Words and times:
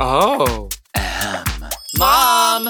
Oh. 0.00 0.68
Mom! 1.98 2.68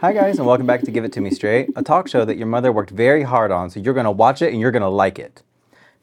Hi, 0.00 0.12
guys, 0.12 0.38
and 0.38 0.46
welcome 0.46 0.66
back 0.66 0.82
to 0.82 0.90
Give 0.90 1.04
It 1.04 1.12
To 1.12 1.20
Me 1.20 1.30
Straight, 1.30 1.70
a 1.76 1.84
talk 1.84 2.08
show 2.08 2.24
that 2.24 2.36
your 2.36 2.48
mother 2.48 2.72
worked 2.72 2.90
very 2.90 3.22
hard 3.22 3.52
on, 3.52 3.70
so 3.70 3.78
you're 3.78 3.94
going 3.94 4.04
to 4.04 4.10
watch 4.10 4.42
it 4.42 4.52
and 4.52 4.60
you're 4.60 4.72
going 4.72 4.82
to 4.82 4.88
like 4.88 5.20
it. 5.20 5.44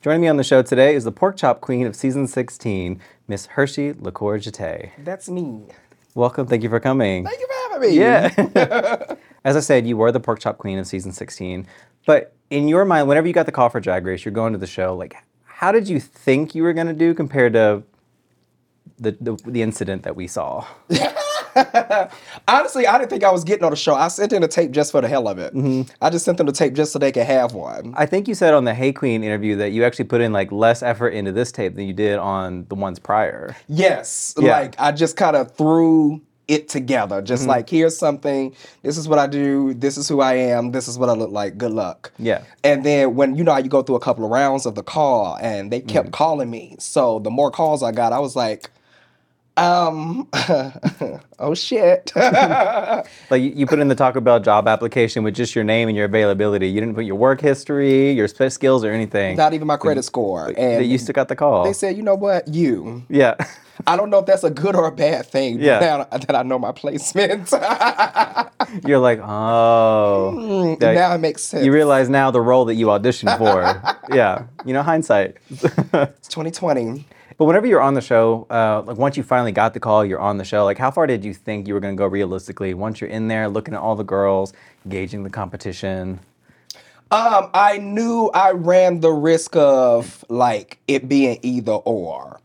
Joining 0.02 0.22
me 0.22 0.30
on 0.30 0.38
the 0.38 0.46
show 0.46 0.62
today 0.62 0.96
is 0.96 1.04
the 1.04 1.12
pork 1.12 1.36
chop 1.36 1.60
queen 1.60 1.86
of 1.86 1.94
season 1.94 2.28
16, 2.28 3.02
Miss 3.28 3.48
Hershii 3.48 3.96
LiqCour-Jete. 3.96 4.92
That's 5.00 5.30
me. 5.30 5.66
Welcome, 6.16 6.48
thank 6.48 6.64
you 6.64 6.70
for 6.70 6.80
coming. 6.80 7.26
Thank 7.26 7.42
you 7.42 7.48
for 7.48 7.74
having 7.74 7.90
me. 7.90 7.98
Yeah. 8.00 9.16
As 9.44 9.58
I 9.58 9.60
said, 9.60 9.86
you 9.86 9.98
were 9.98 10.14
the 10.14 10.22
pork 10.22 10.40
chop 10.40 10.58
queen 10.58 10.78
of 10.78 10.88
season 10.88 11.12
16, 11.12 11.68
but 12.06 12.34
in 12.52 12.68
your 12.68 12.86
mind, 12.86 13.08
whenever 13.08 13.26
you 13.26 13.34
got 13.34 13.48
the 13.48 13.52
call 13.52 13.70
for 13.70 13.80
Drag 13.80 14.06
Race, 14.06 14.24
you're 14.24 14.34
going 14.34 14.54
to 14.54 14.60
the 14.60 14.68
show, 14.68 14.96
like, 14.96 15.16
how 15.46 15.72
did 15.72 15.88
you 15.88 16.00
think 16.00 16.54
you 16.54 16.64
were 16.64 16.74
going 16.74 16.88
to 16.88 16.94
do 16.94 17.14
compared 17.14 17.54
to 17.54 17.84
the, 19.00 19.18
the, 19.20 19.38
the 19.48 19.62
incident 19.62 20.04
that 20.04 20.16
we 20.16 20.28
saw? 20.28 20.68
Honestly, 22.48 22.88
I 22.88 22.98
didn't 22.98 23.10
think 23.10 23.24
I 23.24 23.32
was 23.32 23.46
getting 23.46 23.64
on 23.64 23.72
the 23.72 23.78
show. 23.78 23.96
I 23.96 24.10
sent 24.10 24.34
in 24.34 24.44
a 24.44 24.48
tape 24.48 24.72
just 24.72 24.92
for 24.92 25.00
the 25.00 25.08
hell 25.08 25.28
of 25.28 25.38
it. 25.38 25.54
Mm-hmm. 25.54 25.92
I 26.02 26.10
just 26.10 26.26
sent 26.26 26.38
them 26.38 26.48
the 26.48 26.54
tape 26.54 26.74
just 26.74 26.92
so 26.92 27.00
they 27.00 27.12
could 27.12 27.26
have 27.26 27.54
one. 27.54 27.94
I 27.96 28.06
think 28.06 28.28
you 28.28 28.36
said 28.36 28.54
on 28.54 28.66
the 28.66 28.74
Hey 28.74 28.92
Qween 28.92 29.24
interview 29.24 29.56
that 29.58 29.72
you 29.72 29.84
actually 29.86 30.06
put 30.06 30.22
in 30.22 30.34
like 30.34 30.52
less 30.52 30.84
effort 30.84 31.10
into 31.10 31.32
this 31.32 31.52
tape 31.52 31.76
than 31.76 31.88
you 31.88 31.94
did 31.94 32.20
on 32.20 32.66
the 32.70 32.76
ones 32.76 33.00
prior. 33.00 33.56
Yes. 33.68 34.34
Yeah. 34.38 34.60
Like 34.60 34.76
I 34.78 34.92
just 34.92 35.16
kind 35.16 35.36
of 35.36 35.56
threw 35.56 36.22
it 36.48 36.68
together. 36.70 37.18
Mm-hmm. 37.18 37.26
Just 37.26 37.48
like 37.48 37.70
here's 37.70 37.98
something. 37.98 38.56
This 38.84 38.98
is 38.98 39.08
what 39.08 39.20
I 39.20 39.28
do. 39.28 39.74
This 39.74 39.98
is 39.98 40.08
who 40.10 40.22
I 40.22 40.34
am. 40.34 40.72
This 40.72 40.88
is 40.88 40.98
what 40.98 41.10
I 41.10 41.14
look 41.14 41.32
like. 41.32 41.58
Good 41.58 41.72
luck. 41.72 42.12
Yeah. 42.18 42.44
And 42.64 42.86
then 42.86 43.16
when 43.16 43.36
you 43.36 43.44
know 43.44 43.56
you 43.58 43.70
go 43.70 43.82
through 43.84 43.96
a 43.96 44.00
couple 44.02 44.26
of 44.26 44.32
rounds 44.32 44.66
of 44.66 44.76
the 44.76 44.84
call 44.84 45.38
and 45.42 45.72
they 45.72 45.80
kept 45.82 46.08
Mm-hmm. 46.08 46.12
calling 46.14 46.50
me. 46.50 46.76
So 46.80 47.20
the 47.20 47.30
more 47.30 47.52
calls 47.52 47.84
I 47.84 47.92
got, 47.92 48.12
I 48.14 48.20
was 48.20 48.36
like, 48.36 48.70
um, 49.58 50.28
oh 51.40 51.54
shit. 51.54 52.12
Like 53.30 53.42
you, 53.42 53.52
you 53.56 53.66
put 53.66 53.80
in 53.80 53.88
the 53.88 53.96
Taco 53.96 54.20
Bell 54.20 54.40
job 54.40 54.68
application 54.68 55.24
with 55.24 55.36
just 55.36 55.56
your 55.56 55.64
name 55.64 55.88
and 55.88 55.96
your 55.96 56.06
availability. 56.06 56.68
You 56.70 56.80
didn't 56.82 56.96
put 56.96 57.06
your 57.06 57.16
work 57.16 57.40
history, 57.42 58.12
your 58.12 58.28
skills, 58.28 58.84
or 58.84 58.92
anything. 58.92 59.38
Not 59.38 59.54
even 59.54 59.68
my 59.68 59.78
credit 59.78 60.04
score. 60.04 60.54
And 60.58 60.86
you 60.86 60.98
still 60.98 61.14
got 61.14 61.28
the 61.30 61.36
call. 61.36 61.64
they 61.64 61.74
said, 61.74 61.96
you 61.96 62.04
know 62.04 62.16
what, 62.16 62.48
you. 62.48 63.04
yeah. 63.10 63.36
I 63.88 63.96
don't 63.96 64.10
know 64.12 64.20
if 64.20 64.26
that's 64.28 64.44
a 64.44 64.50
good 64.52 64.76
or 64.76 64.86
a 64.86 64.92
bad 64.92 65.26
thing. 65.26 65.60
Yeah. 65.60 65.80
Now 65.80 66.04
that 66.04 66.36
I 66.36 66.44
know 66.44 66.60
my 66.60 66.72
placement, 66.72 67.52
You're 68.86 69.00
like, 69.00 69.20
oh. 69.24 70.76
That- 70.80 70.94
now 70.94 71.16
it 71.16 71.18
makes 71.20 71.42
sense. 71.44 71.66
you 71.66 71.72
realize 71.74 72.08
now 72.10 72.30
the 72.32 72.42
role 72.42 72.66
that 72.66 72.76
you 72.76 72.88
auditioned 72.88 73.38
for. 73.38 73.62
yeah. 74.16 74.44
You 74.66 74.74
know, 74.74 74.84
hindsight. 74.84 75.38
it's 75.50 76.28
2020. 76.28 77.06
But 77.38 77.46
whenever 77.46 77.66
you're 77.66 77.82
on 77.82 77.94
the 77.94 78.02
show, 78.02 78.46
uh, 78.50 78.84
like 78.86 78.98
once 78.98 79.18
you 79.18 79.24
finally 79.24 79.52
got 79.52 79.74
the 79.74 79.80
call, 79.80 80.06
you're 80.06 80.20
on 80.20 80.38
the 80.38 80.44
show. 80.44 80.66
Like, 80.66 80.78
how 80.78 80.92
far 80.92 81.08
did 81.08 81.24
you 81.24 81.34
think 81.34 81.68
you 81.68 81.74
were 81.74 81.80
going 81.80 81.96
to 81.96 81.98
go 81.98 82.06
realistically? 82.06 82.74
Once 82.74 83.00
you're 83.00 83.10
in 83.10 83.28
there, 83.28 83.48
looking 83.48 83.74
at 83.74 83.80
all 83.80 83.96
the 83.96 84.04
girls, 84.04 84.54
gauging 84.90 85.24
the 85.24 85.30
competition. 85.30 86.20
Um, 87.12 87.50
I 87.54 87.78
knew 87.78 88.30
I 88.34 88.52
ran 88.52 89.00
the 89.00 89.12
risk 89.12 89.56
of 89.56 90.24
like 90.30 90.80
it 90.88 91.08
being 91.10 91.40
either 91.42 91.74
or. 91.74 92.41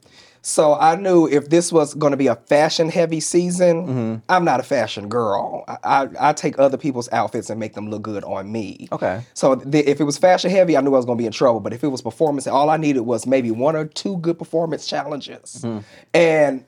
So 0.46 0.74
I 0.74 0.94
knew 0.94 1.26
if 1.26 1.48
this 1.50 1.72
was 1.72 1.92
going 1.94 2.12
to 2.12 2.16
be 2.16 2.28
a 2.28 2.36
fashion 2.36 2.88
heavy 2.88 3.18
season, 3.18 3.86
Mm-hmm. 3.86 4.14
I'm 4.28 4.44
not 4.44 4.60
a 4.60 4.62
fashion 4.62 5.08
girl. 5.08 5.64
I, 5.66 5.78
I, 5.82 6.08
I 6.28 6.32
take 6.32 6.58
other 6.58 6.76
people's 6.76 7.08
outfits 7.10 7.50
and 7.50 7.58
make 7.58 7.74
them 7.74 7.90
look 7.90 8.02
good 8.02 8.22
on 8.22 8.52
me. 8.52 8.88
Okay. 8.92 9.22
So 9.34 9.56
th- 9.56 9.86
if 9.86 10.00
it 10.00 10.04
was 10.04 10.18
fashion 10.18 10.50
heavy, 10.50 10.76
I 10.76 10.80
knew 10.82 10.90
I 10.94 10.98
was 10.98 11.04
going 11.04 11.18
to 11.18 11.22
be 11.22 11.26
in 11.26 11.32
trouble. 11.32 11.58
But 11.60 11.72
if 11.72 11.82
it 11.82 11.88
was 11.88 12.00
performance, 12.00 12.46
all 12.46 12.70
I 12.70 12.76
needed 12.76 13.00
was 13.00 13.26
maybe 13.26 13.50
one 13.50 13.74
or 13.74 13.86
two 13.86 14.18
good 14.18 14.38
performance 14.38 14.86
challenges. 14.86 15.62
Mm-hmm. 15.64 15.78
And 16.14 16.64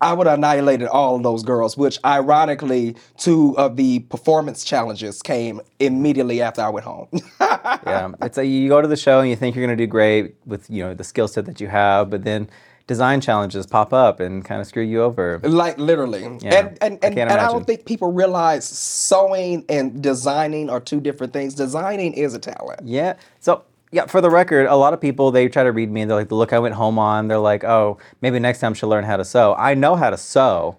I 0.00 0.12
would 0.12 0.26
have 0.26 0.38
annihilated 0.38 0.88
all 0.88 1.14
of 1.14 1.22
those 1.22 1.44
girls, 1.44 1.76
which 1.76 1.98
ironically, 2.04 2.96
two 3.16 3.56
of 3.56 3.76
the 3.76 4.00
performance 4.00 4.64
challenges 4.64 5.22
came 5.22 5.60
immediately 5.78 6.42
after 6.42 6.62
I 6.62 6.68
went 6.68 6.84
home. 6.84 7.08
yeah, 7.40 8.10
it's 8.22 8.38
a, 8.38 8.44
you 8.44 8.68
go 8.68 8.82
to 8.82 8.88
the 8.88 8.96
show 8.96 9.20
and 9.20 9.30
you 9.30 9.36
think 9.36 9.54
you're 9.54 9.64
going 9.64 9.76
to 9.76 9.82
do 9.82 9.88
great 9.88 10.34
with 10.46 10.68
you 10.68 10.82
know 10.82 10.94
the 10.94 11.04
skill 11.04 11.28
set 11.28 11.46
that 11.46 11.60
you 11.60 11.68
have, 11.68 12.10
but 12.10 12.24
then 12.24 12.48
design 12.86 13.20
challenges 13.20 13.66
pop 13.66 13.92
up 13.92 14.20
and 14.20 14.44
kind 14.44 14.60
of 14.60 14.66
screw 14.66 14.82
you 14.82 15.02
over. 15.02 15.40
like 15.42 15.78
literally. 15.78 16.22
Yeah, 16.40 16.54
and 16.54 16.78
and, 16.80 16.80
I 16.82 16.84
and, 16.84 17.00
can't 17.00 17.30
and 17.30 17.40
I 17.40 17.50
don't 17.50 17.66
think 17.66 17.86
people 17.86 18.12
realize 18.12 18.64
sewing 18.66 19.64
and 19.68 20.02
designing 20.02 20.70
are 20.70 20.80
two 20.80 21.00
different 21.00 21.32
things. 21.32 21.54
Designing 21.54 22.12
is 22.12 22.34
a 22.34 22.38
talent. 22.38 22.80
Yeah. 22.84 23.14
So 23.40 23.64
yeah, 23.90 24.06
for 24.06 24.20
the 24.20 24.30
record, 24.30 24.66
a 24.66 24.74
lot 24.74 24.92
of 24.92 25.00
people 25.00 25.30
they 25.30 25.48
try 25.48 25.62
to 25.62 25.72
read 25.72 25.90
me 25.90 26.02
and 26.02 26.10
they're 26.10 26.18
like, 26.18 26.28
the 26.28 26.34
look 26.34 26.52
I 26.52 26.58
went 26.58 26.74
home 26.74 26.98
on. 26.98 27.28
They're 27.28 27.38
like, 27.38 27.64
oh, 27.64 27.98
maybe 28.20 28.38
next 28.38 28.58
time 28.58 28.74
she'll 28.74 28.88
learn 28.88 29.04
how 29.04 29.16
to 29.16 29.24
sew. 29.24 29.54
I 29.56 29.74
know 29.74 29.94
how 29.94 30.10
to 30.10 30.16
sew. 30.16 30.78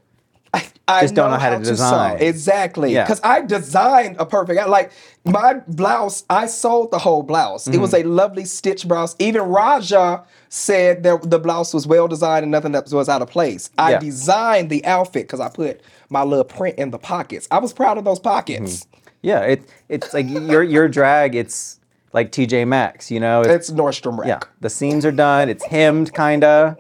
I 0.87 1.01
Just 1.01 1.15
don't 1.15 1.31
know 1.31 1.37
how 1.37 1.49
to 1.57 1.63
sew. 1.65 1.71
design. 1.71 2.17
Exactly. 2.19 2.93
Yeah. 2.93 3.03
Because 3.03 3.19
I 3.23 3.41
designed 3.41 4.17
a 4.19 4.25
perfect 4.25 4.67
like 4.69 4.91
my 5.25 5.55
blouse, 5.67 6.23
I 6.29 6.45
sold 6.45 6.91
the 6.91 6.99
whole 6.99 7.23
blouse. 7.23 7.67
It 7.67 7.77
was 7.79 7.91
Mm-hmm. 7.93 8.07
a 8.07 8.11
lovely 8.11 8.45
stitch 8.45 8.87
blouse. 8.87 9.15
Even 9.17 9.41
Raja 9.43 10.23
said 10.49 11.01
that 11.03 11.29
the 11.29 11.39
blouse 11.39 11.73
was 11.73 11.87
well 11.87 12.07
designed 12.07 12.43
and 12.43 12.51
nothing 12.51 12.71
that 12.73 12.91
was 12.91 13.09
out 13.09 13.21
of 13.23 13.29
place. 13.29 13.69
I 13.77 13.91
Yeah. 13.91 13.99
designed 13.99 14.69
the 14.69 14.85
outfit 14.85 15.23
because 15.23 15.39
I 15.39 15.49
put 15.49 15.81
my 16.09 16.23
little 16.23 16.45
print 16.45 16.77
in 16.77 16.91
the 16.91 16.99
pockets. 16.99 17.47
I 17.49 17.57
was 17.59 17.73
proud 17.73 17.97
of 17.97 18.03
those 18.05 18.19
pockets. 18.19 18.85
Yeah, 19.23 19.39
it 19.41 19.63
it's 19.89 20.13
like 20.13 20.29
your 20.29 20.61
your 20.61 20.87
drag. 20.87 21.33
It's 21.35 21.79
like 22.13 22.31
TJ 22.31 22.67
Maxx, 22.67 23.09
you 23.09 23.19
know. 23.19 23.41
It's 23.41 23.71
Nordstrom 23.71 24.19
Rack. 24.19 24.27
yeah, 24.27 24.39
the 24.61 24.69
seams 24.69 25.03
are 25.05 25.11
done. 25.11 25.49
It's 25.49 25.65
hemmed, 25.65 26.13
kinda, 26.13 26.77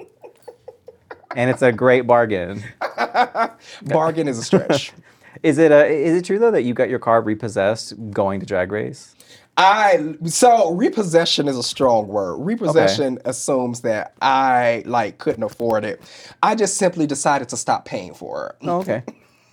and 1.35 1.49
it's 1.49 1.61
a 1.61 1.71
great 1.71 2.01
bargain. 2.07 2.63
Bargain 3.83 4.27
is 4.27 4.37
a 4.37 4.43
stretch. 4.43 4.91
Is 5.43 5.57
it 5.57 5.69
a, 5.71 5.85
is 5.87 6.15
it 6.15 6.23
true 6.25 6.39
though 6.39 6.49
that 6.51 6.61
you 6.63 6.73
got 6.73 6.89
your 6.89 6.97
car 6.97 7.21
repossessed 7.21 7.93
going 8.09 8.39
to 8.39 8.45
Drag 8.45 8.71
Race? 8.71 9.13
I 9.57 10.15
so 10.25 10.71
repossession 10.71 11.47
is 11.49 11.57
a 11.57 11.61
strong 11.61 12.07
word. 12.07 12.37
Repossession 12.37 13.19
assumes 13.25 13.81
that 13.81 14.13
I 14.21 14.81
like 14.85 15.17
couldn't 15.17 15.43
afford 15.43 15.83
it. 15.83 16.01
I 16.41 16.55
just 16.55 16.77
simply 16.77 17.05
decided 17.05 17.49
to 17.49 17.57
stop 17.57 17.83
paying 17.85 18.13
for 18.13 18.47
it. 18.47 18.67
Oh, 18.67 18.79
okay. 18.79 19.03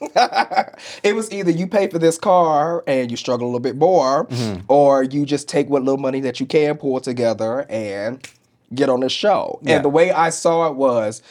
it 1.03 1.15
was 1.15 1.31
either 1.33 1.51
you 1.51 1.67
pay 1.67 1.89
for 1.89 1.99
this 1.99 2.17
car 2.17 2.85
and 2.87 3.11
you 3.11 3.17
struggle 3.17 3.47
a 3.47 3.49
little 3.49 3.61
bit 3.61 3.77
more, 3.77 4.27
Mm-hmm. 4.27 4.61
or 4.69 5.03
you 5.03 5.27
just 5.27 5.49
take 5.49 5.69
what 5.69 5.83
little 5.83 6.01
money 6.01 6.21
that 6.21 6.39
you 6.41 6.47
can 6.47 6.77
pull 6.79 7.01
together 7.01 7.67
and 7.69 8.27
get 8.75 8.89
on 8.89 9.01
the 9.01 9.09
show. 9.09 9.59
Yeah. 9.63 9.77
And 9.77 9.85
the 9.85 9.89
way 9.91 10.13
I 10.13 10.31
saw 10.31 10.69
it 10.71 10.77
was 10.77 11.23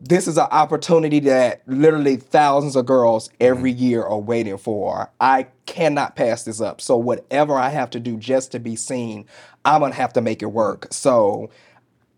this 0.00 0.26
is 0.26 0.38
an 0.38 0.46
opportunity 0.50 1.20
that 1.20 1.60
literally 1.66 2.16
thousands 2.16 2.74
of 2.76 2.86
girls 2.86 3.30
every 3.40 3.72
Mm-hmm. 3.74 3.82
year 3.82 4.02
are 4.02 4.18
waiting 4.18 4.56
for. 4.58 5.10
I 5.20 5.46
cannot 5.66 6.16
pass 6.16 6.42
this 6.44 6.60
up. 6.60 6.80
So 6.80 6.96
whatever 6.96 7.54
I 7.54 7.68
have 7.68 7.90
to 7.90 8.00
do 8.00 8.16
just 8.16 8.50
to 8.52 8.58
be 8.58 8.76
seen, 8.76 9.26
I'm 9.64 9.80
gonna 9.82 9.94
have 9.94 10.12
to 10.14 10.20
make 10.22 10.42
it 10.42 10.46
work. 10.46 10.88
So 10.90 11.50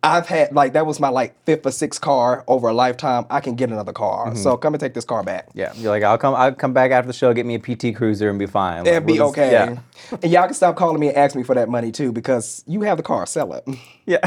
I've 0.04 0.26
had 0.26 0.52
like 0.52 0.72
that 0.72 0.84
was 0.86 0.98
my 1.00 1.08
like 1.10 1.40
fifth 1.44 1.64
or 1.66 1.70
sixth 1.70 2.00
car 2.00 2.44
over 2.48 2.68
a 2.68 2.72
lifetime. 2.72 3.24
I 3.30 3.40
can 3.40 3.54
get 3.56 3.70
another 3.70 3.92
car. 3.92 4.28
Mm-hmm. 4.28 4.36
So 4.36 4.56
come 4.56 4.74
and 4.74 4.80
take 4.80 4.94
this 4.94 5.04
car 5.04 5.22
back. 5.22 5.48
Yeah, 5.54 5.72
you're 5.76 5.90
like 5.90 6.02
I'll 6.02 6.18
come 6.18 6.34
I'll 6.34 6.52
come 6.54 6.72
back 6.72 6.90
after 6.92 7.06
the 7.08 7.12
show, 7.12 7.32
get 7.34 7.46
me 7.46 7.54
a 7.56 7.58
PT 7.58 7.94
Cruiser, 7.96 8.28
and 8.30 8.38
be 8.38 8.46
fine. 8.46 8.78
Like, 8.84 8.88
It'd 8.88 9.06
be 9.06 9.14
we'll 9.14 9.28
just- 9.32 9.38
okay. 9.38 9.52
Yeah. 9.52 9.78
And 10.22 10.30
y'all 10.32 10.44
can 10.46 10.54
stop 10.54 10.76
calling 10.76 10.98
me 11.00 11.08
and 11.08 11.16
ask 11.16 11.34
me 11.36 11.42
for 11.42 11.54
that 11.56 11.68
money 11.68 11.90
too, 11.92 12.12
because 12.12 12.64
you 12.66 12.82
have 12.82 12.96
the 12.96 13.02
car. 13.02 13.26
Sell 13.26 13.52
it. 13.54 13.64
Yeah. 14.06 14.18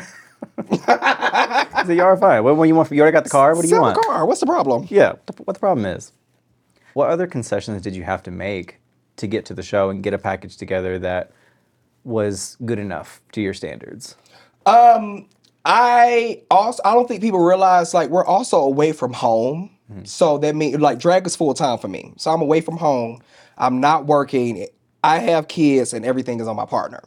So 1.86 1.92
you 1.92 2.04
are 2.04 2.18
fine. 2.18 2.44
What, 2.44 2.58
what 2.58 2.68
you 2.68 2.76
want? 2.76 2.92
You 2.92 3.02
already 3.02 3.14
got 3.14 3.24
the 3.24 3.30
car. 3.30 3.56
What 3.56 3.62
do 3.62 3.68
you 3.68 3.76
Sell 3.76 3.82
want? 3.82 3.96
the 3.96 4.02
car. 4.02 4.26
What's 4.26 4.40
the 4.40 4.46
problem? 4.46 4.88
Yeah. 4.90 5.14
What 5.44 5.54
the, 5.54 5.60
problem 5.60 5.86
is? 5.86 6.12
What 6.94 7.10
other 7.10 7.28
concessions 7.28 7.82
did 7.82 7.96
you 7.96 8.04
have 8.04 8.24
to 8.24 8.32
make 8.32 8.80
to 9.18 9.28
get 9.28 9.46
to 9.46 9.54
the 9.54 9.64
show 9.64 9.90
and 9.90 10.04
get 10.04 10.14
a 10.14 10.18
package 10.18 10.58
together 10.58 11.00
that 11.00 11.32
was 12.04 12.58
good 12.66 12.80
enough 12.80 13.22
to 13.34 13.42
your 13.42 13.54
standards? 13.54 14.16
Um, 14.66 15.28
I 15.66 16.44
also 16.52 16.82
I 16.86 16.94
don't 16.94 17.08
think 17.08 17.22
people 17.22 17.40
realize 17.40 17.94
like 17.94 18.10
we're 18.10 18.26
also 18.26 18.60
away 18.60 18.92
from 18.92 19.14
home. 19.14 19.72
Hmm. 19.92 20.04
So 20.04 20.38
that 20.40 20.56
means 20.56 20.80
like 20.80 21.00
drag 21.00 21.26
is 21.26 21.36
full 21.36 21.54
time 21.54 21.78
for 21.78 21.88
me. 21.88 22.14
So 22.18 22.32
I'm 22.32 22.42
away 22.42 22.62
from 22.62 22.78
home. 22.78 23.22
I'm 23.58 23.80
not 23.80 24.06
working. 24.06 24.68
I 25.04 25.20
have 25.20 25.48
kids 25.48 25.94
and 25.94 26.06
everything 26.06 26.40
is 26.40 26.48
on 26.48 26.56
my 26.56 26.66
partner. 26.66 27.02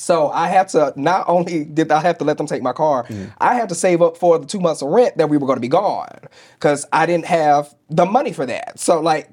So 0.00 0.30
I 0.30 0.48
had 0.48 0.68
to 0.70 0.92
not 0.96 1.28
only 1.28 1.64
did 1.64 1.92
I 1.92 2.00
have 2.00 2.18
to 2.18 2.24
let 2.24 2.38
them 2.38 2.46
take 2.46 2.62
my 2.62 2.72
car, 2.72 3.04
mm-hmm. 3.04 3.26
I 3.38 3.54
had 3.54 3.68
to 3.68 3.74
save 3.74 4.00
up 4.00 4.16
for 4.16 4.38
the 4.38 4.46
two 4.46 4.58
months 4.58 4.80
of 4.80 4.88
rent 4.88 5.18
that 5.18 5.28
we 5.28 5.36
were 5.36 5.46
going 5.46 5.58
to 5.58 5.60
be 5.60 5.68
gone 5.68 6.20
because 6.54 6.86
I 6.92 7.04
didn't 7.04 7.26
have 7.26 7.74
the 7.90 8.06
money 8.06 8.32
for 8.32 8.46
that. 8.46 8.78
So 8.80 9.00
like 9.00 9.28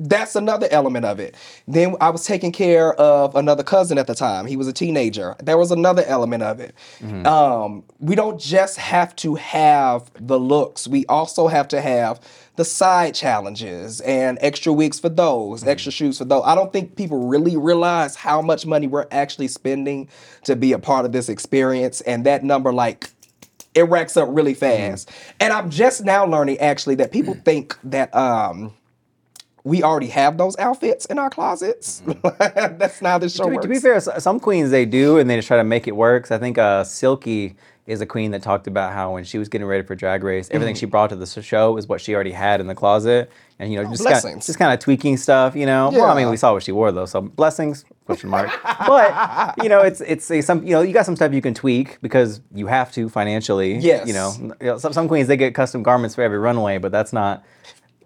that's 0.00 0.34
another 0.34 0.66
element 0.70 1.04
of 1.04 1.20
it. 1.20 1.34
Then 1.68 1.94
I 2.00 2.08
was 2.10 2.24
taking 2.24 2.52
care 2.52 2.94
of 2.94 3.36
another 3.36 3.62
cousin 3.62 3.98
at 3.98 4.06
the 4.06 4.14
time. 4.14 4.46
He 4.46 4.56
was 4.56 4.66
a 4.66 4.72
teenager. 4.72 5.36
There 5.42 5.58
was 5.58 5.70
another 5.70 6.02
element 6.06 6.42
of 6.42 6.58
it. 6.58 6.74
Um, 7.26 7.84
we 7.98 8.14
don't 8.14 8.40
just 8.40 8.78
have 8.78 9.14
to 9.16 9.34
have 9.34 10.10
the 10.14 10.40
looks. 10.40 10.88
We 10.88 11.04
also 11.06 11.48
have 11.48 11.68
to 11.68 11.80
have 11.80 12.20
the 12.56 12.64
side 12.64 13.14
challenges 13.14 14.00
and 14.00 14.38
extra 14.40 14.72
wigs 14.72 14.98
for 14.98 15.10
those, 15.10 15.66
extra 15.66 15.92
shoes 15.92 16.18
for 16.18 16.24
those. 16.24 16.42
I 16.44 16.54
don't 16.54 16.72
think 16.72 16.96
people 16.96 17.28
really 17.28 17.56
realize 17.56 18.16
how 18.16 18.40
much 18.40 18.66
money 18.66 18.86
we're 18.86 19.06
actually 19.10 19.48
spending 19.48 20.08
to 20.44 20.56
be 20.56 20.72
a 20.72 20.78
part 20.78 21.04
of 21.04 21.12
this 21.12 21.28
experience. 21.28 22.00
And 22.02 22.24
that 22.26 22.42
number, 22.42 22.72
like, 22.72 23.10
it 23.74 23.82
racks 23.82 24.16
up 24.16 24.28
really 24.30 24.54
fast. 24.54 25.10
And 25.38 25.52
I'm 25.52 25.70
just 25.70 26.04
now 26.04 26.26
learning 26.26 26.58
actually 26.58 26.96
that 26.96 27.12
people 27.12 27.34
think 27.44 27.78
that 27.84 28.14
um 28.14 28.72
we 29.64 29.82
already 29.82 30.06
have 30.08 30.38
those 30.38 30.56
outfits 30.58 31.04
in 31.06 31.18
our 31.18 31.30
closets. 31.30 32.02
That's 32.38 33.02
not 33.02 33.08
how 33.10 33.18
this 33.18 33.34
show 33.34 33.44
To 33.44 33.50
be, 33.50 33.56
works. 33.56 33.64
to 33.64 33.68
be 33.68 33.78
fair, 33.78 34.00
some 34.00 34.40
queens 34.40 34.70
they 34.70 34.86
do, 34.86 35.18
and 35.18 35.28
they 35.28 35.36
just 35.36 35.48
try 35.48 35.56
to 35.58 35.64
make 35.64 35.86
it 35.86 35.94
work. 35.96 36.24
'Cause 36.24 36.30
I 36.30 36.38
think 36.38 36.56
uh, 36.58 36.84
Silky 36.84 37.56
is 37.86 38.00
a 38.00 38.06
queen 38.06 38.30
that 38.30 38.40
talked 38.42 38.66
about 38.68 38.92
how 38.92 39.14
when 39.14 39.24
she 39.24 39.36
was 39.36 39.48
getting 39.48 39.66
ready 39.66 39.82
for 39.84 39.94
Drag 39.96 40.22
Race, 40.22 40.48
everything 40.52 40.76
she 40.76 40.86
brought 40.86 41.10
to 41.10 41.16
the 41.16 41.26
show 41.26 41.76
is 41.76 41.88
what 41.88 42.00
she 42.00 42.14
already 42.14 42.30
had 42.30 42.60
in 42.60 42.68
the 42.68 42.74
closet, 42.74 43.30
and 43.58 43.72
you 43.72 43.82
know 43.82 43.90
just 43.90 44.04
kind 44.04 44.12
blessings. 44.22 44.46
just 44.46 44.58
kind 44.58 44.72
of 44.72 44.78
tweaking 44.78 45.16
stuff. 45.16 45.56
You 45.56 45.66
know, 45.66 45.90
well, 45.92 46.04
I 46.06 46.14
mean, 46.14 46.30
we 46.30 46.36
saw 46.36 46.52
what 46.52 46.62
she 46.62 46.72
wore 46.72 46.92
though, 46.92 47.06
so 47.06 47.20
blessings 47.20 47.84
question 48.06 48.30
mark. 48.30 48.48
but 48.86 49.54
you 49.62 49.68
know, 49.68 49.80
it's 49.80 50.00
it's 50.02 50.30
a, 50.30 50.40
some 50.40 50.62
you 50.64 50.70
know 50.72 50.82
you 50.82 50.92
got 50.92 51.04
some 51.04 51.16
stuff 51.16 51.32
you 51.34 51.42
can 51.42 51.52
tweak 51.54 51.98
because 52.00 52.40
you 52.54 52.66
have 52.68 52.92
to 52.92 53.08
financially. 53.08 53.76
Yes. 53.78 54.06
You 54.06 54.14
know, 54.14 54.32
you 54.38 54.66
know, 54.66 54.78
some 54.78 54.92
some 54.92 55.08
queens 55.08 55.26
they 55.26 55.36
get 55.36 55.54
custom 55.54 55.82
garments 55.82 56.14
for 56.14 56.22
every 56.22 56.38
runway, 56.38 56.78
but 56.78 56.92
that's 56.92 57.12
not 57.12 57.44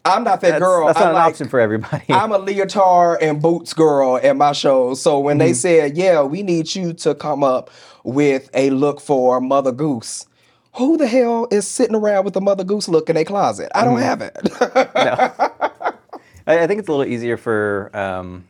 I'm 0.06 0.22
not 0.24 0.40
that 0.42 0.50
that's, 0.50 0.58
girl. 0.62 0.86
that's 0.86 0.98
I 0.98 1.04
not 1.04 1.08
an 1.10 1.14
like- 1.14 1.32
option 1.32 1.48
for 1.48 1.60
everybody. 1.60 2.04
I'm 2.10 2.32
a 2.32 2.38
leotard 2.38 3.22
and 3.22 3.40
boots 3.40 3.72
girl 3.72 4.18
at 4.22 4.36
my 4.36 4.52
shows. 4.52 5.00
So 5.00 5.18
when 5.18 5.38
Mm-hmm. 5.38 5.46
they 5.46 5.52
said, 5.54 5.96
"Yeah, 5.96 6.22
we 6.22 6.42
need 6.42 6.74
you 6.74 6.92
to 6.94 7.14
come 7.14 7.42
up 7.42 7.70
with 8.02 8.50
a 8.54 8.70
look 8.70 9.00
for 9.00 9.40
Mother 9.40 9.72
Goose," 9.72 10.26
who 10.74 10.96
the 10.96 11.06
hell 11.06 11.48
is 11.50 11.66
sitting 11.66 11.96
around 11.96 12.24
with 12.24 12.36
a 12.36 12.40
Mother 12.40 12.64
Goose 12.64 12.88
look 12.88 13.08
in 13.08 13.16
a 13.16 13.24
closet? 13.24 13.70
I 13.74 13.84
Mm-hmm. 13.84 13.90
don't 13.90 14.02
have 14.02 14.20
it. 14.22 15.94
I, 16.46 16.58
I 16.64 16.66
think 16.66 16.80
it's 16.80 16.88
a 16.88 16.92
little 16.92 17.10
easier 17.12 17.36
for. 17.36 17.90
Um, 17.94 18.44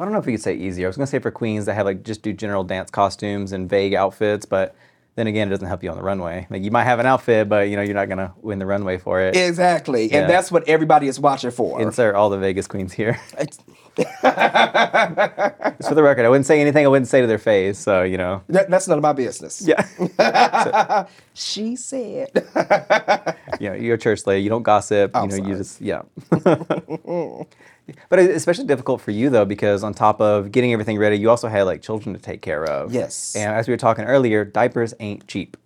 I 0.00 0.04
don't 0.04 0.12
know 0.12 0.18
if 0.18 0.26
you 0.26 0.32
could 0.32 0.42
say 0.42 0.54
easier. 0.54 0.86
I 0.86 0.88
was 0.88 0.96
gonna 0.96 1.06
say 1.06 1.18
for 1.18 1.30
queens 1.30 1.66
that 1.66 1.74
have 1.74 1.86
like 1.86 2.02
just 2.02 2.22
do 2.22 2.32
general 2.32 2.64
dance 2.64 2.90
costumes 2.90 3.52
and 3.52 3.68
vague 3.68 3.94
outfits, 3.94 4.44
but 4.46 4.74
then 5.16 5.26
again, 5.26 5.48
it 5.48 5.50
doesn't 5.50 5.68
help 5.68 5.82
you 5.84 5.90
on 5.90 5.96
the 5.96 6.02
runway. 6.02 6.46
Like 6.50 6.62
you 6.62 6.70
might 6.70 6.84
have 6.84 6.98
an 6.98 7.06
outfit, 7.06 7.48
but 7.48 7.68
you 7.68 7.76
know 7.76 7.82
you're 7.82 7.94
not 7.94 8.08
gonna 8.08 8.34
win 8.42 8.58
the 8.58 8.66
runway 8.66 8.98
for 8.98 9.20
it. 9.20 9.36
exactly, 9.36 10.10
Yeah. 10.10 10.20
and 10.22 10.30
that's 10.30 10.50
what 10.50 10.68
everybody 10.68 11.06
is 11.08 11.20
watching 11.20 11.50
for. 11.50 11.80
Insert 11.80 12.14
all 12.14 12.30
the 12.30 12.38
Vegas 12.38 12.66
queens 12.66 12.92
here. 12.92 13.18
Just 13.96 15.88
for 15.88 15.94
the 15.94 16.02
record, 16.02 16.24
I 16.24 16.28
wouldn't 16.28 16.46
say 16.46 16.60
anything 16.60 16.84
I 16.84 16.88
wouldn't 16.88 17.08
say 17.08 17.20
to 17.20 17.26
their 17.26 17.38
face. 17.38 17.78
So 17.78 18.02
you 18.02 18.16
know. 18.18 18.42
That- 18.48 18.70
that's 18.70 18.88
none 18.88 18.98
of 18.98 19.02
my 19.02 19.12
business. 19.12 19.62
Yeah. 19.62 21.06
She 21.36 21.74
said. 21.74 22.30
you 23.60 23.68
know, 23.68 23.74
you're 23.74 23.96
a 23.96 23.98
church 23.98 24.24
lady. 24.24 24.42
You 24.44 24.50
don't 24.50 24.62
gossip. 24.62 25.10
I'm 25.14 25.30
you 25.30 25.40
know, 25.40 25.48
you 25.48 25.56
just 25.56 25.80
yeah. 25.80 26.02
but 28.08 28.18
it's 28.18 28.36
especially 28.36 28.66
difficult 28.66 29.00
for 29.00 29.10
you 29.10 29.30
though, 29.30 29.44
because 29.44 29.82
on 29.82 29.94
top 29.94 30.20
of 30.20 30.52
getting 30.52 30.72
everything 30.72 30.96
ready, 30.96 31.18
you 31.18 31.30
also 31.30 31.48
had 31.48 31.64
like 31.64 31.82
children 31.82 32.14
to 32.14 32.20
take 32.20 32.40
care 32.40 32.64
of. 32.64 32.92
Yes. 32.92 33.34
And 33.36 33.52
as 33.52 33.66
we 33.66 33.72
were 33.72 33.78
talking 33.78 34.04
earlier, 34.04 34.44
diapers 34.44 34.94
ain't 35.00 35.26
cheap. 35.26 35.56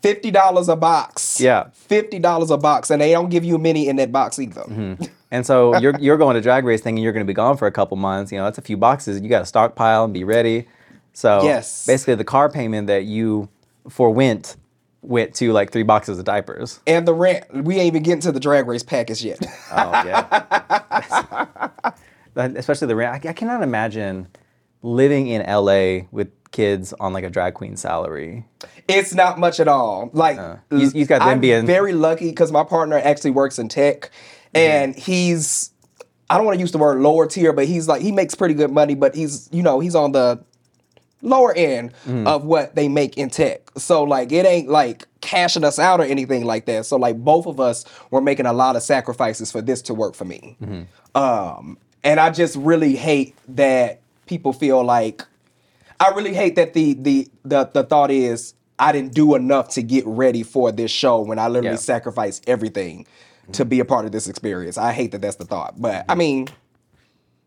Fifty 0.00 0.30
dollars 0.30 0.68
a 0.68 0.76
box. 0.76 1.40
Yeah. 1.40 1.70
Fifty 1.72 2.18
dollars 2.20 2.50
a 2.50 2.56
box, 2.56 2.90
and 2.90 3.02
they 3.02 3.10
don't 3.12 3.28
give 3.30 3.44
you 3.44 3.58
many 3.58 3.88
in 3.88 3.96
that 3.96 4.12
box 4.12 4.38
either. 4.38 4.62
Mm-hmm. 4.62 5.04
And 5.30 5.46
so 5.46 5.76
you're 5.80 5.96
you're 5.98 6.16
going 6.18 6.34
to 6.34 6.40
drag 6.40 6.64
race 6.64 6.80
thinking 6.80 7.02
you're 7.02 7.12
going 7.12 7.24
to 7.26 7.30
be 7.30 7.34
gone 7.34 7.56
for 7.56 7.66
a 7.66 7.72
couple 7.72 7.96
months. 7.96 8.32
You 8.32 8.38
know, 8.38 8.44
that's 8.44 8.58
a 8.58 8.62
few 8.62 8.76
boxes. 8.76 9.20
You 9.20 9.28
got 9.28 9.40
to 9.40 9.46
stockpile 9.46 10.04
and 10.04 10.12
be 10.14 10.24
ready. 10.24 10.66
So 11.12 11.42
Yes. 11.42 11.86
basically, 11.86 12.14
the 12.16 12.24
car 12.24 12.48
payment 12.48 12.86
that 12.86 13.04
you 13.04 13.48
forwent 13.88 14.56
went 15.02 15.34
to 15.34 15.50
like 15.52 15.72
three 15.72 15.82
boxes 15.82 16.18
of 16.18 16.24
diapers. 16.24 16.80
And 16.86 17.08
the 17.08 17.14
rent, 17.14 17.44
we 17.64 17.76
ain't 17.76 17.86
even 17.86 18.02
getting 18.02 18.20
to 18.20 18.32
the 18.32 18.40
drag 18.40 18.66
race 18.66 18.82
package 18.82 19.24
yet. 19.24 19.38
Oh 19.72 19.90
yeah. 20.04 21.70
Especially 22.36 22.86
the 22.86 22.96
rent. 22.96 23.24
I, 23.26 23.30
I 23.30 23.32
cannot 23.32 23.62
imagine 23.62 24.28
living 24.82 25.26
in 25.28 25.42
LA 25.50 26.06
with 26.10 26.28
kids 26.52 26.92
on 27.00 27.12
like 27.12 27.24
a 27.24 27.30
drag 27.30 27.54
queen 27.54 27.76
salary. 27.76 28.44
it's 28.88 29.14
not 29.14 29.38
much 29.38 29.60
at 29.60 29.68
all. 29.68 30.10
Like 30.12 30.38
uh, 30.38 30.56
you- 30.70 30.90
you 30.94 31.06
got 31.06 31.20
them 31.20 31.28
I'm 31.28 31.40
being- 31.40 31.66
very 31.66 31.92
lucky 31.92 32.28
because 32.30 32.50
my 32.52 32.64
partner 32.64 32.98
actually 32.98 33.30
works 33.30 33.58
in 33.58 33.68
tech, 33.68 34.10
Mm-hmm. 34.54 34.58
and 34.58 34.96
he's 34.96 35.70
I 36.28 36.36
don't 36.36 36.46
want 36.46 36.56
to 36.56 36.60
use 36.60 36.72
the 36.72 36.78
word 36.78 37.00
lower 37.00 37.26
tier, 37.26 37.52
but 37.52 37.66
he's 37.66 37.88
like 37.88 38.02
he 38.02 38.12
makes 38.12 38.34
pretty 38.34 38.54
good 38.54 38.70
money, 38.70 38.94
but 38.94 39.14
he's 39.14 39.48
you 39.52 39.62
know 39.62 39.80
he's 39.80 39.94
on 39.94 40.12
the 40.12 40.42
lower 41.22 41.54
end 41.54 41.92
mm-hmm. 42.06 42.26
of 42.26 42.44
what 42.44 42.74
they 42.74 42.88
make 42.88 43.16
in 43.18 43.30
tech. 43.30 43.70
So 43.76 44.02
like 44.04 44.32
it 44.32 44.46
ain't 44.46 44.68
like 44.68 45.06
cashing 45.20 45.64
us 45.64 45.78
out 45.78 46.00
or 46.00 46.04
anything 46.04 46.44
like 46.44 46.66
that. 46.66 46.86
So 46.86 46.96
like 46.96 47.18
both 47.18 47.46
of 47.46 47.60
us 47.60 47.84
were 48.10 48.20
making 48.20 48.46
a 48.46 48.52
lot 48.52 48.74
of 48.76 48.82
sacrifices 48.82 49.52
for 49.52 49.60
this 49.60 49.82
to 49.82 49.94
work 49.94 50.14
for 50.14 50.24
me. 50.24 50.56
Mm-hmm. 50.62 51.16
Um 51.16 51.78
and 52.02 52.18
I 52.18 52.30
just 52.30 52.56
really 52.56 52.96
hate 52.96 53.36
that 53.48 54.00
people 54.26 54.52
feel 54.52 54.82
like 54.82 55.22
I 55.98 56.10
really 56.10 56.32
hate 56.34 56.56
that 56.56 56.72
the 56.74 56.94
the 56.94 57.28
the 57.44 57.70
the 57.72 57.84
thought 57.84 58.10
is 58.10 58.54
I 58.78 58.92
didn't 58.92 59.12
do 59.12 59.34
enough 59.34 59.68
to 59.70 59.82
get 59.82 60.06
ready 60.06 60.42
for 60.42 60.72
this 60.72 60.90
show 60.90 61.20
when 61.20 61.38
I 61.38 61.48
literally 61.48 61.74
Yeah. 61.74 61.76
sacrificed 61.76 62.48
everything 62.48 63.06
to 63.52 63.64
be 63.64 63.80
a 63.80 63.84
part 63.84 64.04
of 64.04 64.12
this 64.12 64.28
experience. 64.28 64.78
I 64.78 64.92
hate 64.92 65.12
that 65.12 65.20
that's 65.20 65.36
the 65.36 65.44
thought. 65.44 65.80
But 65.80 66.04
I 66.08 66.14
mean 66.14 66.48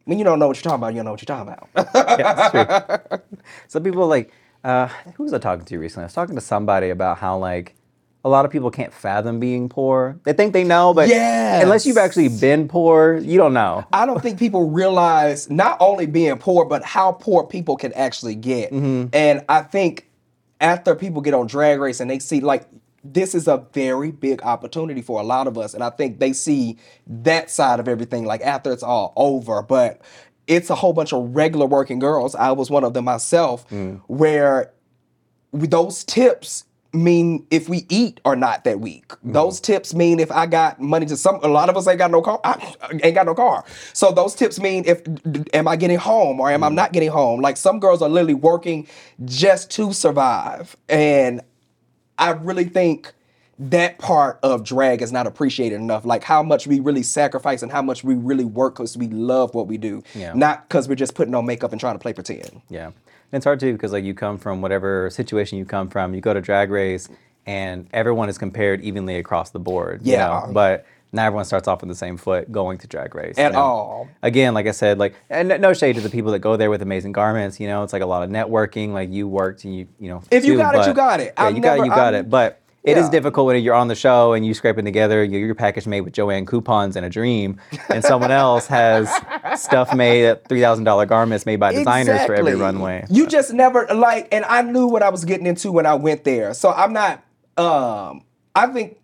when 0.05 0.17
you 0.17 0.23
don't 0.23 0.39
know 0.39 0.47
what 0.47 0.57
you're 0.57 0.63
talking 0.63 0.75
about, 0.75 0.93
you 0.93 0.97
don't 0.97 1.05
know 1.05 1.11
what 1.11 1.21
you're 1.21 1.37
talking 1.37 1.53
about. 1.53 2.19
Yeah, 2.19 2.33
that's 2.33 3.07
true. 3.07 3.19
Some 3.67 3.83
people 3.83 4.07
like, 4.07 4.31
uh, 4.63 4.87
who 5.15 5.23
was 5.23 5.33
I 5.33 5.39
talking 5.39 5.65
to 5.65 5.77
recently? 5.77 6.03
I 6.03 6.05
was 6.07 6.13
talking 6.13 6.35
to 6.35 6.41
somebody 6.41 6.89
about 6.89 7.17
how 7.17 7.37
like 7.37 7.75
a 8.25 8.29
lot 8.29 8.45
of 8.45 8.51
people 8.51 8.71
can't 8.71 8.93
fathom 8.93 9.39
being 9.39 9.67
poor. 9.67 10.17
They 10.23 10.33
think 10.33 10.53
they 10.53 10.63
know, 10.63 10.93
but 10.93 11.09
unless 11.61 11.85
you've 11.85 11.97
actually 11.97 12.29
been 12.29 12.69
poor, 12.69 13.17
you 13.17 13.37
don't 13.37 13.53
know. 13.53 13.85
I 13.91 14.05
don't 14.05 14.21
think 14.21 14.39
people 14.39 14.69
realize 14.69 15.49
not 15.49 15.77
only 15.81 16.05
being 16.05 16.37
poor, 16.37 16.65
but 16.65 16.83
how 16.83 17.11
poor 17.13 17.45
people 17.45 17.75
can 17.75 17.91
actually 17.93 18.35
get. 18.35 18.71
And 18.71 19.43
I 19.49 19.61
think 19.61 20.09
after 20.61 20.95
people 20.95 21.21
get 21.21 21.33
on 21.33 21.47
Drag 21.47 21.79
Race 21.79 21.99
and 21.99 22.09
they 22.09 22.19
see 22.19 22.39
like 22.39 22.65
this 23.03 23.35
is 23.35 23.47
a 23.47 23.65
very 23.73 24.11
big 24.11 24.41
opportunity 24.43 25.01
for 25.01 25.19
a 25.19 25.23
lot 25.23 25.47
of 25.47 25.57
us, 25.57 25.73
and 25.73 25.83
I 25.83 25.89
think 25.89 26.19
they 26.19 26.33
see 26.33 26.77
that 27.07 27.49
side 27.51 27.79
of 27.79 27.87
everything 27.87 28.25
like 28.25 28.41
after 28.41 28.71
it's 28.71 28.83
all 28.83 29.13
over. 29.15 29.61
But 29.61 30.01
it's 30.47 30.69
a 30.69 30.75
whole 30.75 30.93
bunch 30.93 31.13
of 31.13 31.35
regular 31.35 31.65
working 31.65 31.99
girls. 31.99 32.35
I 32.35 32.51
was 32.51 32.69
one 32.69 32.83
of 32.83 32.93
them 32.93 33.05
myself, 33.05 33.67
mm. 33.69 34.01
where 34.07 34.71
those 35.51 36.03
tips 36.03 36.65
mean 36.93 37.45
if 37.49 37.67
we 37.67 37.85
eat 37.89 38.21
or 38.23 38.35
not 38.35 38.63
that 38.65 38.79
week. 38.79 39.07
Mm. 39.07 39.33
Those 39.33 39.59
tips 39.59 39.93
mean 39.93 40.19
if 40.19 40.31
I 40.31 40.45
got 40.45 40.79
money 40.79 41.05
to 41.07 41.17
some. 41.17 41.39
A 41.43 41.47
lot 41.47 41.69
of 41.69 41.75
us 41.75 41.87
ain't 41.87 41.97
got 41.97 42.11
no 42.11 42.21
car. 42.21 42.39
I 42.43 42.75
ain't 43.03 43.15
got 43.15 43.25
no 43.25 43.33
car. 43.33 43.65
So 43.93 44.11
those 44.11 44.35
tips 44.35 44.59
mean 44.59 44.83
if 44.85 45.01
am 45.53 45.67
I 45.67 45.75
getting 45.75 45.97
home 45.97 46.39
or 46.39 46.51
am 46.51 46.63
I 46.63 46.69
mm. 46.69 46.75
not 46.75 46.93
getting 46.93 47.09
home? 47.09 47.41
Like 47.41 47.57
some 47.57 47.79
girls 47.79 48.01
are 48.01 48.09
literally 48.09 48.35
working 48.35 48.87
just 49.25 49.71
to 49.71 49.91
survive, 49.91 50.75
and 50.87 51.41
I 52.17 52.31
really 52.31 52.65
think 52.65 53.13
that 53.59 53.99
part 53.99 54.39
of 54.43 54.63
drag 54.63 55.01
is 55.01 55.11
not 55.11 55.27
appreciated 55.27 55.75
enough. 55.75 56.05
Like 56.05 56.23
how 56.23 56.41
much 56.43 56.65
we 56.67 56.79
really 56.79 57.03
sacrifice 57.03 57.61
and 57.61 57.71
how 57.71 57.81
much 57.81 58.03
we 58.03 58.15
really 58.15 58.45
work 58.45 58.75
because 58.75 58.97
we 58.97 59.07
love 59.07 59.53
what 59.53 59.67
we 59.67 59.77
do, 59.77 60.03
Yeah. 60.15 60.33
not 60.33 60.67
because 60.67 60.87
we're 60.89 60.95
just 60.95 61.15
putting 61.15 61.35
on 61.35 61.45
makeup 61.45 61.71
and 61.71 61.79
trying 61.79 61.95
to 61.95 61.99
play 61.99 62.13
pretend. 62.13 62.61
Yeah, 62.69 62.87
and 62.87 62.93
it's 63.31 63.45
hard 63.45 63.59
too 63.59 63.73
because 63.73 63.91
like 63.91 64.03
you 64.03 64.13
come 64.15 64.37
from 64.37 64.61
whatever 64.61 65.09
situation 65.11 65.57
you 65.59 65.65
come 65.65 65.87
from, 65.87 66.13
you 66.13 66.21
go 66.21 66.33
to 66.33 66.41
drag 66.41 66.71
race, 66.71 67.07
and 67.45 67.87
everyone 67.93 68.27
is 68.29 68.37
compared 68.37 68.81
evenly 68.81 69.17
across 69.17 69.51
the 69.51 69.59
board. 69.59 70.01
you 70.03 70.13
Yeah. 70.13 70.27
know? 70.47 70.49
but 70.51 70.85
not 71.13 71.27
everyone 71.27 71.45
starts 71.45 71.67
off 71.67 71.83
on 71.83 71.89
the 71.89 71.95
same 71.95 72.17
foot 72.17 72.51
going 72.51 72.79
to 72.79 72.87
drag 72.87 73.13
race 73.15 73.37
At 73.37 73.53
know? 73.53 73.59
all. 73.59 74.09
Again, 74.21 74.53
like 74.53 74.67
I 74.67 74.71
said, 74.71 74.97
like 74.97 75.15
and 75.29 75.47
no- 75.61 75.73
shade 75.73 75.95
to 75.95 76.01
the 76.01 76.09
people 76.09 76.31
that 76.31 76.39
go 76.39 76.57
there 76.57 76.69
with 76.69 76.81
amazing 76.81 77.11
garments. 77.11 77.59
You 77.59 77.67
know, 77.67 77.83
it's 77.83 77.93
like 77.93 78.01
a 78.01 78.05
lot 78.07 78.23
of 78.23 78.29
networking. 78.29 78.91
Like 78.93 79.11
you 79.11 79.27
worked 79.27 79.63
and 79.63 79.75
you 79.75 79.87
you 79.99 80.09
know. 80.09 80.23
If 80.31 80.43
you 80.43 80.53
too, 80.53 80.57
got 80.57 80.75
it, 80.75 80.87
you 80.87 80.93
got 80.93 81.19
it. 81.19 81.33
Yeah, 81.37 81.43
I've 81.45 81.55
you 81.55 81.61
got 81.61 81.77
it, 81.79 81.83
you 81.85 81.89
got 81.89 82.13
I'm- 82.13 82.25
it. 82.25 82.29
But 82.29 82.59
it 82.83 82.97
is 82.97 83.05
Yeah. 83.05 83.11
difficult 83.11 83.47
when 83.47 83.63
you're 83.63 83.75
on 83.75 83.87
the 83.87 83.95
show 83.95 84.33
and 84.33 84.45
you 84.45 84.53
scraping 84.53 84.83
together 84.83 85.23
your, 85.23 85.39
your 85.39 85.55
package 85.55 85.87
made 85.87 86.01
with 86.01 86.13
Joann 86.13 86.45
coupons 86.45 86.97
and 86.97 87.05
a 87.05 87.09
dream, 87.09 87.57
and 87.89 88.03
someone 88.03 88.31
else 88.45 88.67
has 88.67 89.07
stuff 89.55 89.95
made 89.95 90.25
at 90.25 90.49
three 90.49 90.59
thousand 90.61 90.83
dollar 90.83 91.05
garments 91.05 91.45
made 91.45 91.59
by 91.61 91.71
designers 91.73 92.25
for 92.25 92.33
every 92.35 92.55
runway. 92.55 93.05
You 93.09 93.27
just 93.27 93.53
never 93.53 93.85
like, 93.93 94.27
and 94.33 94.43
I 94.45 94.63
knew 94.63 94.87
what 94.87 95.01
I 95.03 95.09
was 95.09 95.23
getting 95.23 95.45
into 95.45 95.71
when 95.71 95.85
I 95.85 95.93
went 95.93 96.23
there. 96.25 96.53
So 96.53 96.71
I'm 96.73 96.91
not. 96.91 97.23
Um, 97.57 98.23
I 98.55 98.67
think 98.67 98.97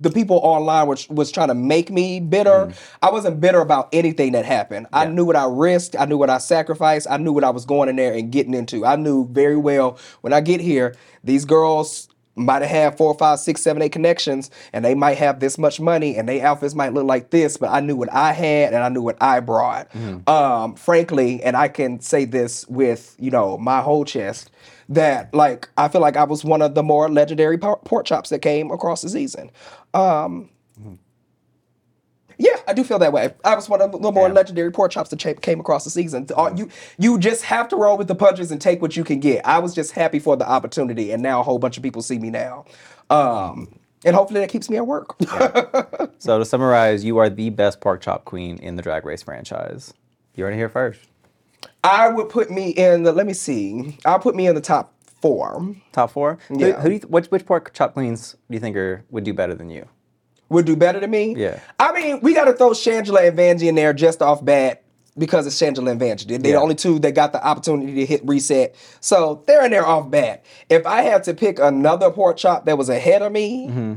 the 0.00 0.10
people 0.10 0.38
online 0.42 0.86
was 0.86 1.08
was 1.08 1.30
trying 1.32 1.48
to 1.48 1.54
make 1.54 1.90
me 1.90 2.20
bitter. 2.20 2.72
I 3.02 3.10
wasn't 3.10 3.40
bitter 3.40 3.60
about 3.60 3.88
anything 3.92 4.32
that 4.32 4.44
happened. 4.44 4.86
I 4.92 5.06
knew 5.06 5.24
what 5.24 5.36
I 5.36 5.46
risked. 5.48 5.96
I 5.98 6.04
knew 6.04 6.18
what 6.18 6.30
I 6.30 6.38
sacrificed. 6.38 7.06
I 7.10 7.16
knew 7.16 7.32
what 7.32 7.44
I 7.44 7.50
was 7.50 7.64
going 7.64 7.88
in 7.88 7.96
there 7.96 8.12
and 8.14 8.30
getting 8.30 8.54
into. 8.54 8.84
I 8.84 8.96
knew 8.96 9.26
very 9.28 9.56
well 9.56 9.98
when 10.20 10.32
I 10.32 10.40
get 10.40 10.60
here, 10.60 10.94
these 11.24 11.44
girls 11.44 12.08
might 12.38 12.62
have 12.62 12.70
had 12.70 12.96
four, 12.96 13.14
five, 13.14 13.40
six, 13.40 13.60
seven, 13.60 13.82
eight 13.82 13.90
connections, 13.92 14.50
and 14.72 14.84
they 14.84 14.94
might 14.94 15.18
have 15.18 15.40
this 15.40 15.58
much 15.58 15.80
money, 15.80 16.16
and 16.16 16.28
they 16.28 16.40
outfits 16.40 16.74
might 16.74 16.94
look 16.94 17.04
like 17.04 17.30
this, 17.30 17.56
but 17.56 17.68
I 17.70 17.80
knew 17.80 17.96
what 17.96 18.12
I 18.12 18.32
had 18.32 18.72
and 18.74 18.82
I 18.82 18.88
knew 18.88 19.02
what 19.02 19.16
I 19.20 19.40
brought. 19.40 19.88
Um, 20.28 20.76
frankly, 20.76 21.42
and 21.42 21.56
I 21.56 21.66
can 21.68 22.00
say 22.00 22.24
this 22.24 22.66
with 22.68 23.16
you 23.18 23.30
know 23.30 23.58
my 23.58 23.80
whole 23.80 24.04
chest 24.04 24.50
that 24.88 25.34
like 25.34 25.68
I 25.76 25.88
feel 25.88 26.00
like 26.00 26.16
I 26.16 26.24
was 26.24 26.44
one 26.44 26.62
of 26.62 26.74
the 26.74 26.82
more 26.82 27.08
legendary 27.10 27.58
por- 27.58 27.78
pork 27.84 28.06
chops 28.06 28.30
that 28.30 28.40
came 28.40 28.70
across 28.70 29.02
the 29.02 29.08
season. 29.08 29.50
Um, 29.94 30.50
yeah, 32.40 32.54
I 32.68 32.72
do 32.72 32.84
feel 32.84 33.00
that 33.00 33.12
way. 33.12 33.34
I 33.44 33.56
was 33.56 33.68
one 33.68 33.82
of 33.82 33.90
the 33.90 34.12
more 34.12 34.28
Yeah. 34.28 34.32
legendary 34.34 34.70
pork 34.70 34.92
chops 34.92 35.10
that 35.10 35.18
came 35.42 35.58
across 35.58 35.82
the 35.82 35.90
season. 35.90 36.26
Uh, 36.36 36.52
You 36.54 36.68
you 36.96 37.18
just 37.18 37.42
have 37.44 37.66
to 37.68 37.76
roll 37.76 37.96
with 37.98 38.06
the 38.06 38.14
punches 38.14 38.52
and 38.52 38.60
take 38.60 38.80
what 38.80 38.96
you 38.96 39.02
can 39.02 39.18
get. 39.18 39.44
I 39.44 39.58
was 39.58 39.74
just 39.74 39.90
happy 39.92 40.20
for 40.20 40.36
the 40.36 40.48
opportunity, 40.48 41.10
and 41.10 41.20
now 41.22 41.40
a 41.40 41.42
whole 41.42 41.58
bunch 41.58 41.76
of 41.76 41.82
people 41.82 42.00
see 42.00 42.18
me 42.18 42.30
now, 42.30 42.64
um, 43.10 43.68
and 44.04 44.14
hopefully 44.14 44.38
that 44.40 44.50
keeps 44.50 44.70
me 44.70 44.76
at 44.76 44.86
work. 44.86 45.16
So 46.20 46.38
to 46.38 46.44
summarize, 46.44 47.04
you 47.04 47.18
are 47.18 47.30
the 47.30 47.50
best 47.50 47.80
pork 47.80 48.00
chop 48.00 48.24
queen 48.24 48.58
in 48.58 48.74
the 48.76 48.82
Drag 48.82 49.04
Race 49.06 49.22
franchise. 49.22 49.94
You 50.34 50.44
heard 50.44 50.52
it 50.52 50.56
here 50.56 50.68
first. 50.68 51.00
I 51.84 52.08
would 52.08 52.28
put 52.28 52.50
me 52.50 52.70
in 52.70 53.04
the. 53.04 53.12
Let 53.12 53.26
me 53.26 53.32
see. 53.32 53.98
I'll 54.04 54.18
put 54.18 54.34
me 54.34 54.46
in 54.46 54.54
the 54.54 54.60
top 54.60 54.94
four. 55.20 55.74
Top 55.92 56.10
four. 56.10 56.38
Yeah. 56.50 56.80
Who, 56.80 56.88
do 56.88 56.94
you, 56.96 57.00
which, 57.02 57.26
which 57.26 57.46
pork 57.46 57.72
chop 57.74 57.94
queens 57.94 58.32
do 58.48 58.54
you 58.54 58.60
think 58.60 58.76
are 58.76 59.04
would 59.10 59.24
do 59.24 59.32
better 59.34 59.54
than 59.54 59.70
you? 59.70 59.86
Would 60.50 60.64
do 60.66 60.76
better 60.76 60.98
than 61.00 61.10
me. 61.10 61.34
Yeah. 61.36 61.60
I 61.78 61.92
mean, 61.92 62.20
we 62.20 62.34
got 62.34 62.44
to 62.46 62.52
throw 62.54 62.70
Shangela 62.70 63.28
and 63.28 63.38
Vanjie 63.38 63.68
in 63.68 63.74
there 63.74 63.92
just 63.92 64.22
off 64.22 64.42
bat 64.44 64.82
because 65.16 65.46
it's 65.46 65.56
Shangela 65.60 65.90
and 65.90 66.00
Vanjie. 66.00 66.26
They're 66.26 66.38
the 66.38 66.48
Yeah. 66.50 66.56
only 66.56 66.74
two 66.74 66.98
that 67.00 67.12
got 67.14 67.32
the 67.32 67.44
opportunity 67.46 67.94
to 67.96 68.06
hit 68.06 68.22
reset. 68.24 68.74
So 69.00 69.42
they're 69.46 69.64
in 69.64 69.70
there 69.72 69.86
off 69.86 70.10
bat. 70.10 70.44
If 70.70 70.86
I 70.86 71.02
had 71.02 71.22
to 71.24 71.34
pick 71.34 71.58
another 71.58 72.10
pork 72.10 72.36
chop 72.38 72.64
that 72.66 72.76
was 72.78 72.88
ahead 72.88 73.22
of 73.22 73.30
me, 73.32 73.68
Mm-hmm. 73.68 73.94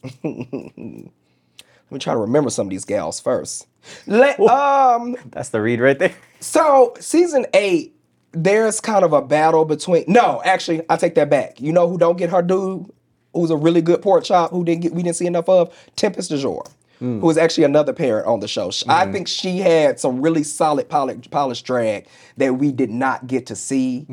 let 0.24 1.92
me 1.92 1.98
try 1.98 2.12
to 2.14 2.18
remember 2.20 2.50
some 2.50 2.66
of 2.66 2.70
these 2.70 2.84
gals 2.84 3.20
first. 3.20 3.66
Let, 4.06 4.38
um, 4.40 5.16
That's 5.30 5.48
the 5.50 5.60
read 5.60 5.80
right 5.80 5.98
there. 5.98 6.14
so 6.40 6.94
season 7.00 7.46
eight, 7.54 7.94
there's 8.32 8.80
kind 8.80 9.04
of 9.04 9.12
a 9.12 9.22
battle 9.22 9.64
between. 9.64 10.04
No, 10.06 10.42
actually, 10.44 10.82
I 10.90 10.96
take 10.96 11.14
that 11.14 11.30
back. 11.30 11.60
You 11.60 11.72
know 11.72 11.88
who 11.88 11.98
don't 11.98 12.16
get 12.18 12.30
her 12.30 12.42
due? 12.42 12.92
Who's 13.34 13.50
a 13.50 13.56
really 13.56 13.82
good 13.82 14.02
pork 14.02 14.24
chop? 14.24 14.50
Who 14.50 14.64
didn't 14.64 14.82
get? 14.82 14.92
We 14.94 15.02
didn't 15.02 15.16
see 15.16 15.26
enough 15.26 15.48
of 15.48 15.74
Tempest 15.96 16.30
DuJour, 16.32 16.66
who 16.98 17.30
is 17.30 17.38
actually 17.38 17.64
another 17.64 17.92
parent 17.92 18.26
on 18.26 18.40
the 18.40 18.48
show. 18.48 18.70
Sh- 18.70 18.84
I 18.88 19.10
think 19.12 19.28
she 19.28 19.58
had 19.58 20.00
some 20.00 20.20
really 20.20 20.42
solid 20.42 20.88
polished, 20.88 21.30
polished 21.30 21.64
drag 21.64 22.06
that 22.38 22.54
we 22.54 22.72
did 22.72 22.90
not 22.90 23.26
get 23.26 23.46
to 23.46 23.54
see, 23.56 24.06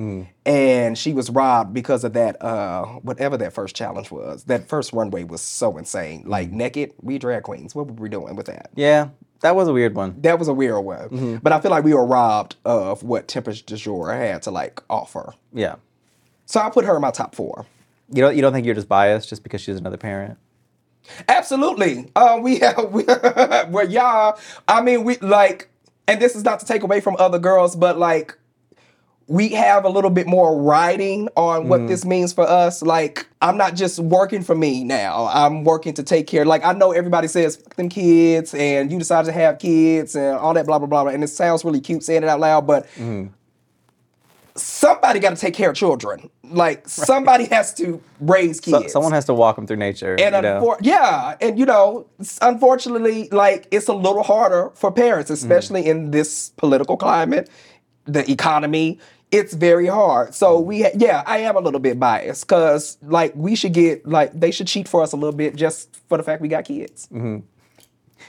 and 0.46 0.98
she 0.98 1.12
was 1.14 1.30
robbed 1.30 1.74
because 1.74 2.04
of 2.04 2.14
that. 2.14 2.42
Uh, 2.42 2.86
whatever 3.02 3.38
that 3.38 3.54
first 3.54 3.76
challenge 3.76 4.12
was, 4.12 4.44
that 4.46 4.68
first 4.68 4.94
runway 4.94 5.24
was 5.24 5.42
so 5.42 5.78
insane. 5.78 6.24
Like 6.26 6.52
naked, 6.52 6.94
we 7.02 7.18
drag 7.18 7.44
queens. 7.44 7.74
What 7.74 7.88
were 7.88 7.94
we 7.94 8.10
doing 8.10 8.36
with 8.36 8.46
that? 8.48 8.70
Yeah, 8.76 9.10
that 9.42 9.56
was 9.56 9.68
a 9.68 9.74
weird 9.74 9.96
one. 9.96 10.22
that 10.22 10.40
was 10.40 10.48
a 10.48 10.54
weird 10.54 10.84
one. 10.84 11.40
But 11.44 11.54
I 11.54 11.60
feel 11.60 11.72
like 11.72 11.84
we 11.84 11.94
were 11.94 12.06
robbed 12.06 12.56
of 12.66 13.04
what 13.04 13.28
Tempest 13.28 13.68
DuJour 13.68 14.16
had 14.16 14.42
to 14.44 14.52
like 14.52 14.82
offer. 14.90 15.34
Yeah. 15.54 15.76
So 16.46 16.60
I 16.60 16.70
put 16.70 16.86
her 16.86 16.96
in 16.96 17.02
my 17.02 17.12
top 17.12 17.36
four. 17.36 17.66
You 18.12 18.22
don't 18.22 18.36
you 18.36 18.42
don't 18.42 18.54
think 18.54 18.66
you're 18.66 18.76
just 18.76 18.88
biased 18.90 19.30
just 19.30 19.44
because 19.44 19.62
she's 19.62 19.78
another 19.78 19.98
parent? 19.98 20.38
Absolutely. 21.28 22.10
Uh, 22.16 22.40
we 22.42 22.60
have 22.60 22.92
we, 22.92 23.04
well, 23.08 23.88
y'all. 23.90 24.40
I 24.68 24.82
mean, 24.82 25.04
we 25.04 25.18
like, 25.18 25.70
and 26.08 26.22
this 26.22 26.36
is 26.36 26.44
not 26.44 26.60
to 26.62 26.66
take 26.66 26.84
away 26.84 27.00
from 27.00 27.16
other 27.20 27.40
girls, 27.40 27.76
but 27.76 27.98
like, 27.98 28.38
we 29.28 29.50
have 29.50 29.86
a 29.86 29.90
little 29.90 30.12
bit 30.12 30.28
more 30.28 30.62
writing 30.62 31.30
on 31.36 31.68
what 31.68 31.82
mm. 31.82 31.88
this 31.88 32.06
means 32.06 32.32
for 32.32 32.48
us. 32.48 32.84
Like, 32.84 33.26
I'm 33.42 33.58
not 33.58 33.76
just 33.76 34.00
working 34.00 34.44
for 34.44 34.54
me 34.54 34.84
now. 34.84 35.28
I'm 35.32 35.64
working 35.64 35.94
to 35.96 36.04
take 36.04 36.28
care. 36.28 36.46
Like, 36.46 36.64
I 36.64 36.74
know 36.74 36.92
everybody 36.92 37.28
says 37.28 37.56
"Fuck 37.56 37.76
them 37.76 37.90
kids, 37.90 38.54
and 38.54 38.92
you 38.92 39.00
decided 39.00 39.26
to 39.28 39.32
have 39.32 39.58
kids, 39.58 40.16
and 40.16 40.38
all 40.38 40.54
that 40.54 40.66
blah 40.66 40.78
blah 40.78 40.88
blah. 40.88 41.04
blah, 41.04 41.12
And 41.12 41.24
it 41.24 41.30
sounds 41.30 41.66
really 41.66 41.82
cute 41.82 42.04
saying 42.04 42.22
it 42.22 42.30
out 42.30 42.40
loud, 42.40 42.68
but 42.68 42.88
mm. 42.98 43.30
somebody 44.54 45.20
got 45.20 45.32
to 45.32 45.36
take 45.38 45.56
care 45.56 45.72
of 45.72 45.76
children. 45.76 46.30
Like, 46.44 46.88
somebody 46.88 47.46
has 47.46 47.74
to 47.76 48.00
raise 48.20 48.60
kids. 48.60 48.78
So, 48.78 48.88
someone 48.88 49.14
has 49.14 49.26
to 49.26 49.34
walk 49.34 49.56
them 49.56 49.66
through 49.66 49.78
nature. 49.78 50.16
And 50.20 50.36
unfor- 50.36 50.78
yeah, 50.82 51.36
and 51.42 51.58
you 51.58 51.66
know, 51.66 52.06
unfortunately, 52.44 53.30
like 53.32 53.68
it's 53.72 53.88
a 53.88 53.94
little 53.94 54.22
harder 54.22 54.70
for 54.76 54.92
parents, 54.92 55.32
especially 55.32 55.82
mm. 55.82 55.88
in 55.88 56.12
this 56.12 56.50
political 56.58 56.96
climate, 56.96 57.50
the 58.06 58.30
economy. 58.30 59.00
It's 59.36 59.54
very 59.54 59.88
hard. 59.88 60.34
So 60.34 60.62
mm. 60.62 60.66
we, 60.66 60.82
ha- 60.84 60.96
yeah, 60.96 61.24
I 61.26 61.40
am 61.40 61.56
a 61.56 61.60
little 61.60 61.80
bit 61.80 62.00
biased 62.00 62.48
because 62.48 62.98
like 63.02 63.34
we 63.36 63.56
should 63.56 63.74
get 63.74 64.08
like 64.08 64.32
they 64.40 64.52
should 64.52 64.68
cheat 64.68 64.88
for 64.88 65.02
us 65.02 65.12
a 65.12 65.18
little 65.18 65.36
bit 65.36 65.56
just 65.56 65.96
for 66.08 66.18
the 66.18 66.24
fact 66.24 66.42
we 66.42 66.48
got 66.48 66.66
kids. 66.66 67.08
Mm-hmm. 67.12 67.40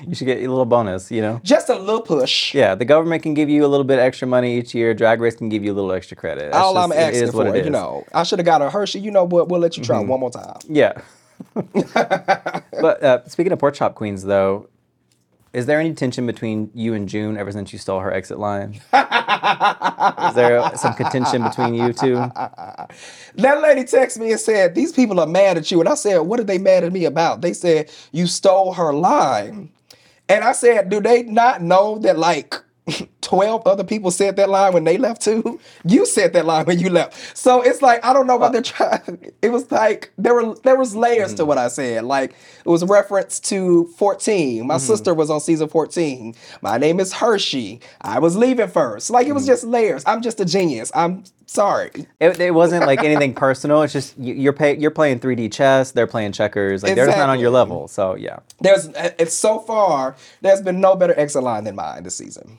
you 0.08 0.14
should 0.14 0.26
get 0.26 0.38
a 0.38 0.48
little 0.48 0.64
bonus, 0.64 1.10
you 1.10 1.20
know? 1.20 1.40
Just 1.44 1.68
a 1.68 1.78
little 1.78 2.02
push. 2.02 2.54
Yeah, 2.54 2.74
the 2.74 2.84
government 2.84 3.22
can 3.22 3.34
give 3.34 3.48
you 3.48 3.64
a 3.64 3.68
little 3.68 3.84
bit 3.84 3.98
extra 3.98 4.26
money 4.26 4.58
each 4.58 4.74
year. 4.74 4.94
Drag 4.94 5.20
Race 5.20 5.36
can 5.36 5.48
give 5.48 5.64
you 5.64 5.72
a 5.72 5.76
little 5.76 5.92
extra 5.92 6.16
credit. 6.16 6.52
That's 6.52 6.56
All 6.56 6.74
just- 6.74 6.84
I'm 6.84 6.92
it 6.92 7.14
asking 7.14 7.32
for, 7.32 7.56
you 7.56 7.70
know, 7.70 8.04
I 8.12 8.24
should 8.24 8.38
have 8.38 8.46
got 8.46 8.62
a 8.62 8.70
Hershey. 8.70 9.00
You 9.00 9.10
know 9.10 9.24
what? 9.24 9.48
We'll 9.48 9.60
let 9.60 9.76
you 9.76 9.84
try 9.84 9.98
mm-hmm. 9.98 10.08
one 10.08 10.20
more 10.20 10.30
time. 10.30 10.58
Yeah. 10.68 11.00
but 11.54 13.02
uh, 13.02 13.28
speaking 13.28 13.52
of 13.52 13.58
pork 13.58 13.74
chop 13.74 13.94
queens, 13.94 14.24
though, 14.24 14.68
is 15.56 15.64
there 15.64 15.80
any 15.80 15.94
tension 15.94 16.26
between 16.26 16.70
you 16.74 16.92
and 16.92 17.08
June 17.08 17.38
ever 17.38 17.50
since 17.50 17.72
you 17.72 17.78
stole 17.78 18.00
her 18.00 18.12
exit 18.12 18.38
line? 18.38 18.74
is 18.92 20.34
there 20.34 20.70
some 20.76 20.92
contention 20.92 21.42
between 21.42 21.72
you 21.72 21.94
two? 21.94 22.16
That 22.16 23.62
lady 23.62 23.84
texted 23.84 24.18
me 24.18 24.32
and 24.32 24.40
said, 24.40 24.74
These 24.74 24.92
people 24.92 25.18
are 25.18 25.26
mad 25.26 25.56
at 25.56 25.70
you. 25.70 25.80
And 25.80 25.88
I 25.88 25.94
said, 25.94 26.18
What 26.18 26.38
are 26.40 26.44
they 26.44 26.58
mad 26.58 26.84
at 26.84 26.92
me 26.92 27.06
about? 27.06 27.40
They 27.40 27.54
said, 27.54 27.90
You 28.12 28.26
stole 28.26 28.74
her 28.74 28.92
line. 28.92 29.70
And 30.28 30.44
I 30.44 30.52
said, 30.52 30.90
Do 30.90 31.00
they 31.00 31.22
not 31.22 31.62
know 31.62 31.98
that 32.00 32.18
like 32.18 32.56
12 33.20 33.66
other 33.66 33.82
people 33.82 34.12
said 34.12 34.36
that 34.36 34.48
line 34.48 34.72
when 34.72 34.84
they 34.84 34.96
left 34.96 35.20
too? 35.22 35.58
You 35.84 36.06
said 36.06 36.32
that 36.34 36.46
line 36.46 36.66
when 36.66 36.78
you 36.78 36.90
left. 36.90 37.36
So 37.36 37.60
it's 37.60 37.82
like, 37.82 38.04
I 38.04 38.12
don't 38.12 38.26
know 38.26 38.36
what 38.36 38.48
uh, 38.48 38.52
they're 38.52 38.62
trying. 38.62 39.32
It 39.42 39.50
was 39.50 39.70
like 39.72 40.12
there 40.16 40.34
were 40.34 40.54
there 40.62 40.76
was 40.76 40.94
layers 40.94 41.34
to 41.34 41.42
mm. 41.42 41.46
what 41.48 41.58
I 41.58 41.68
said. 41.68 42.04
Like 42.04 42.30
it 42.64 42.68
was 42.68 42.82
a 42.82 42.86
reference 42.86 43.40
to 43.40 43.86
14. 43.98 44.66
My 44.66 44.76
mm. 44.76 44.80
sister 44.80 45.14
was 45.14 45.30
on 45.30 45.40
season 45.40 45.68
14. 45.68 46.34
My 46.62 46.78
name 46.78 47.00
is 47.00 47.12
Hershii. 47.12 47.82
I 48.00 48.20
was 48.20 48.36
leaving 48.36 48.68
first. 48.68 49.10
Like 49.10 49.26
it 49.26 49.32
was 49.32 49.44
mm. 49.44 49.48
just 49.48 49.64
layers. 49.64 50.04
I'm 50.06 50.22
just 50.22 50.38
a 50.40 50.44
genius. 50.44 50.92
I'm 50.94 51.24
sorry. 51.46 52.06
It, 52.20 52.38
it 52.38 52.54
wasn't 52.54 52.86
like 52.86 53.02
anything 53.02 53.34
personal. 53.34 53.82
It's 53.82 53.92
just 53.92 54.16
you, 54.18 54.34
you're 54.34 54.52
pay, 54.52 54.76
you're 54.76 54.90
playing 54.92 55.18
3D 55.18 55.52
chess. 55.52 55.90
They're 55.90 56.06
playing 56.06 56.32
checkers. 56.32 56.82
Like 56.82 56.94
they're 56.94 57.06
just 57.06 57.18
not 57.18 57.30
on 57.30 57.40
your 57.40 57.50
level. 57.50 57.88
So 57.88 58.14
yeah. 58.14 58.38
There's 58.60 58.88
uh, 58.88 59.10
it's 59.18 59.34
so 59.34 59.58
far 59.58 60.14
there's 60.42 60.62
been 60.62 60.80
no 60.80 60.94
better 60.94 61.18
exit 61.18 61.42
line 61.42 61.64
than 61.64 61.74
mine 61.74 62.04
this 62.04 62.14
season. 62.14 62.58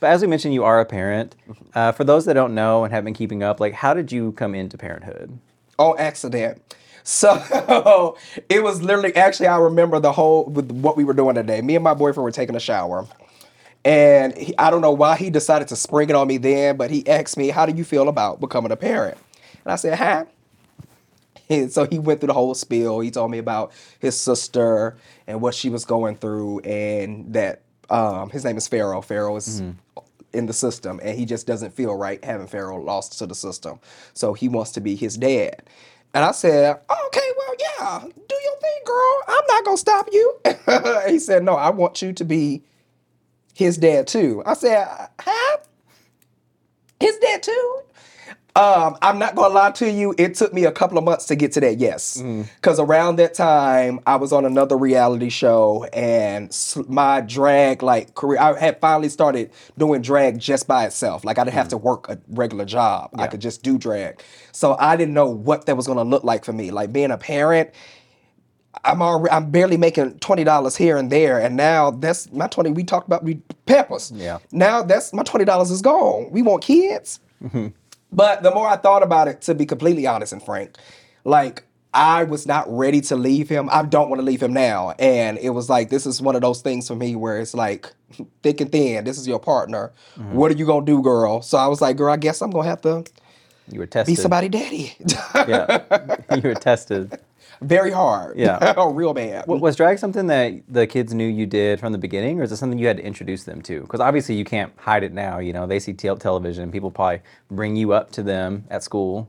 But 0.00 0.10
as 0.10 0.22
we 0.22 0.28
mentioned, 0.28 0.54
you 0.54 0.64
are 0.64 0.80
a 0.80 0.86
parent. 0.86 1.36
Uh, 1.74 1.92
for 1.92 2.04
those 2.04 2.24
that 2.24 2.34
don't 2.34 2.54
know 2.54 2.84
and 2.84 2.92
have 2.92 3.04
been 3.04 3.14
keeping 3.14 3.42
up, 3.42 3.60
like 3.60 3.74
how 3.74 3.94
did 3.94 4.10
you 4.10 4.32
come 4.32 4.54
into 4.54 4.76
parenthood? 4.76 5.38
on 5.80 5.98
accident. 5.98 6.76
So 7.02 8.14
it 8.48 8.62
was 8.62 8.82
literally 8.82 9.16
actually 9.16 9.48
I 9.48 9.56
remember 9.56 9.98
the 9.98 10.12
whole 10.12 10.44
with 10.44 10.70
what 10.70 10.96
we 10.96 11.04
were 11.04 11.14
doing 11.14 11.34
today. 11.34 11.62
Me 11.62 11.74
and 11.74 11.82
my 11.82 11.94
boyfriend 11.94 12.24
were 12.24 12.30
taking 12.30 12.54
a 12.54 12.60
shower. 12.60 13.06
And 13.82 14.36
he, 14.36 14.56
I 14.58 14.70
don't 14.70 14.82
know 14.82 14.92
why 14.92 15.16
he 15.16 15.30
decided 15.30 15.68
to 15.68 15.76
spring 15.76 16.10
it 16.10 16.14
on 16.14 16.28
me 16.28 16.36
then, 16.36 16.76
but 16.76 16.90
he 16.90 17.06
asked 17.08 17.38
me, 17.38 17.48
"How 17.48 17.64
do 17.64 17.74
you 17.74 17.82
feel 17.82 18.10
about 18.10 18.38
becoming 18.38 18.70
a 18.70 18.76
parent?" 18.76 19.16
And 19.64 19.72
I 19.72 19.76
said, 19.76 19.98
"Huh." 19.98 20.26
And 21.48 21.72
so 21.72 21.86
he 21.86 21.98
went 21.98 22.20
through 22.20 22.28
the 22.28 22.34
whole 22.34 22.54
spiel. 22.54 23.00
He 23.00 23.10
told 23.10 23.30
me 23.30 23.38
about 23.38 23.72
his 23.98 24.16
sister 24.16 24.98
and 25.26 25.40
what 25.40 25.54
she 25.54 25.70
was 25.70 25.86
going 25.86 26.16
through, 26.16 26.60
and 26.60 27.32
that 27.32 27.62
um, 27.90 28.30
his 28.30 28.44
name 28.44 28.56
is 28.56 28.68
Pharaoh. 28.68 29.02
Pharaoh 29.02 29.36
is 29.36 29.62
in 30.32 30.46
the 30.46 30.52
system, 30.52 31.00
and 31.02 31.18
he 31.18 31.24
just 31.24 31.46
doesn't 31.46 31.72
feel 31.74 31.94
right 31.94 32.24
having 32.24 32.46
Pharaoh 32.46 32.80
lost 32.80 33.18
to 33.18 33.26
the 33.26 33.34
system. 33.34 33.80
So 34.14 34.32
he 34.32 34.48
wants 34.48 34.72
to 34.72 34.80
be 34.80 34.94
his 34.94 35.16
dad. 35.16 35.62
And 36.14 36.24
I 36.24 36.32
said, 36.32 36.76
"Okay, 36.90 37.28
well, 37.38 37.54
yeah, 37.58 38.00
do 38.04 38.34
your 38.44 38.56
thing, 38.60 38.82
girl. 38.84 39.22
I'm 39.28 39.44
not 39.48 39.64
gonna 39.64 39.76
stop 39.76 40.08
you." 40.12 40.38
he 41.08 41.18
said, 41.18 41.44
"No, 41.44 41.54
I 41.54 41.70
want 41.70 42.02
you 42.02 42.12
to 42.12 42.24
be 42.24 42.62
his 43.54 43.76
dad 43.76 44.06
too." 44.06 44.42
I 44.46 44.54
said, 44.54 44.86
"Huh? 45.20 45.56
His 46.98 47.16
dad 47.18 47.42
too?" 47.42 47.80
Um, 48.56 48.96
I'm 49.00 49.18
not 49.18 49.36
gonna 49.36 49.54
lie 49.54 49.70
to 49.72 49.90
you. 49.90 50.14
It 50.18 50.34
took 50.34 50.52
me 50.52 50.64
a 50.64 50.72
couple 50.72 50.98
of 50.98 51.04
months 51.04 51.26
to 51.26 51.36
get 51.36 51.52
to 51.52 51.60
that 51.60 51.78
yes, 51.78 52.20
mm. 52.20 52.48
because 52.56 52.80
around 52.80 53.16
that 53.16 53.32
time 53.34 54.00
I 54.06 54.16
was 54.16 54.32
on 54.32 54.44
another 54.44 54.76
reality 54.76 55.28
show, 55.28 55.84
and 55.92 56.48
s- 56.48 56.76
my 56.88 57.20
drag 57.20 57.82
like 57.82 58.14
career. 58.16 58.40
I 58.40 58.58
had 58.58 58.80
finally 58.80 59.08
started 59.08 59.52
doing 59.78 60.02
drag 60.02 60.38
just 60.38 60.66
by 60.66 60.84
itself. 60.86 61.24
Like 61.24 61.38
I 61.38 61.44
didn't 61.44 61.54
have 61.54 61.68
mm. 61.68 61.70
to 61.70 61.76
work 61.76 62.08
a 62.08 62.18
regular 62.28 62.64
job. 62.64 63.10
I 63.14 63.28
could 63.28 63.40
just 63.40 63.62
do 63.62 63.78
drag. 63.78 64.20
So 64.52 64.76
I 64.80 64.96
didn't 64.96 65.14
know 65.14 65.28
what 65.30 65.66
that 65.66 65.76
was 65.76 65.86
gonna 65.86 66.04
look 66.04 66.24
like 66.24 66.44
for 66.44 66.52
me. 66.52 66.72
Like 66.72 66.92
being 66.92 67.12
a 67.12 67.18
parent, 67.18 67.70
I'm 68.84 69.00
already, 69.00 69.30
I'm 69.30 69.50
barely 69.50 69.76
making 69.76 70.18
twenty 70.18 70.42
dollars 70.42 70.76
here 70.76 70.96
and 70.96 71.10
there, 71.10 71.40
and 71.40 71.56
now 71.56 71.92
that's 71.92 72.30
my 72.32 72.48
twenty. 72.48 72.70
We 72.70 72.82
talked 72.82 73.06
about 73.06 73.22
we 73.22 73.36
peppers. 73.66 74.10
Yeah. 74.12 74.38
Now 74.50 74.82
that's 74.82 75.12
my 75.12 75.22
twenty 75.22 75.44
dollars 75.44 75.70
is 75.70 75.82
gone. 75.82 76.30
We 76.32 76.42
want 76.42 76.62
kids. 76.62 77.20
Mm-hmm. 77.42 77.68
But 78.12 78.42
the 78.42 78.50
more 78.50 78.66
I 78.66 78.76
thought 78.76 79.02
about 79.02 79.28
it, 79.28 79.40
to 79.42 79.54
be 79.54 79.66
completely 79.66 80.06
honest 80.06 80.32
and 80.32 80.42
frank, 80.42 80.76
like 81.24 81.64
I 81.92 82.24
was 82.24 82.46
not 82.46 82.66
ready 82.68 83.00
to 83.02 83.16
leave 83.16 83.48
him. 83.48 83.68
I 83.70 83.82
don't 83.82 84.08
want 84.08 84.20
to 84.20 84.24
leave 84.24 84.42
him 84.42 84.52
now. 84.52 84.94
And 84.98 85.38
it 85.38 85.50
was 85.50 85.68
like, 85.68 85.90
this 85.90 86.06
is 86.06 86.22
one 86.22 86.36
of 86.36 86.42
those 86.42 86.62
things 86.62 86.86
for 86.86 86.94
me 86.94 87.16
where 87.16 87.40
it's 87.40 87.54
like, 87.54 87.92
thick 88.42 88.60
and 88.60 88.70
thin, 88.70 89.04
this 89.04 89.18
is 89.18 89.26
your 89.26 89.40
partner. 89.40 89.92
Mm-hmm. 90.16 90.34
What 90.34 90.52
are 90.52 90.54
you 90.54 90.66
going 90.66 90.86
to 90.86 90.92
do, 90.92 91.02
girl? 91.02 91.42
So 91.42 91.58
I 91.58 91.66
was 91.66 91.80
like, 91.80 91.96
girl, 91.96 92.12
I 92.12 92.16
guess 92.16 92.42
I'm 92.42 92.50
going 92.50 92.64
to 92.64 92.70
have 92.70 92.82
to 92.82 93.04
You 93.70 93.80
were 93.80 93.86
tested. 93.86 94.16
be 94.16 94.20
somebody 94.20 94.48
daddy. 94.48 94.94
Yeah. 95.34 96.16
you 96.34 96.42
were 96.42 96.54
tested. 96.54 97.18
Very 97.60 97.90
hard. 97.90 98.38
Yeah. 98.38 98.74
Oh, 98.80 98.92
real 98.92 99.12
bad. 99.12 99.42
W- 99.42 99.60
Was 99.60 99.76
drag 99.76 99.98
something 99.98 100.26
that 100.28 100.54
the 100.68 100.86
kids 100.86 101.12
knew 101.12 101.26
you 101.26 101.44
did 101.46 101.80
from 101.80 101.92
the 101.92 101.98
beginning, 101.98 102.40
or 102.40 102.44
is 102.44 102.52
it 102.52 102.56
something 102.56 102.78
you 102.78 102.86
had 102.86 102.96
to 102.96 103.04
introduce 103.04 103.44
them 103.44 103.60
to? 103.62 103.80
Because 103.82 104.00
obviously 104.00 104.34
you 104.36 104.44
can't 104.44 104.72
hide 104.76 105.02
it 105.02 105.12
now. 105.12 105.38
You 105.38 105.52
know, 105.52 105.66
they 105.66 105.78
see 105.78 105.92
tel- 105.92 106.16
television. 106.16 106.70
People 106.72 106.90
probably 106.90 107.20
bring 107.50 107.76
you 107.76 107.92
up 107.92 108.10
to 108.12 108.22
them 108.22 108.64
at 108.70 108.82
school. 108.82 109.28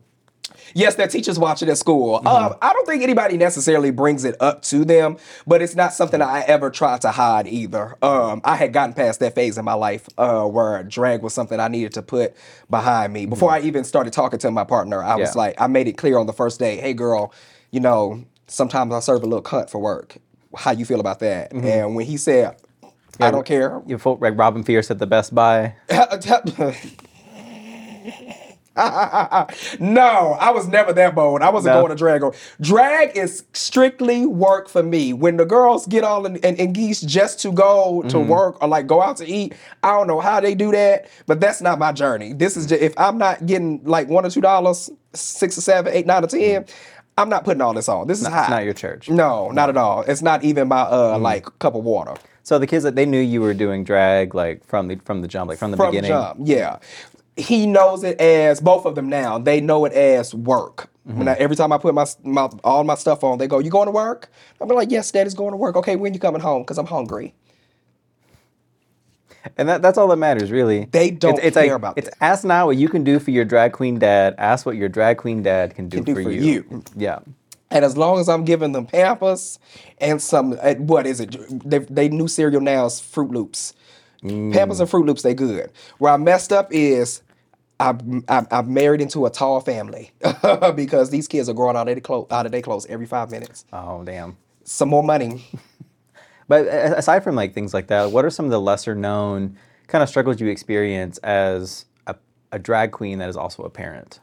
Yes, 0.74 0.96
their 0.96 1.08
teachers 1.08 1.40
watch 1.40 1.62
it 1.64 1.70
at 1.70 1.78
school. 1.78 2.20
Mm-hmm. 2.20 2.28
Um, 2.28 2.56
I 2.62 2.74
don't 2.74 2.86
think 2.86 3.04
anybody 3.04 3.38
necessarily 3.38 3.90
brings 3.90 4.26
it 4.26 4.36
up 4.40 4.62
to 4.64 4.86
them, 4.86 5.18
but 5.48 5.62
it's 5.62 5.76
not 5.76 5.94
something 5.94 6.22
I 6.22 6.42
ever 6.42 6.70
tried 6.70 7.02
to 7.02 7.12
hide 7.12 7.48
either. 7.48 7.96
Um, 8.02 8.42
I 8.44 8.56
had 8.58 8.74
gotten 8.74 8.94
past 8.94 9.20
that 9.22 9.34
phase 9.34 9.58
in 9.58 9.66
my 9.66 9.74
life 9.74 10.08
uh, 10.18 10.46
where 10.46 10.84
drag 10.84 11.24
was 11.24 11.34
something 11.34 11.60
I 11.60 11.68
needed 11.68 11.94
to 11.94 12.02
put 12.02 12.36
behind 12.70 13.14
me. 13.14 13.26
Before 13.26 13.52
I 13.52 13.62
even 13.62 13.84
started 13.84 14.14
talking 14.14 14.40
to 14.40 14.52
my 14.52 14.64
partner, 14.64 15.02
I 15.04 15.16
was 15.16 15.30
Mm-hmm. 15.30 15.38
Like, 15.40 15.62
I 15.62 15.68
made 15.68 15.88
it 15.88 15.94
clear 15.94 16.18
on 16.18 16.26
the 16.28 16.34
first 16.34 16.60
day, 16.60 16.78
hey 16.78 16.94
girl, 16.94 17.34
you 17.72 17.80
know, 17.80 18.24
sometimes 18.48 18.94
I 18.94 19.00
serve 19.00 19.24
a 19.24 19.26
little 19.26 19.44
cunt 19.44 19.70
for 19.70 19.80
work. 19.80 20.18
How 20.56 20.72
you 20.72 20.86
feel 20.86 21.00
about 21.00 21.20
that? 21.20 21.52
Mm-hmm. 21.52 21.68
And 21.68 21.96
when 21.96 22.06
he 22.06 22.18
said, 22.18 22.58
I 23.20 23.32
don't 23.32 23.46
care, 23.46 23.82
You 23.86 23.98
folk 23.98 24.22
like 24.22 24.38
Robin 24.38 24.64
Fierce 24.64 24.90
at 24.92 25.00
the 25.00 25.08
Best 25.08 25.34
Buy. 25.36 25.76
no, 29.80 30.38
I 30.40 30.52
was 30.52 30.68
never 30.68 30.94
that 30.94 31.14
bold. 31.14 31.42
I 31.42 31.50
wasn't 31.50 31.76
No. 31.76 31.82
going 31.82 31.90
to 31.92 31.96
drag. 31.96 32.24
Drag 32.62 33.16
is 33.18 33.44
strictly 33.54 34.26
work 34.26 34.70
for 34.70 34.82
me. 34.82 35.14
When 35.14 35.38
the 35.38 35.46
girls 35.46 35.86
get 35.88 36.04
all 36.04 36.26
in, 36.26 36.38
in, 36.38 36.56
in 36.56 36.74
geese 36.74 37.02
just 37.02 37.40
to 37.42 37.52
go 37.52 38.04
to 38.08 38.18
Mm-hmm. 38.18 38.30
work 38.30 38.62
or 38.62 38.68
like 38.68 38.88
go 38.88 39.02
out 39.02 39.18
to 39.18 39.28
eat, 39.28 39.54
I 39.84 39.92
don't 39.92 40.08
know 40.08 40.20
how 40.20 40.40
they 40.40 40.56
do 40.56 40.72
that, 40.72 41.10
but 41.28 41.40
that's 41.42 41.62
not 41.62 41.80
my 41.80 41.92
journey. 41.92 42.34
This 42.34 42.56
is 42.58 42.66
just 42.66 42.82
if 42.82 42.94
I'm 42.98 43.18
not 43.18 43.46
getting 43.46 43.82
like 43.84 44.08
one 44.08 44.26
or 44.26 44.30
two 44.30 44.42
dollars, 44.42 44.90
six 45.14 45.58
or 45.58 45.62
seven, 45.62 45.94
eight, 45.94 46.06
nine 46.06 46.24
or 46.24 46.28
ten. 46.28 46.66
I'm 47.18 47.30
not 47.30 47.44
putting 47.44 47.62
all 47.62 47.74
this 47.74 47.90
on. 47.90 48.08
This 48.08 48.22
is 48.22 48.28
hot. 48.28 48.42
It's 48.44 48.50
not 48.50 48.64
your 48.64 48.74
church. 48.74 49.10
No, 49.10 49.50
not 49.52 49.70
at 49.70 49.78
all. 49.78 50.02
It's 50.02 50.22
not 50.22 50.44
even 50.44 50.68
my 50.68 50.82
uh 50.82 51.14
Mm-hmm. 51.16 51.24
like 51.24 51.60
cup 51.60 51.76
of 51.76 51.84
water. 51.84 52.16
So 52.44 52.58
the 52.58 52.68
kids 52.68 52.84
that 52.84 52.96
they 52.96 53.06
knew 53.06 53.20
you 53.20 53.42
were 53.42 53.54
doing 53.54 53.84
drag 53.84 54.34
like 54.34 54.66
from 54.66 54.88
the 54.88 54.96
from 55.06 55.22
the 55.22 55.28
jump, 55.28 55.50
like 55.50 55.60
from 55.60 55.72
the 55.72 55.78
from 55.78 55.92
beginning. 55.92 56.10
jump. 56.10 56.40
Yeah, 56.44 56.80
he 57.38 57.68
knows 57.68 58.04
it 58.04 58.20
as 58.20 58.60
both 58.60 58.86
of 58.86 58.96
them 58.96 59.10
now. 59.10 59.38
They 59.38 59.62
know 59.62 59.86
it 59.86 59.94
as 59.94 60.34
work. 60.34 60.90
Mm-hmm. 61.08 61.18
When 61.20 61.28
I, 61.28 61.34
every 61.34 61.56
time 61.56 61.72
I 61.72 61.78
put 61.80 61.94
my, 61.96 62.06
my 62.24 62.50
all 62.64 62.84
my 62.84 62.96
stuff 62.96 63.24
on, 63.24 63.38
they 63.40 63.48
go, 63.48 63.60
"You 63.60 63.70
going 63.72 63.88
to 63.88 63.92
work?" 63.92 64.32
I'm 64.60 64.68
like, 64.70 64.92
"Yes, 64.92 65.12
Daddy's 65.12 65.34
going 65.34 65.52
to 65.52 65.58
work." 65.58 65.76
Okay, 65.76 65.96
when 65.96 66.14
you 66.14 66.20
coming 66.20 66.42
home? 66.42 66.62
Because 66.64 66.78
I'm 66.78 66.86
hungry. 66.86 67.34
And 69.58 69.68
that, 69.70 69.82
that's 69.82 69.98
all 69.98 70.08
that 70.10 70.18
matters, 70.18 70.52
really. 70.52 70.86
They 70.86 71.12
don't 71.12 71.38
it's, 71.38 71.48
it's 71.48 71.54
care 71.56 71.64
like, 71.68 71.72
about 71.72 71.98
it's 71.98 72.08
this. 72.10 72.16
ask 72.22 72.44
now 72.44 72.68
what 72.68 72.78
you 72.78 72.90
can 72.90 73.04
do 73.04 73.20
for 73.20 73.32
your 73.32 73.46
drag 73.46 73.74
queen 73.74 74.00
dad. 74.00 74.36
Ask 74.38 74.66
what 74.66 74.76
your 74.76 74.90
drag 74.90 75.18
queen 75.18 75.44
dad 75.44 75.76
can 75.76 75.90
do, 75.90 75.98
Can 75.98 76.04
do 76.04 76.16
for, 76.16 76.24
for 76.24 76.32
you. 76.32 76.42
you. 76.42 76.84
Yeah. 76.96 77.20
And 77.72 77.86
as 77.86 77.98
long 77.98 78.20
as 78.20 78.28
I'm 78.28 78.44
giving 78.44 78.74
them 78.74 78.86
Pampers 78.86 79.58
and 80.00 80.22
some, 80.22 80.58
uh, 80.62 80.76
what 80.76 81.08
is 81.08 81.20
it? 81.22 81.36
They, 81.68 81.80
they 81.80 82.10
new 82.10 82.28
cereal 82.28 82.62
now 82.62 82.86
is 82.86 82.96
Froot 82.96 83.32
Loops. 83.32 83.74
Mm. 84.24 84.54
Pampers 84.54 84.80
and 84.80 84.90
Froot 84.90 85.06
Loops, 85.06 85.22
they 85.22 85.34
good. 85.34 85.72
Where 85.98 86.12
I 86.14 86.18
messed 86.18 86.52
up 86.52 86.68
is 86.72 87.24
I, 87.80 87.96
I, 88.28 88.46
I 88.52 88.62
married 88.62 89.02
into 89.02 89.26
a 89.26 89.30
tall 89.30 89.62
family 89.62 90.12
because 90.76 91.10
these 91.10 91.28
kids 91.28 91.50
are 91.50 91.54
growing 91.54 91.76
out 91.76 91.88
of 91.88 91.96
their 91.96 92.02
clothes, 92.02 92.28
out 92.30 92.46
of 92.46 92.52
their 92.52 92.62
clothes 92.62 92.86
every 92.88 93.08
five 93.08 93.32
minutes. 93.32 93.66
Oh 93.74 94.04
damn. 94.04 94.38
Some 94.64 94.90
more 94.90 95.04
money. 95.04 95.46
But 96.48 96.68
aside 96.68 97.24
from 97.24 97.36
like 97.36 97.54
things 97.54 97.74
like 97.74 97.88
that, 97.88 98.12
what 98.12 98.26
are 98.26 98.30
some 98.30 98.46
of 98.46 98.52
the 98.52 98.62
lesser 98.62 98.96
known 98.96 99.58
kind 99.88 100.02
of 100.02 100.10
struggles 100.10 100.40
you 100.40 100.48
experience 100.48 101.18
as 101.20 101.86
a, 102.08 102.16
a 102.52 102.60
drag 102.60 102.92
queen 102.92 103.20
that 103.20 103.30
is 103.30 103.36
also 103.36 103.64
a 103.64 103.70
parent? 103.70 104.20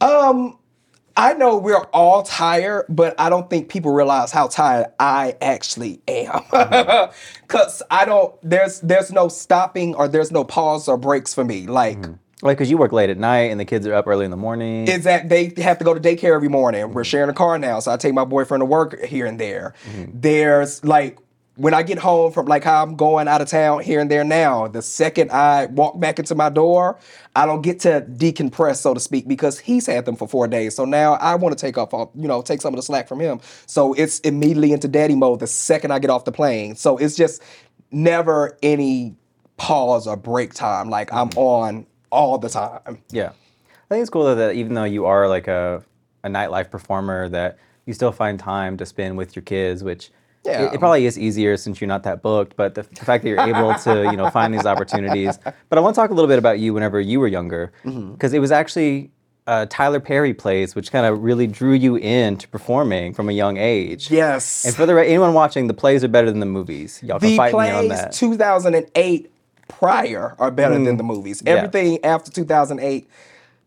Um, 0.00 0.58
I 1.16 1.34
know 1.34 1.58
we're 1.58 1.84
all 1.92 2.22
tired, 2.22 2.86
but 2.88 3.18
I 3.20 3.28
don't 3.28 3.50
think 3.50 3.68
people 3.68 3.92
realize 3.92 4.32
how 4.32 4.46
tired 4.46 4.86
I 4.98 5.36
actually 5.42 6.00
am. 6.08 6.40
Mm-hmm. 6.50 7.12
Cause 7.48 7.82
I 7.90 8.04
don't 8.04 8.34
there's 8.42 8.80
there's 8.80 9.12
no 9.12 9.28
stopping 9.28 9.94
or 9.94 10.08
there's 10.08 10.30
no 10.30 10.44
pause 10.44 10.88
or 10.88 10.96
breaks 10.96 11.34
for 11.34 11.44
me. 11.44 11.66
Like 11.66 11.98
mm-hmm. 11.98 12.46
like, 12.46 12.56
cause 12.56 12.70
you 12.70 12.78
work 12.78 12.92
late 12.92 13.10
at 13.10 13.18
night 13.18 13.50
and 13.50 13.58
the 13.58 13.64
kids 13.64 13.86
are 13.86 13.94
up 13.94 14.06
early 14.06 14.24
in 14.24 14.30
the 14.30 14.36
morning. 14.36 14.86
is 14.88 15.04
that 15.04 15.28
they 15.28 15.52
have 15.58 15.78
to 15.78 15.84
go 15.84 15.92
to 15.92 16.00
daycare 16.00 16.34
every 16.34 16.48
morning. 16.48 16.80
We're 16.82 17.02
mm-hmm. 17.02 17.08
sharing 17.08 17.28
a 17.28 17.34
car 17.34 17.58
now, 17.58 17.80
so 17.80 17.92
I 17.92 17.96
take 17.96 18.14
my 18.14 18.24
boyfriend 18.24 18.60
to 18.60 18.66
work 18.66 19.02
here 19.02 19.26
and 19.26 19.38
there. 19.38 19.74
There's 20.14 20.82
like 20.84 21.18
when 21.60 21.74
I 21.74 21.82
get 21.82 21.98
home 21.98 22.32
from 22.32 22.46
like 22.46 22.64
how 22.64 22.82
I'm 22.82 22.96
going 22.96 23.28
out 23.28 23.42
of 23.42 23.48
town 23.48 23.82
here 23.82 24.00
and 24.00 24.10
there 24.10 24.24
now, 24.24 24.66
the 24.66 24.80
second 24.80 25.30
I 25.30 25.66
walk 25.66 26.00
back 26.00 26.18
into 26.18 26.34
my 26.34 26.48
door, 26.48 26.98
I 27.36 27.44
don't 27.44 27.60
get 27.60 27.80
to 27.80 28.00
decompress, 28.00 28.76
so 28.76 28.94
to 28.94 29.00
speak, 29.00 29.28
because 29.28 29.58
he's 29.58 29.84
had 29.84 30.06
them 30.06 30.16
for 30.16 30.26
four 30.26 30.48
days. 30.48 30.74
So 30.74 30.86
now 30.86 31.14
I 31.14 31.34
want 31.34 31.56
to 31.56 31.60
take 31.60 31.76
off, 31.76 31.92
uh, 31.92 32.06
you 32.14 32.26
know, 32.26 32.40
take 32.40 32.62
some 32.62 32.72
of 32.72 32.78
the 32.78 32.82
slack 32.82 33.08
from 33.08 33.20
him. 33.20 33.40
So 33.66 33.92
it's 33.92 34.20
immediately 34.20 34.72
into 34.72 34.88
daddy 34.88 35.14
mode 35.14 35.40
the 35.40 35.46
second 35.46 35.90
I 35.90 35.98
get 35.98 36.08
off 36.08 36.24
the 36.24 36.32
plane. 36.32 36.76
So 36.76 36.96
it's 36.96 37.14
just 37.14 37.42
never 37.90 38.56
any 38.62 39.14
pause 39.58 40.06
or 40.06 40.16
break 40.16 40.54
time. 40.54 40.88
Like 40.88 41.12
I'm 41.12 41.28
mm-hmm. 41.28 41.38
on 41.40 41.86
all 42.08 42.38
the 42.38 42.48
time. 42.48 43.02
Yeah. 43.10 43.32
I 43.90 43.94
think 43.94 44.00
it's 44.00 44.08
cool 44.08 44.24
though 44.24 44.34
that 44.36 44.54
even 44.54 44.72
though 44.72 44.84
you 44.84 45.04
are 45.04 45.28
like 45.28 45.46
a, 45.46 45.84
a 46.24 46.30
nightlife 46.30 46.70
performer, 46.70 47.28
that 47.28 47.58
you 47.84 47.92
still 47.92 48.12
find 48.12 48.40
time 48.40 48.78
to 48.78 48.86
spend 48.86 49.18
with 49.18 49.36
your 49.36 49.42
kids, 49.42 49.84
which 49.84 50.10
Yeah. 50.44 50.66
it, 50.68 50.74
it 50.74 50.78
probably 50.78 51.04
is 51.04 51.18
easier 51.18 51.56
since 51.56 51.80
you're 51.80 51.88
not 51.88 52.02
that 52.04 52.22
booked, 52.22 52.56
but 52.56 52.74
the, 52.74 52.82
the 52.82 53.04
fact 53.04 53.24
that 53.24 53.28
you're 53.28 53.40
able 53.40 53.74
to, 53.74 54.04
you 54.10 54.16
know, 54.16 54.30
find 54.30 54.54
these 54.54 54.66
opportunities. 54.66 55.38
But 55.68 55.78
I 55.78 55.82
want 55.82 55.94
to 55.94 56.00
talk 56.00 56.10
a 56.10 56.14
little 56.14 56.28
bit 56.28 56.38
about 56.38 56.58
you 56.58 56.72
whenever 56.74 57.00
you 57.00 57.20
were 57.20 57.28
younger, 57.28 57.72
Mm-hmm. 57.84 58.12
because 58.12 58.32
it 58.32 58.38
was 58.40 58.50
actually 58.50 59.10
uh, 59.46 59.66
Tyler 59.68 60.00
Perry 60.00 60.32
plays, 60.32 60.74
which 60.74 60.92
kind 60.92 61.06
of 61.06 61.22
really 61.22 61.46
drew 61.46 61.72
you 61.72 61.96
into 61.96 62.48
performing 62.48 63.12
from 63.14 63.28
a 63.28 63.32
young 63.32 63.56
age. 63.56 64.10
Yes. 64.10 64.64
And 64.64 64.74
for 64.74 64.86
the 64.86 64.94
anyone 64.96 65.34
watching, 65.34 65.66
the 65.66 65.74
plays 65.74 66.04
are 66.04 66.08
better 66.08 66.30
than 66.30 66.40
the 66.40 66.46
movies. 66.46 67.00
Y'all 67.02 67.18
can 67.18 67.30
the 67.30 67.36
fight 67.36 67.52
me 67.52 67.70
on 67.70 67.86
plays 67.86 67.98
that. 68.00 68.12
2008 68.12 69.30
prior 69.68 70.36
are 70.38 70.50
better 70.50 70.78
than 70.78 70.96
the 70.96 71.02
movies. 71.02 71.42
Yeah. 71.44 71.54
Everything 71.54 72.04
after 72.04 72.30
2008, 72.30 73.08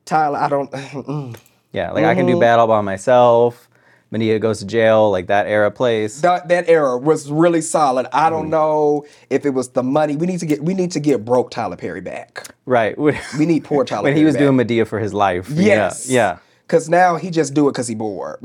Tyler, 0.05 0.39
I 0.39 0.49
don't. 0.49 0.71
mm. 0.71 1.37
yeah, 1.71 1.91
like 1.91 2.05
I 2.05 2.15
can 2.15 2.25
do 2.25 2.39
bad 2.39 2.59
all 2.59 2.67
by 2.67 2.81
myself. 2.81 3.69
Madea 4.13 4.39
goes 4.39 4.59
to 4.59 4.65
jail, 4.65 5.09
like 5.09 5.25
that 5.27 5.47
era 5.47 5.71
plays. 5.71 6.21
that 6.21 6.47
that 6.49 6.69
era 6.69 6.97
was 6.97 7.31
really 7.31 7.61
solid. 7.61 8.05
I 8.13 8.27
Mm. 8.27 8.29
don't 8.29 8.49
know 8.49 9.05
if 9.29 9.45
it 9.45 9.49
was 9.55 9.69
the 9.69 9.81
money. 9.83 10.15
We 10.15 10.27
need 10.27 10.39
to 10.41 10.45
get 10.45 10.63
we 10.63 10.73
need 10.75 10.91
to 10.91 10.99
get 10.99 11.25
broke 11.25 11.49
Tyler 11.51 11.75
Perry 11.75 12.01
back. 12.01 12.47
Right. 12.65 12.95
We 13.39 13.45
need 13.45 13.63
poor 13.63 13.83
Tyler 13.85 14.03
Perry. 14.03 14.11
when 14.13 14.17
he 14.17 14.25
was 14.25 14.35
back. 14.35 14.41
doing 14.41 14.57
Madea 14.57 14.85
for 14.85 14.99
his 14.99 15.13
life. 15.13 15.49
Yes. 15.49 16.07
Yeah. 16.09 16.15
Yeah. 16.33 16.37
Cause 16.69 16.87
now 16.87 17.17
he 17.17 17.29
just 17.29 17.53
do 17.53 17.67
it 17.67 17.75
cause 17.75 17.89
he 17.89 17.93
bored. 17.93 18.39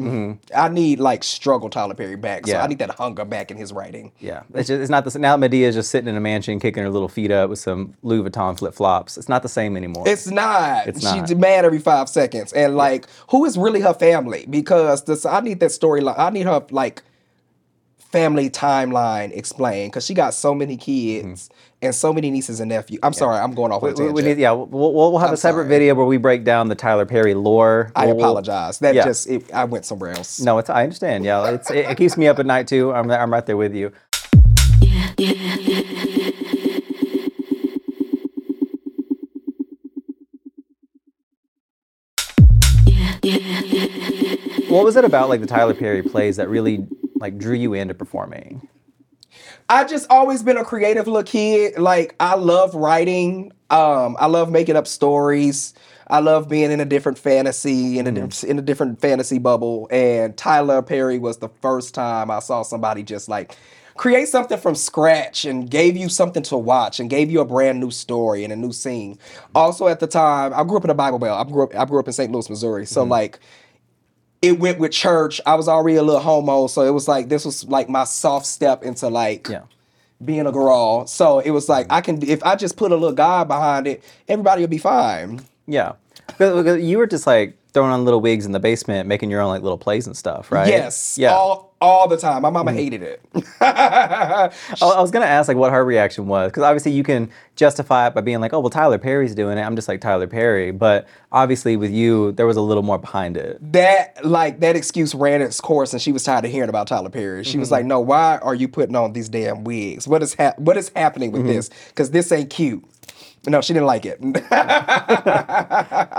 I 0.54 0.68
need 0.68 0.98
like 0.98 1.22
struggle 1.22 1.70
Tyler 1.70 1.94
Perry 1.94 2.16
back. 2.16 2.46
So 2.46 2.52
Mm-hmm. 2.52 2.58
Yeah. 2.58 2.64
I 2.64 2.66
need 2.66 2.78
that 2.80 2.90
hunger 2.90 3.24
back 3.24 3.50
in 3.50 3.56
his 3.56 3.72
writing. 3.72 4.10
Yeah. 4.18 4.42
It's 4.54 4.66
just 4.66 4.80
it's 4.82 4.90
not 4.90 5.04
the 5.04 5.18
now 5.18 5.36
Madea 5.36 5.68
is 5.68 5.76
just 5.76 5.90
sitting 5.90 6.08
in 6.08 6.16
a 6.16 6.20
mansion 6.20 6.58
kicking 6.58 6.82
her 6.82 6.90
little 6.90 7.08
feet 7.08 7.30
up 7.30 7.48
with 7.48 7.60
some 7.60 7.94
Louis 8.02 8.28
Vuitton 8.28 8.58
flip 8.58 8.74
flops. 8.74 9.16
It's 9.16 9.28
not 9.28 9.42
the 9.42 9.48
same 9.48 9.76
anymore. 9.76 10.02
It's 10.06 10.26
not. 10.26 10.88
It's 10.88 11.02
not. 11.02 11.28
She's 11.28 11.36
mad 11.36 11.64
every 11.64 11.78
five 11.78 12.08
seconds. 12.08 12.52
And 12.52 12.76
like, 12.76 13.06
who 13.30 13.44
is 13.44 13.56
really 13.56 13.80
her 13.82 13.94
family? 13.94 14.46
Because 14.50 15.04
this 15.04 15.24
I 15.24 15.40
need 15.40 15.60
that 15.60 15.70
storyline. 15.70 16.18
I 16.18 16.30
need 16.30 16.46
her 16.46 16.66
like 16.70 17.04
family 17.98 18.50
timeline 18.50 19.30
explained. 19.36 19.92
Cause 19.92 20.04
she 20.04 20.14
got 20.14 20.34
so 20.34 20.54
many 20.54 20.76
kids 20.76 21.50
and 21.80 21.94
so 21.94 22.12
many 22.12 22.30
nieces 22.30 22.58
and 22.60 22.68
nephews. 22.70 22.98
I'm 23.02 23.12
sorry, 23.12 23.38
I'm 23.38 23.54
going 23.54 23.70
off 23.72 23.82
on 23.82 23.90
a 23.90 23.92
Mm-hmm. 23.92 24.02
We- 24.02 24.08
we 24.12 24.22
tangent. 24.22 24.38
need- 24.38 24.42
yeah, 24.42 24.52
we'll, 24.52 24.66
we'll, 24.66 24.92
we'll 25.12 25.18
have 25.18 25.28
I'm 25.28 25.34
a 25.34 25.36
separate 25.36 25.62
sorry. 25.64 25.68
video 25.68 25.94
where 25.94 26.06
we 26.06 26.16
break 26.16 26.44
down 26.44 26.68
the 26.68 26.74
Tyler 26.74 27.06
Perry 27.06 27.34
lore. 27.34 27.92
I 27.94 28.06
we'll- 28.06 28.16
apologize. 28.16 28.78
That 28.80 28.94
yeah. 28.94 29.04
just 29.04 29.28
it, 29.28 29.52
I 29.52 29.64
went 29.64 29.84
somewhere 29.84 30.10
else. 30.10 30.40
No, 30.40 30.58
it's 30.58 30.70
I 30.70 30.82
understand. 30.82 31.24
Yeah, 31.24 31.50
it's, 31.50 31.70
it, 31.70 31.86
it 31.90 31.96
keeps 31.96 32.16
me 32.16 32.26
up 32.26 32.38
at 32.38 32.46
night 32.46 32.66
too. 32.66 32.92
I'm 32.92 33.10
I'm 33.10 33.32
right 33.32 33.44
there 33.46 33.56
with 33.56 33.74
you. 33.74 33.92
What 44.68 44.84
was 44.84 44.96
it 44.96 45.04
about 45.04 45.28
like 45.30 45.40
the 45.40 45.46
Tyler 45.46 45.72
Perry 45.74 46.02
plays 46.02 46.36
that 46.36 46.48
really 46.48 46.86
like 47.16 47.38
drew 47.38 47.54
you 47.54 47.72
into 47.72 47.94
performing? 47.94 48.68
I 49.68 49.84
just 49.84 50.06
always 50.10 50.42
been 50.42 50.56
a 50.56 50.64
creative 50.64 51.06
little 51.06 51.22
kid. 51.22 51.78
Like 51.78 52.14
I 52.20 52.36
love 52.36 52.74
writing. 52.74 53.52
Um, 53.70 54.16
I 54.18 54.26
love 54.26 54.50
making 54.50 54.76
up 54.76 54.86
stories. 54.86 55.74
I 56.06 56.20
love 56.20 56.48
being 56.48 56.70
in 56.70 56.80
a 56.80 56.86
different 56.86 57.18
fantasy 57.18 57.98
in 57.98 58.06
a 58.06 58.10
Mm-hmm. 58.12 58.50
in 58.50 58.58
a 58.58 58.62
different 58.62 59.00
fantasy 59.00 59.38
bubble. 59.38 59.86
And 59.90 60.36
Tyler 60.36 60.80
Perry 60.80 61.18
was 61.18 61.36
the 61.38 61.50
first 61.60 61.94
time 61.94 62.30
I 62.30 62.38
saw 62.38 62.62
somebody 62.62 63.02
just 63.02 63.28
like 63.28 63.56
create 63.96 64.28
something 64.28 64.56
from 64.58 64.74
scratch 64.74 65.44
and 65.44 65.68
gave 65.68 65.96
you 65.96 66.08
something 66.08 66.42
to 66.44 66.56
watch 66.56 66.98
and 67.00 67.10
gave 67.10 67.30
you 67.30 67.40
a 67.40 67.44
brand 67.44 67.78
new 67.80 67.90
story 67.90 68.44
and 68.44 68.52
a 68.52 68.56
new 68.56 68.72
scene. 68.72 69.18
Also, 69.54 69.88
at 69.88 70.00
the 70.00 70.06
time, 70.06 70.54
I 70.54 70.64
grew 70.64 70.78
up 70.78 70.84
in 70.84 70.90
a 70.90 70.94
Bible 70.94 71.18
Belt. 71.18 71.46
I 71.46 71.50
grew 71.50 71.64
up, 71.64 71.74
I 71.74 71.84
grew 71.84 71.98
up 71.98 72.06
in 72.06 72.12
St. 72.14 72.32
Louis, 72.32 72.48
Missouri. 72.48 72.86
So 72.86 73.02
like, 73.04 73.38
it 74.40 74.58
went 74.58 74.78
with 74.78 74.92
church. 74.92 75.40
I 75.46 75.54
was 75.56 75.68
already 75.68 75.96
a 75.96 76.02
little 76.02 76.20
homo, 76.20 76.66
so 76.68 76.82
it 76.82 76.90
was 76.92 77.08
like 77.08 77.28
this 77.28 77.44
was 77.44 77.64
like 77.64 77.88
my 77.88 78.04
soft 78.04 78.46
step 78.46 78.82
into 78.84 79.08
like 79.08 79.48
Yeah. 79.48 79.62
being 80.24 80.46
a 80.46 80.52
girl. 80.52 81.06
So 81.06 81.40
it 81.40 81.50
was 81.50 81.68
like 81.68 81.86
I 81.90 82.00
can 82.00 82.22
if 82.22 82.42
I 82.44 82.54
just 82.54 82.76
put 82.76 82.92
a 82.92 82.94
little 82.94 83.12
guy 83.12 83.42
behind 83.44 83.86
it, 83.88 84.02
everybody 84.28 84.62
will 84.62 84.68
be 84.68 84.78
fine. 84.78 85.40
Yeah. 85.66 85.92
Because 86.28 86.54
because 86.62 86.82
you 86.82 86.98
were 86.98 87.06
just 87.08 87.26
like 87.26 87.57
throwing 87.72 87.90
on 87.90 88.04
little 88.04 88.20
wigs 88.20 88.46
in 88.46 88.52
the 88.52 88.60
basement, 88.60 89.08
making 89.08 89.30
your 89.30 89.40
own 89.40 89.48
like 89.48 89.62
little 89.62 89.78
plays 89.78 90.06
and 90.06 90.16
stuff, 90.16 90.50
right? 90.50 90.68
Yes, 90.68 91.18
Yeah. 91.18 91.32
all 91.32 91.68
all 91.80 92.08
the 92.08 92.16
time. 92.16 92.42
My 92.42 92.50
mama 92.50 92.72
mm-hmm. 92.72 92.78
hated 92.78 93.02
it. 93.02 93.22
I 93.60 94.50
I 94.82 95.00
was 95.00 95.10
gonna 95.10 95.26
ask 95.26 95.48
like 95.48 95.56
what 95.56 95.70
her 95.70 95.84
reaction 95.84 96.26
was 96.26 96.50
because 96.50 96.64
obviously 96.64 96.92
you 96.92 97.02
can 97.04 97.30
justify 97.56 98.08
it 98.08 98.14
by 98.14 98.20
being 98.20 98.40
like, 98.40 98.52
oh 98.52 98.60
well, 98.60 98.70
Tyler 98.70 98.98
Perry's 98.98 99.34
doing 99.34 99.58
it. 99.58 99.62
I'm 99.62 99.76
just 99.76 99.86
like 99.86 100.00
Tyler 100.00 100.26
Perry, 100.26 100.70
but 100.70 101.06
obviously 101.30 101.76
with 101.76 101.90
you, 101.90 102.32
there 102.32 102.46
was 102.46 102.56
a 102.56 102.62
little 102.62 102.82
more 102.82 102.98
behind 102.98 103.36
it. 103.36 103.58
that 103.72 104.24
like 104.24 104.60
that 104.60 104.76
excuse 104.76 105.14
ran 105.14 105.42
its 105.42 105.60
course, 105.60 105.92
and 105.92 106.02
she 106.02 106.10
was 106.12 106.24
tired 106.24 106.44
of 106.44 106.50
hearing 106.50 106.68
about 106.68 106.88
Tyler 106.88 107.10
Perry. 107.10 107.44
She 107.44 107.58
was 107.58 107.68
mm-hmm. 107.68 107.74
like, 107.74 107.86
"No, 107.86 108.00
why 108.00 108.38
are 108.38 108.54
you 108.54 108.68
putting 108.68 108.96
on 108.96 109.12
these 109.12 109.28
damn 109.28 109.64
wigs? 109.64 110.08
What 110.08 110.22
is 110.22 110.34
hap- 110.34 110.58
What 110.58 110.76
is 110.76 110.90
happening 110.96 111.32
with 111.32 111.42
mm-hmm. 111.42 111.52
this? 111.52 111.70
Because 111.88 112.10
this 112.10 112.32
ain't 112.32 112.50
cute." 112.50 112.84
No, 113.46 113.60
she 113.60 113.72
didn't 113.72 113.86
like 113.86 114.04
it. 114.06 114.18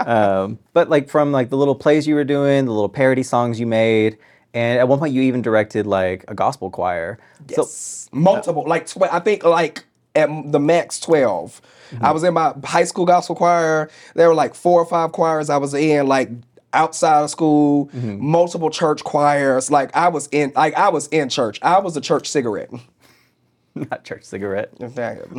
Um, 0.09 0.59
but 0.73 0.89
like 0.89 1.09
from 1.09 1.31
like 1.31 1.49
the 1.49 1.57
little 1.57 1.75
plays 1.75 2.07
you 2.07 2.15
were 2.15 2.23
doing, 2.23 2.65
the 2.65 2.71
little 2.71 2.89
parody 2.89 3.23
songs 3.23 3.59
you 3.59 3.67
made, 3.67 4.17
and 4.53 4.79
at 4.79 4.87
one 4.87 4.99
point 4.99 5.13
you 5.13 5.21
even 5.23 5.41
directed 5.41 5.85
like 5.85 6.25
a 6.27 6.33
gospel 6.33 6.69
choir. 6.69 7.17
So 7.49 7.61
Yes. 7.63 8.09
multiple, 8.11 8.63
like 8.67 8.87
tw- 8.87 9.03
I 9.11 9.19
think 9.19 9.43
like 9.43 9.85
at 10.15 10.29
the 10.51 10.59
max 10.59 10.99
12 10.99 11.61
Mm-hmm. 11.89 12.05
I 12.05 12.11
was 12.11 12.23
in 12.23 12.35
my 12.35 12.53
high 12.65 12.83
school 12.83 13.05
gospel 13.05 13.35
choir. 13.35 13.89
There 14.13 14.27
were 14.27 14.35
like 14.35 14.53
four 14.53 14.79
or 14.79 14.85
five 14.85 15.11
choirs 15.11 15.49
I 15.49 15.57
was 15.57 15.73
in, 15.73 16.05
like 16.07 16.29
outside 16.71 17.23
of 17.23 17.31
school, 17.31 17.87
Mm-hmm. 17.87 18.23
multiple 18.23 18.69
church 18.69 19.03
choirs. 19.03 19.71
Like 19.71 19.95
I 19.95 20.07
was 20.09 20.29
in, 20.31 20.53
like 20.55 20.75
I 20.75 20.89
was 20.89 21.07
in 21.07 21.29
church. 21.29 21.57
I 21.63 21.79
was 21.79 21.97
a 21.97 22.01
church 22.01 22.27
cigarette. 22.29 22.69
not 23.91 24.03
church 24.03 24.23
cigarette. 24.23 24.69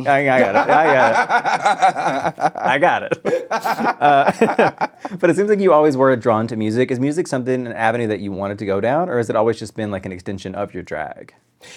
I, 0.07 0.29
I 0.29 0.39
got 0.39 0.55
it. 0.55 0.69
I 0.69 0.93
got 0.93 1.11
it. 1.11 2.53
I 2.55 2.77
got 2.79 3.03
it. 3.03 3.47
Uh, 3.51 4.87
but 5.19 5.29
it 5.29 5.35
seems 5.35 5.49
like 5.49 5.59
you 5.59 5.73
always 5.73 5.97
were 5.97 6.15
drawn 6.15 6.47
to 6.47 6.55
music. 6.55 6.91
Is 6.91 6.99
music 6.99 7.27
something 7.27 7.65
an 7.67 7.73
avenue 7.73 8.07
that 8.07 8.19
you 8.19 8.31
wanted 8.31 8.57
to 8.59 8.65
go 8.65 8.81
down, 8.81 9.09
or 9.09 9.17
has 9.17 9.29
it 9.29 9.35
always 9.35 9.59
just 9.59 9.75
been 9.75 9.91
like 9.91 10.05
an 10.05 10.11
extension 10.11 10.55
of 10.55 10.73
your 10.73 10.83
drag? 10.83 11.33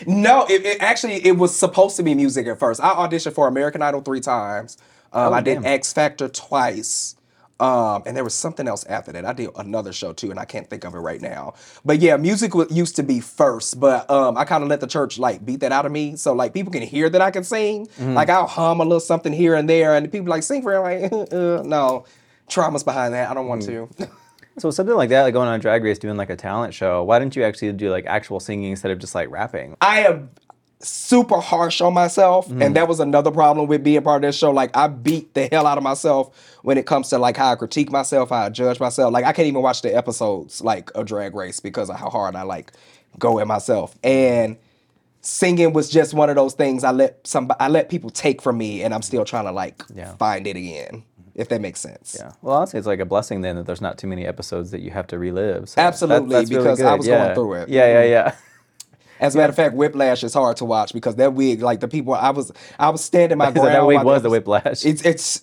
No, 0.07 0.46
it, 0.48 0.64
it 0.64 0.81
actually 0.81 1.24
it 1.27 1.37
was 1.37 1.57
supposed 1.57 1.96
to 1.96 2.03
be 2.03 2.14
music 2.14 2.46
at 2.46 2.59
first. 2.59 2.81
I 2.83 2.94
auditioned 2.94 3.35
for 3.35 3.48
American 3.48 3.83
Idol 3.83 4.00
three 4.00 4.20
times. 4.20 4.79
Um, 5.12 5.33
Oh, 5.33 5.33
I 5.33 5.40
did. 5.42 5.64
X 5.64 5.92
Factor 5.92 6.29
twice. 6.29 7.16
Um, 7.61 8.03
and 8.05 8.17
there 8.17 8.25
was 8.25 8.35
something 8.35 8.67
else 8.67 8.85
after 8.87 9.12
that. 9.12 9.25
I 9.25 9.33
did 9.33 9.49
another 9.57 9.93
show 9.93 10.12
too, 10.12 10.31
and 10.31 10.40
I 10.40 10.45
can't 10.45 10.69
think 10.69 10.85
of 10.85 10.95
it 10.95 10.99
right 10.99 11.21
now. 11.21 11.55
But 11.85 12.01
yeah, 12.01 12.17
music 12.17 12.55
wa- 12.55 12.67
used 12.69 12.97
to 12.97 13.03
be 13.05 13.21
first, 13.21 13.79
but 13.79 14.11
um, 14.11 14.37
I 14.37 14.45
kind 14.45 14.62
of 14.64 14.69
let 14.69 14.81
the 14.81 14.87
church 14.88 15.19
like 15.19 15.45
beat 15.47 15.61
that 15.61 15.71
out 15.71 15.87
of 15.87 15.93
me, 15.93 16.17
so 16.17 16.33
like 16.33 16.53
people 16.53 16.73
can 16.73 16.83
hear 16.83 17.09
that 17.09 17.21
I 17.21 17.31
can 17.31 17.45
sing. 17.45 17.87
Mm-hmm. 17.87 18.14
Like 18.14 18.29
I'll 18.29 18.47
hum 18.49 18.81
a 18.81 18.83
little 18.85 18.99
something 19.01 19.33
here 19.33 19.55
and 19.55 19.69
there, 19.69 19.95
and 19.95 20.11
people 20.11 20.29
like 20.29 20.43
sing 20.43 20.62
for 20.62 20.73
it. 20.75 20.79
I'm 20.79 21.11
like 21.11 21.12
uh, 21.33 21.62
no, 21.62 22.05
traumas 22.49 22.85
behind 22.85 23.14
that. 23.14 23.31
I 23.31 23.35
don't 23.35 23.47
want 23.47 23.62
Mm. 23.62 23.97
to. 23.99 24.09
So 24.57 24.71
something 24.71 24.95
like 24.95 25.09
that, 25.09 25.23
like 25.23 25.33
going 25.33 25.49
on 25.49 25.59
Drag 25.59 25.83
Race, 25.83 25.99
doing 25.99 26.17
like 26.17 26.31
a 26.31 26.37
talent 26.37 26.75
show. 26.75 27.03
Why 27.03 27.19
didn't 27.19 27.35
you 27.35 27.43
actually 27.43 27.73
do 27.73 27.90
like 27.90 28.07
actual 28.07 28.38
singing 28.38 28.71
instead 28.71 28.93
of 28.93 29.01
just 29.01 29.12
like 29.12 29.29
rapping? 29.29 29.77
I 29.81 30.05
am 30.05 30.31
super 30.85 31.40
harsh 31.40 31.81
on 31.81 31.94
myself, 31.94 32.49
and 32.51 32.61
mm. 32.61 32.75
that 32.75 32.88
was 32.88 33.01
another 33.01 33.31
problem 33.31 33.66
with 33.66 33.83
being 33.83 34.03
part 34.03 34.25
of 34.25 34.29
this 34.29 34.37
show. 34.37 34.51
Like 34.51 34.77
I 34.77 34.88
beat 34.88 35.35
the 35.35 35.49
hell 35.51 35.66
out 35.66 35.79
of 35.79 35.85
myself 35.85 36.59
when 36.62 36.79
it 36.79 36.87
comes 36.87 37.09
to 37.11 37.18
like 37.18 37.37
how 37.37 37.53
I 37.53 37.57
critique 37.57 37.90
myself, 37.90 38.31
how 38.31 38.47
I 38.47 38.49
judge 38.51 38.81
myself. 38.81 39.12
Like 39.12 39.25
I 39.25 39.33
can't 39.33 39.49
even 39.49 39.62
watch 39.62 39.83
the 39.83 39.94
episodes 39.94 40.62
like 40.62 40.90
a 40.94 41.05
Drag 41.05 41.35
Race 41.35 41.61
because 41.61 41.90
of 41.90 41.97
how 41.97 42.11
hard 42.11 42.37
I 42.37 42.42
like 42.42 42.73
go 43.18 43.38
at 43.38 43.47
myself. 43.47 43.97
And 44.05 44.57
singing 45.20 45.73
was 45.73 45.88
just 45.88 46.12
one 46.14 46.29
of 46.29 46.37
those 46.37 46.55
things 46.55 46.85
I 46.85 46.90
let 46.90 47.27
some 47.27 47.51
I 47.59 47.68
let 47.68 47.88
people 47.88 48.11
take 48.11 48.42
from 48.42 48.59
me, 48.59 48.83
and 48.83 48.94
I'm 48.94 49.03
still 49.03 49.25
trying 49.25 49.44
to 49.47 49.53
like 49.53 49.83
Yeah. 49.94 50.14
find 50.16 50.47
it 50.47 50.57
again. 50.57 51.05
If 51.35 51.49
that 51.49 51.61
makes 51.61 51.81
sense. 51.81 52.16
Yeah. 52.16 52.31
Well, 52.42 52.59
honestly, 52.59 52.79
it's 52.79 52.87
like 52.87 53.01
a 53.01 53.05
blessing 53.05 53.40
then 53.40 53.57
that 53.57 53.66
there's 53.66 53.81
not 53.81 53.99
too 53.99 54.07
many 54.07 54.25
episodes 54.25 54.70
that 54.70 54.83
you 54.83 54.92
have 54.92 55.09
to 55.09 55.18
relive. 55.18 55.68
So 55.68 55.81
that- 55.81 55.88
Absolutely, 55.88 56.29
really 56.29 56.47
because 56.47 56.81
I 56.81 56.90
good. 56.90 56.99
was 56.99 57.07
going 57.09 57.35
through 57.35 57.53
it. 57.55 57.68
Yeah, 57.68 57.87
yeah, 57.87 58.05
yeah. 58.05 58.35
As 59.20 59.35
a 59.35 59.38
matter 59.38 59.50
of 59.50 59.57
fact, 59.57 59.74
Whiplash 59.74 60.24
is 60.24 60.35
hard 60.35 60.57
to 60.59 60.64
watch 60.64 60.92
because 60.92 61.16
that 61.16 61.35
wig, 61.35 61.62
like 61.62 61.81
the 61.81 61.88
people, 61.88 62.14
I 62.14 62.31
was 62.31 62.53
I 62.79 62.88
was 62.90 63.03
standing 63.05 63.38
my 63.38 63.50
ground. 63.53 63.68
that 63.68 63.87
wig 63.87 64.03
was 64.03 64.22
the 64.22 64.31
whiplash. 64.31 64.85
It's, 64.85 65.03
it's, 65.05 65.40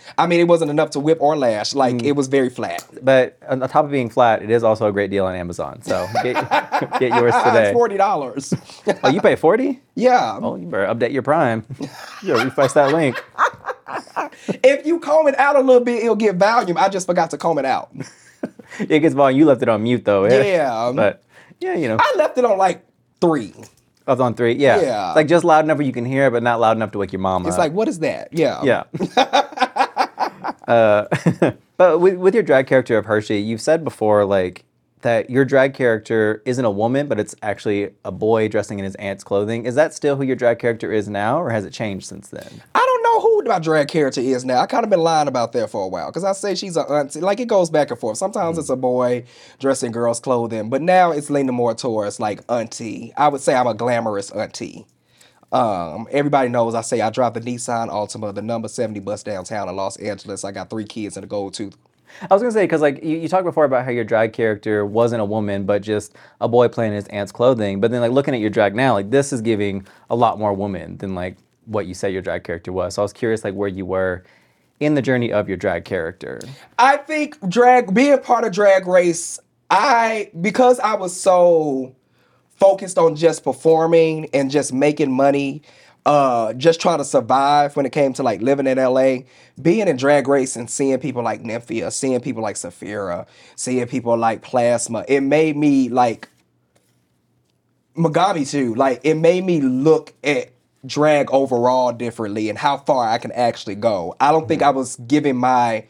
I 0.18 0.26
mean, 0.26 0.40
it 0.40 0.48
wasn't 0.48 0.70
enough 0.70 0.90
to 0.90 1.00
whip 1.00 1.18
or 1.20 1.36
lash. 1.36 1.74
Like 1.74 1.94
Mm. 1.96 2.04
it 2.04 2.12
was 2.12 2.26
very 2.28 2.50
flat. 2.50 2.84
But 3.02 3.38
on 3.48 3.60
top 3.60 3.84
of 3.84 3.90
being 3.90 4.10
flat, 4.10 4.42
it 4.42 4.50
is 4.50 4.62
also 4.64 4.86
a 4.88 4.92
great 4.92 5.10
deal 5.10 5.26
on 5.26 5.34
Amazon. 5.34 5.80
So 5.82 6.06
get, 6.22 6.34
get 6.98 7.10
yours 7.20 7.34
today. 7.44 7.64
it's 7.68 7.72
forty 7.72 7.96
dollars. 7.96 8.52
Oh, 9.02 9.08
you 9.08 9.20
pay 9.20 9.36
40? 9.36 9.80
yeah. 9.94 10.38
Oh, 10.42 10.56
you 10.56 10.66
better 10.66 10.86
update 10.92 11.12
your 11.12 11.22
Prime. 11.22 11.64
You 11.80 11.88
better 12.34 12.44
refresh 12.46 12.72
that 12.72 12.92
link. 12.92 13.22
If 14.62 14.86
you 14.86 14.98
comb 14.98 15.28
it 15.28 15.38
out 15.38 15.56
a 15.56 15.60
little 15.60 15.82
bit, 15.84 16.02
it'll 16.02 16.16
get 16.16 16.36
volume. 16.36 16.76
I 16.78 16.88
just 16.88 17.06
forgot 17.06 17.30
to 17.30 17.38
comb 17.38 17.58
it 17.58 17.64
out. 17.64 17.90
It 18.80 19.00
gets 19.00 19.14
volume. 19.14 19.38
You 19.38 19.46
left 19.46 19.62
it 19.62 19.68
on 19.68 19.82
mute 19.82 20.04
though. 20.04 20.26
Yeah. 20.26 20.92
But 20.94 21.22
yeah, 21.60 21.74
you 21.76 21.88
know, 21.88 21.96
I 22.00 22.14
left 22.16 22.36
it 22.38 22.44
on 22.44 22.58
like 22.58 22.84
three. 23.24 23.54
I 24.06 24.10
was 24.10 24.20
on 24.20 24.34
three. 24.34 24.54
Yeah. 24.54 24.80
Yeah. 24.80 25.12
Like 25.12 25.28
just 25.28 25.44
loud 25.44 25.64
enough 25.64 25.78
where 25.78 25.86
you 25.86 25.92
can 25.92 26.04
hear, 26.04 26.26
it, 26.26 26.30
but 26.30 26.42
not 26.42 26.60
loud 26.60 26.76
enough 26.76 26.92
to 26.92 26.98
wake 26.98 27.12
your 27.12 27.20
mom 27.20 27.42
up. 27.42 27.48
It's 27.48 27.54
up. 27.54 27.60
like, 27.60 27.72
what 27.72 27.88
is 27.88 28.00
that? 28.00 28.28
Yeah. 28.32 28.62
Yeah. 28.62 28.84
uh, 30.68 31.06
but 31.76 32.00
with, 32.00 32.16
with 32.16 32.34
your 32.34 32.42
drag 32.42 32.66
character 32.66 32.98
of 32.98 33.06
Hershii, 33.06 33.44
you've 33.44 33.62
said 33.62 33.82
before, 33.82 34.24
like, 34.24 34.64
that 35.04 35.28
your 35.28 35.44
drag 35.44 35.74
character 35.74 36.42
isn't 36.46 36.64
a 36.64 36.70
woman, 36.70 37.08
but 37.08 37.20
it's 37.20 37.34
actually 37.42 37.90
a 38.04 38.10
boy 38.10 38.48
dressing 38.48 38.78
in 38.78 38.86
his 38.86 38.94
aunt's 38.96 39.22
clothing. 39.22 39.66
Is 39.66 39.74
that 39.74 39.92
still 39.92 40.16
who 40.16 40.22
your 40.22 40.34
drag 40.34 40.58
character 40.58 40.90
is 40.92 41.08
now, 41.08 41.40
or 41.40 41.50
has 41.50 41.64
it 41.66 41.72
changed 41.72 42.06
since 42.06 42.28
then? 42.28 42.62
I 42.74 42.78
don't 42.78 42.93
know 43.14 43.20
who 43.20 43.42
my 43.44 43.58
drag 43.58 43.88
character 43.88 44.20
is 44.20 44.44
now. 44.44 44.60
I 44.60 44.66
kind 44.66 44.84
of 44.84 44.90
been 44.90 45.00
lying 45.00 45.28
about 45.28 45.52
that 45.52 45.70
for 45.70 45.84
a 45.84 45.88
while 45.88 46.10
because 46.10 46.24
I 46.24 46.32
say 46.32 46.54
she's 46.54 46.76
a 46.76 46.82
auntie. 46.82 47.20
Like 47.20 47.40
it 47.40 47.48
goes 47.48 47.70
back 47.70 47.90
and 47.90 47.98
forth. 47.98 48.18
Sometimes 48.18 48.58
it's 48.58 48.70
a 48.70 48.76
boy 48.76 49.24
dressed 49.58 49.82
in 49.82 49.92
girls' 49.92 50.20
clothing, 50.20 50.70
but 50.70 50.82
now 50.82 51.10
it's 51.10 51.30
leaning 51.30 51.54
more 51.54 51.74
towards 51.74 52.20
like 52.20 52.40
auntie. 52.48 53.12
I 53.16 53.28
would 53.28 53.40
say 53.40 53.54
I'm 53.54 53.66
a 53.66 53.74
glamorous 53.74 54.30
auntie. 54.30 54.86
Um, 55.52 56.08
everybody 56.10 56.48
knows 56.48 56.74
I 56.74 56.80
say 56.80 57.00
I 57.00 57.10
drive 57.10 57.34
the 57.34 57.40
Nissan 57.40 57.88
Altima, 57.88 58.34
the 58.34 58.42
number 58.42 58.66
70 58.66 58.98
bus 59.00 59.22
downtown 59.22 59.68
in 59.68 59.76
Los 59.76 59.96
Angeles. 59.98 60.44
I 60.44 60.50
got 60.50 60.68
three 60.68 60.84
kids 60.84 61.16
and 61.16 61.24
a 61.24 61.28
gold 61.28 61.54
tooth. 61.54 61.76
I 62.22 62.34
was 62.34 62.42
gonna 62.42 62.52
say 62.52 62.64
because 62.64 62.80
like 62.80 63.02
you, 63.02 63.16
you 63.18 63.28
talked 63.28 63.44
before 63.44 63.64
about 63.64 63.84
how 63.84 63.90
your 63.90 64.04
drag 64.04 64.32
character 64.32 64.84
wasn't 64.86 65.20
a 65.20 65.24
woman, 65.24 65.64
but 65.64 65.82
just 65.82 66.14
a 66.40 66.48
boy 66.48 66.68
playing 66.68 66.92
his 66.92 67.06
aunt's 67.08 67.32
clothing. 67.32 67.80
But 67.80 67.90
then 67.90 68.00
like 68.00 68.12
looking 68.12 68.34
at 68.34 68.40
your 68.40 68.50
drag 68.50 68.74
now, 68.74 68.94
like 68.94 69.10
this 69.10 69.32
is 69.32 69.40
giving 69.40 69.86
a 70.10 70.16
lot 70.16 70.38
more 70.38 70.52
woman 70.52 70.96
than 70.98 71.14
like 71.14 71.36
what 71.66 71.86
you 71.86 71.94
said 71.94 72.12
your 72.12 72.22
drag 72.22 72.44
character 72.44 72.72
was. 72.72 72.94
So 72.94 73.02
I 73.02 73.04
was 73.04 73.12
curious 73.12 73.44
like 73.44 73.54
where 73.54 73.68
you 73.68 73.86
were 73.86 74.24
in 74.80 74.94
the 74.94 75.02
journey 75.02 75.32
of 75.32 75.48
your 75.48 75.56
drag 75.56 75.84
character. 75.84 76.40
I 76.78 76.96
think 76.98 77.38
drag 77.48 77.94
being 77.94 78.18
part 78.18 78.44
of 78.44 78.52
drag 78.52 78.86
race, 78.86 79.38
I 79.70 80.30
because 80.40 80.78
I 80.80 80.94
was 80.94 81.18
so 81.18 81.94
focused 82.56 82.98
on 82.98 83.16
just 83.16 83.44
performing 83.44 84.28
and 84.32 84.50
just 84.50 84.72
making 84.72 85.12
money, 85.12 85.62
uh, 86.06 86.52
just 86.54 86.80
trying 86.80 86.98
to 86.98 87.04
survive 87.04 87.76
when 87.76 87.86
it 87.86 87.92
came 87.92 88.12
to 88.14 88.22
like 88.22 88.40
living 88.42 88.66
in 88.66 88.78
LA, 88.78 89.18
being 89.60 89.88
in 89.88 89.96
drag 89.96 90.28
race 90.28 90.56
and 90.56 90.68
seeing 90.68 90.98
people 90.98 91.22
like 91.22 91.42
Nymphia, 91.42 91.92
seeing 91.92 92.20
people 92.20 92.42
like 92.42 92.56
Sapphira, 92.56 93.26
seeing 93.56 93.86
people 93.86 94.16
like 94.16 94.42
Plasma, 94.42 95.04
it 95.08 95.20
made 95.20 95.56
me 95.56 95.88
like 95.88 96.28
Megami 97.96 98.48
too. 98.48 98.74
Like 98.74 99.00
it 99.04 99.14
made 99.14 99.44
me 99.44 99.60
look 99.60 100.12
at 100.22 100.53
drag 100.86 101.30
overall 101.30 101.92
differently 101.92 102.48
and 102.48 102.58
how 102.58 102.78
far 102.78 103.08
I 103.08 103.18
can 103.18 103.32
actually 103.32 103.74
go. 103.74 104.14
I 104.20 104.32
don't 104.32 104.48
think 104.48 104.62
mm. 104.62 104.66
I 104.66 104.70
was 104.70 104.96
giving 104.96 105.36
my 105.36 105.86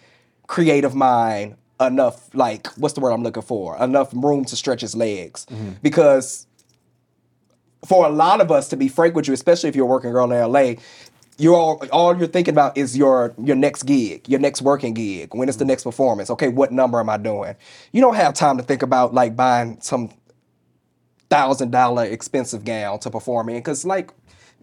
creative 0.47 0.95
mind 0.95 1.57
enough 1.81 2.33
like 2.35 2.69
what's 2.77 2.95
the 2.95 3.01
word 3.01 3.11
I'm 3.11 3.23
looking 3.23 3.43
for? 3.43 3.77
Enough 3.83 4.13
room 4.15 4.45
to 4.47 4.57
stretch 4.57 4.83
its 4.83 4.95
legs. 4.95 5.47
Mm-hmm. 5.47 5.73
Because 5.83 6.47
for 7.85 8.07
a 8.07 8.09
lot 8.09 8.41
of 8.41 8.51
us 8.51 8.69
to 8.69 8.77
be 8.77 8.89
frank 8.89 9.15
with 9.15 9.29
you, 9.29 9.35
especially 9.35 9.69
if 9.69 9.77
you're 9.77 9.85
a 9.85 9.89
working 9.89 10.13
girl 10.13 10.31
in 10.31 10.53
LA, 10.53 10.75
you're 11.37 11.57
all 11.57 11.85
all 11.91 12.17
you're 12.17 12.29
thinking 12.29 12.55
about 12.55 12.77
is 12.77 12.97
your 12.97 13.35
your 13.43 13.57
next 13.57 13.85
gig, 13.85 14.29
your 14.29 14.41
next 14.41 14.63
working 14.63 14.95
gig. 14.95 15.35
When 15.35 15.49
is 15.49 15.57
the 15.57 15.65
mm. 15.65 15.69
next 15.69 15.85
performance? 15.85 16.31
Okay, 16.31 16.49
what 16.49 16.73
number 16.73 17.01
am 17.01 17.11
I 17.11 17.17
doing? 17.17 17.57
You 17.93 18.01
don't 18.01 18.15
have 18.15 18.35
time 18.35 18.57
to 18.59 18.63
think 18.63 18.83
about 18.83 19.15
like 19.15 19.35
buying 19.35 19.81
some 19.81 20.11
thousand 21.31 21.73
dollar 21.73 22.05
expensive 22.05 22.65
gown 22.65 23.01
to 23.01 23.11
perform 23.11 23.49
in 23.49 23.57
because 23.57 23.85
like 23.85 24.13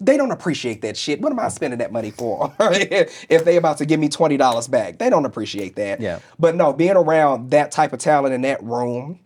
they 0.02 0.18
don't 0.18 0.32
appreciate 0.32 0.82
that 0.82 0.98
shit. 0.98 1.22
What 1.22 1.32
am 1.32 1.40
I 1.40 1.48
spending 1.50 1.78
that 1.80 1.92
money 1.92 2.12
for? 2.12 2.54
if 2.60 3.46
they 3.46 3.56
about 3.56 3.78
to 3.78 3.86
give 3.86 4.00
me 4.00 4.10
twenty 4.10 4.36
dollars 4.36 4.68
back, 4.68 4.98
they 4.98 5.10
don't 5.10 5.26
appreciate 5.26 5.76
that. 5.76 6.02
Yeah. 6.02 6.20
But 6.40 6.56
no, 6.56 6.74
being 6.74 6.98
around 6.98 7.52
that 7.52 7.72
type 7.72 7.94
of 7.94 8.00
talent 8.00 8.34
in 8.34 8.42
that 8.42 8.62
room, 8.64 9.20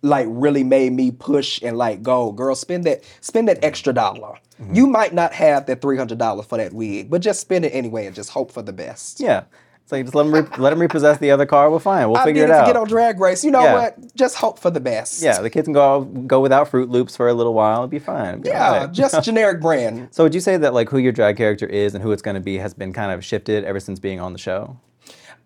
like 0.00 0.26
really 0.30 0.64
made 0.64 0.94
me 0.94 1.10
push 1.10 1.62
and 1.62 1.76
like 1.76 2.02
go, 2.02 2.32
girl, 2.32 2.54
spend 2.54 2.84
that 2.84 3.04
spend 3.20 3.48
that 3.48 3.62
extra 3.62 3.92
dollar. 3.92 4.38
Mm-hmm. 4.60 4.74
You 4.74 4.86
might 4.86 5.12
not 5.12 5.34
have 5.34 5.66
that 5.66 5.82
three 5.82 5.98
hundred 5.98 6.18
dollars 6.18 6.46
for 6.46 6.56
that 6.56 6.72
wig, 6.72 7.10
but 7.10 7.20
just 7.20 7.40
spend 7.40 7.66
it 7.66 7.70
anyway 7.70 8.06
and 8.06 8.16
just 8.16 8.30
hope 8.30 8.50
for 8.50 8.62
the 8.62 8.72
best. 8.72 9.20
Yeah. 9.20 9.44
Like 9.92 10.04
just 10.06 10.14
let 10.14 10.24
them 10.24 10.34
re- 10.34 10.48
let 10.58 10.70
them 10.70 10.80
repossess 10.80 11.18
the 11.18 11.30
other 11.30 11.46
car. 11.46 11.70
We're 11.70 11.78
fine. 11.78 12.08
We'll 12.08 12.16
I 12.16 12.24
figure 12.24 12.44
it 12.44 12.50
out. 12.50 12.66
get 12.66 12.76
on 12.76 12.88
Drag 12.88 13.20
Race. 13.20 13.44
You 13.44 13.50
know 13.50 13.62
Yeah. 13.62 13.74
what? 13.74 14.14
Just 14.16 14.36
hope 14.36 14.58
for 14.58 14.70
the 14.70 14.80
best. 14.80 15.22
yeah, 15.22 15.40
the 15.40 15.50
kids 15.50 15.66
can 15.66 15.72
go 15.74 16.02
go 16.02 16.40
without 16.40 16.70
Froot 16.70 16.88
Loops 16.90 17.16
for 17.16 17.28
a 17.28 17.34
little 17.34 17.54
while. 17.54 17.76
It'll 17.76 17.88
be 17.88 17.98
fine. 17.98 18.28
It'll 18.30 18.40
be 18.42 18.48
Yeah, 18.48 18.78
right. 18.84 18.92
just 18.92 19.22
generic 19.24 19.60
brand. 19.60 20.08
So 20.10 20.24
would 20.24 20.34
you 20.34 20.40
say 20.40 20.56
that 20.56 20.74
like 20.74 20.88
who 20.88 20.98
your 20.98 21.12
drag 21.12 21.36
character 21.36 21.66
is 21.66 21.94
and 21.94 22.02
who 22.02 22.10
it's 22.12 22.22
going 22.22 22.34
to 22.34 22.40
be 22.40 22.58
has 22.58 22.74
been 22.74 22.92
kind 22.92 23.12
of 23.12 23.24
shifted 23.24 23.64
ever 23.64 23.78
since 23.80 24.00
being 24.00 24.18
on 24.20 24.32
the 24.32 24.38
show? 24.38 24.78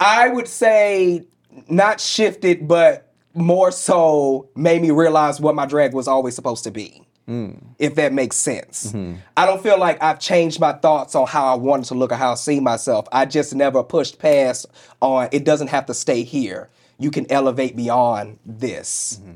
I 0.01 0.29
would 0.29 0.49
say 0.49 1.27
not 1.69 2.01
shifted, 2.01 2.69
but 2.69 3.13
more 3.35 3.71
so 3.71 4.49
made 4.57 4.81
me 4.83 4.91
realize 4.91 5.41
what 5.41 5.55
my 5.55 5.67
drag 5.67 5.93
was 5.95 6.07
always 6.09 6.35
supposed 6.35 6.65
to 6.65 6.71
be. 6.71 7.03
Mm. 7.29 7.61
If 7.79 7.97
that 7.97 8.13
makes 8.13 8.37
sense. 8.37 8.93
Mm-hmm. 8.93 9.17
I 9.37 9.47
don't 9.47 9.63
feel 9.63 9.79
like 9.79 10.01
I've 10.03 10.21
changed 10.21 10.61
my 10.61 10.73
thoughts 10.73 11.15
on 11.15 11.27
how 11.27 11.47
I 11.47 11.57
wanted 11.57 11.87
to 11.87 11.95
look 11.95 12.13
or 12.13 12.15
how 12.15 12.33
I 12.33 12.35
see 12.37 12.61
myself. 12.61 13.09
I 13.11 13.27
just 13.27 13.55
never 13.55 13.83
pushed 13.83 14.19
past 14.19 14.67
on 15.01 15.29
it 15.33 15.45
doesn't 15.45 15.69
have 15.69 15.87
to 15.87 15.95
stay 15.95 16.23
here. 16.23 16.71
You 16.99 17.11
can 17.11 17.31
elevate 17.31 17.75
beyond 17.75 18.39
this. 18.47 19.21
Mm-hmm. 19.21 19.33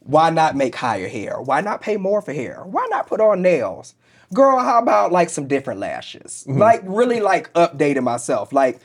Why 0.00 0.30
not 0.30 0.56
make 0.56 0.74
higher 0.74 1.08
hair? 1.08 1.40
Why 1.40 1.60
not 1.60 1.80
pay 1.80 1.96
more 1.96 2.20
for 2.20 2.32
hair? 2.32 2.62
Why 2.64 2.86
not 2.90 3.06
put 3.06 3.20
on 3.20 3.42
nails? 3.42 3.94
Girl, 4.32 4.58
how 4.58 4.78
about 4.78 5.10
like 5.10 5.30
some 5.30 5.48
different 5.48 5.80
lashes? 5.80 6.44
Mm-hmm. 6.46 6.58
Like 6.58 6.82
really 6.84 7.20
like 7.20 7.52
updating 7.54 8.02
myself. 8.02 8.52
Like 8.52 8.78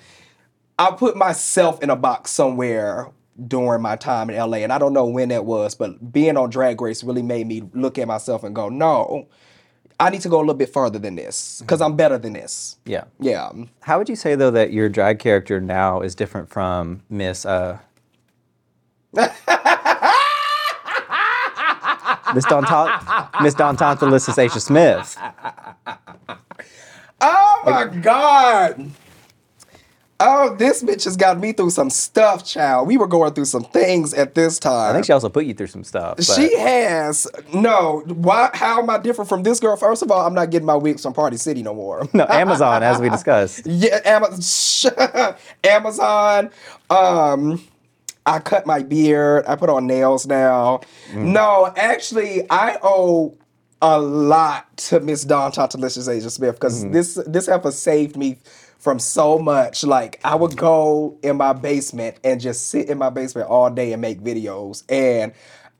I 0.79 0.91
put 0.91 1.17
myself 1.17 1.81
in 1.83 1.89
a 1.89 1.95
box 1.95 2.31
somewhere 2.31 3.09
during 3.47 3.81
my 3.81 3.95
time 3.95 4.29
in 4.29 4.37
LA, 4.37 4.57
and 4.59 4.71
I 4.71 4.77
don't 4.77 4.93
know 4.93 5.05
when 5.05 5.29
that 5.29 5.45
was, 5.45 5.75
but 5.75 6.11
being 6.11 6.37
on 6.37 6.49
Drag 6.49 6.79
Race 6.79 7.03
really 7.03 7.21
made 7.21 7.47
me 7.47 7.63
look 7.73 7.97
at 7.97 8.07
myself 8.07 8.43
and 8.43 8.55
go, 8.55 8.69
no, 8.69 9.27
I 9.99 10.09
need 10.09 10.21
to 10.21 10.29
go 10.29 10.37
a 10.37 10.41
little 10.41 10.53
bit 10.55 10.71
further 10.73 10.99
than 10.99 11.15
this 11.15 11.61
because 11.61 11.81
I'm 11.81 11.95
better 11.95 12.17
than 12.17 12.33
this. 12.33 12.77
Yeah. 12.85 13.05
Yeah. 13.19 13.51
How 13.81 13.97
would 13.97 14.09
you 14.09 14.15
say 14.15 14.35
though 14.35 14.51
that 14.51 14.73
your 14.73 14.89
drag 14.89 15.19
character 15.19 15.61
now 15.61 16.01
is 16.01 16.15
different 16.15 16.49
from 16.49 17.01
Miss 17.09 17.45
uh 17.45 17.77
Miss 22.33 22.45
Donta 22.45 23.41
Miss 23.41 23.55
Dontantalissa 23.55 24.33
Aisha 24.33 24.61
Smith? 24.61 25.17
Oh 27.21 27.61
my 27.65 27.85
God. 28.01 28.91
Oh, 30.17 30.55
this 30.55 30.81
bitch 30.81 31.03
has 31.03 31.17
got 31.17 31.39
me 31.39 31.51
through 31.51 31.71
some 31.71 31.89
stuff, 31.89 32.45
child. 32.45 32.87
We 32.87 32.95
were 32.95 33.07
going 33.07 33.33
through 33.33 33.45
some 33.45 33.65
things 33.65 34.13
at 34.13 34.33
this 34.33 34.59
time. 34.59 34.91
I 34.91 34.93
think 34.93 35.05
she 35.05 35.11
also 35.11 35.27
put 35.27 35.45
you 35.45 35.53
through 35.53 35.67
some 35.67 35.83
stuff. 35.83 36.15
but- 36.15 36.25
She 36.25 36.55
has 36.57 37.27
no. 37.53 38.01
Why? 38.07 38.49
How 38.53 38.81
am 38.81 38.89
I 38.89 38.97
different 38.97 39.27
from 39.27 39.43
this 39.43 39.59
girl? 39.59 39.75
First 39.75 40.01
of 40.03 40.11
all, 40.11 40.25
I'm 40.25 40.33
not 40.33 40.51
getting 40.51 40.65
my 40.65 40.75
wigs 40.75 41.01
from 41.03 41.11
Party 41.11 41.35
City 41.35 41.63
no 41.63 41.73
more. 41.73 42.07
no 42.13 42.25
Amazon, 42.29 42.81
as 42.81 42.99
we 42.99 43.09
discussed. 43.09 43.63
Yeah, 43.65 43.99
Amazon. 44.05 45.35
Amazon. 45.65 46.49
Um, 46.89 47.61
I 48.25 48.39
cut 48.39 48.65
my 48.65 48.83
beard. 48.83 49.43
I 49.47 49.55
put 49.57 49.69
on 49.69 49.85
nails 49.85 50.25
now. 50.25 50.79
No, 51.13 51.73
actually, 51.75 52.49
I 52.49 52.77
owe 52.81 53.37
a 53.81 53.99
lot 53.99 54.75
to 54.77 55.01
Miss 55.01 55.25
Dawn 55.25 55.51
Tatalicious 55.51 56.07
Asia 56.07 56.29
Smith 56.29 56.55
because 56.55 56.89
this 56.89 57.19
this 57.27 57.47
heifer 57.47 57.71
saved 57.71 58.15
me 58.15 58.37
from 58.77 58.99
so 58.99 59.39
much. 59.39 59.83
Like 59.83 60.19
I 60.23 60.35
would 60.35 60.55
go 60.57 61.17
in 61.23 61.37
my 61.37 61.53
basement 61.53 62.17
and 62.23 62.39
just 62.41 62.69
sit 62.69 62.89
in 62.89 62.97
my 62.97 63.09
basement 63.09 63.49
all 63.49 63.69
day 63.69 63.93
and 63.93 64.01
make 64.01 64.21
videos. 64.21 64.83
And 64.89 65.33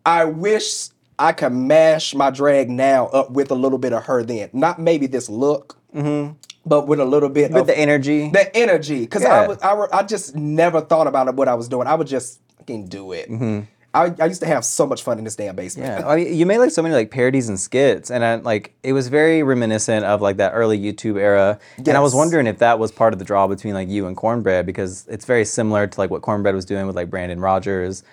I 0.06 0.26
wish 0.26 0.90
I 1.18 1.32
could 1.32 1.54
mash 1.54 2.14
my 2.14 2.30
drag 2.30 2.70
now 2.70 3.08
up 3.08 3.32
with 3.32 3.52
a 3.52 3.56
little 3.56 3.78
bit 3.78 3.94
of 3.94 4.04
her 4.06 4.24
then. 4.24 4.50
Not 4.54 4.80
maybe 4.80 5.08
this 5.08 5.30
look. 5.30 5.78
Mm-hmm. 5.96 6.34
But 6.68 6.88
with 6.88 7.00
a 7.00 7.06
little 7.06 7.30
bit 7.30 7.52
With 7.52 7.62
of 7.62 7.68
the 7.68 7.78
energy. 7.78 8.30
the 8.32 8.54
energy 8.56 9.02
because 9.02 9.22
Yeah. 9.22 9.42
I 9.42 9.48
was 9.48 9.60
I, 9.62 9.74
were- 9.76 9.94
I 9.96 10.02
just 10.04 10.36
never 10.36 10.82
thought 10.82 11.06
about 11.08 11.28
it, 11.28 11.36
what 11.36 11.48
I 11.48 11.54
was 11.54 11.68
doing. 11.68 11.88
I 11.88 11.94
would 11.94 12.08
just 12.08 12.40
fucking 12.58 12.88
do 12.88 13.12
it. 13.12 13.30
Mm-hmm. 13.30 13.62
I, 13.96 14.14
I 14.20 14.26
used 14.26 14.42
to 14.42 14.48
have 14.48 14.66
so 14.66 14.86
much 14.86 15.04
fun 15.04 15.18
in 15.18 15.24
this 15.24 15.36
damn 15.36 15.56
basement. 15.56 15.88
Yeah, 15.88 16.08
I 16.08 16.18
mean, 16.18 16.36
you 16.36 16.46
made 16.46 16.58
like 16.58 16.72
so 16.72 16.82
many 16.82 16.94
like 16.94 17.12
parodies 17.12 17.48
and 17.48 17.60
skits, 17.60 18.12
and 18.12 18.24
I, 18.26 18.36
like 18.36 18.76
it 18.84 18.94
was 18.94 19.08
very 19.08 19.42
reminiscent 19.42 20.06
of 20.06 20.22
like 20.22 20.38
that 20.38 20.52
early 20.52 20.78
YouTube 20.78 21.18
era. 21.18 21.60
And 21.78 21.90
I 21.90 22.02
was 22.02 22.14
wondering 22.14 22.46
if 22.46 22.60
that 22.60 22.78
was 22.78 22.92
part 22.92 23.14
of 23.14 23.20
the 23.20 23.26
draw 23.26 23.48
between 23.48 23.74
like 23.74 23.88
you 23.88 24.06
and 24.08 24.18
Cornbread 24.18 24.66
because 24.66 25.08
it's 25.08 25.26
very 25.26 25.46
similar 25.46 25.88
to 25.88 26.00
like 26.00 26.10
what 26.10 26.22
Cornbread 26.22 26.54
was 26.54 26.66
doing 26.66 26.86
with 26.88 26.96
like 26.96 27.10
Brandon 27.10 27.40
Rogers. 27.40 28.04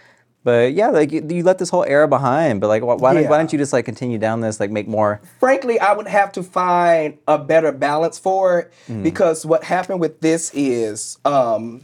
But 0.45 0.73
yeah, 0.75 0.89
like 0.89 1.13
you, 1.13 1.25
you 1.29 1.45
let 1.45 1.59
this 1.59 1.71
whole 1.71 1.85
era 1.85 2.09
behind. 2.09 2.61
But 2.61 2.69
like, 2.69 2.83
why, 2.83 2.95
why, 2.95 3.15
don't, 3.15 3.29
why 3.29 3.39
don't 3.39 3.53
you 3.53 3.59
just 3.59 3.73
like 3.73 3.85
continue 3.85 4.19
down 4.19 4.41
this, 4.41 4.59
like 4.59 4.71
make 4.71 4.89
more? 4.89 5.21
Frankly, 5.39 5.79
I 5.79 5.93
would 5.93 6.09
have 6.09 6.33
to 6.33 6.43
find 6.43 7.19
a 7.29 7.39
better 7.39 7.71
balance 7.73 8.19
for 8.19 8.61
it 8.61 8.73
because 9.03 9.47
what 9.47 9.65
happened 9.65 10.01
with 10.01 10.21
this 10.21 10.51
is 10.55 11.19
um, 11.25 11.83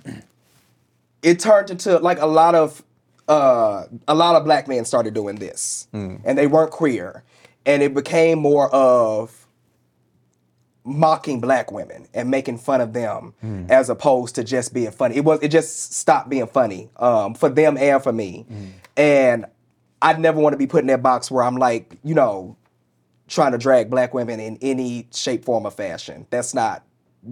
it 1.23 1.41
turned 1.41 1.71
into 1.71 1.99
like 1.99 2.21
a 2.21 2.27
lot 2.27 2.55
of 2.55 2.83
uh, 3.29 3.85
a 4.07 4.15
lot 4.15 4.35
of 4.37 4.45
black 4.45 4.67
men 4.69 4.85
started 4.85 5.15
doing 5.15 5.37
this, 5.37 5.87
and 5.93 6.39
they 6.39 6.47
weren't 6.47 6.71
queer, 6.71 7.23
and 7.67 7.83
it 7.83 7.95
became 7.95 8.39
more 8.39 8.69
of 8.75 9.47
mocking 10.85 11.39
black 11.39 11.71
women 11.71 12.07
and 12.15 12.31
making 12.31 12.57
fun 12.57 12.81
of 12.81 12.95
them 12.95 13.35
as 13.69 13.91
opposed 13.91 14.35
to 14.37 14.43
just 14.45 14.73
being 14.73 14.91
funny. 14.91 15.17
It 15.17 15.25
was 15.25 15.39
it 15.43 15.49
just 15.49 15.93
stopped 15.93 16.31
being 16.31 16.47
funny 16.47 16.89
um, 16.97 17.35
for 17.35 17.51
them 17.51 17.77
and 17.77 18.03
for 18.03 18.13
me. 18.13 18.47
And 18.97 19.45
I 20.01 20.15
never 20.15 20.41
want 20.41 20.55
to 20.55 20.57
be 20.57 20.67
put 20.67 20.81
in 20.81 20.87
that 20.87 21.03
box 21.03 21.31
where 21.31 21.45
I'm 21.45 21.57
like, 21.57 21.97
you 22.03 22.15
know, 22.15 22.57
trying 23.27 23.53
to 23.53 23.59
drag 23.59 23.91
black 23.91 24.15
women 24.15 24.41
in 24.41 24.57
any 24.63 25.09
shape, 25.13 25.45
form, 25.45 25.67
or 25.67 25.71
fashion. 25.71 26.27
That's 26.31 26.55
not 26.55 26.83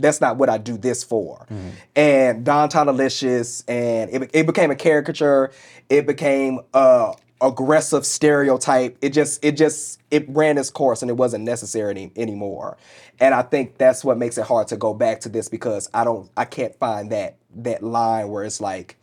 that's 0.00 0.20
not 0.20 0.36
what 0.36 0.48
I 0.48 0.58
do 0.58 0.76
this 0.76 1.02
for. 1.04 1.46
And 1.94 2.44
Don 2.44 2.68
Tonalicious, 2.68 3.64
and 3.68 4.10
it, 4.10 4.30
it 4.32 4.46
became 4.46 4.70
a 4.70 4.76
caricature. 4.76 5.50
It 5.88 6.06
became 6.06 6.60
a 6.74 7.14
aggressive 7.40 8.06
stereotype. 8.06 8.96
It 9.02 9.10
just 9.10 9.44
it 9.44 9.52
just 9.52 10.00
it 10.10 10.26
ran 10.28 10.58
its 10.58 10.70
course, 10.70 11.02
and 11.02 11.10
it 11.10 11.14
wasn't 11.14 11.44
necessary 11.44 11.90
any, 11.90 12.12
anymore. 12.16 12.76
And 13.20 13.34
I 13.34 13.42
think 13.42 13.78
that's 13.78 14.04
what 14.04 14.18
makes 14.18 14.38
it 14.38 14.44
hard 14.46 14.68
to 14.68 14.76
go 14.76 14.94
back 14.94 15.20
to 15.20 15.28
this 15.28 15.48
because 15.48 15.88
I 15.94 16.04
don't 16.04 16.30
I 16.36 16.44
can't 16.44 16.74
find 16.76 17.10
that 17.12 17.36
that 17.56 17.82
line 17.82 18.28
where 18.28 18.44
it's 18.44 18.60
like 18.60 18.96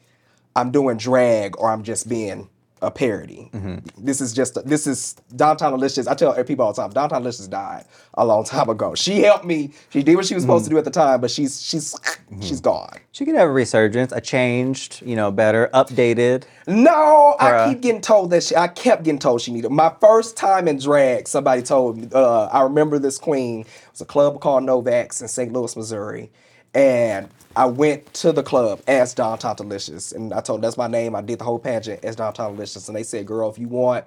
I'm 0.55 0.71
doing 0.71 0.97
drag 0.97 1.57
or 1.57 1.71
I'm 1.71 1.83
just 1.83 2.07
being 2.07 2.49
a 2.83 2.91
parody. 2.91 3.49
Mm-hmm. 3.53 4.05
This 4.05 4.21
is 4.21 4.33
just 4.33 4.63
this 4.65 4.85
is 4.85 5.15
Downtown 5.35 5.71
Delicious. 5.71 6.05
I 6.05 6.13
tell 6.13 6.41
people 6.43 6.65
all 6.65 6.73
the 6.73 6.81
time, 6.81 6.91
Downtown 6.91 7.21
Delicious 7.21 7.47
died 7.47 7.85
a 8.15 8.25
long 8.25 8.43
time 8.43 8.69
ago. 8.69 8.93
She 8.93 9.21
helped 9.21 9.45
me. 9.45 9.71
She 9.89 10.03
did 10.03 10.15
what 10.15 10.25
she 10.25 10.35
was 10.35 10.43
supposed 10.43 10.65
to 10.65 10.69
mm. 10.69 10.73
do 10.73 10.77
at 10.79 10.85
the 10.85 10.91
time, 10.91 11.21
but 11.21 11.31
she's 11.31 11.61
she's 11.61 11.93
mm-hmm. 11.93 12.41
she's 12.41 12.61
gone. 12.61 12.97
She 13.13 13.25
could 13.25 13.35
have 13.35 13.47
a 13.47 13.51
resurgence, 13.51 14.11
a 14.11 14.19
changed, 14.19 15.01
you 15.05 15.15
know, 15.15 15.31
better, 15.31 15.69
updated. 15.73 16.43
No, 16.67 17.35
I 17.39 17.69
keep 17.69 17.81
getting 17.81 18.01
told 18.01 18.31
that 18.31 18.43
she. 18.43 18.55
I 18.55 18.67
kept 18.67 19.03
getting 19.03 19.19
told 19.19 19.41
she 19.41 19.53
needed. 19.53 19.71
My 19.71 19.93
first 20.01 20.35
time 20.35 20.67
in 20.67 20.77
drag, 20.77 21.27
somebody 21.27 21.61
told 21.61 21.97
me. 21.97 22.09
Uh, 22.13 22.45
I 22.45 22.61
remember 22.63 22.99
this 22.99 23.17
queen. 23.17 23.61
It 23.61 23.67
was 23.91 24.01
a 24.01 24.05
club 24.05 24.41
called 24.41 24.63
Novax 24.63 25.21
in 25.21 25.27
St. 25.27 25.51
Louis, 25.53 25.75
Missouri, 25.75 26.31
and 26.73 27.29
I 27.55 27.65
went 27.65 28.13
to 28.15 28.31
the 28.31 28.43
club 28.43 28.81
as 28.87 29.13
Don 29.13 29.37
Delicious, 29.37 30.11
and 30.11 30.33
I 30.33 30.41
told 30.41 30.57
them 30.57 30.61
that's 30.63 30.77
my 30.77 30.87
name. 30.87 31.15
I 31.15 31.21
did 31.21 31.39
the 31.39 31.43
whole 31.43 31.59
pageant 31.59 32.03
as 32.03 32.15
Don 32.15 32.33
Delicious, 32.33 32.87
and 32.87 32.95
they 32.95 33.03
said, 33.03 33.25
"Girl, 33.25 33.49
if 33.49 33.57
you 33.57 33.67
want." 33.67 34.05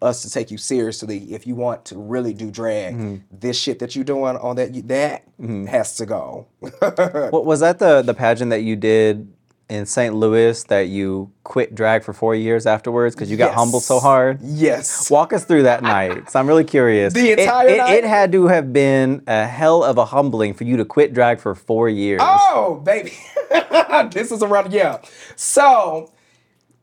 Us 0.00 0.22
to 0.22 0.30
take 0.30 0.50
you 0.50 0.58
seriously, 0.58 1.32
if 1.32 1.46
you 1.46 1.54
want 1.54 1.84
to 1.84 1.96
really 1.96 2.34
do 2.34 2.50
drag, 2.50 2.94
mm-hmm. 2.94 3.16
this 3.30 3.56
shit 3.56 3.78
that 3.78 3.94
you're 3.94 4.04
doing 4.04 4.36
on 4.36 4.56
that 4.56 4.74
that 4.88 5.24
mm-hmm. 5.40 5.66
has 5.66 5.94
to 5.98 6.06
go. 6.06 6.48
What 6.60 7.46
was 7.46 7.60
that 7.60 7.78
the 7.78 8.02
the 8.02 8.12
pageant 8.12 8.50
that 8.50 8.62
you 8.62 8.74
did 8.74 9.32
in 9.68 9.86
St. 9.86 10.14
Louis 10.14 10.62
that 10.64 10.88
you 10.88 11.30
quit 11.44 11.74
drag 11.74 12.02
for 12.04 12.12
four 12.12 12.34
years 12.34 12.66
afterwards 12.66 13.14
because 13.14 13.30
you 13.30 13.36
got 13.36 13.54
humbled 13.54 13.82
so 13.82 14.00
hard? 14.00 14.38
Yes. 14.42 15.10
Walk 15.10 15.32
us 15.32 15.44
through 15.44 15.62
that 15.62 15.82
night. 15.82 16.30
So 16.30 16.38
I'm 16.38 16.46
really 16.46 16.64
curious. 16.64 17.14
The 17.22 17.30
It- 17.30 17.38
entire 17.40 17.68
it, 17.68 17.76
night? 17.78 17.94
It 17.94 18.04
had 18.04 18.32
to 18.32 18.46
have 18.48 18.72
been 18.72 19.22
a 19.26 19.46
hell 19.46 19.82
of 19.82 19.96
a 19.98 20.04
humbling 20.04 20.52
for 20.54 20.64
you 20.64 20.76
to 20.76 20.84
quit 20.84 21.14
drag 21.14 21.40
for 21.40 21.54
four 21.54 21.88
years. 21.88 22.20
Oh, 22.22 22.82
baby. 22.84 23.12
this 24.10 24.30
is 24.30 24.42
around, 24.42 24.72
yeah. 24.72 24.98
So, 25.36 26.12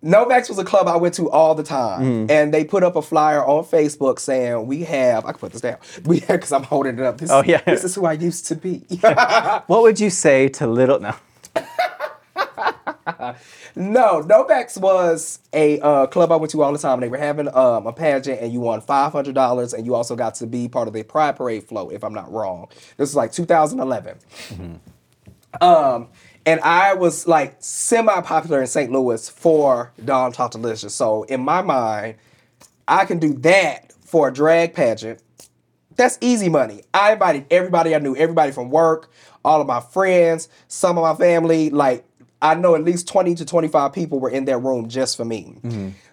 Novax 0.04 0.48
was 0.50 0.58
a 0.58 0.64
club 0.64 0.88
I 0.88 0.96
went 0.96 1.14
to 1.16 1.30
all 1.30 1.54
the 1.56 1.64
time. 1.64 2.02
Mm-hmm. 2.02 2.32
And 2.32 2.54
they 2.54 2.64
put 2.64 2.84
up 2.84 2.96
a 2.96 3.02
flyer 3.02 3.46
on 3.46 3.66
Facebook 3.66 4.18
saying, 4.20 4.66
We 4.66 4.84
have, 4.86 5.26
I 5.26 5.32
can 5.34 5.40
put 5.40 5.52
this 5.52 5.62
down, 5.62 5.78
we 6.06 6.22
because 6.22 6.52
I'm 6.54 6.64
holding 6.64 6.98
it 6.98 7.06
up. 7.06 7.18
This, 7.18 7.30
Oh, 7.30 7.44
yeah. 7.46 7.62
This 7.62 7.84
is 7.84 7.94
who 7.96 8.06
I 8.06 8.14
used 8.14 8.48
to 8.48 8.56
be. 8.56 8.80
What 9.68 9.84
would 9.84 10.00
you 10.00 10.10
say 10.10 10.48
to 10.50 10.66
little? 10.68 11.00
No. 11.00 11.14
no, 13.76 14.24
Novax 14.24 14.78
was 14.80 15.40
a 15.54 15.80
uh, 15.80 16.08
club 16.08 16.32
I 16.32 16.36
went 16.36 16.52
to 16.52 16.62
all 16.62 16.72
the 16.72 16.80
time. 16.80 17.00
They 17.00 17.10
were 17.10 17.18
having 17.18 17.48
um, 17.56 17.88
a 17.88 17.94
pageant, 17.94 18.42
and 18.42 18.54
you 18.54 18.60
won 18.60 18.82
$500, 18.82 19.74
and 19.74 19.86
you 19.86 19.96
also 19.96 20.16
got 20.16 20.36
to 20.36 20.48
be 20.48 20.68
part 20.68 20.88
of 20.88 20.94
the 20.94 21.04
Pride 21.04 21.36
Parade 21.36 21.64
float, 21.64 21.94
if 21.94 22.04
I'm 22.04 22.14
not 22.14 22.32
wrong. 22.32 22.68
This 22.98 23.10
was 23.10 23.16
like 23.16 23.32
2011. 23.32 24.18
Um, 25.62 26.10
And 26.46 26.60
I 26.62 26.94
was 26.94 27.28
like 27.28 27.58
semi-popular 27.60 28.62
in 28.62 28.68
St. 28.68 28.92
Louis 28.92 29.30
for 29.30 29.92
Dawn 30.04 30.32
Talk 30.32 30.52
Delicious. 30.52 30.96
So 30.96 31.24
in 31.24 31.42
my 31.42 31.62
mind, 31.62 32.16
I 32.88 33.06
can 33.06 33.20
do 33.20 33.34
that 33.40 33.94
for 34.04 34.30
a 34.30 34.34
drag 34.34 34.74
pageant. 34.74 35.22
That's 35.96 36.18
easy 36.22 36.50
money. 36.50 36.84
I 36.94 37.12
invited 37.14 37.46
everybody 37.52 37.94
I 37.94 38.00
knew, 38.00 38.16
everybody 38.16 38.52
from 38.52 38.70
work, 38.70 39.12
all 39.44 39.62
of 39.62 39.68
my 39.68 39.80
friends, 39.82 40.50
some 40.68 40.98
of 40.98 41.04
my 41.04 41.14
family. 41.14 41.70
Like 41.70 42.06
I 42.42 42.56
know 42.56 42.74
at 42.74 42.86
least 42.86 43.08
20 43.10 43.36
to 43.36 43.46
25 43.46 43.92
people 43.92 44.20
were 44.22 44.30
in 44.30 44.46
that 44.46 44.60
room 44.60 44.88
just 44.88 45.18
for 45.18 45.26
me. 45.26 45.58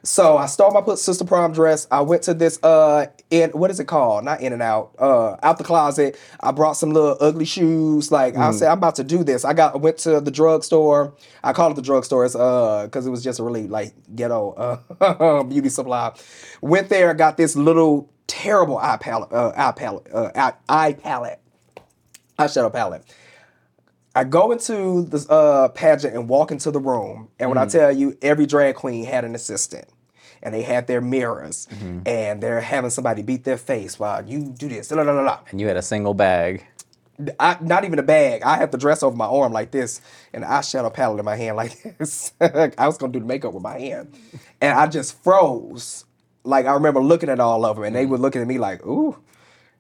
So 0.03 0.37
I 0.37 0.47
stole 0.47 0.73
my 0.73 0.81
put 0.81 0.99
sister 0.99 1.25
prom 1.25 1.53
dress. 1.53 1.87
I 1.91 2.01
went 2.01 2.23
to 2.25 2.35
this 2.35 2.59
uh 2.65 3.07
in 3.31 3.51
what 3.51 3.71
is 3.71 3.79
it 3.79 3.85
called? 3.85 4.25
Not 4.25 4.41
in 4.41 4.53
and 4.53 4.61
out. 4.63 4.91
Uh 4.99 5.37
out 5.43 5.59
the 5.59 5.65
closet. 5.65 6.19
I 6.41 6.51
brought 6.51 6.73
some 6.75 6.91
little 6.91 7.17
ugly 7.21 7.45
shoes. 7.45 8.11
Like 8.11 8.37
I 8.37 8.51
said, 8.51 8.69
I'm 8.71 8.79
about 8.79 8.97
to 8.97 9.05
do 9.05 9.23
this. 9.23 9.45
I 9.45 9.53
got 9.53 9.75
I 9.75 9.79
went 9.79 9.99
to 9.99 10.21
the 10.21 10.31
drugstore. 10.33 11.15
I 11.45 11.53
call 11.53 11.71
it 11.71 11.75
the 11.75 11.83
drugstore. 11.83 12.25
It's 12.25 12.35
uh 12.35 12.85
because 12.87 13.07
it 13.07 13.11
was 13.11 13.23
just 13.23 13.39
a 13.39 13.45
really 13.45 13.69
like 13.69 13.95
ghetto 14.15 14.81
uh 15.01 15.43
beauty 15.45 15.69
supply. 15.69 16.13
Went 16.61 16.89
there, 16.89 17.15
got 17.15 17.37
this 17.37 17.55
little 17.55 18.11
terrible 18.27 18.79
eye 18.79 18.97
palette, 19.01 19.33
uh, 19.33 19.53
eye 19.57 19.71
palette, 19.73 20.09
uh, 20.13 20.31
eye, 20.35 20.53
eye 20.69 20.93
palette, 20.95 21.41
eyeshadow 22.39 22.73
palette. 22.73 23.05
I 24.17 24.25
go 24.25 24.51
into 24.51 25.03
the 25.03 25.31
uh, 25.31 25.69
pageant 25.69 26.15
and 26.15 26.27
walk 26.27 26.51
into 26.51 26.71
the 26.71 26.81
room, 26.81 27.29
and 27.39 27.51
when 27.51 27.59
I 27.59 27.67
mm. 27.67 27.71
tell 27.71 27.93
you, 27.93 28.17
every 28.23 28.47
drag 28.47 28.75
queen 28.75 29.05
had 29.05 29.27
an 29.27 29.35
assistant, 29.35 29.85
and 30.43 30.55
they 30.55 30.63
had 30.63 30.87
their 30.87 31.03
mirrors, 31.03 31.69
mm-hmm. 31.71 32.01
and 32.07 32.43
they're 32.43 32.63
having 32.63 32.89
somebody 32.89 33.21
beat 33.21 33.45
their 33.45 33.59
face 33.59 33.99
while 33.99 34.27
you 34.27 34.55
do 34.57 34.71
this. 34.71 34.91
La, 34.91 35.03
la, 35.03 35.13
la, 35.13 35.21
la. 35.21 35.41
And 35.51 35.61
you 35.61 35.69
had 35.69 35.77
a 35.77 35.83
single 35.83 36.15
bag. 36.15 36.67
I, 37.39 37.59
not 37.61 37.85
even 37.85 37.99
a 37.99 38.03
bag. 38.03 38.43
I 38.43 38.57
had 38.57 38.73
the 38.73 38.79
dress 38.79 39.03
over 39.03 39.15
my 39.15 39.27
arm 39.27 39.53
like 39.53 39.71
this, 39.71 40.01
and 40.33 40.43
the 40.43 40.47
eyeshadow 40.47 40.95
palette 40.95 41.19
in 41.19 41.27
my 41.27 41.37
hand 41.37 41.57
like 41.57 41.83
this. 41.99 42.33
I 42.41 42.87
was 42.87 42.97
gonna 42.97 43.13
do 43.13 43.21
the 43.21 43.27
makeup 43.27 43.53
with 43.53 43.63
my 43.63 43.79
hand, 43.79 44.15
and 44.63 44.79
I 44.79 44.87
just 44.87 45.23
froze. 45.23 46.07
Like 46.43 46.65
I 46.65 46.73
remember 46.73 47.03
looking 47.03 47.29
at 47.29 47.39
all 47.39 47.67
of 47.67 47.77
them, 47.77 47.85
and 47.85 47.95
they 47.95 48.07
mm. 48.07 48.11
were 48.11 48.19
looking 48.19 48.41
at 48.41 48.49
me 48.49 48.57
like, 48.57 48.87
"Ooh," 48.87 49.15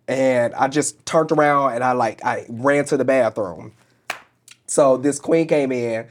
and 0.06 0.54
I 0.54 0.68
just 0.68 1.06
turned 1.06 1.32
around 1.32 1.72
and 1.74 1.82
I 1.82 1.92
like 1.92 2.22
I 2.22 2.44
ran 2.50 2.84
to 2.86 2.98
the 2.98 3.04
bathroom. 3.06 3.72
So 4.66 4.96
this 4.96 5.18
queen 5.18 5.46
came 5.48 5.72
in, 5.72 6.06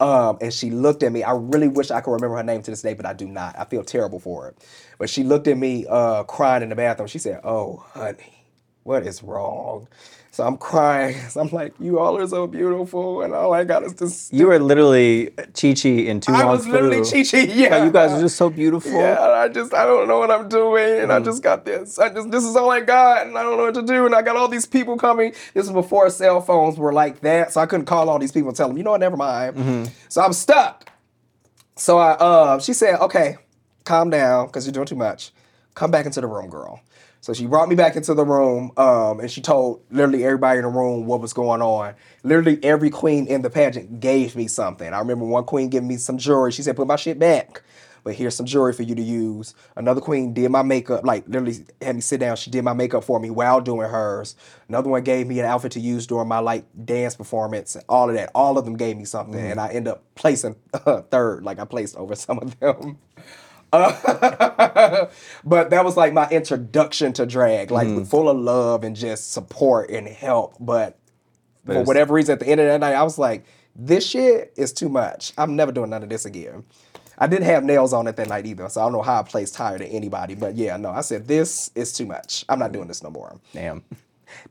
um, 0.00 0.38
and 0.40 0.52
she 0.52 0.70
looked 0.70 1.02
at 1.02 1.12
me. 1.12 1.22
I 1.22 1.32
really 1.32 1.68
wish 1.68 1.90
I 1.90 2.00
could 2.00 2.12
remember 2.12 2.36
her 2.36 2.42
name 2.42 2.62
to 2.62 2.70
this 2.70 2.82
day, 2.82 2.94
but 2.94 3.06
I 3.06 3.12
do 3.12 3.26
not. 3.26 3.58
I 3.58 3.64
feel 3.64 3.84
terrible 3.84 4.18
for 4.20 4.44
her. 4.46 4.54
But 4.98 5.10
she 5.10 5.24
looked 5.24 5.48
at 5.48 5.58
me, 5.58 5.86
uh, 5.88 6.24
crying 6.24 6.62
in 6.62 6.70
the 6.70 6.76
bathroom. 6.76 7.08
She 7.08 7.18
said, 7.18 7.40
"Oh, 7.44 7.84
honey, 7.90 8.46
what 8.84 9.06
is 9.06 9.22
wrong?" 9.22 9.88
So 10.32 10.44
I'm 10.46 10.56
crying. 10.56 11.14
So 11.30 11.40
I'm 11.40 11.48
like, 11.48 11.74
"You 11.78 11.98
all 11.98 12.16
are 12.18 12.26
so 12.26 12.46
beautiful, 12.46 13.22
and 13.22 13.34
all 13.34 13.52
I 13.52 13.64
got 13.64 13.82
is 13.84 13.94
this." 13.94 14.30
You 14.32 14.46
were 14.46 14.58
literally 14.58 15.30
Chi 15.54 15.74
Chi 15.74 15.90
in 16.10 16.20
two 16.20 16.32
I 16.32 16.44
was 16.46 16.66
literally. 16.66 17.02
Chi 17.02 17.22
Chi. 17.22 17.52
Yeah, 17.52 17.76
Like, 17.76 17.84
you 17.84 17.90
guys 17.92 18.12
are 18.12 18.20
just 18.20 18.36
so 18.36 18.48
beautiful. 18.50 18.92
Yeah, 18.92 19.20
I 19.20 19.48
just 19.48 19.74
I 19.74 19.84
don't 19.84 20.08
know 20.08 20.18
what 20.18 20.30
I'm 20.30 20.48
doing, 20.48 21.00
and 21.00 21.12
I 21.12 21.20
just 21.20 21.42
got 21.42 21.64
this. 21.66 21.98
I 21.98 22.08
just 22.08 22.30
this 22.30 22.44
is 22.44 22.56
all 22.56 22.70
I 22.70 22.80
got, 22.80 23.26
and 23.26 23.36
I 23.36 23.42
don't 23.42 23.58
know 23.58 23.64
what 23.64 23.74
to 23.74 23.82
do. 23.82 24.06
And 24.06 24.14
I 24.14 24.22
got 24.22 24.36
all 24.36 24.48
these 24.48 24.66
people 24.66 24.96
coming. 24.96 25.32
This 25.54 25.66
was 25.66 25.70
before 25.70 26.08
cell 26.10 26.40
phones 26.40 26.78
were 26.78 26.92
like 26.94 27.20
that, 27.20 27.52
so 27.52 27.60
I 27.60 27.66
couldn't 27.66 27.86
call 27.86 28.08
all 28.08 28.18
these 28.18 28.32
people 28.32 28.48
and 28.48 28.56
tell 28.56 28.68
them, 28.68 28.76
you 28.78 28.84
know 28.84 28.92
what, 28.92 29.00
never 29.00 29.16
mind. 29.18 29.90
So 30.08 30.22
I'm 30.22 30.32
stuck. 30.32 30.90
So 31.76 31.98
I 31.98 32.12
uh 32.12 32.58
she 32.58 32.72
said, 32.72 32.98
okay, 33.00 33.36
calm 33.84 34.08
down, 34.10 34.46
because 34.46 34.64
you're 34.66 34.72
doing 34.72 34.86
too 34.86 34.96
much. 34.96 35.30
Come 35.74 35.90
back 35.90 36.04
into 36.06 36.20
the 36.20 36.26
room, 36.26 36.48
girl. 36.50 36.80
So 37.22 37.32
she 37.32 37.46
brought 37.46 37.68
me 37.68 37.76
back 37.76 37.94
into 37.94 38.14
the 38.14 38.24
room, 38.24 38.72
um, 38.76 39.20
and 39.20 39.30
she 39.30 39.40
told 39.40 39.84
literally 39.92 40.24
everybody 40.24 40.58
in 40.58 40.64
the 40.64 40.70
room 40.70 41.06
what 41.06 41.20
was 41.20 41.32
going 41.32 41.62
on. 41.62 41.94
Literally 42.24 42.58
every 42.64 42.90
queen 42.90 43.28
in 43.28 43.42
the 43.42 43.48
pageant 43.48 44.00
gave 44.00 44.34
me 44.34 44.48
something. 44.48 44.92
I 44.92 44.98
remember 44.98 45.24
one 45.24 45.44
queen 45.44 45.68
giving 45.68 45.88
me 45.88 45.98
some 45.98 46.18
jewelry. 46.18 46.50
She 46.50 46.62
said, 46.62 46.74
"Put 46.74 46.88
my 46.88 46.96
shit 46.96 47.20
back." 47.20 47.62
But 48.02 48.14
here's 48.14 48.34
some 48.34 48.46
jewelry 48.46 48.72
for 48.72 48.82
you 48.82 48.96
to 48.96 49.02
use. 49.02 49.54
Another 49.76 50.00
queen 50.00 50.34
did 50.34 50.50
my 50.50 50.62
makeup, 50.62 51.04
like 51.04 51.24
literally 51.28 51.64
had 51.80 51.94
me 51.94 52.00
sit 52.00 52.18
down. 52.18 52.34
She 52.34 52.50
did 52.50 52.64
my 52.64 52.72
makeup 52.72 53.04
for 53.04 53.20
me 53.20 53.30
while 53.30 53.60
doing 53.60 53.88
hers. 53.88 54.34
Another 54.68 54.90
one 54.90 55.04
gave 55.04 55.28
me 55.28 55.38
an 55.38 55.46
outfit 55.46 55.70
to 55.72 55.80
use 55.80 56.08
during 56.08 56.26
my 56.26 56.40
like 56.40 56.64
dance 56.84 57.14
performance 57.14 57.76
and 57.76 57.84
all 57.88 58.08
of 58.10 58.16
that. 58.16 58.32
All 58.34 58.58
of 58.58 58.64
them 58.64 58.76
gave 58.76 58.96
me 58.96 59.04
something, 59.04 59.38
and 59.38 59.60
I 59.60 59.68
end 59.68 59.86
up 59.86 60.02
placing 60.16 60.56
third. 61.10 61.44
Like 61.44 61.60
I 61.60 61.66
placed 61.66 61.96
over 61.96 62.16
some 62.16 62.40
of 62.40 62.58
them. 62.58 62.98
Uh, 63.72 65.06
but 65.44 65.70
that 65.70 65.84
was 65.84 65.96
like 65.96 66.12
my 66.12 66.28
introduction 66.28 67.12
to 67.14 67.26
drag, 67.26 67.70
like 67.70 67.88
full 68.06 68.28
of 68.28 68.36
love 68.36 68.84
and 68.84 68.94
just 68.94 69.32
support 69.32 69.90
and 69.90 70.06
help. 70.06 70.54
But, 70.60 70.98
for 71.64 71.74
whatever 71.84 72.14
reason, 72.14 72.34
at 72.34 72.40
the 72.40 72.48
end 72.48 72.60
of 72.60 72.66
that 72.66 72.80
night, 72.80 72.94
I 72.94 73.02
was 73.02 73.18
like, 73.18 73.44
this 73.74 74.06
shit 74.06 74.52
is 74.56 74.72
too 74.72 74.88
much. 74.88 75.32
I'm 75.38 75.56
never 75.56 75.72
doing 75.72 75.90
none 75.90 76.02
of 76.02 76.08
this 76.08 76.24
again. 76.24 76.64
I 77.18 77.26
didn't 77.26 77.44
have 77.44 77.62
nails 77.62 77.92
on 77.92 78.06
it 78.08 78.16
that 78.16 78.28
night 78.28 78.46
either, 78.46 78.68
so 78.68 78.80
I 78.80 78.84
don't 78.84 78.92
know 78.92 79.02
how 79.02 79.20
I 79.20 79.22
placed 79.22 79.54
higher 79.54 79.78
than 79.78 79.88
anybody. 79.88 80.34
But 80.34 80.56
yeah, 80.56 80.76
no, 80.76 80.90
I 80.90 81.02
said 81.02 81.28
this 81.28 81.70
is 81.74 81.92
too 81.92 82.06
much. 82.06 82.44
I'm 82.48 82.58
not 82.58 82.72
doing 82.72 82.88
this 82.88 83.02
no 83.02 83.10
more. 83.10 83.38
Damn. 83.52 83.84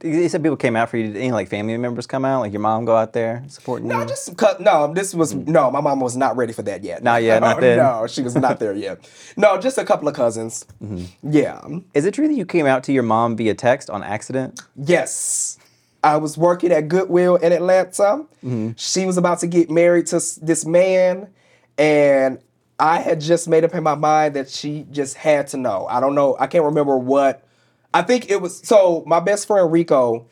You 0.04 0.28
said 0.30 0.42
people 0.42 0.58
came 0.58 0.76
out 0.76 0.90
for 0.90 0.98
you. 0.98 1.08
Did 1.08 1.18
any 1.18 1.32
like 1.32 1.50
family 1.50 1.78
members 1.78 2.08
come 2.08 2.26
out? 2.26 2.42
Like 2.42 2.52
your 2.52 2.62
mom 2.62 2.86
go 2.86 2.96
out 2.96 3.14
there 3.14 3.44
supporting 3.48 3.88
No, 3.88 4.02
you? 4.02 4.08
just 4.08 4.36
cut. 4.38 4.60
No, 4.60 4.94
this 4.94 5.14
was 5.14 5.34
mm. 5.34 5.48
no. 5.48 5.70
My 5.72 5.82
mom 5.82 6.00
was 6.00 6.18
not 6.18 6.36
ready 6.36 6.54
for 6.54 6.64
that 6.64 6.84
yet. 6.84 7.04
Not 7.04 7.24
yet, 7.24 7.42
not 7.42 7.58
oh, 7.60 7.62
then? 7.62 7.78
No, 7.78 8.08
she 8.08 8.22
was 8.22 8.36
not 8.36 8.60
there 8.60 8.74
yet. 8.74 9.10
No, 9.38 9.58
just 9.60 9.78
a 9.78 9.86
couple 9.86 10.08
of 10.08 10.16
cousins. 10.16 10.66
Mm-hmm. 10.84 11.32
Yeah. 11.32 11.62
Is 11.94 12.06
it 12.06 12.14
true 12.14 12.28
that 12.28 12.34
you 12.34 12.46
came 12.46 12.66
out 12.66 12.84
to 12.86 12.92
your 12.94 13.04
mom 13.04 13.36
via 13.38 13.54
text 13.54 13.90
on 13.90 14.04
accident? 14.04 14.62
Yes. 14.76 15.58
I 16.04 16.18
was 16.18 16.38
working 16.38 16.72
at 16.72 16.88
Goodwill 16.88 17.36
in 17.36 17.52
Atlanta. 17.52 18.26
Mm-hmm. 18.44 18.72
She 18.76 19.06
was 19.06 19.18
about 19.18 19.40
to 19.40 19.48
get 19.48 19.70
married 19.70 20.08
to 20.08 20.16
this 20.42 20.66
man, 20.66 21.30
and 21.78 22.40
I 22.80 23.00
had 23.00 23.22
just 23.22 23.48
made 23.48 23.64
up 23.64 23.76
in 23.76 23.84
my 23.84 23.94
mind 23.94 24.36
that 24.36 24.50
she 24.50 24.88
just 24.92 25.16
had 25.16 25.48
to 25.50 25.58
know. 25.58 25.86
I 25.88 26.00
don't 26.00 26.16
know. 26.16 26.36
I 26.40 26.48
can't 26.48 26.64
remember 26.66 26.98
what. 26.98 27.48
I 27.94 28.02
think 28.02 28.30
it 28.30 28.42
was. 28.42 28.60
So, 28.64 29.04
my 29.06 29.20
best 29.20 29.48
friend 29.48 29.72
Rico, 29.72 30.28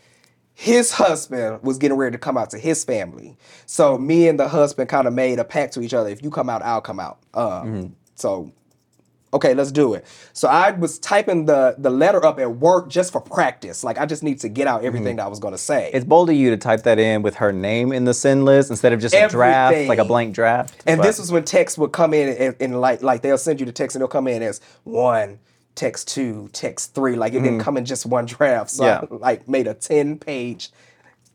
his 0.53 0.91
husband 0.93 1.61
was 1.63 1.77
getting 1.77 1.97
ready 1.97 2.13
to 2.13 2.17
come 2.17 2.37
out 2.37 2.49
to 2.51 2.57
his 2.57 2.83
family. 2.83 3.37
So, 3.65 3.97
me 3.97 4.27
and 4.27 4.39
the 4.39 4.47
husband 4.47 4.89
kind 4.89 5.07
of 5.07 5.13
made 5.13 5.39
a 5.39 5.43
pact 5.43 5.73
to 5.73 5.81
each 5.81 5.93
other 5.93 6.09
if 6.09 6.23
you 6.23 6.29
come 6.31 6.49
out, 6.49 6.61
I'll 6.61 6.81
come 6.81 6.99
out. 6.99 7.19
Um, 7.33 7.95
So, 8.15 8.51
okay, 9.33 9.53
let's 9.53 9.71
do 9.71 9.93
it. 9.93 10.05
So 10.33 10.47
I 10.49 10.71
was 10.71 10.99
typing 10.99 11.45
the 11.45 11.75
the 11.77 11.89
letter 11.89 12.25
up 12.25 12.39
at 12.39 12.55
work 12.57 12.89
just 12.89 13.11
for 13.13 13.21
practice. 13.21 13.83
Like 13.83 13.97
I 13.97 14.05
just 14.05 14.23
need 14.23 14.39
to 14.41 14.49
get 14.49 14.67
out 14.67 14.83
everything 14.83 15.17
that 15.17 15.25
I 15.25 15.27
was 15.29 15.39
gonna 15.39 15.57
say. 15.57 15.91
It's 15.93 16.03
bold 16.03 16.29
of 16.29 16.35
you 16.35 16.49
to 16.49 16.57
type 16.57 16.83
that 16.83 16.97
in 16.99 17.21
with 17.21 17.35
her 17.35 17.51
name 17.53 17.91
in 17.93 18.05
the 18.05 18.13
send 18.13 18.43
list 18.45 18.69
instead 18.71 18.91
of 18.91 18.99
just 18.99 19.13
a 19.15 19.27
draft, 19.29 19.73
like 19.87 19.99
a 19.99 20.05
blank 20.05 20.33
draft. 20.33 20.83
and 20.87 20.97
But- 20.97 21.05
this 21.07 21.19
was 21.19 21.31
when 21.31 21.43
texts 21.45 21.77
would 21.77 21.91
come 21.93 22.13
in 22.13 22.29
and, 22.29 22.55
and 22.59 22.81
like 22.81 23.03
like 23.03 23.21
they'll 23.21 23.37
send 23.37 23.59
you 23.59 23.65
the 23.65 23.71
text 23.71 23.95
and 23.95 24.01
they'll 24.01 24.07
come 24.09 24.27
in 24.27 24.41
as 24.41 24.59
one, 24.83 25.39
text 25.79 26.09
two, 26.09 26.49
text 26.51 26.93
three. 26.93 27.15
Like 27.15 27.33
it 27.33 27.41
didn't 27.41 27.59
mm. 27.59 27.63
come 27.63 27.77
in 27.77 27.85
just 27.85 28.05
one 28.05 28.25
draft. 28.25 28.69
So. 28.71 28.85
Yeah. 28.85 29.01
I 29.09 29.15
like 29.15 29.47
made 29.47 29.67
a 29.67 29.73
10 29.73 30.19
page 30.19 30.69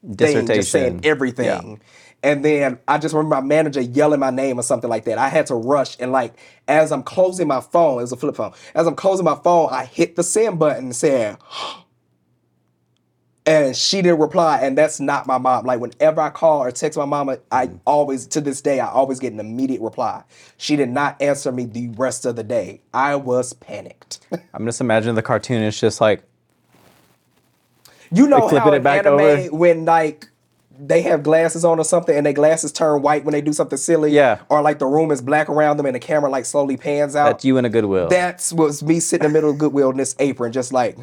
thing 0.03 0.17
just 0.17 0.33
saying 0.33 0.47
dissertation. 0.47 1.01
everything. 1.05 1.81
And 2.23 2.45
then 2.45 2.79
I 2.89 2.99
just 2.99 3.15
remember 3.15 3.37
my 3.37 3.43
manager 3.43 3.81
yelling 3.81 4.21
my 4.21 4.31
name 4.31 4.59
or 4.59 4.63
something 4.63 4.89
like 4.89 5.05
that. 5.05 5.19
I 5.19 5.29
had 5.29 5.47
to 5.47 5.55
rush 5.55 5.97
and 5.99 6.13
like 6.13 6.35
as 6.69 6.93
I'm 6.93 7.03
closing 7.03 7.49
my 7.49 7.61
phone, 7.61 7.99
it 7.99 8.03
was 8.03 8.13
a 8.13 8.17
flip 8.17 8.37
phone. 8.37 8.53
As 8.75 8.87
I'm 8.87 8.97
closing 8.97 9.25
my 9.25 9.39
phone, 9.43 9.69
I 9.71 9.85
hit 9.87 10.17
the 10.17 10.23
send 10.23 10.59
button 10.59 10.85
and 10.85 10.97
said, 10.97 11.39
and 13.47 13.77
she 13.77 14.01
didn't 14.03 14.21
reply. 14.21 14.61
And 14.63 14.77
that's 14.77 15.01
not 15.01 15.27
my 15.27 15.39
mom. 15.39 15.67
Like 15.67 15.81
whenever 15.81 16.21
I 16.21 16.31
call 16.31 16.63
or 16.63 16.71
text 16.71 16.99
my 16.99 17.05
mama, 17.05 17.39
I 17.51 17.67
mm-hmm. 17.67 17.77
always 17.87 18.27
to 18.29 18.41
this 18.41 18.61
day 18.61 18.81
I 18.81 18.89
always 18.89 19.21
get 19.21 19.33
an 19.33 19.41
immediate 19.41 19.83
reply. 19.83 20.25
She 20.57 20.77
did 20.77 20.89
not 20.89 21.21
answer 21.21 21.53
me 21.53 21.67
the 21.67 21.89
rest 21.91 22.25
of 22.25 22.37
the 22.37 22.45
day. 22.45 22.81
I 22.93 23.17
was 23.17 23.53
panicked. 23.53 24.27
I'm 24.55 24.65
just 24.65 24.81
imagining 24.81 25.15
the 25.15 25.23
cartoonist 25.23 25.81
just 25.81 26.01
like 26.01 26.23
You 28.11 28.27
know 28.27 28.47
Like 28.47 28.63
how 28.63 28.73
it 28.73 28.83
back 28.83 29.07
anime 29.07 29.21
over? 29.21 29.57
when 29.57 29.85
like 29.85 30.29
they 30.77 31.03
have 31.03 31.23
glasses 31.23 31.65
on 31.65 31.79
or 31.79 31.85
something 31.85 32.17
and 32.17 32.27
their 32.27 32.33
glasses 32.33 32.73
turn 32.73 33.01
white 33.01 33.25
when 33.25 33.33
they 33.33 33.41
do 33.41 33.53
something 33.53 33.79
silly. 33.79 34.11
Yeah. 34.11 34.41
Or 34.49 34.61
like 34.63 34.79
the 34.79 34.87
room 34.87 35.11
is 35.11 35.21
black 35.21 35.49
around 35.49 35.77
them 35.77 35.87
and 35.87 35.95
the 35.95 36.01
camera 36.01 36.31
like 36.31 36.47
slowly 36.47 36.77
pans 36.77 37.15
out. 37.15 37.27
that's 37.27 37.45
you 37.45 37.59
in 37.59 37.65
a 37.65 37.71
Goodwill. 37.71 38.09
That's 38.09 38.53
was 38.53 38.83
me 38.83 39.01
sitting 39.01 39.27
in 39.27 39.33
the 39.33 39.37
middle 39.37 39.51
of 39.51 39.59
Goodwill 39.59 39.91
in 39.91 39.99
this 39.99 40.17
apron, 40.19 40.51
just 40.51 40.73
like 40.73 40.97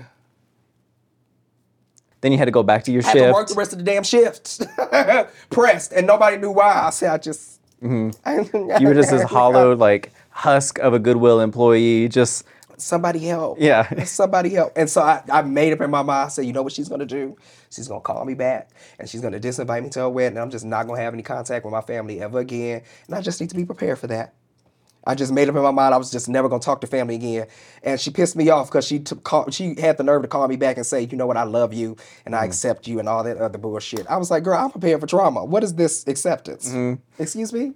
then 2.22 2.32
you 2.32 2.38
had 2.38 2.46
to 2.46 2.52
go 2.52 2.64
back 2.64 2.84
to 2.86 2.92
your 2.92 3.04
I 3.04 3.08
had 3.08 3.14
to 3.14 3.34
work 3.34 3.48
the 3.48 3.56
rest 3.56 3.74
of 3.74 3.80
the 3.80 3.86
damn 3.86 4.04
shift. 4.04 4.62
Pressed. 5.50 5.92
And 5.92 6.08
nobody 6.08 6.38
knew 6.38 6.52
why. 6.52 6.86
I 6.86 6.90
said 6.92 7.10
I 7.12 7.18
just 7.18 7.62
Mm-hmm. 7.82 8.80
You 8.82 8.88
were 8.88 8.94
just 8.94 9.12
this 9.12 9.24
hollow, 9.24 9.76
like 9.76 10.12
husk 10.30 10.80
of 10.80 10.94
a 10.94 11.00
Goodwill 11.00 11.42
employee. 11.42 12.08
Just 12.08 12.46
somebody 12.78 13.20
help. 13.20 13.58
Yeah. 13.60 14.04
Somebody 14.04 14.50
help. 14.50 14.74
And 14.76 14.90
so 14.90 15.02
I, 15.02 15.24
I 15.32 15.42
made 15.42 15.74
up 15.74 15.82
in 15.82 15.90
my 15.90 16.02
mind, 16.02 16.26
I 16.26 16.28
said, 16.30 16.46
you 16.46 16.54
know 16.54 16.64
what 16.64 16.74
she's 16.74 16.90
gonna 16.90 17.06
do? 17.06 17.36
She's 17.70 17.88
gonna 17.88 18.02
call 18.02 18.26
me 18.26 18.34
back 18.34 18.70
and 19.00 19.10
she's 19.10 19.22
gonna 19.22 19.40
disinvite 19.40 19.84
me 19.84 19.90
to 19.92 20.02
her 20.02 20.10
wedding. 20.10 20.38
And 20.38 20.44
I'm 20.44 20.52
just 20.52 20.66
not 20.66 20.88
gonna 20.88 21.02
have 21.02 21.14
any 21.14 21.24
contact 21.24 21.66
with 21.66 21.72
my 21.72 21.82
family 21.82 22.22
ever 22.22 22.40
again. 22.40 22.84
And 23.08 23.16
I 23.16 23.22
just 23.22 23.42
need 23.42 23.50
to 23.50 23.56
be 23.56 23.66
prepared 23.66 24.00
for 24.00 24.08
that. 24.08 24.34
I 25.04 25.16
just 25.16 25.32
made 25.32 25.50
up 25.50 25.56
in 25.56 25.62
my 25.62 25.72
mind 25.72 25.94
I 25.94 25.98
was 25.98 26.12
just 26.12 26.30
never 26.30 26.48
gonna 26.48 26.62
talk 26.62 26.82
to 26.82 26.88
family 26.88 27.16
again. 27.16 27.48
And 27.84 28.00
she 28.00 28.12
pissed 28.12 28.36
me 28.36 28.50
off 28.50 28.68
because 28.68 28.86
she 28.86 29.00
took 29.00 29.24
call, 29.24 29.50
she 29.50 29.76
had 29.80 29.98
the 29.98 30.04
nerve 30.04 30.22
to 30.22 30.28
call 30.28 30.48
me 30.48 30.56
back 30.56 30.78
and 30.78 30.86
say, 30.86 31.02
you 31.04 31.18
know 31.18 31.26
what, 31.26 31.38
I 31.38 31.44
love 31.44 31.74
you 31.74 31.98
and 32.26 32.36
I 32.36 32.40
mm-hmm. 32.40 32.50
accept 32.50 32.88
you 32.88 33.00
and 33.00 33.10
all 33.10 33.24
that 33.24 33.38
other 33.38 33.58
bullshit. 33.58 34.06
I 34.08 34.18
was 34.18 34.30
like, 34.30 34.44
girl, 34.44 34.58
I'm 34.58 34.72
prepared 34.72 35.02
for 35.02 35.08
trauma. 35.08 35.44
What 35.44 35.64
is 35.64 35.76
this 35.76 36.08
acceptance? 36.08 36.70
Mm-hmm. 36.70 37.02
Excuse 37.22 37.52
me? 37.52 37.74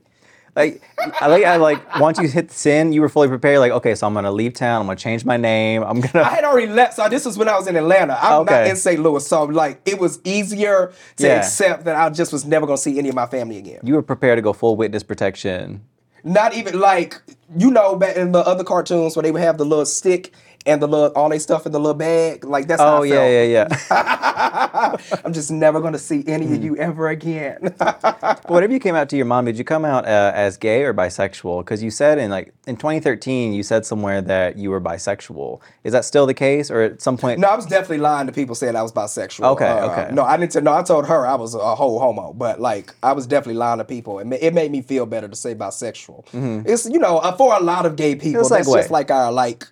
Like, 0.56 0.82
I 1.20 1.28
like, 1.28 1.44
I 1.44 1.58
like. 1.58 2.00
Once 2.00 2.18
you 2.18 2.30
hit 2.30 2.50
sin, 2.50 2.94
you 2.94 3.02
were 3.02 3.10
fully 3.10 3.28
prepared. 3.28 3.60
Like, 3.60 3.74
okay, 3.74 3.94
so 3.94 4.08
I'm 4.08 4.14
gonna 4.14 4.32
leave 4.32 4.54
town. 4.54 4.80
I'm 4.80 4.88
gonna 4.88 4.96
change 4.96 5.26
my 5.26 5.36
name. 5.36 5.84
I'm 5.84 6.00
gonna. 6.00 6.24
I 6.26 6.30
had 6.30 6.46
already 6.46 6.72
left. 6.72 6.94
So 6.94 7.10
this 7.10 7.26
was 7.26 7.38
when 7.38 7.50
I 7.50 7.58
was 7.58 7.68
in 7.68 7.76
Atlanta. 7.76 8.18
I'm 8.22 8.46
not 8.46 8.54
Okay. 8.54 8.70
in 8.70 8.78
St. 8.78 9.02
Louis. 9.02 9.28
So 9.28 9.44
like 9.44 9.82
it 9.84 10.00
was 10.00 10.22
easier 10.24 10.94
to 11.18 11.28
Yeah. 11.28 11.40
accept 11.40 11.84
that 11.86 11.98
I 11.98 12.10
just 12.10 12.32
was 12.32 12.46
never 12.46 12.66
gonna 12.66 12.78
see 12.78 12.98
any 12.98 13.10
of 13.10 13.16
my 13.16 13.26
family 13.26 13.58
again. 13.58 13.82
You 13.84 13.96
were 13.96 14.02
prepared 14.02 14.38
to 14.38 14.42
go 14.42 14.54
full 14.54 14.78
witness 14.78 15.04
protection. 15.04 15.82
Not 16.26 16.56
even 16.56 16.80
like 16.80 17.22
you 17.56 17.70
know 17.72 17.96
back 17.96 18.18
in 18.18 18.32
the 18.32 18.40
other 18.40 18.64
cartoons 18.64 19.16
where 19.16 19.24
they 19.24 19.32
would 19.32 19.42
have 19.42 19.60
the 19.60 19.66
little 19.66 19.86
stick 19.86 20.34
and 20.66 20.82
the 20.82 20.88
little 20.88 21.08
all 21.16 21.30
they 21.30 21.40
stuff 21.40 21.66
in 21.66 21.72
the 21.72 21.80
little 21.80 21.94
bag. 21.94 22.44
Like 22.46 22.68
that's 22.68 22.82
how 22.82 22.98
Oh 22.98 23.04
I 23.04 23.06
yeah, 23.06 23.16
felt. 23.16 23.32
yeah, 23.32 24.98
yeah. 25.10 25.20
I'm 25.26 25.34
just 25.34 25.52
never 25.52 25.80
gonna 25.82 25.98
see 26.00 26.24
any 26.28 26.46
Mm-hmm. 26.46 26.54
of 26.56 26.64
you 26.64 26.78
ever 26.78 27.10
again. 27.10 27.74
But 27.80 28.50
whenever 28.50 28.74
you 28.74 28.80
came 28.80 28.96
out 28.96 29.10
to 29.10 29.18
your 29.18 29.26
mom, 29.26 29.46
did 29.46 29.58
you 29.58 29.64
come 29.64 29.84
out 29.86 30.06
uh, 30.06 30.32
as 30.36 30.58
gay 30.58 30.84
or 30.84 30.94
bisexual? 30.94 31.62
Because 31.62 31.82
you 31.82 31.90
said 31.92 32.18
in 32.20 32.30
like 32.30 32.54
in 32.68 32.76
2013, 32.78 33.54
you 33.54 33.64
said 33.64 33.86
somewhere 33.86 34.22
that 34.22 34.58
you 34.58 34.70
were 34.70 34.82
bisexual. 34.82 35.60
Is 35.84 35.94
that 35.94 36.06
still 36.06 36.26
the 36.26 36.34
case, 36.34 36.70
or 36.70 36.82
at 36.82 37.02
some 37.02 37.18
point? 37.18 37.40
no, 37.40 37.48
I 37.48 37.56
was 37.56 37.66
definitely 37.66 38.00
lying 38.00 38.28
to 38.28 38.34
people 38.34 38.54
saying 38.56 38.76
I 38.76 38.82
was 38.84 38.92
bisexual. 38.92 39.46
Okay, 39.54 39.68
Uh, 39.68 39.90
okay. 39.92 40.14
No, 40.14 40.24
I 40.24 40.38
didn't. 40.38 40.54
Say, 40.54 40.62
no, 40.62 40.74
I 40.74 40.84
told 40.84 41.08
her 41.08 41.26
I 41.26 41.36
was 41.36 41.56
a 41.56 41.76
whole 41.76 42.00
homo, 42.00 42.34
but 42.34 42.60
like 42.60 42.94
I 43.04 43.14
was 43.14 43.26
definitely 43.28 43.60
lying 43.60 43.80
to 43.80 43.86
people. 43.86 44.20
It, 44.20 44.26
ma- 44.28 44.38
it 44.40 44.54
made 44.54 44.72
me 44.72 44.82
feel 44.82 45.06
better 45.06 45.28
to 45.28 45.36
say 45.36 45.56
bisexual. 45.56 46.26
It's 46.68 46.86
you 46.88 47.00
know 47.00 47.18
uh, 47.20 47.36
for 47.36 47.56
a 47.56 47.60
lot 47.62 47.86
of 47.86 47.96
gay 47.96 48.16
people, 48.16 48.26
Mm-hmm. 48.36 48.42
It's 48.42 48.52
like 48.52 48.64
that's 48.66 48.74
just 48.76 48.92
like 48.92 49.12
our 49.12 49.32
like 49.32 49.68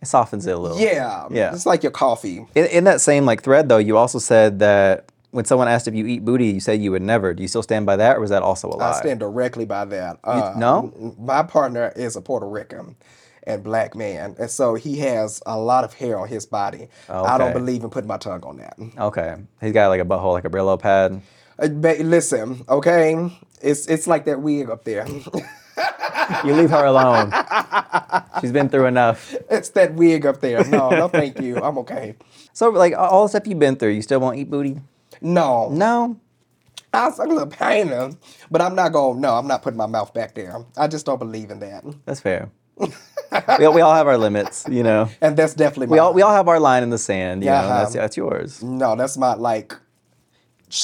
It 0.00 0.06
softens 0.06 0.46
it 0.46 0.52
a 0.54 0.58
little. 0.58 0.78
yeah 0.78 1.26
Yeah. 1.30 1.52
It's 1.52 1.66
like 1.66 1.82
your 1.82 1.92
coffee. 1.92 2.46
In, 2.54 2.66
in 2.66 2.84
that 2.84 3.00
same 3.00 3.24
like 3.24 3.42
thread 3.42 3.68
though, 3.68 3.78
you 3.78 3.96
also 3.96 4.18
said 4.18 4.58
that 4.60 5.10
when 5.30 5.44
someone 5.44 5.68
asked 5.68 5.86
if 5.88 5.94
you 5.94 6.06
eat 6.06 6.24
booty, 6.24 6.46
you 6.46 6.60
said 6.60 6.80
you 6.80 6.90
would 6.92 7.02
never. 7.02 7.34
Do 7.34 7.42
you 7.42 7.48
still 7.48 7.62
stand 7.62 7.84
by 7.84 7.96
that, 7.96 8.16
or 8.16 8.20
was 8.20 8.30
that 8.30 8.42
also 8.42 8.68
a 8.68 8.76
lie? 8.76 8.90
I 8.90 8.92
stand 8.92 9.20
directly 9.20 9.66
by 9.66 9.84
that. 9.86 10.18
Uh, 10.24 10.54
no? 10.56 11.14
My 11.18 11.42
partner 11.42 11.92
is 11.96 12.16
a 12.16 12.22
Puerto 12.22 12.48
Rican 12.48 12.96
and 13.46 13.62
black 13.62 13.94
man, 13.94 14.36
and 14.38 14.50
so 14.50 14.74
he 14.74 14.98
has 15.00 15.42
a 15.46 15.58
lot 15.58 15.84
of 15.84 15.92
hair 15.94 16.18
on 16.18 16.28
his 16.28 16.46
body. 16.46 16.88
I 17.08 17.36
don't 17.38 17.52
believe 17.52 17.82
in 17.84 17.90
putting 17.90 18.08
my 18.08 18.16
tongue 18.18 18.42
on 18.44 18.56
that. 18.58 18.76
Okay, 18.98 19.36
he's 19.60 19.72
got 19.72 19.88
like 19.88 20.00
a 20.00 20.04
butthole, 20.04 20.32
like 20.32 20.44
a 20.44 20.50
Brillo 20.50 20.78
pad. 20.80 21.20
Uh, 21.58 21.68
ba- 21.68 21.96
listen, 22.02 22.64
okay, 22.68 23.30
it's 23.60 23.86
it's 23.86 24.06
like 24.06 24.24
that 24.26 24.40
wig 24.40 24.70
up 24.70 24.84
there. 24.84 25.06
You 26.44 26.54
leave 26.54 26.70
her 26.70 26.84
alone. 26.84 27.32
She's 28.40 28.52
been 28.52 28.68
through 28.68 28.86
enough. 28.86 29.34
it's 29.50 29.70
that 29.70 29.94
wig 29.94 30.26
up 30.26 30.40
there. 30.40 30.64
No, 30.64 30.90
no, 30.90 31.08
thank 31.08 31.40
you. 31.40 31.56
I'm 31.56 31.78
okay. 31.78 32.14
So 32.52 32.68
like 32.70 32.94
all 32.96 33.22
the 33.24 33.28
stuff 33.30 33.46
you've 33.46 33.58
been 33.58 33.76
through, 33.76 33.90
you 33.90 34.02
still 34.02 34.20
won't 34.20 34.36
eat 34.38 34.50
booty? 34.50 34.80
No, 35.20 35.68
No. 35.70 36.18
I 36.92 37.06
was 37.08 37.18
like 37.18 37.28
a 37.28 37.32
little 37.32 37.46
pain, 37.48 38.16
but 38.50 38.62
I'm 38.62 38.74
not 38.74 38.92
going. 38.92 39.20
No, 39.20 39.34
I'm 39.34 39.46
not 39.46 39.60
putting 39.62 39.76
my 39.76 39.86
mouth 39.86 40.14
back 40.14 40.34
there. 40.34 40.64
I 40.76 40.86
just 40.88 41.04
don't 41.04 41.18
believe 41.18 41.50
in 41.50 41.60
that, 41.60 41.84
That's 42.06 42.20
fair. 42.20 42.50
we, 42.78 42.86
all, 43.66 43.72
we 43.74 43.80
all 43.82 43.94
have 43.94 44.06
our 44.06 44.16
limits, 44.16 44.64
you 44.70 44.82
know. 44.82 45.10
and 45.20 45.36
that's 45.36 45.52
definitely 45.52 45.88
my. 45.88 45.92
We 45.92 45.98
all 45.98 46.14
we 46.14 46.22
all 46.22 46.32
have 46.34 46.48
our 46.48 46.58
line 46.58 46.82
in 46.82 46.88
the 46.90 46.96
sand, 46.98 47.42
you 47.44 47.50
know. 47.50 47.56
Yeah. 47.56 47.66
That's 47.68 47.92
that's 47.92 48.16
yours. 48.16 48.62
no, 48.62 48.96
that's 48.96 49.18
my 49.18 49.34
like. 49.34 49.74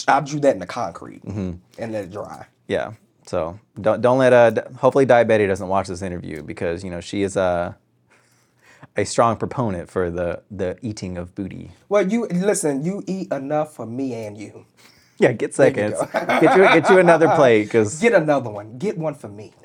I 0.06 0.20
drew 0.20 0.40
that 0.40 0.52
in 0.54 0.60
the 0.60 0.66
concrete 0.66 1.24
Mm-hmm. 1.24 1.52
and 1.78 1.92
let 1.92 2.04
it 2.04 2.10
dry. 2.12 2.46
Yeah. 2.68 2.92
So 3.26 3.58
don't 3.80 4.00
don't 4.00 4.18
let 4.18 4.32
uh 4.32 4.62
hopefully 4.78 5.06
Diabetes 5.06 5.48
doesn't 5.48 5.68
watch 5.68 5.88
this 5.88 6.02
interview 6.02 6.42
because 6.42 6.84
you 6.84 6.90
know 6.90 7.00
she 7.00 7.22
is 7.22 7.36
a 7.36 7.76
a 8.96 9.04
strong 9.04 9.36
proponent 9.36 9.90
for 9.90 10.10
the 10.10 10.42
the 10.50 10.76
eating 10.82 11.18
of 11.18 11.34
booty. 11.34 11.72
Well, 11.88 12.06
you 12.06 12.26
listen. 12.26 12.84
You 12.84 13.02
eat 13.06 13.32
enough 13.32 13.74
for 13.74 13.86
me 13.86 14.14
and 14.14 14.36
you. 14.38 14.66
Yeah, 15.18 15.32
get 15.32 15.50
you 15.50 15.54
seconds. 15.54 15.94
go. 15.94 16.06
get 16.12 16.56
you 16.56 16.62
get 16.64 16.90
you 16.90 16.98
another 16.98 17.28
plate 17.34 17.64
because 17.64 18.00
Get 18.06 18.12
another 18.14 18.50
one. 18.50 18.78
Get 18.78 18.98
one 18.98 19.14
for 19.14 19.28
me. 19.28 19.52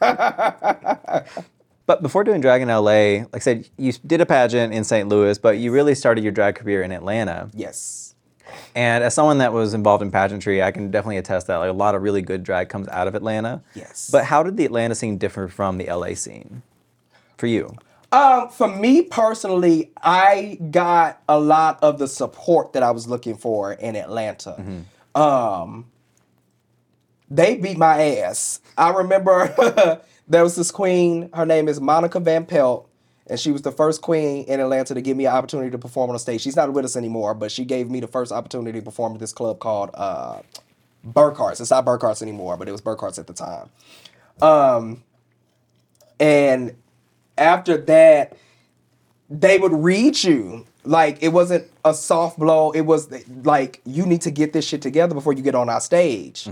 Yeah. 0.00 1.24
but 1.86 2.02
before 2.02 2.22
doing 2.24 2.40
drag 2.40 2.62
in 2.62 2.68
LA, 2.68 3.24
like 3.32 3.34
I 3.34 3.38
said, 3.38 3.68
you 3.76 3.92
did 4.06 4.20
a 4.20 4.26
pageant 4.26 4.72
in 4.72 4.84
St. 4.84 5.08
Louis, 5.08 5.38
but 5.38 5.58
you 5.58 5.72
really 5.72 5.94
started 5.94 6.22
your 6.22 6.32
drag 6.32 6.54
career 6.56 6.82
in 6.82 6.92
Atlanta. 6.92 7.50
Yes. 7.54 8.07
And 8.74 9.02
as 9.04 9.14
someone 9.14 9.38
that 9.38 9.52
was 9.52 9.74
involved 9.74 10.02
in 10.02 10.10
pageantry, 10.10 10.62
I 10.62 10.70
can 10.70 10.90
definitely 10.90 11.18
attest 11.18 11.46
that 11.48 11.56
like 11.56 11.70
a 11.70 11.72
lot 11.72 11.94
of 11.94 12.02
really 12.02 12.22
good 12.22 12.42
drag 12.42 12.68
comes 12.68 12.88
out 12.88 13.08
of 13.08 13.14
Atlanta. 13.14 13.62
Yes. 13.74 14.10
But 14.10 14.24
how 14.24 14.42
did 14.42 14.56
the 14.56 14.64
Atlanta 14.64 14.94
scene 14.94 15.18
differ 15.18 15.48
from 15.48 15.78
the 15.78 15.86
LA 15.86 16.14
scene 16.14 16.62
for 17.36 17.46
you? 17.46 17.76
Um, 18.10 18.48
for 18.48 18.68
me 18.68 19.02
personally, 19.02 19.90
I 20.02 20.58
got 20.70 21.22
a 21.28 21.38
lot 21.38 21.78
of 21.82 21.98
the 21.98 22.08
support 22.08 22.72
that 22.72 22.82
I 22.82 22.90
was 22.90 23.06
looking 23.06 23.36
for 23.36 23.72
in 23.74 23.96
Atlanta. 23.96 24.84
Um, 25.14 25.86
they 27.30 27.56
beat 27.56 27.76
my 27.76 28.02
ass. 28.18 28.60
I 28.78 28.90
remember 28.90 30.00
there 30.28 30.42
was 30.42 30.56
this 30.56 30.70
queen. 30.70 31.28
Her 31.34 31.44
name 31.44 31.68
is 31.68 31.80
Monica 31.80 32.20
Van 32.20 32.46
Pelt, 32.46 32.87
and 33.28 33.38
she 33.38 33.50
was 33.50 33.62
the 33.62 33.72
first 33.72 34.00
queen 34.02 34.44
in 34.44 34.60
Atlanta 34.60 34.94
to 34.94 35.00
give 35.00 35.16
me 35.16 35.26
an 35.26 35.32
opportunity 35.34 35.70
to 35.70 35.78
perform 35.78 36.10
on 36.10 36.16
a 36.16 36.18
stage. 36.18 36.40
She's 36.40 36.56
not 36.56 36.72
with 36.72 36.84
us 36.84 36.96
anymore, 36.96 37.34
but 37.34 37.50
she 37.52 37.64
gave 37.64 37.90
me 37.90 38.00
the 38.00 38.06
first 38.06 38.32
opportunity 38.32 38.78
to 38.78 38.84
perform 38.84 39.14
at 39.14 39.20
this 39.20 39.32
club 39.32 39.58
called 39.58 39.90
uh, 39.94 40.40
Burkhart's. 41.04 41.60
It's 41.60 41.70
not 41.70 41.84
Burkhart's 41.84 42.22
anymore, 42.22 42.56
but 42.56 42.68
it 42.68 42.72
was 42.72 42.80
Burkhart's 42.80 43.18
at 43.18 43.26
the 43.26 43.32
time. 43.34 43.68
Um, 44.40 45.02
and 46.20 46.74
after 47.36 47.76
that, 47.76 48.36
they 49.30 49.58
would 49.58 49.72
read 49.72 50.22
you. 50.22 50.64
Like 50.84 51.22
it 51.22 51.28
wasn't 51.28 51.70
a 51.84 51.92
soft 51.92 52.38
blow. 52.38 52.70
It 52.70 52.82
was 52.82 53.12
like 53.44 53.82
you 53.84 54.06
need 54.06 54.22
to 54.22 54.30
get 54.30 54.54
this 54.54 54.66
shit 54.66 54.80
together 54.80 55.14
before 55.14 55.34
you 55.34 55.42
get 55.42 55.54
on 55.54 55.68
our 55.68 55.80
stage. 55.80 56.46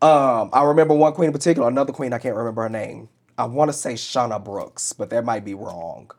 Um, 0.00 0.50
I 0.52 0.62
remember 0.64 0.94
one 0.94 1.12
queen 1.12 1.26
in 1.28 1.32
particular, 1.32 1.68
another 1.68 1.92
queen, 1.92 2.12
I 2.12 2.18
can't 2.18 2.34
remember 2.34 2.62
her 2.62 2.68
name. 2.70 3.08
I 3.36 3.46
want 3.46 3.68
to 3.68 3.72
say 3.72 3.94
Shauna 3.94 4.42
Brooks, 4.42 4.92
but 4.92 5.10
that 5.10 5.24
might 5.24 5.44
be 5.44 5.54
wrong. 5.54 6.10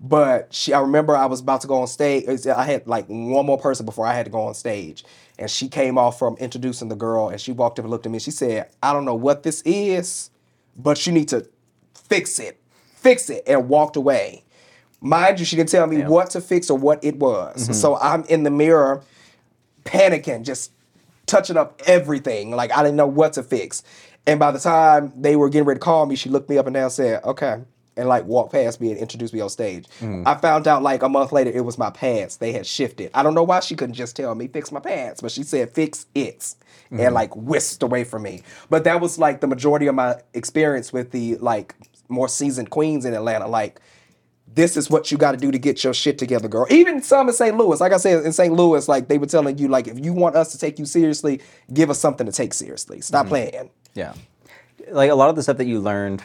But 0.00 0.54
she, 0.54 0.72
I 0.72 0.80
remember 0.80 1.16
I 1.16 1.26
was 1.26 1.40
about 1.40 1.62
to 1.62 1.66
go 1.66 1.80
on 1.80 1.88
stage. 1.88 2.46
I 2.46 2.64
had 2.64 2.86
like 2.86 3.06
one 3.06 3.46
more 3.46 3.58
person 3.58 3.84
before 3.84 4.06
I 4.06 4.14
had 4.14 4.26
to 4.26 4.30
go 4.30 4.42
on 4.42 4.54
stage, 4.54 5.04
and 5.38 5.50
she 5.50 5.68
came 5.68 5.98
off 5.98 6.18
from 6.18 6.36
introducing 6.36 6.88
the 6.88 6.94
girl, 6.94 7.28
and 7.28 7.40
she 7.40 7.50
walked 7.50 7.78
up 7.78 7.84
and 7.84 7.90
looked 7.90 8.06
at 8.06 8.12
me. 8.12 8.16
And 8.16 8.22
She 8.22 8.30
said, 8.30 8.70
"I 8.80 8.92
don't 8.92 9.04
know 9.04 9.16
what 9.16 9.42
this 9.42 9.60
is, 9.64 10.30
but 10.76 11.04
you 11.04 11.12
need 11.12 11.28
to 11.28 11.48
fix 11.94 12.38
it, 12.38 12.60
fix 12.84 13.28
it," 13.28 13.42
and 13.46 13.68
walked 13.68 13.96
away. 13.96 14.44
Mind 15.00 15.40
you, 15.40 15.46
she 15.46 15.56
didn't 15.56 15.70
tell 15.70 15.86
me 15.86 16.02
what 16.02 16.30
to 16.30 16.40
fix 16.40 16.70
or 16.70 16.78
what 16.78 17.02
it 17.02 17.16
was. 17.16 17.64
Mm-hmm. 17.64 17.72
So 17.72 17.96
I'm 17.96 18.24
in 18.24 18.44
the 18.44 18.50
mirror, 18.50 19.02
panicking, 19.84 20.44
just 20.44 20.72
touching 21.26 21.56
up 21.56 21.80
everything. 21.86 22.50
Like 22.50 22.72
I 22.72 22.82
didn't 22.82 22.96
know 22.96 23.06
what 23.06 23.32
to 23.34 23.42
fix. 23.42 23.82
And 24.28 24.38
by 24.38 24.50
the 24.50 24.58
time 24.58 25.10
they 25.16 25.36
were 25.36 25.48
getting 25.48 25.66
ready 25.66 25.78
to 25.78 25.84
call 25.84 26.04
me, 26.04 26.14
she 26.14 26.28
looked 26.28 26.50
me 26.50 26.58
up 26.58 26.66
and 26.66 26.74
down 26.74 26.84
and 26.84 26.92
said, 26.92 27.24
okay. 27.24 27.62
And 27.96 28.08
like 28.08 28.26
walked 28.26 28.52
past 28.52 28.78
me 28.78 28.90
and 28.90 28.98
introduced 29.00 29.32
me 29.32 29.40
on 29.40 29.48
stage. 29.48 29.86
Hmm. 29.98 30.22
I 30.26 30.34
found 30.34 30.68
out 30.68 30.82
like 30.82 31.02
a 31.02 31.08
month 31.08 31.32
later 31.32 31.50
it 31.50 31.64
was 31.64 31.78
my 31.78 31.88
pants. 31.88 32.36
They 32.36 32.52
had 32.52 32.66
shifted. 32.66 33.10
I 33.14 33.22
don't 33.22 33.34
know 33.34 33.42
why 33.42 33.60
she 33.60 33.74
couldn't 33.74 33.94
just 33.94 34.14
tell 34.14 34.34
me 34.34 34.46
fix 34.46 34.70
my 34.70 34.80
pants, 34.80 35.22
but 35.22 35.32
she 35.32 35.42
said 35.42 35.72
fix 35.72 36.06
it 36.14 36.54
and 36.90 37.00
hmm. 37.00 37.14
like 37.14 37.34
whisked 37.34 37.82
away 37.82 38.04
from 38.04 38.22
me. 38.22 38.42
But 38.68 38.84
that 38.84 39.00
was 39.00 39.18
like 39.18 39.40
the 39.40 39.46
majority 39.46 39.86
of 39.86 39.94
my 39.94 40.20
experience 40.34 40.92
with 40.92 41.10
the 41.10 41.36
like 41.36 41.74
more 42.08 42.28
seasoned 42.28 42.68
queens 42.68 43.06
in 43.06 43.14
Atlanta. 43.14 43.48
Like 43.48 43.80
this 44.54 44.76
is 44.76 44.90
what 44.90 45.10
you 45.10 45.18
got 45.18 45.32
to 45.32 45.38
do 45.38 45.50
to 45.50 45.58
get 45.58 45.82
your 45.82 45.94
shit 45.94 46.18
together, 46.18 46.48
girl. 46.48 46.66
Even 46.70 47.02
some 47.02 47.28
in 47.28 47.34
St. 47.34 47.56
Louis, 47.56 47.80
like 47.80 47.92
I 47.92 47.96
said 47.96 48.24
in 48.24 48.32
St. 48.32 48.52
Louis, 48.52 48.88
like 48.88 49.08
they 49.08 49.16
were 49.16 49.26
telling 49.26 49.56
you, 49.58 49.68
like 49.68 49.88
if 49.88 50.04
you 50.04 50.12
want 50.12 50.36
us 50.36 50.52
to 50.52 50.58
take 50.58 50.78
you 50.78 50.84
seriously, 50.84 51.40
give 51.72 51.90
us 51.90 51.98
something 51.98 52.26
to 52.26 52.32
take 52.32 52.52
seriously. 52.54 53.00
Stop 53.00 53.26
hmm. 53.26 53.30
playing. 53.30 53.70
Yeah. 53.94 54.14
Like 54.90 55.10
a 55.10 55.14
lot 55.14 55.30
of 55.30 55.36
the 55.36 55.42
stuff 55.42 55.56
that 55.58 55.66
you 55.66 55.80
learned 55.80 56.22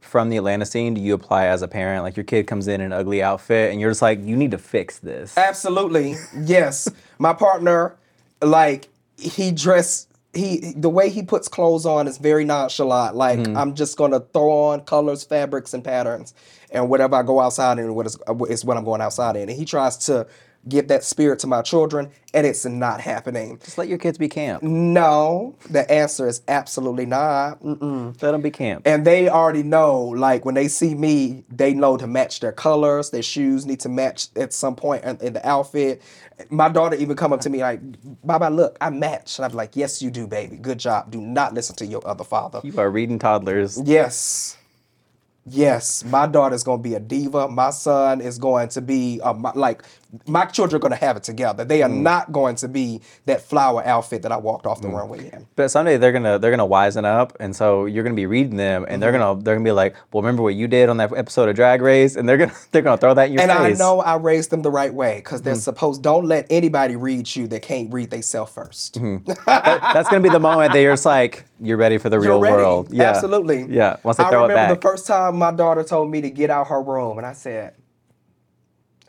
from 0.00 0.30
the 0.30 0.36
Atlanta 0.36 0.64
scene, 0.64 0.94
do 0.94 1.00
you 1.00 1.14
apply 1.14 1.46
as 1.46 1.62
a 1.62 1.68
parent? 1.68 2.02
Like 2.02 2.16
your 2.16 2.24
kid 2.24 2.46
comes 2.46 2.68
in 2.68 2.80
in 2.80 2.86
an 2.86 2.92
ugly 2.92 3.22
outfit 3.22 3.72
and 3.72 3.80
you're 3.80 3.90
just 3.90 4.02
like, 4.02 4.22
you 4.22 4.36
need 4.36 4.52
to 4.52 4.58
fix 4.58 4.98
this. 4.98 5.36
Absolutely, 5.36 6.14
yes. 6.38 6.88
My 7.18 7.32
partner, 7.32 7.96
like 8.40 8.88
he 9.18 9.50
dressed. 9.50 10.10
He 10.34 10.74
the 10.76 10.90
way 10.90 11.08
he 11.08 11.22
puts 11.22 11.48
clothes 11.48 11.86
on 11.86 12.06
is 12.06 12.18
very 12.18 12.44
nonchalant. 12.44 13.16
Like 13.16 13.38
mm-hmm. 13.38 13.56
I'm 13.56 13.74
just 13.74 13.96
gonna 13.96 14.20
throw 14.20 14.50
on 14.50 14.82
colors, 14.82 15.24
fabrics, 15.24 15.72
and 15.72 15.82
patterns, 15.82 16.34
and 16.70 16.90
whatever 16.90 17.16
I 17.16 17.22
go 17.22 17.40
outside 17.40 17.78
in, 17.78 17.94
what 17.94 18.04
is, 18.04 18.18
is 18.50 18.62
what 18.62 18.76
I'm 18.76 18.84
going 18.84 19.00
outside 19.00 19.36
in. 19.36 19.48
And 19.48 19.58
he 19.58 19.64
tries 19.64 19.96
to 20.06 20.26
give 20.68 20.88
that 20.88 21.04
spirit 21.04 21.38
to 21.40 21.46
my 21.46 21.62
children, 21.62 22.10
and 22.34 22.46
it's 22.46 22.64
not 22.64 23.00
happening. 23.00 23.58
Just 23.64 23.78
let 23.78 23.88
your 23.88 23.98
kids 23.98 24.18
be 24.18 24.28
camp. 24.28 24.62
No, 24.62 25.56
the 25.70 25.90
answer 25.90 26.26
is 26.26 26.42
absolutely 26.48 27.06
not. 27.06 27.62
Mm-mm. 27.62 28.20
Let 28.20 28.32
them 28.32 28.42
be 28.42 28.50
camp. 28.50 28.86
And 28.86 29.06
they 29.06 29.28
already 29.28 29.62
know, 29.62 30.00
like 30.02 30.44
when 30.44 30.54
they 30.54 30.68
see 30.68 30.94
me, 30.94 31.44
they 31.50 31.74
know 31.74 31.96
to 31.96 32.06
match 32.06 32.40
their 32.40 32.52
colors. 32.52 33.10
Their 33.10 33.22
shoes 33.22 33.66
need 33.66 33.80
to 33.80 33.88
match 33.88 34.28
at 34.36 34.52
some 34.52 34.76
point 34.76 35.04
in, 35.04 35.16
in 35.18 35.32
the 35.34 35.48
outfit. 35.48 36.02
My 36.50 36.68
daughter 36.68 36.96
even 36.96 37.16
come 37.16 37.32
up 37.32 37.40
to 37.42 37.50
me 37.50 37.62
like, 37.62 37.80
"Baba, 38.22 38.48
look, 38.48 38.76
I 38.80 38.90
match." 38.90 39.38
And 39.38 39.46
I'm 39.46 39.52
like, 39.52 39.74
"Yes, 39.74 40.02
you 40.02 40.10
do, 40.10 40.26
baby. 40.26 40.56
Good 40.56 40.78
job. 40.78 41.10
Do 41.10 41.20
not 41.20 41.54
listen 41.54 41.76
to 41.76 41.86
your 41.86 42.06
other 42.06 42.24
father." 42.24 42.60
You 42.62 42.78
are 42.78 42.90
reading 42.90 43.18
toddlers. 43.18 43.80
Yes. 43.82 44.58
Yes, 45.48 46.04
my 46.04 46.26
daughter's 46.26 46.64
gonna 46.64 46.82
be 46.82 46.94
a 46.94 47.00
diva. 47.00 47.46
My 47.48 47.70
son 47.70 48.20
is 48.20 48.36
going 48.36 48.68
to 48.70 48.80
be 48.80 49.20
my, 49.36 49.52
like 49.54 49.84
my 50.26 50.44
children 50.46 50.76
are 50.76 50.82
gonna 50.82 50.96
have 50.96 51.16
it 51.16 51.22
together. 51.24 51.64
They 51.64 51.82
are 51.82 51.88
not 51.88 52.32
going 52.32 52.56
to 52.56 52.68
be 52.68 53.00
that 53.26 53.42
flower 53.42 53.84
outfit 53.84 54.22
that 54.22 54.32
I 54.32 54.36
walked 54.36 54.66
off 54.66 54.80
the 54.80 54.88
runway 54.88 55.30
in. 55.32 55.46
But 55.56 55.70
someday 55.70 55.96
they're 55.96 56.12
gonna 56.12 56.38
they're 56.38 56.50
gonna 56.50 56.66
wisen 56.66 57.04
up, 57.04 57.36
and 57.40 57.54
so 57.54 57.86
you're 57.86 58.04
gonna 58.04 58.14
be 58.14 58.26
reading 58.26 58.56
them, 58.56 58.86
and 58.88 59.02
they're 59.02 59.12
Mm-hmm. 59.12 59.20
gonna 59.20 59.42
they're 59.42 59.54
gonna 59.56 59.64
be 59.64 59.72
like, 59.72 59.94
"Well, 60.12 60.22
remember 60.22 60.42
what 60.42 60.54
you 60.54 60.68
did 60.68 60.88
on 60.88 60.96
that 60.98 61.12
episode 61.16 61.48
of 61.48 61.56
Drag 61.56 61.80
Race?" 61.82 62.16
And 62.16 62.28
they're 62.28 62.36
gonna 62.38 62.52
they're 62.72 62.82
gonna 62.82 62.96
throw 62.98 63.14
that 63.14 63.26
in 63.28 63.32
your 63.34 63.42
face. 63.42 63.50
And 63.50 63.58
I 63.58 63.72
know 63.72 64.00
I 64.00 64.16
raised 64.16 64.50
them 64.50 64.62
the 64.62 64.70
right 64.70 64.92
way 64.94 65.16
because 65.16 65.40
Mm-hmm. 65.40 65.44
they're 65.46 65.54
supposed. 65.56 66.02
Don't 66.02 66.24
let 66.26 66.46
anybody 66.50 66.96
read 66.96 67.34
you 67.34 67.46
that 67.48 67.62
can't 67.62 67.92
read 67.92 68.10
themselves 68.10 68.52
1st 68.54 68.90
Mm-hmm. 68.92 69.32
that's 69.46 70.08
gonna 70.08 70.22
be 70.22 70.28
the 70.28 70.38
moment 70.40 70.72
that 70.72 70.80
you're 70.80 70.92
just 70.92 71.06
like, 71.06 71.44
you're 71.60 71.76
ready 71.76 71.98
for 71.98 72.08
the 72.10 72.16
You're 72.16 72.22
real 72.34 72.40
ready. 72.40 72.56
world. 72.56 72.88
Yeah, 72.92 73.10
Absolutely. 73.10 73.64
Yeah, 73.68 73.96
once 74.02 74.16
they 74.18 74.24
I 74.24 74.30
throw 74.30 74.44
it 74.44 74.48
back. 74.48 74.56
I 74.56 74.60
remember 74.62 74.74
the 74.76 74.80
first 74.80 75.06
time 75.06 75.36
my 75.36 75.50
daughter 75.52 75.82
told 75.82 76.10
me 76.10 76.20
to 76.22 76.30
get 76.30 76.50
out 76.50 76.68
her 76.68 76.80
room, 76.82 77.18
and 77.18 77.26
I 77.26 77.32
said, 77.32 77.74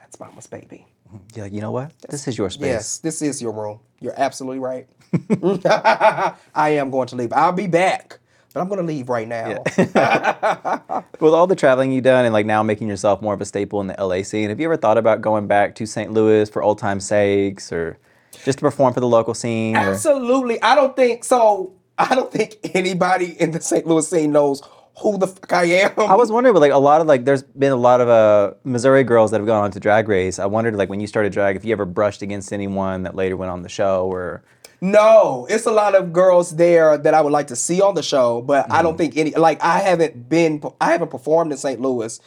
"That's 0.07 0.19
mama's 0.19 0.47
baby." 0.47 0.87
Mm-hmm. 1.07 1.17
you're 1.35 1.47
you 1.47 1.61
know 1.61 1.71
what? 1.71 1.91
This 2.09 2.27
is 2.27 2.37
your 2.37 2.49
space. 2.49 2.65
Yes, 2.65 2.97
this 2.99 3.21
is 3.21 3.41
your 3.41 3.51
room. 3.51 3.79
You're 3.99 4.13
absolutely 4.17 4.59
right. 4.59 4.87
I 6.55 6.69
am 6.69 6.89
going 6.89 7.07
to 7.07 7.15
leave. 7.15 7.33
I'll 7.33 7.51
be 7.51 7.67
back, 7.67 8.19
but 8.53 8.61
I'm 8.61 8.67
going 8.67 8.79
to 8.79 8.85
leave 8.85 9.09
right 9.09 9.27
now. 9.27 9.63
With 11.19 11.33
all 11.33 11.47
the 11.47 11.55
traveling 11.55 11.91
you've 11.91 12.03
done 12.03 12.25
and 12.25 12.33
like 12.33 12.45
now 12.45 12.63
making 12.63 12.87
yourself 12.87 13.21
more 13.21 13.33
of 13.33 13.41
a 13.41 13.45
staple 13.45 13.81
in 13.81 13.87
the 13.87 13.95
LA 13.97 14.21
scene, 14.23 14.49
have 14.49 14.59
you 14.59 14.67
ever 14.67 14.77
thought 14.77 14.97
about 14.97 15.21
going 15.21 15.47
back 15.47 15.75
to 15.75 15.85
St. 15.85 16.11
Louis 16.11 16.49
for 16.49 16.61
old 16.61 16.77
time's 16.77 17.05
sakes 17.05 17.71
or 17.71 17.97
just 18.43 18.59
to 18.59 18.63
perform 18.63 18.93
for 18.93 18.99
the 18.99 19.07
local 19.07 19.33
scene? 19.33 19.75
Or, 19.75 19.91
Absolutely. 19.91 20.61
I 20.61 20.75
don't 20.75 20.95
think 20.95 21.23
so. 21.23 21.73
I 21.97 22.13
don't 22.13 22.31
think 22.31 22.57
anybody 22.75 23.39
in 23.41 23.51
the 23.51 23.61
St. 23.61 23.85
Louis 23.87 24.07
scene 24.07 24.31
knows 24.31 24.61
who 24.99 25.17
the 25.17 25.27
fuck 25.27 25.53
I 25.53 25.65
am. 25.65 25.91
I 25.97 26.15
was 26.15 26.31
wondering, 26.31 26.53
but 26.53 26.59
like 26.59 26.71
a 26.71 26.77
lot 26.77 27.01
of 27.01 27.07
like, 27.07 27.25
there's 27.25 27.43
been 27.43 27.71
a 27.71 27.77
lot 27.77 28.01
of 28.01 28.09
uh, 28.09 28.53
Missouri 28.63 29.03
girls 29.03 29.31
that 29.31 29.39
have 29.39 29.47
gone 29.47 29.63
on 29.63 29.71
to 29.71 29.79
Drag 29.79 30.07
Race. 30.07 30.39
I 30.39 30.45
wondered, 30.45 30.75
like, 30.75 30.89
when 30.89 30.99
you 30.99 31.07
started 31.07 31.33
drag, 31.33 31.55
if 31.55 31.63
you 31.63 31.71
ever 31.71 31.85
brushed 31.85 32.21
against 32.21 32.51
anyone 32.51 33.03
that 33.03 33.15
later 33.15 33.37
went 33.37 33.51
on 33.51 33.61
the 33.61 33.69
show, 33.69 34.07
or 34.07 34.43
No, 34.81 35.45
it's 35.49 35.65
a 35.65 35.71
lot 35.71 35.93
of 35.95 36.13
girls 36.13 36.55
there 36.55 36.97
that 36.97 37.13
I 37.13 37.21
would 37.21 37.31
like 37.31 37.47
to 37.47 37.55
see 37.55 37.81
on 37.81 37.93
the 37.95 38.03
show, 38.03 38.41
but 38.41 38.71
I 38.71 38.81
don't 38.81 38.97
think 38.97 39.17
any 39.17 39.31
like 39.31 39.61
I 39.63 39.79
haven't 39.79 40.29
been 40.29 40.61
I 40.81 40.91
haven't 40.91 41.11
performed 41.11 41.51
in 41.51 41.57
St. 41.57 41.79
Louis 41.79 42.19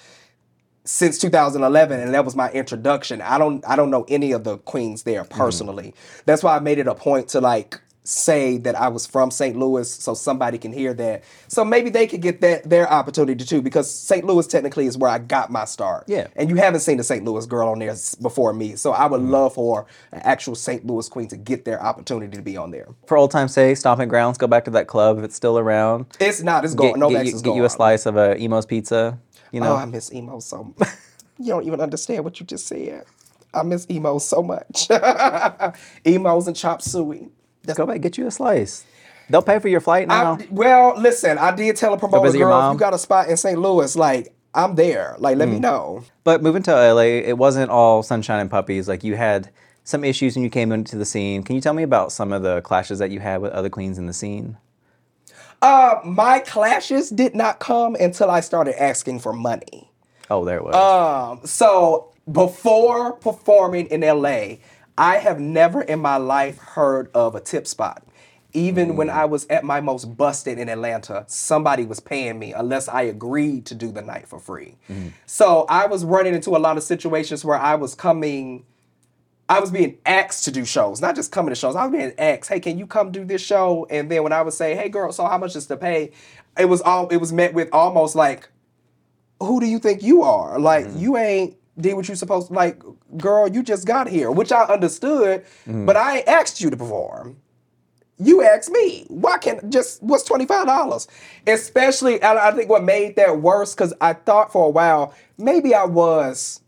since 0.85 1.19
2011 1.19 2.01
and 2.01 2.15
that 2.15 2.25
was 2.25 2.35
my 2.35 2.51
introduction. 2.51 3.21
I 3.21 3.39
don't 3.39 3.65
I 3.69 3.77
don't 3.77 3.91
know 3.91 4.05
any 4.09 4.33
of 4.33 4.45
the 4.45 4.59
queens 4.59 5.05
there 5.05 5.25
personally. 5.25 5.95
That's 6.25 6.43
why 6.43 6.57
I 6.57 6.61
made 6.61 6.79
it 6.79 6.89
a 6.89 6.95
point 6.95 7.29
to 7.29 7.41
like 7.41 7.81
say 8.05 8.59
that 8.59 8.75
I 8.75 8.89
was 8.89 9.07
from 9.07 9.31
St. 9.31 9.57
Louis 9.57 9.89
so 9.89 10.15
somebody 10.15 10.59
can 10.59 10.73
hear 10.73 10.95
that. 10.95 11.23
So 11.49 11.65
maybe 11.65 11.91
they 11.91 12.07
could 12.07 12.23
get 12.23 12.41
that 12.41 12.69
their 12.69 12.91
opportunity 12.91 13.45
too 13.45 13.63
because 13.63 13.93
St. 13.93 14.25
Louis 14.25 14.47
technically 14.47 14.87
is 14.87 14.97
where 14.97 15.11
I 15.11 15.19
got 15.19 15.51
my 15.51 15.65
start. 15.65 16.05
Yeah. 16.07 16.29
And 16.37 16.49
you 16.49 16.57
haven't 16.57 16.81
seen 16.81 16.99
a 16.99 17.05
St. 17.05 17.25
Louis 17.25 17.47
girl 17.47 17.69
on 17.69 17.79
there 17.79 17.95
before 18.21 18.53
me. 18.53 18.77
So 18.77 18.93
I 18.93 19.07
would 19.07 19.21
mm-hmm. 19.21 19.31
love 19.31 19.55
for 19.55 19.87
an 20.13 20.21
actual 20.25 20.55
St. 20.55 20.85
Louis 20.87 21.09
queen 21.09 21.29
to 21.29 21.37
get 21.37 21.65
their 21.65 21.83
opportunity 21.83 22.37
to 22.37 22.43
be 22.43 22.57
on 22.57 22.71
there. 22.71 22.89
for 23.07 23.17
old 23.17 23.31
time's 23.31 23.53
sake, 23.53 23.77
stomping 23.77 24.09
grounds, 24.09 24.39
go 24.39 24.47
back 24.47 24.65
to 24.65 24.71
that 24.73 24.87
club 24.87 25.19
if 25.19 25.25
it's 25.25 25.37
still 25.37 25.59
around. 25.59 26.07
It's 26.19 26.43
not. 26.43 26.65
It's 26.65 26.75
going. 26.75 26.95
Get, 26.95 26.99
no 26.99 27.11
get, 27.11 27.27
you, 27.27 27.35
is 27.35 27.43
get 27.43 27.55
you 27.55 27.65
a 27.65 27.71
slice 27.71 28.07
of 28.07 28.17
a 28.17 28.39
Imo's 28.39 28.67
pizza. 28.67 29.19
You 29.53 29.61
know, 29.61 29.73
Oh, 29.73 29.77
I 29.77 29.85
miss 29.85 30.13
Imo 30.13 30.41
so. 30.41 30.75
you 31.39 31.47
don't 31.47 31.67
even 31.67 31.81
understand 31.81 32.25
what 32.25 32.39
you 32.41 32.47
just 32.47 32.67
said. 32.67 33.05
I 33.53 33.63
miss 33.63 33.87
Imo 33.91 34.19
so 34.19 34.43
much. 34.43 34.89
Imo's 36.05 36.47
and 36.47 36.57
chop 36.57 36.83
suey. 36.83 37.29
That's 37.65 37.77
go 37.77 37.87
back 37.87 38.01
get 38.01 38.17
you 38.19 38.27
a 38.27 38.31
slice. 38.31 38.85
They'll 39.29 39.43
pay 39.43 39.59
for 39.61 39.69
your 39.69 39.81
flight 39.81 40.09
now. 40.09 40.35
I, 40.41 40.47
well, 40.51 40.95
listen. 40.99 41.39
I 41.39 41.55
did 41.55 41.77
tell 41.77 41.95
a 41.95 41.99
promoter 41.99 42.33
girl, 42.37 42.71
if 42.71 42.75
you 42.75 42.79
got 42.79 42.95
a 42.95 42.99
spot 42.99 43.29
in 43.29 43.37
St. 43.37 43.59
Louis, 43.59 43.95
like 43.95 44.35
I'm 44.55 44.75
there. 44.75 45.15
Like, 45.19 45.37
let 45.37 45.49
me 45.49 45.59
Mm. 45.59 45.61
know. 45.61 46.05
But 46.25 46.43
moving 46.43 46.63
to 46.65 46.73
LA, 46.73 47.21
it 47.25 47.39
wasn't 47.39 47.71
all 47.71 48.03
sunshine 48.03 48.41
and 48.41 48.51
puppies. 48.51 48.89
Like 48.89 49.05
you 49.05 49.17
had 49.17 49.51
some 49.85 50.03
issues 50.05 50.35
when 50.35 50.43
you 50.43 50.51
came 50.51 50.73
into 50.73 50.97
the 50.97 51.05
scene. 51.05 51.45
Can 51.45 51.55
you 51.55 51.61
tell 51.63 51.75
me 51.75 51.85
about 51.85 52.11
some 52.13 52.33
of 52.33 52.43
the 52.43 52.61
clashes 52.63 52.99
that 52.99 53.11
you 53.13 53.21
had 53.21 53.41
with 53.41 53.53
other 53.53 53.69
queens 53.69 53.99
in 53.99 54.07
the 54.07 54.13
scene? 54.13 54.57
Uh, 55.63 55.97
my 56.05 56.39
clashes 56.41 57.11
did 57.11 57.35
not 57.35 57.59
come 57.61 57.95
until 57.97 58.31
I 58.31 58.41
started 58.41 58.81
asking 58.83 59.21
for 59.21 59.33
money. 59.33 59.91
Oh, 60.31 60.45
there 60.45 60.57
it 60.57 60.65
was. 60.65 60.75
Um, 60.75 61.47
so 61.47 62.13
before 62.31 63.13
performing 63.13 63.87
in 63.87 64.01
LA, 64.01 64.57
I 65.01 65.17
have 65.17 65.41
never 65.41 65.81
in 65.81 65.99
my 65.99 66.19
life 66.19 66.59
heard 66.59 67.11
of 67.15 67.35
a 67.35 67.41
tip 67.41 67.67
spot. 67.67 68.05
Even 68.53 68.97
when 68.97 69.09
mm. 69.09 69.15
I 69.15 69.25
was 69.25 69.47
at 69.47 69.65
my 69.65 69.81
most 69.81 70.05
busted 70.17 70.59
in 70.59 70.69
Atlanta, 70.69 71.25
somebody 71.27 71.87
was 71.87 72.01
paying 72.01 72.39
me 72.39 72.53
unless 72.53 72.87
I 72.87 73.03
agreed 73.03 73.65
to 73.67 73.75
do 73.75 73.93
the 73.93 74.03
night 74.03 74.29
for 74.29 74.39
free. 74.39 74.77
Mm. 74.91 75.13
So 75.25 75.65
I 75.71 75.87
was 75.87 76.05
running 76.05 76.35
into 76.35 76.51
a 76.51 76.59
lot 76.59 76.77
of 76.77 76.83
situations 76.83 77.47
where 77.47 77.57
I 77.57 77.77
was 77.77 77.95
coming, 77.95 78.67
I 79.49 79.61
was 79.61 79.71
being 79.71 79.97
asked 80.05 80.45
to 80.45 80.51
do 80.51 80.67
shows, 80.67 81.01
not 81.01 81.17
just 81.17 81.33
coming 81.33 81.51
to 81.51 81.55
shows. 81.55 81.77
I 81.77 81.87
was 81.87 81.93
being 81.97 82.13
asked, 82.19 82.51
"Hey, 82.51 82.61
can 82.61 82.77
you 82.77 82.87
come 82.87 83.11
do 83.11 83.25
this 83.25 83.41
show?" 83.41 83.87
And 83.89 84.11
then 84.11 84.23
when 84.23 84.33
I 84.35 84.43
would 84.43 84.53
say, 84.53 84.75
"Hey, 84.75 84.91
girl, 84.91 85.13
so 85.13 85.25
how 85.25 85.39
much 85.39 85.57
is 85.57 85.67
to 85.69 85.79
pay?" 85.79 86.11
It 86.59 86.67
was 86.67 86.83
all 86.83 87.09
it 87.09 87.17
was 87.19 87.33
met 87.33 87.55
with 87.55 87.71
almost 87.73 88.17
like, 88.17 88.51
who 89.41 89.61
do 89.61 89.67
you 89.67 89.79
think 89.79 90.03
you 90.03 90.23
are? 90.23 90.59
Like 90.59 90.87
mm. 90.87 91.01
you 91.01 91.17
ain't 91.17 91.57
did 91.81 91.95
what 91.95 92.09
you 92.09 92.15
supposed 92.15 92.49
to 92.49 92.55
like, 92.55 92.83
girl, 93.17 93.49
you 93.49 93.63
just 93.63 93.87
got 93.87 94.09
here, 94.09 94.31
which 94.31 94.53
I 94.53 94.65
understood, 94.65 95.45
mm-hmm. 95.67 95.87
but 95.87 95.97
I 95.97 96.19
ain't 96.19 96.29
asked 96.29 96.61
you 96.61 96.71
to 96.71 96.77
perform. 96.77 97.37
You 98.19 98.43
asked 98.43 98.71
me. 98.71 99.07
Why 99.09 99.39
can't 99.39 99.71
just 99.71 100.03
what's 100.03 100.25
twenty 100.25 100.45
five 100.45 100.67
dollars? 100.67 101.09
Especially, 101.47 102.21
and 102.21 102.39
I 102.39 102.53
think 102.53 102.69
what 102.69 102.85
made 102.85 103.17
that 103.17 103.41
worse 103.41 103.75
because 103.75 103.95
I 104.01 104.13
thought 104.13 104.53
for 104.53 104.67
a 104.67 104.71
while 104.71 105.15
maybe 105.39 105.75
I 105.75 105.85
was 105.85 106.61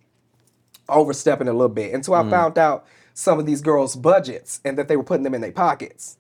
overstepping 0.89 1.49
a 1.49 1.53
little 1.53 1.69
bit 1.69 1.95
until 1.95 2.15
I 2.15 2.23
mm. 2.23 2.31
found 2.31 2.59
out 2.59 2.87
some 3.15 3.39
of 3.39 3.47
these 3.47 3.61
girls' 3.61 3.95
budgets 3.97 4.61
and 4.65 4.79
that 4.79 4.89
they 4.89 4.97
were 4.97 5.05
putting 5.05 5.25
them 5.25 5.35
in 5.35 5.41
their 5.41 5.53
pockets. 5.53 6.17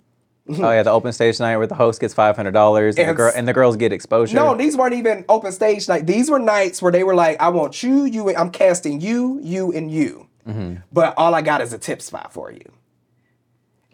Oh 0.61 0.71
yeah, 0.71 0.83
the 0.83 0.91
open 0.91 1.13
stage 1.13 1.39
night 1.41 1.57
where 1.57 1.67
the 1.67 1.75
host 1.75 2.01
gets 2.01 2.15
five 2.15 2.37
hundred 2.37 2.53
dollars 2.53 2.97
and, 2.97 3.07
the 3.07 3.09
And 3.11 3.17
girl 3.17 3.33
and 3.35 3.49
the 3.49 3.53
girls 3.53 3.77
get 3.77 3.93
exposure. 3.93 4.35
No, 4.37 4.57
these 4.57 4.77
weren't 4.77 4.95
even 4.95 5.25
open 5.29 5.53
stage 5.53 5.89
night. 5.89 6.07
These 6.07 6.31
were 6.31 6.39
nights 6.39 6.83
where 6.83 6.93
they 6.93 7.05
were 7.05 7.15
like, 7.15 7.41
I 7.41 7.49
want 7.49 7.83
you, 7.83 8.05
you, 8.05 8.35
I'm 8.35 8.51
casting 8.51 9.01
you, 9.01 9.41
you, 9.43 9.73
and 9.73 9.91
you. 9.91 10.29
Mm-hmm. 10.47 10.77
But 10.93 11.15
all 11.17 11.35
I 11.35 11.43
got 11.43 11.61
is 11.61 11.73
a 11.73 11.79
tip 11.79 12.03
spot 12.03 12.33
for 12.33 12.51
you. 12.51 12.73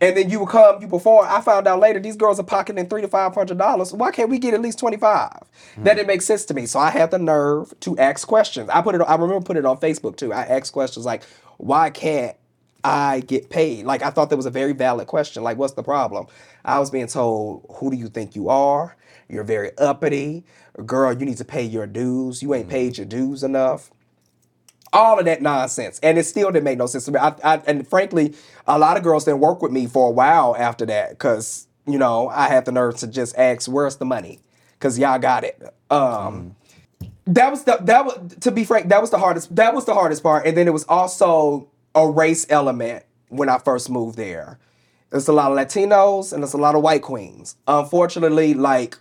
And 0.00 0.16
then 0.16 0.30
you 0.30 0.38
would 0.40 0.48
come, 0.48 0.80
you 0.80 0.86
perform. 0.86 1.26
I 1.28 1.40
found 1.40 1.66
out 1.66 1.80
later 1.80 1.98
these 1.98 2.16
girls 2.16 2.38
are 2.38 2.44
pocketing 2.44 2.88
three 2.88 3.02
to 3.02 3.08
five 3.08 3.34
hundred 3.34 3.58
dollars. 3.58 3.92
Why 3.92 4.12
can't 4.12 4.30
we 4.30 4.38
get 4.38 4.54
at 4.54 4.60
least 4.60 4.78
twenty 4.78 4.96
five? 4.96 5.32
Mm-hmm. 5.32 5.84
That 5.84 5.94
didn't 5.94 6.06
make 6.06 6.22
sense 6.22 6.44
to 6.46 6.54
me. 6.54 6.66
So 6.66 6.78
I 6.78 6.90
had 6.90 7.10
the 7.10 7.18
nerve 7.18 7.74
to 7.80 7.98
ask 7.98 8.26
questions. 8.26 8.70
I 8.70 8.80
put 8.80 8.94
it. 8.94 9.00
I 9.00 9.14
remember 9.14 9.40
putting 9.40 9.64
it 9.64 9.66
on 9.66 9.78
Facebook 9.78 10.16
too. 10.16 10.32
I 10.32 10.42
asked 10.42 10.72
questions 10.72 11.04
like, 11.04 11.24
"Why 11.56 11.90
can't 11.90 12.36
I 12.88 13.20
get 13.20 13.50
paid?" 13.50 13.84
Like 13.86 14.02
I 14.02 14.10
thought 14.10 14.30
that 14.30 14.36
was 14.36 14.46
a 14.46 14.50
very 14.50 14.72
valid 14.72 15.06
question. 15.06 15.42
Like, 15.42 15.58
what's 15.58 15.74
the 15.74 15.82
problem? 15.82 16.26
I 16.64 16.78
was 16.78 16.90
being 16.90 17.06
told, 17.08 17.66
"Who 17.76 17.90
do 17.90 17.96
you 17.96 18.08
think 18.08 18.36
you 18.36 18.48
are? 18.48 18.96
You're 19.28 19.44
very 19.44 19.76
uppity, 19.78 20.44
girl. 20.86 21.12
You 21.12 21.26
need 21.26 21.38
to 21.38 21.44
pay 21.44 21.62
your 21.62 21.86
dues. 21.86 22.42
You 22.42 22.54
ain't 22.54 22.68
paid 22.68 22.98
your 22.98 23.06
dues 23.06 23.42
enough." 23.42 23.90
all 24.92 25.18
of 25.18 25.24
that 25.26 25.42
nonsense, 25.42 26.00
and 26.02 26.18
it 26.18 26.24
still 26.24 26.50
didn't 26.50 26.64
make 26.64 26.78
no 26.78 26.86
sense 26.86 27.04
to 27.04 27.12
me. 27.12 27.18
I, 27.18 27.34
I, 27.44 27.62
and 27.66 27.86
frankly, 27.86 28.34
a 28.66 28.78
lot 28.78 28.96
of 28.96 29.02
girls 29.02 29.24
didn't 29.24 29.40
work 29.40 29.60
with 29.62 29.72
me 29.72 29.86
for 29.86 30.08
a 30.08 30.10
while 30.10 30.56
after 30.58 30.86
that 30.86 31.10
because 31.10 31.66
you 31.86 31.98
know 31.98 32.28
I 32.28 32.48
had 32.48 32.64
the 32.64 32.72
nerve 32.72 32.96
to 32.98 33.06
just 33.06 33.36
ask, 33.36 33.70
"Where's 33.70 33.96
the 33.96 34.06
money?" 34.06 34.40
Because 34.72 34.98
y'all 34.98 35.18
got 35.18 35.44
it. 35.44 35.62
Um, 35.90 36.54
That 37.26 37.50
was 37.50 37.64
the 37.64 37.78
that 37.82 38.06
was 38.06 38.36
to 38.40 38.50
be 38.50 38.64
frank, 38.64 38.88
that 38.88 39.00
was 39.00 39.10
the 39.10 39.18
hardest. 39.18 39.54
That 39.54 39.74
was 39.74 39.84
the 39.84 39.94
hardest 39.94 40.22
part, 40.22 40.46
and 40.46 40.56
then 40.56 40.66
it 40.66 40.72
was 40.72 40.84
also 40.84 41.68
a 41.94 42.08
race 42.08 42.46
element 42.48 43.04
when 43.28 43.48
I 43.48 43.58
first 43.58 43.90
moved 43.90 44.16
there. 44.16 44.58
There's 45.10 45.28
a 45.28 45.32
lot 45.32 45.50
of 45.50 45.58
Latinos 45.58 46.32
and 46.32 46.42
there's 46.42 46.54
a 46.54 46.58
lot 46.58 46.74
of 46.74 46.82
white 46.82 47.02
queens. 47.02 47.56
Unfortunately, 47.66 48.54
like 48.54 48.98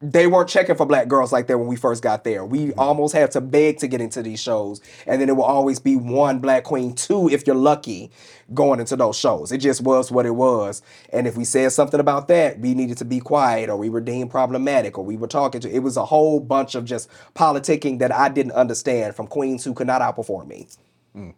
they 0.00 0.28
weren't 0.28 0.48
checking 0.48 0.76
for 0.76 0.86
black 0.86 1.08
girls 1.08 1.32
like 1.32 1.48
that 1.48 1.58
when 1.58 1.66
we 1.66 1.74
first 1.74 2.02
got 2.02 2.22
there. 2.22 2.44
We 2.44 2.66
mm-hmm. 2.66 2.78
almost 2.78 3.14
had 3.14 3.32
to 3.32 3.40
beg 3.40 3.78
to 3.78 3.88
get 3.88 4.00
into 4.00 4.22
these 4.22 4.40
shows, 4.40 4.80
and 5.06 5.20
then 5.20 5.28
it 5.28 5.36
will 5.36 5.44
always 5.44 5.80
be 5.80 5.96
one 5.96 6.38
black 6.38 6.64
queen, 6.64 6.94
two 6.94 7.28
if 7.28 7.46
you're 7.46 7.56
lucky, 7.56 8.10
going 8.54 8.78
into 8.80 8.96
those 8.96 9.18
shows. 9.18 9.50
It 9.50 9.58
just 9.58 9.80
was 9.80 10.12
what 10.12 10.24
it 10.24 10.34
was. 10.36 10.82
And 11.12 11.26
if 11.26 11.36
we 11.36 11.44
said 11.44 11.72
something 11.72 11.98
about 11.98 12.28
that, 12.28 12.60
we 12.60 12.74
needed 12.74 12.98
to 12.98 13.04
be 13.04 13.18
quiet, 13.18 13.68
or 13.68 13.76
we 13.76 13.88
were 13.88 14.00
deemed 14.00 14.30
problematic, 14.30 14.96
or 14.98 15.04
we 15.04 15.16
were 15.16 15.26
talking 15.26 15.60
to. 15.62 15.70
It 15.70 15.80
was 15.80 15.96
a 15.96 16.04
whole 16.04 16.38
bunch 16.38 16.74
of 16.74 16.84
just 16.84 17.08
politicking 17.34 17.98
that 17.98 18.12
I 18.12 18.28
didn't 18.28 18.52
understand 18.52 19.16
from 19.16 19.26
queens 19.26 19.64
who 19.64 19.74
could 19.74 19.88
not 19.88 20.00
outperform 20.00 20.46
me. 20.46 20.68
Mm. 21.16 21.34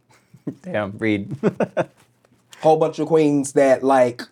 Damn, 0.63 0.97
Reed. 0.99 1.37
Whole 2.61 2.77
bunch 2.77 2.99
of 2.99 3.09
queens 3.09 3.53
that 3.55 3.83
like 3.83 4.23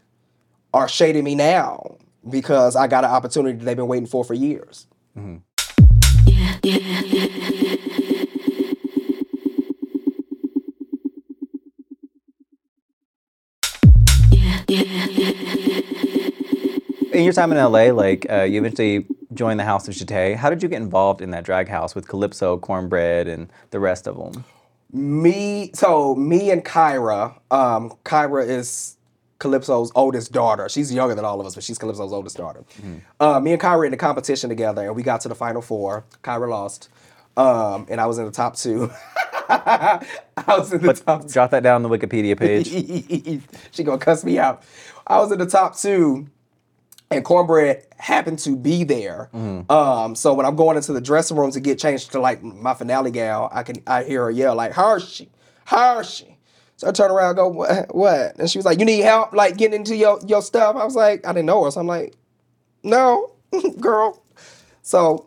are 0.75 0.89
shading 0.89 1.25
me 1.25 1.35
now 1.35 1.97
because 2.29 2.77
I 2.77 2.87
got 2.87 3.05
an 3.05 3.11
opportunity 3.11 3.59
they've 3.59 3.77
been 3.77 3.89
waiting 3.89 4.07
for 4.07 4.25
for 4.25 4.35
years. 4.35 4.87
in 17.19 17.25
your 17.25 17.33
time 17.33 17.53
in 17.53 17.59
LA, 17.59 17.93
like 17.93 18.27
uh, 18.31 18.43
you 18.43 18.61
eventually 18.61 19.07
joined 19.35 19.59
the 19.59 19.65
House 19.65 19.89
of 19.89 19.95
Jete. 19.95 20.37
How 20.37 20.51
did 20.51 20.63
you 20.63 20.69
get 20.69 20.81
involved 20.81 21.21
in 21.21 21.31
that 21.31 21.45
drag 21.45 21.69
house 21.69 21.95
with 21.95 22.07
Calypso, 22.09 22.59
Cornbread, 22.59 23.27
and 23.27 23.51
the 23.71 23.81
rest 23.81 24.07
of 24.07 24.17
them? 24.17 24.45
Me, 24.93 25.71
so 25.75 26.15
me 26.15 26.51
and 26.51 26.65
Kyra. 26.65 27.39
Um, 27.51 27.93
Kyra 28.05 28.47
is 28.49 28.97
Calypso's 29.39 29.93
oldest 29.95 30.33
daughter. 30.33 30.69
She's 30.69 30.93
younger 30.93 31.15
than 31.15 31.25
all 31.25 31.41
of 31.41 31.47
us, 31.47 31.55
but 31.55 31.63
she's 31.63 31.79
Calypso's 31.79 32.13
oldest 32.13 32.37
daughter. 32.37 32.65
Uh, 33.21 33.39
me 33.41 33.53
and 33.53 33.61
Kyra 33.61 33.85
in 33.85 33.91
the 33.91 33.97
competition 33.97 34.49
together, 34.49 34.87
and 34.87 34.97
we 34.97 35.03
got 35.03 35.21
to 35.23 35.29
the 35.29 35.35
final 35.35 35.63
four. 35.63 36.05
Kyra 36.25 36.49
lost, 36.49 36.89
um, 37.37 37.87
and 37.89 38.01
I 38.01 38.07
was 38.07 38.19
in 38.19 38.25
the 38.25 38.31
top 38.31 38.57
two. 38.57 38.91
I 39.49 40.05
was 40.47 40.73
in 40.73 40.83
the 40.83 40.95
top 40.95 41.23
two. 41.23 41.29
Jot 41.29 41.51
that 41.53 41.63
down 41.63 41.85
on 41.85 41.91
the 41.91 41.99
Wikipedia 41.99 42.37
page. 42.39 42.69
she 43.71 43.85
gonna 43.85 43.99
cuss 43.99 44.25
me 44.25 44.39
out. 44.39 44.63
I 45.07 45.19
was 45.19 45.31
in 45.33 45.39
the 45.39 45.47
top 45.47 45.77
two, 45.77 46.29
and 47.11 47.25
Cornbread 47.25 47.87
happened 47.97 48.39
to 48.41 48.57
be 48.57 48.85
there. 48.85 49.31
Um, 49.71 50.15
so 50.15 50.35
when 50.35 50.45
I'm 50.47 50.57
going 50.57 50.77
into 50.77 50.93
the 50.93 51.01
dressing 51.01 51.37
room 51.37 51.51
to 51.53 51.61
get 51.61 51.79
changed 51.79 52.13
to 52.13 52.21
like 52.21 52.43
my 52.43 52.75
finale 52.75 53.11
gal, 53.11 53.49
I 53.53 53.63
can 53.63 53.77
I 53.87 54.05
hear 54.05 54.25
her 54.25 54.31
yell 54.31 54.55
like 54.55 54.73
Hershii, 54.73 55.29
Hershii. 55.67 56.35
So 56.77 56.89
I 56.89 56.93
turn 56.93 57.11
around, 57.11 57.31
and 57.31 57.37
go 57.37 57.49
what? 57.49 57.95
What? 57.95 58.39
And 58.39 58.49
she 58.49 58.59
was 58.59 58.65
like, 58.65 58.79
"You 58.79 58.85
need 58.85 59.01
help, 59.01 59.33
like 59.33 59.57
getting 59.57 59.81
into 59.81 59.97
your 59.97 60.21
your 60.27 60.43
stuff." 60.43 60.77
I 60.77 60.85
was 60.85 60.95
like, 60.95 61.27
I 61.27 61.33
didn't 61.33 61.47
know 61.47 61.65
her, 61.65 61.71
so 61.71 61.81
I'm 61.81 61.87
like, 61.87 62.15
"No, 62.85 63.33
girl." 63.81 64.23
So 64.83 65.27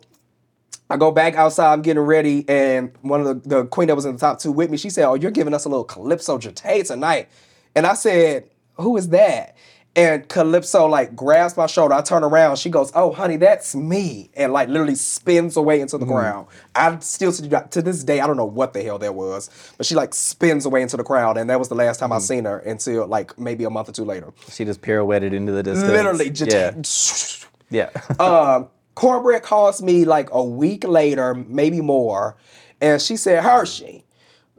I 0.92 0.98
go 0.98 1.10
back 1.10 1.36
outside, 1.36 1.72
I'm 1.72 1.80
getting 1.80 2.02
ready, 2.02 2.44
and 2.48 2.92
one 3.00 3.22
of 3.22 3.42
the, 3.42 3.48
the 3.48 3.64
queen 3.66 3.88
that 3.88 3.96
was 3.96 4.04
in 4.04 4.12
the 4.12 4.18
top 4.18 4.38
two 4.38 4.52
with 4.52 4.70
me, 4.70 4.76
she 4.76 4.90
said, 4.90 5.06
Oh, 5.06 5.14
you're 5.14 5.30
giving 5.30 5.54
us 5.54 5.64
a 5.64 5.68
little 5.70 5.84
Calypso 5.84 6.36
jete 6.36 6.86
tonight. 6.86 7.30
And 7.74 7.86
I 7.86 7.94
said, 7.94 8.50
Who 8.74 8.98
is 8.98 9.08
that? 9.08 9.56
And 9.94 10.26
Calypso 10.26 10.86
like 10.86 11.14
grabs 11.14 11.54
my 11.54 11.66
shoulder. 11.66 11.94
I 11.94 12.00
turn 12.00 12.24
around. 12.24 12.56
She 12.56 12.70
goes, 12.70 12.90
"Oh, 12.94 13.12
honey, 13.12 13.36
that's 13.36 13.74
me," 13.74 14.30
and 14.34 14.50
like 14.50 14.68
literally 14.68 14.94
spins 14.94 15.54
away 15.58 15.82
into 15.82 15.98
the 15.98 16.06
ground. 16.06 16.46
I 16.74 16.98
still 17.00 17.30
to 17.30 17.66
to 17.70 17.82
this 17.82 18.02
day 18.02 18.20
I 18.20 18.26
don't 18.26 18.38
know 18.38 18.46
what 18.46 18.72
the 18.72 18.82
hell 18.82 18.98
that 19.00 19.14
was, 19.14 19.50
but 19.76 19.84
she 19.84 19.94
like 19.94 20.14
spins 20.14 20.64
away 20.64 20.80
into 20.80 20.96
the 20.96 21.04
crowd, 21.04 21.36
and 21.36 21.50
that 21.50 21.58
was 21.58 21.68
the 21.68 21.74
last 21.74 22.00
time 22.00 22.10
I 22.10 22.20
seen 22.20 22.46
her 22.46 22.58
until 22.60 23.06
like 23.06 23.38
maybe 23.38 23.64
a 23.64 23.70
month 23.70 23.90
or 23.90 23.92
two 23.92 24.06
later. 24.06 24.32
She 24.50 24.64
just 24.64 24.80
pirouetted 24.80 25.34
into 25.34 25.52
the 25.52 25.62
distance. 25.62 25.92
Literally, 25.92 26.30
just 26.30 26.50
Yeah. 26.50 27.48
Yeah. 27.72 27.90
um, 28.20 28.68
Cornbread 28.94 29.42
calls 29.42 29.82
me 29.82 30.04
like 30.04 30.28
a 30.30 30.44
week 30.44 30.84
later, 30.84 31.34
maybe 31.34 31.80
more, 31.80 32.36
and 32.80 33.00
she 33.00 33.16
said, 33.16 33.42
Hershii, 33.42 34.04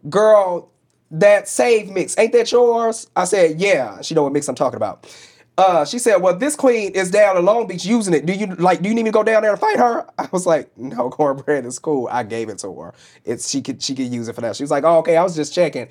girl, 0.10 0.72
that 1.14 1.48
save 1.48 1.90
mix, 1.90 2.18
ain't 2.18 2.34
that 2.34 2.52
yours? 2.52 3.08
I 3.16 3.26
said, 3.26 3.62
yeah. 3.62 4.02
She 4.02 4.16
know 4.16 4.24
what 4.24 4.34
mix 4.34 4.48
I'm 4.48 4.56
talking 4.56 4.78
about. 4.78 5.08
Uh, 5.56 5.86
she 5.86 6.00
said, 6.00 6.18
well, 6.18 6.36
this 6.36 6.56
queen 6.56 6.92
is 6.96 7.12
down 7.12 7.38
in 7.38 7.46
Long 7.46 7.68
Beach 7.68 7.86
using 7.86 8.16
it. 8.16 8.26
Do 8.26 8.34
you 8.34 8.48
like? 8.48 8.82
Do 8.82 8.90
you 8.90 8.96
need 8.96 9.04
me 9.04 9.10
to 9.10 9.14
go 9.14 9.22
down 9.24 9.44
there 9.44 9.52
and 9.52 9.60
fight 9.60 9.78
her? 9.78 10.08
I 10.18 10.28
was 10.32 10.48
like, 10.48 10.76
no, 10.78 11.10
cornbread 11.12 11.66
is 11.66 11.78
cool. 11.78 12.10
I 12.12 12.24
gave 12.24 12.50
it 12.50 12.58
to 12.60 12.74
her. 12.82 12.94
It's 13.24 13.50
she 13.50 13.62
could 13.62 13.82
she 13.82 13.94
could 13.94 14.12
use 14.12 14.28
it 14.28 14.34
for 14.34 14.42
that. 14.42 14.56
She 14.56 14.64
was 14.64 14.72
like, 14.72 14.84
oh, 14.84 14.98
okay. 15.00 15.16
I 15.16 15.24
was 15.24 15.36
just 15.36 15.54
checking. 15.54 15.88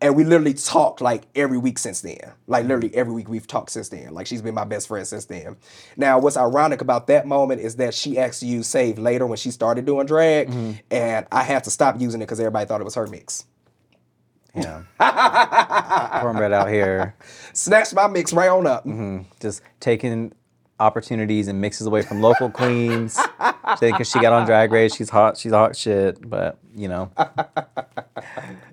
And 0.00 0.14
we 0.14 0.22
literally 0.22 0.54
talked 0.54 1.00
like 1.00 1.24
every 1.34 1.58
week 1.58 1.78
since 1.78 2.02
then. 2.02 2.20
Like 2.46 2.66
literally 2.66 2.94
every 2.94 3.12
week 3.14 3.28
we've 3.28 3.46
talked 3.46 3.70
since 3.70 3.88
then. 3.88 4.12
Like 4.12 4.26
she's 4.28 4.42
been 4.42 4.54
my 4.54 4.64
best 4.64 4.86
friend 4.86 5.04
since 5.04 5.24
then. 5.24 5.56
Now, 5.96 6.20
what's 6.20 6.36
ironic 6.36 6.82
about 6.82 7.08
that 7.08 7.26
moment 7.26 7.62
is 7.62 7.76
that 7.76 7.94
she 7.94 8.16
actually 8.18 8.48
used 8.48 8.70
Save 8.70 8.98
later 8.98 9.26
when 9.26 9.38
she 9.38 9.50
started 9.50 9.86
doing 9.86 10.06
drag, 10.06 10.52
and 10.90 11.26
I 11.32 11.42
had 11.42 11.64
to 11.64 11.70
stop 11.70 12.00
using 12.00 12.20
it 12.20 12.26
because 12.26 12.38
everybody 12.38 12.66
thought 12.66 12.80
it 12.80 12.84
was 12.84 12.94
her 12.94 13.08
mix. 13.08 13.44
Yeah. 14.62 16.20
Cornbread 16.20 16.52
out 16.52 16.68
here 16.68 17.14
Snatched 17.52 17.94
my 17.94 18.06
mix 18.06 18.32
right 18.32 18.48
on 18.48 18.66
up. 18.66 18.84
Mm-hmm. 18.84 19.22
just 19.40 19.62
taking 19.80 20.32
opportunities 20.80 21.48
and 21.48 21.60
mixes 21.60 21.86
away 21.86 22.02
from 22.02 22.20
local 22.20 22.50
queens. 22.50 23.18
Thinking 23.78 24.04
she 24.04 24.20
got 24.20 24.32
on 24.32 24.46
Drag 24.46 24.70
Race, 24.70 24.94
she's 24.94 25.10
hot, 25.10 25.36
she's 25.36 25.52
hot 25.52 25.76
shit. 25.76 26.28
But 26.28 26.58
you 26.76 26.88
know. 26.88 27.10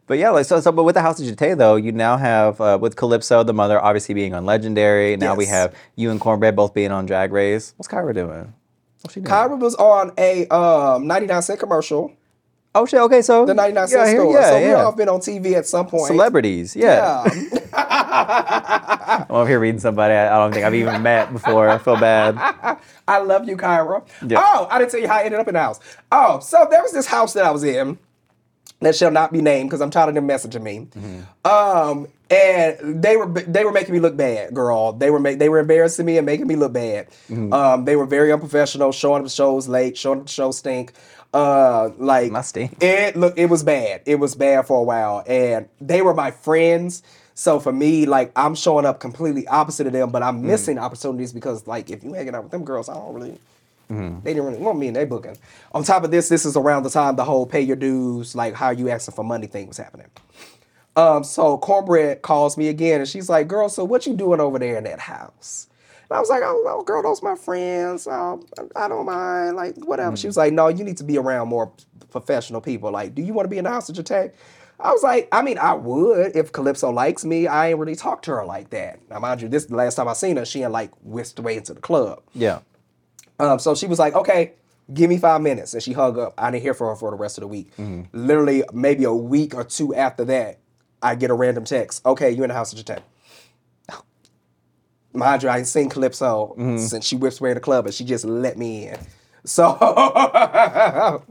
But 0.08 0.20
yeah, 0.20 0.30
like 0.30 0.46
so, 0.46 0.60
so. 0.60 0.72
But 0.72 0.84
with 0.84 0.94
the 0.94 1.02
House 1.02 1.20
of 1.20 1.26
Jete, 1.26 1.58
though, 1.58 1.78
you 1.78 1.92
now 1.92 2.16
have 2.18 2.62
uh, 2.62 2.78
with 2.80 2.96
Calypso, 2.96 3.44
the 3.44 3.54
mother, 3.54 3.82
obviously 3.84 4.14
being 4.14 4.36
on 4.36 4.46
Legendary. 4.46 5.18
Now 5.18 5.34
we 5.34 5.48
have 5.48 5.74
you 5.96 6.12
and 6.12 6.22
Cornbread 6.22 6.56
both 6.56 6.76
being 6.76 6.92
on 6.92 7.08
Drag 7.08 7.32
Race. 7.32 7.74
What's 7.78 7.88
Kyra 7.88 8.14
doing? 8.14 8.54
What's 9.02 9.16
she 9.16 9.22
doing? 9.22 9.32
Kyra 9.32 9.58
was 9.58 9.74
on 9.76 10.12
a 10.20 10.48
um, 10.50 11.08
99 11.08 11.42
cent 11.42 11.60
commercial, 11.60 12.14
oh 12.76 12.86
shit. 12.86 13.00
Okay, 13.00 13.22
so 13.22 13.46
the 13.46 13.54
99 13.54 13.88
cent 13.88 14.00
yeah, 14.00 14.08
here- 14.08 14.22
store. 14.22 14.34
Yeah, 14.34 14.50
so 14.50 14.68
we've 14.68 14.76
all 14.76 14.92
been 14.92 15.10
on 15.10 15.20
TV 15.20 15.54
at 15.54 15.66
some 15.66 15.88
point. 15.88 16.08
Celebrities. 16.08 16.76
Yeah. 16.76 17.24
I'm 17.74 19.26
over 19.30 19.50
here 19.50 19.60
reading 19.60 19.80
somebody 19.80 20.14
I 20.14 20.38
don't 20.38 20.54
think 20.54 20.66
I've 20.66 20.76
even 20.76 21.02
met 21.02 21.34
before. 21.34 21.68
I 21.70 21.78
feel 21.78 21.98
bad. 21.98 22.36
I 23.08 23.20
love 23.20 23.48
you, 23.48 23.58
Kyra. 23.58 24.06
Yeah. 24.26 24.42
Oh, 24.42 24.68
I 24.70 24.80
didn't 24.80 24.92
tell 24.92 25.00
you 25.00 25.08
how 25.08 25.18
I 25.18 25.24
ended 25.24 25.40
up 25.40 25.48
in 25.48 25.54
the 25.54 25.60
house. 25.60 25.80
Oh, 26.12 26.40
so 26.40 26.68
there 26.70 26.82
was 26.82 26.92
this 26.92 27.08
house 27.08 27.34
that 27.34 27.46
I 27.46 27.52
was 27.52 27.64
in 27.64 27.98
that 28.82 28.96
shall 28.96 29.12
not 29.12 29.32
be 29.32 29.42
named 29.42 29.70
because 29.70 29.82
I'm 29.82 29.90
tired 29.90 30.10
of 30.10 30.16
them 30.16 30.28
messaging 30.28 30.62
me. 30.62 30.88
Um, 31.44 32.08
and 32.30 33.04
they 33.04 33.16
were 33.18 33.28
they 33.28 33.64
were 33.64 33.72
making 33.72 33.94
me 33.94 34.00
look 34.00 34.18
bad, 34.18 34.54
girl. 34.54 34.94
They 34.94 35.12
were 35.12 35.20
make, 35.20 35.38
they 35.40 35.50
were 35.50 35.60
embarrassing 35.60 36.06
me 36.06 36.18
and 36.18 36.26
making 36.26 36.48
me 36.48 36.56
look 36.56 36.74
bad. 36.74 37.08
Um, 37.30 37.86
they 37.86 37.96
were 37.96 38.06
very 38.06 38.32
unprofessional, 38.32 38.92
showing 38.92 39.24
up 39.24 39.30
shows 39.30 39.68
late, 39.68 39.98
showing 39.98 40.22
up 40.22 40.28
shows 40.28 40.58
stink. 40.58 40.94
Uh, 41.36 41.92
like 41.98 42.32
Must 42.32 42.48
stink. 42.50 42.82
it 42.82 43.18
look 43.18 43.38
it 43.38 43.48
was 43.48 43.62
bad. 43.62 44.02
It 44.06 44.16
was 44.16 44.36
bad 44.36 44.66
for 44.68 44.80
a 44.80 44.84
while, 44.84 45.24
and 45.28 45.68
they 45.82 46.02
were 46.02 46.14
my 46.14 46.32
friends. 46.32 47.04
So 47.34 47.60
for 47.60 47.74
me, 47.74 48.06
like 48.06 48.32
I'm 48.38 48.56
showing 48.56 48.86
up 48.86 49.02
completely 49.02 49.46
opposite 49.48 49.86
of 49.86 49.94
them, 49.94 50.12
but 50.12 50.24
I'm 50.24 50.42
missing 50.42 50.78
opportunities 50.80 51.34
because 51.34 51.68
like 51.68 51.90
if 51.90 52.04
you 52.04 52.14
hanging 52.14 52.36
out 52.36 52.44
with 52.44 52.52
them 52.52 52.64
girls, 52.64 52.88
I 52.88 52.94
don't 52.94 53.14
really. 53.14 53.38
They 53.88 54.34
didn't 54.34 54.46
really 54.46 54.58
want 54.58 54.80
me 54.80 54.88
in 54.88 54.96
their 54.96 55.06
booking. 55.06 55.38
On 55.74 55.84
top 55.84 56.04
of 56.04 56.10
this, 56.10 56.28
this 56.28 56.44
is 56.44 56.58
around 56.58 56.84
the 56.84 56.90
time 56.90 57.18
the 57.18 57.24
whole 57.24 57.46
pay 57.46 57.62
your 57.62 57.76
dues, 57.76 58.34
like 58.34 58.56
how 58.56 58.72
you 58.72 58.90
asking 58.90 59.14
for 59.14 59.24
money 59.24 59.46
thing 59.46 59.68
was 59.68 59.78
happening. 59.78 60.08
Um, 60.96 61.24
so 61.24 61.58
Cornbread 61.60 62.22
calls 62.24 62.58
me 62.58 62.70
again 62.70 63.02
and 63.02 63.08
she's 63.08 63.30
like, 63.30 63.48
girl, 63.48 63.70
so 63.70 63.84
what 63.84 64.08
you 64.08 64.16
doing 64.16 64.40
over 64.40 64.58
there 64.58 64.78
in 64.78 64.86
that 64.86 65.02
house? 65.02 65.68
And 66.10 66.18
I 66.18 66.20
was 66.20 66.30
like, 66.30 66.44
oh, 66.44 66.62
no, 66.66 66.84
girl, 66.84 67.02
those 67.02 67.24
my 67.24 67.36
friends. 67.36 68.08
Um, 68.08 68.46
I 68.76 68.88
don't 68.88 69.06
mind, 69.06 69.56
like, 69.56 69.76
whatever. 69.78 70.16
She 70.16 70.28
was 70.28 70.38
like, 70.38 70.54
no, 70.54 70.68
you 70.68 70.84
need 70.84 70.98
to 70.98 71.04
be 71.04 71.18
around 71.18 71.48
more 71.48 71.72
professional 72.12 72.62
people. 72.62 72.92
Like, 72.92 73.16
do 73.16 73.22
you 73.22 73.34
want 73.34 73.46
to 73.46 73.50
be 73.50 73.58
in 73.58 73.64
the 73.66 73.72
of 73.72 73.84
Jete? 73.84 74.34
I 74.80 74.92
was 74.92 75.04
like, 75.04 75.28
I 75.32 75.42
mean, 75.42 75.58
I 75.58 75.74
would 75.74 76.36
if 76.36 76.52
Calypso 76.52 76.92
likes 76.92 77.24
me. 77.24 77.48
I 77.48 77.70
ain't 77.70 77.80
really 77.80 77.96
talked 77.96 78.26
to 78.26 78.32
her 78.32 78.46
like 78.46 78.72
that. 78.72 79.00
Now, 79.10 79.20
mind 79.20 79.42
you, 79.42 79.48
this 79.48 79.64
is 79.64 79.70
the 79.70 79.76
last 79.76 79.96
time 79.96 80.08
I 80.08 80.14
seen 80.14 80.36
her. 80.38 80.46
She 80.46 80.62
had 80.62 80.72
like 80.72 80.92
whisked 81.02 81.40
away 81.40 81.58
into 81.58 81.74
the 81.74 81.82
club. 81.82 82.22
Yeah. 82.34 82.60
Um, 83.40 83.58
so 83.58 83.74
she 83.74 83.88
was 83.88 84.00
like, 84.00 84.16
okay, 84.16 84.54
give 84.94 85.10
me 85.10 85.18
five 85.18 85.42
minutes. 85.42 85.74
And 85.74 85.82
she 85.82 85.94
hung 85.94 86.20
up. 86.20 86.34
I 86.38 86.52
didn't 86.52 86.64
hear 86.64 86.74
from 86.74 86.90
her 86.90 86.96
for 86.96 87.10
the 87.10 87.18
rest 87.18 87.38
of 87.38 87.42
the 87.42 87.48
week. 87.48 87.72
Literally, 88.12 88.64
maybe 88.74 89.06
a 89.06 89.14
week 89.14 89.56
or 89.56 89.64
two 89.64 89.96
after 89.96 90.26
that, 90.26 90.60
I 91.02 91.16
get 91.16 91.32
a 91.32 91.34
random 91.34 91.64
text. 91.64 92.06
Okay, 92.06 92.32
you 92.32 92.44
in 92.44 92.50
the 92.50 92.54
house 92.54 92.74
of 92.74 92.80
Jete. 92.80 93.02
Mind 95.16 95.44
you, 95.44 95.50
I 95.50 95.58
ain't 95.58 95.68
seen 95.68 95.90
Calypso 95.90 96.56
mm-hmm. 96.58 96.78
since 96.78 97.06
she 97.06 97.16
whips 97.16 97.40
away 97.40 97.52
in 97.52 97.56
the 97.56 97.62
club, 97.62 97.86
and 97.86 97.94
she 97.94 98.04
just 98.04 98.26
let 98.26 98.58
me 98.58 98.90
in. 98.90 98.98
So 99.46 99.74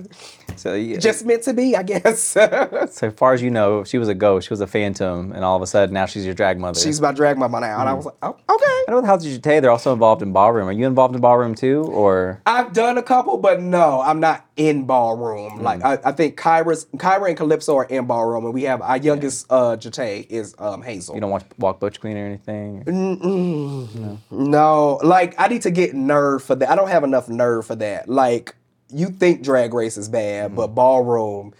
So 0.56 0.74
yeah. 0.74 0.98
just 0.98 1.24
meant 1.24 1.42
to 1.44 1.54
be, 1.54 1.76
I 1.76 1.82
guess. 1.82 2.20
so 2.90 3.10
far 3.16 3.32
as 3.32 3.42
you 3.42 3.50
know, 3.50 3.84
she 3.84 3.98
was 3.98 4.08
a 4.08 4.14
ghost. 4.14 4.48
She 4.48 4.52
was 4.52 4.60
a 4.60 4.66
phantom, 4.66 5.32
and 5.32 5.44
all 5.44 5.56
of 5.56 5.62
a 5.62 5.66
sudden 5.66 5.94
now 5.94 6.06
she's 6.06 6.24
your 6.24 6.34
drag 6.34 6.58
mother. 6.58 6.78
She's 6.78 7.00
my 7.00 7.12
drag 7.12 7.38
mama 7.38 7.60
now. 7.60 7.80
And 7.80 7.88
I 7.88 7.92
was 7.92 8.06
like, 8.06 8.14
oh, 8.22 8.30
okay. 8.30 8.64
I 8.66 8.84
know 8.88 8.96
with 8.96 9.06
House 9.06 9.24
of 9.24 9.32
Jete, 9.32 9.60
they're 9.60 9.70
also 9.70 9.92
involved 9.92 10.22
in 10.22 10.32
ballroom. 10.32 10.68
Are 10.68 10.72
you 10.72 10.86
involved 10.86 11.14
in 11.14 11.20
ballroom 11.20 11.54
too, 11.54 11.84
or? 11.84 12.40
I've 12.46 12.72
done 12.72 12.98
a 12.98 13.02
couple, 13.02 13.38
but 13.38 13.60
no, 13.60 14.00
I'm 14.00 14.20
not 14.20 14.46
in 14.56 14.86
ballroom. 14.86 15.62
Like 15.62 15.84
I, 15.84 15.98
I 16.04 16.12
think 16.12 16.38
Kyra's 16.38 16.86
Kyra 16.96 17.28
and 17.28 17.36
Calypso 17.36 17.76
are 17.76 17.84
in 17.84 18.06
ballroom, 18.06 18.44
and 18.44 18.54
we 18.54 18.62
have 18.64 18.80
our 18.82 18.96
youngest 18.96 19.46
uh 19.50 19.76
Jete 19.76 20.26
is 20.28 20.54
um 20.58 20.82
Hazel. 20.82 21.14
You 21.14 21.20
don't 21.20 21.30
watch 21.30 21.44
Walk 21.58 21.80
Butch 21.80 22.00
Queen 22.00 22.16
or 22.16 22.26
anything? 22.26 22.84
No, 22.86 24.18
no, 24.30 25.00
like 25.02 25.34
I 25.38 25.48
need 25.48 25.62
to 25.62 25.70
get 25.70 25.94
nerve 25.94 26.42
for 26.42 26.54
that. 26.54 26.70
I 26.70 26.76
don't 26.76 26.88
have 26.88 27.04
enough 27.04 27.28
nerve 27.28 27.66
for 27.66 27.76
that. 27.76 28.08
Like 28.08 28.54
you 28.94 29.08
think 29.08 29.42
drag 29.42 29.74
race 29.74 29.96
is 29.96 30.08
bad, 30.08 30.54
but 30.56 30.68
ballroom 30.68 31.52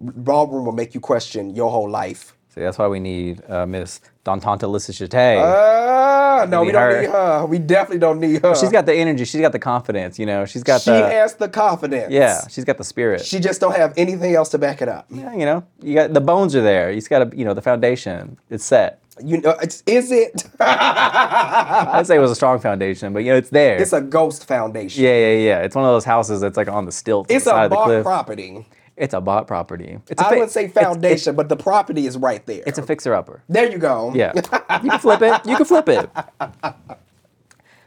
ballroom 0.00 0.64
will 0.64 0.72
make 0.72 0.94
you 0.94 1.00
question 1.00 1.54
your 1.54 1.70
whole 1.70 1.88
life. 1.88 2.34
See, 2.54 2.60
that's 2.60 2.76
why 2.76 2.86
we 2.88 3.00
need 3.00 3.40
uh, 3.48 3.64
Miss 3.64 4.00
Dontanta 4.26 4.68
Lissa 4.68 4.92
Jete. 4.92 5.40
Ah, 5.40 6.44
no, 6.48 6.60
We 6.60 6.66
we 6.66 6.72
don't 6.72 6.82
her. 6.82 7.00
need 7.00 7.10
her. 7.10 7.46
We 7.46 7.58
definitely 7.58 7.98
don't 8.00 8.20
need 8.20 8.42
her. 8.42 8.54
she's 8.54 8.70
got 8.70 8.84
the 8.84 8.92
energy. 8.94 9.24
She's 9.24 9.40
got 9.40 9.52
the 9.52 9.58
confidence. 9.58 10.18
You 10.18 10.26
know, 10.26 10.44
she's 10.44 10.62
got 10.62 10.82
she 10.82 10.90
the 10.90 11.08
has 11.08 11.34
the 11.34 11.48
confidence. 11.48 12.12
yeah. 12.12 12.46
She's 12.48 12.64
got 12.64 12.76
the 12.78 12.84
spirit. 12.84 13.24
She 13.24 13.38
just 13.40 13.60
don't 13.60 13.74
have 13.76 13.94
anything 13.96 14.34
else 14.34 14.50
to 14.50 14.58
back 14.58 14.82
it 14.82 14.88
up. 14.88 15.06
yeah, 15.10 15.32
you 15.32 15.46
know, 15.46 15.64
you 15.80 15.94
got 15.94 16.12
the 16.12 16.20
bones 16.20 16.54
are 16.54 16.62
there. 16.62 16.90
You 16.90 16.96
just 16.96 17.08
got 17.10 17.30
to, 17.30 17.36
you 17.36 17.44
know, 17.44 17.54
the 17.54 17.62
foundation. 17.62 18.38
It's 18.50 18.64
set. 18.64 19.01
You 19.20 19.40
know, 19.42 19.56
it's, 19.62 19.82
is 19.86 20.10
it? 20.10 20.44
I'd 20.60 22.04
say 22.06 22.16
it 22.16 22.20
was 22.20 22.30
a 22.30 22.34
strong 22.34 22.58
foundation, 22.60 23.12
but 23.12 23.20
you 23.20 23.30
know, 23.32 23.36
it's 23.36 23.50
there. 23.50 23.76
it's 23.80 23.92
a 23.92 24.00
ghost 24.00 24.46
foundation. 24.48 25.02
yeah, 25.04 25.10
yeah, 25.10 25.38
yeah. 25.38 25.58
It's 25.60 25.76
one 25.76 25.84
of 25.84 25.90
those 25.92 26.04
houses 26.04 26.40
that's 26.40 26.56
like 26.56 26.68
on 26.68 26.86
the 26.86 26.92
stilts. 26.92 27.30
on 27.30 27.36
It's 27.36 27.44
the 27.44 27.50
side 27.50 27.60
a 27.60 27.64
of 27.64 27.70
the 27.70 27.76
bought 27.76 27.84
cliff. 27.86 28.04
property. 28.04 28.66
It's 28.96 29.14
a 29.14 29.20
bought 29.20 29.46
property. 29.46 29.98
It's 30.08 30.20
a 30.20 30.26
I 30.26 30.28
fi- 30.30 30.34
wouldn't 30.36 30.50
say 30.52 30.64
it's- 30.64 30.84
foundation, 30.84 31.34
but 31.36 31.48
the 31.48 31.56
property 31.56 32.06
is 32.06 32.16
right 32.16 32.44
there. 32.46 32.62
It's, 32.66 32.78
a 32.78 32.82
fixer 32.82 33.14
upper. 33.14 33.42
there 33.48 33.70
you 33.70 33.78
go. 33.78 34.12
Yeah, 34.14 34.32
you 34.34 34.90
can 34.90 34.98
flip 34.98 35.20
it. 35.22 35.40
You 35.46 35.56
can 35.56 35.64
flip 35.66 35.88
it. 35.88 36.10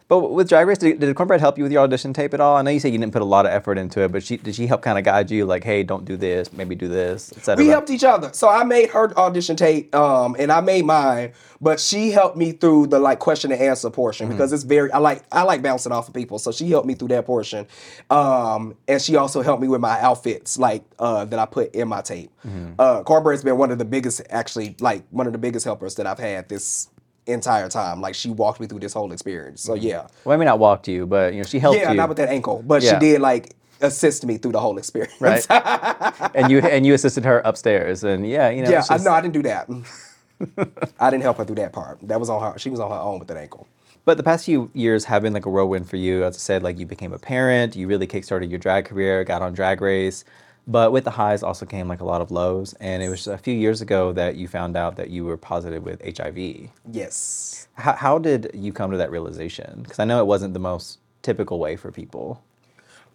But 0.08 0.32
with 0.34 0.50
Drag 0.50 0.68
Race, 0.68 0.78
did, 0.78 1.00
did 1.00 1.16
Cornbread 1.16 1.40
help 1.40 1.58
you 1.58 1.64
with 1.64 1.72
your 1.72 1.82
audition 1.82 2.14
tape 2.14 2.36
at 2.36 2.40
all? 2.40 2.56
I 2.56 2.62
know 2.62 2.70
you 2.70 2.80
said 2.80 2.94
you 2.94 3.00
didn't 3.00 3.12
put 3.12 3.24
a 3.24 3.26
lot 3.26 3.48
of 3.48 3.52
effort 3.52 3.80
into 3.80 4.02
it, 4.02 4.12
but 4.12 4.22
she, 4.22 4.38
did 4.38 4.54
she 4.54 4.68
help 4.68 4.84
kind 4.84 5.00
of 5.00 5.04
guide 5.04 5.32
you, 5.32 5.46
like, 5.46 5.64
hey, 5.64 5.82
don't 5.82 6.06
do 6.06 6.16
this, 6.16 6.54
maybe 6.54 6.76
do 6.76 6.88
this, 6.88 7.32
etc. 7.36 7.64
We 7.64 7.70
helped 7.70 7.90
each 7.90 8.04
other. 8.04 8.32
So 8.32 8.48
I 8.48 8.64
made 8.64 8.92
her 8.92 9.18
audition 9.18 9.56
tape, 9.56 9.96
um, 9.96 10.36
and 10.38 10.52
I 10.52 10.62
made 10.62 10.86
mine, 10.86 11.34
but 11.60 11.80
she 11.80 12.12
helped 12.12 12.38
me 12.38 12.52
through 12.52 12.88
the 12.88 13.00
like 13.00 13.18
question 13.18 13.52
and 13.52 13.60
answer 13.60 13.90
portion 13.90 14.30
because 14.30 14.54
it's 14.54 14.62
very 14.64 14.92
I 14.92 15.00
like 15.00 15.24
I 15.32 15.42
like 15.42 15.64
bouncing 15.64 15.92
off 15.92 16.08
of 16.08 16.14
people. 16.14 16.38
So 16.38 16.52
she 16.52 16.70
helped 16.70 16.86
me 16.86 16.94
through 16.94 17.08
that 17.08 17.26
portion. 17.26 17.66
Um, 18.12 18.76
and 18.88 19.02
she 19.02 19.16
also 19.16 19.42
helped 19.42 19.62
me 19.62 19.68
with 19.68 19.82
my 19.82 20.00
outfits, 20.00 20.60
like 20.60 20.84
uh 21.00 21.26
that 21.26 21.40
I 21.40 21.46
put 21.46 21.74
in 21.74 21.88
my 21.88 22.02
tape. 22.02 22.30
Uh 22.78 23.02
Cornbread's 23.04 23.44
been 23.44 23.58
one 23.58 23.72
of 23.72 23.80
the 23.80 23.86
biggest 23.86 24.22
actually 24.30 24.76
like 24.80 25.04
one 25.10 25.26
of 25.26 25.34
the 25.34 25.40
biggest 25.40 25.66
helpers 25.66 25.96
that 25.96 26.06
I've 26.06 26.20
had 26.20 26.48
this 26.50 26.90
entire 27.28 27.70
time. 27.70 28.02
Like 28.02 28.16
she 28.16 28.30
walked 28.30 28.60
me 28.60 28.68
through 28.68 28.80
this 28.80 28.94
whole 28.94 29.12
experience. 29.12 29.62
So 29.62 29.74
mm-hmm. 29.74 29.86
yeah. 29.86 30.08
Well, 30.24 30.36
I 30.36 30.38
mean, 30.38 30.46
not 30.46 30.60
walked 30.60 30.88
you, 30.88 31.06
but 31.06 31.34
you 31.34 31.40
know, 31.40 31.46
she 31.46 31.60
helped 31.60 31.80
Yeah, 31.80 31.92
you. 31.92 31.98
not 31.98 32.10
with 32.10 32.18
that 32.18 32.30
ankle, 32.30 32.64
but 32.66 32.82
Yeah. 32.82 32.94
she 32.94 33.00
did 33.00 33.22
like 33.22 33.56
assist 33.82 34.26
me 34.26 34.38
through 34.38 34.54
the 34.54 34.60
whole 34.60 34.78
experience. 34.78 35.16
right? 35.20 35.46
and 36.36 36.52
you 36.52 36.60
and 36.60 36.86
you 36.86 36.94
assisted 36.94 37.26
her 37.26 37.42
upstairs, 37.46 38.04
and 38.04 38.28
yeah, 38.28 38.50
you 38.50 38.64
know, 38.64 38.70
Yeah, 38.70 38.80
it's 38.80 38.92
I, 38.92 38.96
just- 38.96 39.06
no, 39.06 39.12
I 39.12 39.22
didn't 39.22 39.34
do 39.34 39.44
that. 39.44 39.70
I 41.00 41.10
didn't 41.10 41.24
help 41.24 41.38
her 41.38 41.46
through 41.46 41.56
that 41.56 41.72
part. 41.74 42.00
That 42.04 42.20
was 42.20 42.30
on 42.30 42.42
her. 42.42 42.60
She 42.60 42.70
was 42.70 42.80
on 42.80 42.92
her 42.92 42.98
own 42.98 43.20
with 43.20 43.28
that 43.30 43.38
ankle. 43.38 43.68
But 44.04 44.18
the 44.18 44.24
past 44.24 44.46
few 44.46 44.70
years 44.74 45.06
have 45.06 45.24
been 45.24 45.34
like 45.34 45.46
a 45.48 45.50
whirlwind 45.50 45.90
for 45.90 45.98
you. 45.98 46.24
As 46.24 46.36
I 46.36 46.40
said, 46.40 46.62
like 46.62 46.78
you 46.78 46.86
became 46.86 47.12
a 47.12 47.18
parent, 47.18 47.76
you 47.76 47.88
really 47.88 48.06
kickstarted 48.06 48.50
your 48.52 48.60
drag 48.60 48.86
career, 48.86 49.24
got 49.24 49.42
on 49.42 49.54
Drag 49.54 49.82
Race. 49.82 50.24
But 50.68 50.92
with 50.92 51.04
the 51.04 51.12
highs 51.12 51.44
also 51.44 51.66
came 51.66 51.88
like 51.88 52.02
a 52.02 52.06
lot 52.06 52.22
of 52.22 52.32
lows. 52.32 52.74
And 52.80 53.04
it 53.04 53.10
was 53.10 53.28
a 53.28 53.38
few 53.38 53.54
years 53.54 53.82
ago 53.82 54.12
that 54.14 54.36
you 54.36 54.48
found 54.48 54.76
out 54.76 54.96
that 54.96 55.10
you 55.10 55.26
were 55.26 55.38
positive 55.38 55.84
with 55.84 56.02
HIV. 56.18 56.70
Yes. 56.92 57.68
How, 57.76 57.94
how 57.94 58.18
did 58.18 58.52
you 58.54 58.74
come 58.74 58.92
to 58.92 58.98
that 58.98 59.12
realization? 59.12 59.82
Because 59.84 60.00
I 60.00 60.06
know 60.06 60.20
it 60.20 60.28
wasn't 60.28 60.54
the 60.54 60.60
most 60.60 61.00
typical 61.22 61.60
way 61.60 61.76
for 61.76 61.92
people. 61.92 62.44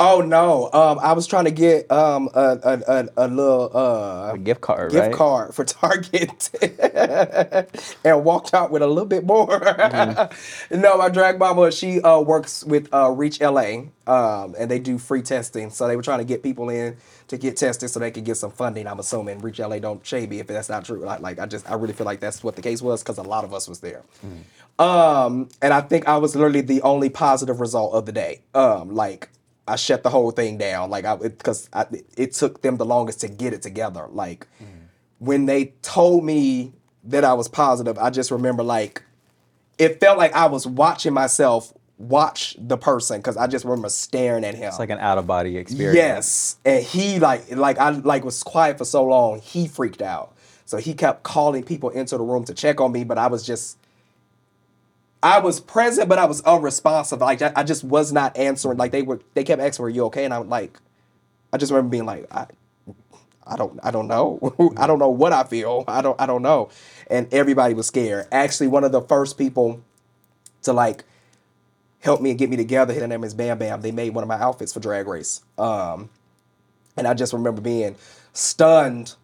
Oh 0.01 0.23
no. 0.23 0.71
Um, 0.73 0.99
I 1.01 1.13
was 1.13 1.27
trying 1.27 1.45
to 1.47 1.53
get 1.53 1.91
um 1.93 2.31
a 2.35 2.59
a, 2.65 2.83
a, 2.89 3.09
a 3.19 3.29
little 3.29 3.71
uh 3.77 4.33
A 4.35 4.39
gift 4.39 4.63
card, 4.63 4.93
gift 4.93 5.09
right? 5.09 5.15
card 5.15 5.55
for 5.55 5.65
Target 5.67 6.51
and 8.05 8.25
walked 8.25 8.55
out 8.55 8.73
with 8.73 8.83
a 8.83 8.89
little 8.89 9.07
bit 9.07 9.25
more. 9.27 9.61
Mm-hmm. 9.61 10.81
no, 10.81 10.99
my 10.99 11.11
drag 11.11 11.39
mama, 11.39 11.73
she 11.73 12.01
uh, 12.03 12.21
works 12.21 12.65
with 12.65 12.89
uh, 12.95 13.11
Reach 13.11 13.41
LA 13.43 13.85
um, 14.07 14.57
and 14.59 14.71
they 14.71 14.81
do 14.81 14.99
free 14.99 15.23
testing. 15.23 15.71
So 15.71 15.89
they 15.89 15.97
were 15.97 16.03
trying 16.03 16.21
to 16.21 16.27
get 16.27 16.43
people 16.43 16.71
in 16.71 16.97
to 17.29 17.39
get 17.39 17.59
tested 17.59 17.91
so 17.91 18.01
they 18.01 18.11
could 18.13 18.25
get 18.25 18.37
some 18.39 18.53
funding. 18.53 18.87
I'm 18.89 19.01
assuming 19.01 19.41
Reach 19.41 19.61
LA 19.61 19.81
don't 19.81 20.05
shade 20.07 20.31
me 20.31 20.41
if 20.41 20.49
that's 20.49 20.71
not 20.71 20.87
true. 20.87 21.05
Like, 21.05 21.21
like 21.21 21.39
I 21.39 21.47
just, 21.47 21.71
I 21.71 21.75
really 21.75 21.95
feel 21.95 22.07
like 22.07 22.21
that's 22.21 22.43
what 22.45 22.57
the 22.57 22.63
case 22.63 22.83
was 22.83 23.03
because 23.03 23.19
a 23.19 23.23
lot 23.25 23.45
of 23.45 23.55
us 23.55 23.69
was 23.69 23.81
there. 23.81 24.03
Um, 24.79 25.49
and 25.63 25.75
I 25.75 25.83
think 25.83 26.09
I 26.09 26.17
was 26.19 26.35
literally 26.35 26.63
the 26.63 26.83
only 26.83 27.11
positive 27.11 27.61
result 27.61 27.95
of 27.95 28.07
the 28.07 28.13
day. 28.13 28.43
Um, 28.55 28.95
like 28.95 29.29
I 29.71 29.77
shut 29.77 30.03
the 30.03 30.11
whole 30.11 30.31
thing 30.31 30.59
down. 30.59 30.91
Like 30.91 31.05
I, 31.05 31.17
because 31.17 31.69
it, 31.75 32.07
it 32.17 32.33
took 32.33 32.63
them 32.63 32.77
the 32.77 32.85
longest 32.85 33.21
to 33.21 33.29
get 33.29 33.53
it 33.53 33.63
together. 33.63 34.07
Like 34.11 34.47
mm. 34.63 34.67
when 35.19 35.47
they 35.47 35.67
told 35.83 36.25
me 36.25 36.73
that 37.05 37.25
I 37.25 37.35
was 37.35 37.49
positive, 37.49 37.99
I 37.99 38.11
just 38.11 38.31
remember 38.31 38.63
like 38.63 39.03
it 39.79 40.01
felt 40.01 40.19
like 40.19 40.35
I 40.35 40.47
was 40.47 40.67
watching 40.67 41.15
myself 41.15 41.73
watch 42.01 42.57
the 42.59 42.79
person 42.79 43.19
because 43.19 43.37
I 43.37 43.47
just 43.47 43.65
remember 43.65 43.89
staring 43.89 44.45
at 44.45 44.55
him. 44.55 44.69
It's 44.69 44.79
like 44.79 44.91
an 44.91 44.99
out 44.99 45.19
of 45.19 45.27
body 45.27 45.57
experience. 45.57 45.97
Yes, 45.97 46.57
and 46.65 46.85
he 46.85 47.19
like 47.19 47.55
like 47.55 47.79
I 47.79 47.91
like 47.91 48.25
was 48.25 48.43
quiet 48.43 48.79
for 48.79 48.85
so 48.85 49.05
long. 49.05 49.41
He 49.41 49.69
freaked 49.69 50.03
out, 50.03 50.35
so 50.65 50.79
he 50.79 50.95
kept 50.95 51.23
calling 51.23 51.63
people 51.63 51.91
into 51.91 52.17
the 52.17 52.25
room 52.25 52.45
to 52.45 52.55
check 52.55 52.81
on 52.81 52.93
me. 52.93 53.05
But 53.05 53.19
I 53.19 53.29
was 53.29 53.47
just, 53.47 53.79
I 55.23 55.41
was 55.41 55.61
present, 55.61 56.09
but 56.09 56.19
I 56.19 56.25
was 56.25 56.41
unresponsive. 56.43 57.21
Like 57.21 57.43
I, 57.43 57.53
I 57.57 57.63
just 57.63 57.85
was 57.85 58.13
not 58.13 58.37
answering. 58.37 58.79
Like 58.79 58.93
they 58.93 59.03
were, 59.03 59.21
they 59.35 59.45
kept 59.45 59.61
asking, 59.61 59.83
"Were 59.83 59.89
you 59.91 60.05
okay?" 60.07 60.25
And 60.25 60.33
I'm 60.33 60.49
like, 60.49 60.79
I 61.53 61.59
just 61.59 61.73
remember 61.73 61.91
being 61.91 62.07
like, 62.07 62.27
I, 62.33 62.47
I 63.47 63.57
don't, 63.57 63.79
I 63.83 63.91
don't 63.91 64.09
know. 64.09 64.73
I 64.77 64.87
don't 64.87 64.99
know 64.99 65.11
what 65.11 65.33
I 65.33 65.45
feel. 65.45 65.85
I 65.89 66.03
don't, 66.03 66.21
I 66.21 66.27
don't 66.27 66.43
know. 66.43 66.71
And 67.09 67.33
everybody 67.33 67.75
was 67.75 67.87
scared. 67.87 68.27
Actually, 68.33 68.69
one 68.69 68.85
of 68.85 68.93
the 68.93 69.03
first 69.03 69.37
people 69.37 69.83
to 70.63 70.73
like 70.73 71.05
help 72.01 72.21
me 72.21 72.31
and 72.31 72.39
get 72.39 72.49
me 72.51 72.57
together. 72.57 72.95
Her 72.95 73.07
name 73.07 73.25
is 73.25 73.35
Bam 73.35 73.59
Bam. 73.59 73.81
They 73.83 73.93
made 73.93 74.15
one 74.15 74.23
of 74.23 74.29
my 74.29 74.41
outfits 74.41 74.73
for 74.73 74.81
Drag 74.81 75.07
Race. 75.07 75.43
Um, 75.59 76.11
and 76.97 77.07
I 77.07 77.15
just 77.15 77.33
remember 77.33 77.61
being 77.61 77.97
stunned. 78.33 79.15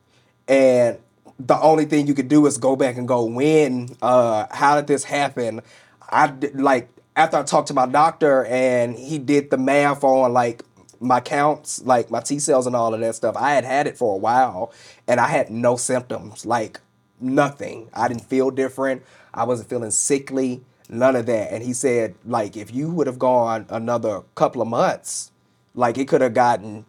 And 0.48 0.98
the 1.38 1.58
only 1.60 1.84
thing 1.84 2.06
you 2.06 2.14
could 2.14 2.28
do 2.28 2.46
is 2.46 2.58
go 2.58 2.76
back 2.76 2.96
and 2.96 3.06
go, 3.06 3.24
when, 3.24 3.96
uh, 4.02 4.46
how 4.50 4.76
did 4.76 4.86
this 4.86 5.04
happen? 5.04 5.60
I 6.08 6.28
did, 6.28 6.60
like 6.60 6.88
after 7.14 7.36
I 7.38 7.42
talked 7.42 7.68
to 7.68 7.74
my 7.74 7.86
doctor 7.86 8.44
and 8.44 8.96
he 8.96 9.18
did 9.18 9.50
the 9.50 9.58
math 9.58 10.04
on 10.04 10.32
like 10.32 10.62
my 11.00 11.20
counts, 11.20 11.82
like 11.82 12.10
my 12.10 12.20
T 12.20 12.38
cells 12.38 12.66
and 12.66 12.76
all 12.76 12.94
of 12.94 13.00
that 13.00 13.14
stuff. 13.14 13.36
I 13.36 13.52
had 13.52 13.64
had 13.64 13.86
it 13.86 13.96
for 13.96 14.14
a 14.14 14.18
while 14.18 14.72
and 15.06 15.20
I 15.20 15.28
had 15.28 15.50
no 15.50 15.76
symptoms, 15.76 16.46
like 16.46 16.80
nothing. 17.20 17.88
I 17.94 18.08
didn't 18.08 18.24
feel 18.24 18.50
different. 18.50 19.02
I 19.34 19.44
wasn't 19.44 19.68
feeling 19.68 19.90
sickly, 19.90 20.62
none 20.88 21.16
of 21.16 21.26
that. 21.26 21.52
And 21.52 21.62
he 21.62 21.72
said, 21.72 22.14
like, 22.24 22.56
if 22.56 22.74
you 22.74 22.90
would 22.90 23.06
have 23.06 23.18
gone 23.18 23.66
another 23.68 24.22
couple 24.34 24.62
of 24.62 24.68
months, 24.68 25.30
like 25.74 25.98
it 25.98 26.08
could 26.08 26.22
have 26.22 26.34
gotten 26.34 26.86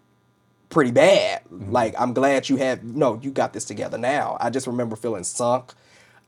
pretty 0.70 0.92
bad. 0.92 1.44
Mm-hmm. 1.46 1.72
Like, 1.72 1.96
I'm 2.00 2.14
glad 2.14 2.50
you 2.50 2.58
have, 2.58 2.84
no, 2.84 3.20
you 3.22 3.32
got 3.32 3.54
this 3.54 3.66
together 3.66 3.98
now. 3.98 4.38
I 4.40 4.50
just 4.50 4.68
remember 4.68 4.96
feeling 4.96 5.24
sunk. 5.24 5.74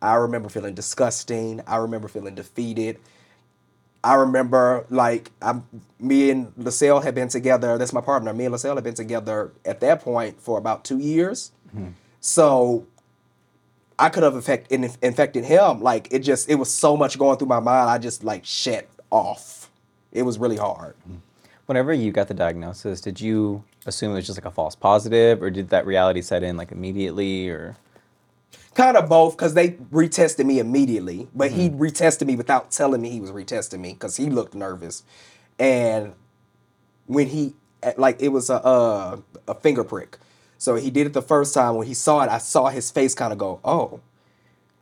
I 0.01 0.15
remember 0.15 0.49
feeling 0.49 0.75
disgusting. 0.75 1.61
I 1.67 1.77
remember 1.77 2.07
feeling 2.07 2.35
defeated. 2.35 2.99
I 4.03 4.13
remember 4.13 4.85
like 4.89 5.31
I'm 5.41 5.65
me 5.99 6.29
and 6.29 6.53
LaSalle 6.57 7.01
had 7.01 7.15
been 7.15 7.27
together. 7.27 7.77
That's 7.77 7.91
my 7.91 8.01
partner. 8.01 8.33
Me 8.33 8.45
and 8.45 8.53
LaSalle 8.53 8.75
had 8.75 8.83
been 8.83 8.93
together 8.93 9.51
at 9.65 9.81
that 9.81 10.01
point 10.01 10.41
for 10.41 10.57
about 10.57 10.85
two 10.85 10.99
years. 10.99 11.51
Mm-hmm. 11.75 11.89
So 12.21 12.85
I 13.97 14.07
could 14.07 14.23
have 14.23 14.35
affect, 14.35 14.71
in, 14.71 14.89
infected 15.01 15.43
him. 15.43 15.81
Like 15.81 16.07
it 16.11 16.19
just 16.19 16.49
it 16.49 16.55
was 16.55 16.71
so 16.71 16.95
much 16.95 17.19
going 17.19 17.37
through 17.37 17.49
my 17.49 17.59
mind. 17.59 17.89
I 17.89 17.97
just 17.97 18.23
like 18.23 18.45
shut 18.45 18.87
off. 19.09 19.69
It 20.13 20.23
was 20.23 20.39
really 20.39 20.57
hard. 20.57 20.95
Mm-hmm. 21.01 21.17
Whenever 21.65 21.93
you 21.93 22.11
got 22.11 22.27
the 22.29 22.33
diagnosis, 22.33 23.01
did 23.01 23.19
you 23.19 23.63
assume 23.85 24.13
it 24.13 24.15
was 24.15 24.25
just 24.25 24.39
like 24.39 24.45
a 24.45 24.51
false 24.51 24.75
positive, 24.75 25.43
or 25.43 25.51
did 25.51 25.69
that 25.69 25.85
reality 25.85 26.21
set 26.21 26.41
in 26.41 26.57
like 26.57 26.71
immediately, 26.71 27.49
or? 27.49 27.75
Kind 28.79 28.97
of 28.97 29.09
both, 29.09 29.37
because 29.37 29.55
they 29.55 29.71
retested 29.71 30.45
me 30.45 30.59
immediately, 30.59 31.29
but 31.35 31.51
he 31.51 31.69
retested 31.69 32.27
me 32.27 32.37
without 32.37 32.71
telling 32.71 33.01
me 33.01 33.11
he 33.11 33.21
was 33.21 33.31
retesting 33.31 33.81
me 33.81 33.93
because 33.93 34.17
he 34.17 34.27
looked 34.31 34.55
nervous. 34.55 35.03
And 35.59 36.13
when 37.07 37.27
he 37.27 37.55
like 37.97 38.21
it 38.21 38.29
was 38.29 38.49
a, 38.49 38.55
a 38.55 39.23
a 39.47 39.55
finger 39.55 39.83
prick, 39.83 40.17
so 40.57 40.75
he 40.75 40.91
did 40.91 41.07
it 41.07 41.13
the 41.13 41.23
first 41.23 41.53
time. 41.53 41.75
When 41.75 41.87
he 41.87 41.95
saw 41.95 42.21
it, 42.21 42.29
I 42.29 42.39
saw 42.39 42.69
his 42.69 42.91
face 42.91 43.15
kind 43.15 43.33
of 43.33 43.39
go, 43.39 43.61
oh. 43.65 44.01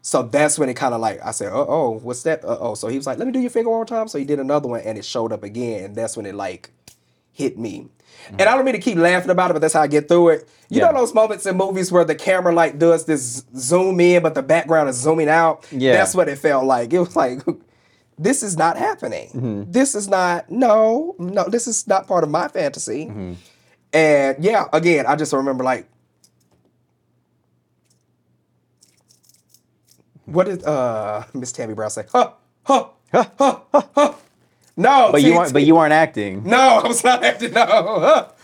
So 0.03 0.23
that's 0.23 0.59
when 0.59 0.69
it 0.69 0.75
kind 0.75 0.93
of 0.95 1.01
like 1.01 1.19
I 1.25 1.31
said, 1.31 1.53
uh 1.53 1.65
oh, 1.67 1.99
what's 2.03 2.23
that? 2.23 2.45
Uh 2.45 2.57
oh. 2.59 2.75
So 2.75 2.89
he 2.89 2.97
was 2.97 3.07
like, 3.07 3.19
let 3.19 3.27
me 3.27 3.33
do 3.33 3.41
your 3.41 3.51
finger 3.51 3.69
one 3.71 3.79
more 3.79 3.85
time. 3.85 4.07
So 4.09 4.19
he 4.19 4.25
did 4.25 4.39
another 4.39 4.69
one, 4.69 4.81
and 4.81 4.97
it 4.97 5.05
showed 5.05 5.33
up 5.33 5.43
again, 5.43 5.85
and 5.85 5.95
that's 5.95 6.17
when 6.17 6.25
it 6.27 6.35
like 6.35 6.71
hit 7.33 7.57
me. 7.59 7.89
And 8.29 8.41
I 8.41 8.55
don't 8.55 8.65
mean 8.65 8.73
to 8.73 8.79
keep 8.81 8.97
laughing 8.97 9.29
about 9.29 9.51
it, 9.51 9.53
but 9.53 9.59
that's 9.61 9.73
how 9.73 9.81
I 9.81 9.87
get 9.87 10.07
through 10.07 10.29
it. 10.29 10.49
You 10.69 10.81
Yeah. 10.81 10.91
know 10.91 10.99
those 10.99 11.13
moments 11.13 11.45
in 11.45 11.55
movies 11.57 11.91
where 11.91 12.03
the 12.05 12.15
camera 12.15 12.53
like 12.53 12.77
does 12.77 13.05
this 13.05 13.43
zoom 13.55 13.99
in, 13.99 14.21
but 14.23 14.35
the 14.35 14.43
background 14.43 14.89
is 14.89 14.97
zooming 14.97 15.29
out. 15.29 15.65
Yeah. 15.71 15.93
that's 15.93 16.13
what 16.15 16.27
it 16.29 16.37
felt 16.37 16.65
like. 16.65 16.91
It 16.93 16.99
was 16.99 17.15
like, 17.15 17.39
this 18.19 18.43
is 18.43 18.57
not 18.57 18.77
happening. 18.77 19.65
This 19.71 19.95
is 19.95 20.07
not. 20.07 20.49
No, 20.51 21.15
no, 21.19 21.45
this 21.47 21.67
is 21.67 21.87
not 21.87 22.07
part 22.07 22.23
of 22.23 22.29
my 22.29 22.47
fantasy. 22.47 23.11
And 23.93 24.43
yeah, 24.43 24.65
again, 24.73 25.05
I 25.07 25.15
just 25.15 25.31
remember 25.33 25.63
like, 25.63 25.87
what 30.25 30.45
did 30.47 30.63
uh 30.65 31.23
Miss 31.33 31.51
Tammy 31.51 31.73
Brown 31.73 31.89
say? 31.89 32.03
Huh, 32.11 32.31
huh, 32.63 32.87
huh, 33.13 33.25
huh, 33.37 33.59
huh, 33.71 33.81
huh. 33.95 34.13
No, 34.77 35.09
But 35.11 35.21
see, 35.21 35.27
you 35.29 35.35
weren't. 35.35 35.53
But 35.53 35.63
you 35.63 35.75
weren't 35.75 35.93
acting. 35.93 36.43
no, 36.43 36.81
I 36.83 36.87
was 36.87 37.03
not 37.03 37.23
acting. 37.23 37.51
No. 37.53 38.29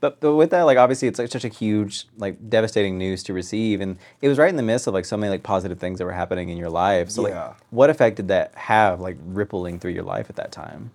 But, 0.00 0.18
but 0.18 0.34
with 0.34 0.50
that, 0.50 0.62
like 0.62 0.78
obviously, 0.78 1.06
it's 1.06 1.20
like 1.20 1.30
such 1.30 1.44
a 1.44 1.48
huge, 1.48 2.06
like 2.18 2.50
devastating 2.50 2.98
news 2.98 3.22
to 3.22 3.32
receive, 3.32 3.80
and 3.80 3.96
it 4.20 4.26
was 4.28 4.36
right 4.36 4.48
in 4.48 4.56
the 4.56 4.62
midst 4.64 4.88
of 4.88 4.94
like 4.94 5.04
so 5.04 5.16
many 5.16 5.30
like 5.30 5.44
positive 5.44 5.78
things 5.78 6.00
that 6.00 6.04
were 6.04 6.10
happening 6.10 6.48
in 6.48 6.56
your 6.58 6.70
life. 6.70 7.08
So 7.08 7.28
Yeah. 7.28 7.46
like, 7.46 7.56
what 7.70 7.88
effect 7.88 8.16
did 8.16 8.26
that 8.26 8.52
have, 8.56 9.00
like 9.00 9.16
rippling 9.24 9.78
through 9.78 9.92
your 9.92 10.02
life 10.02 10.28
at 10.28 10.34
that 10.34 10.50
time? 10.50 10.90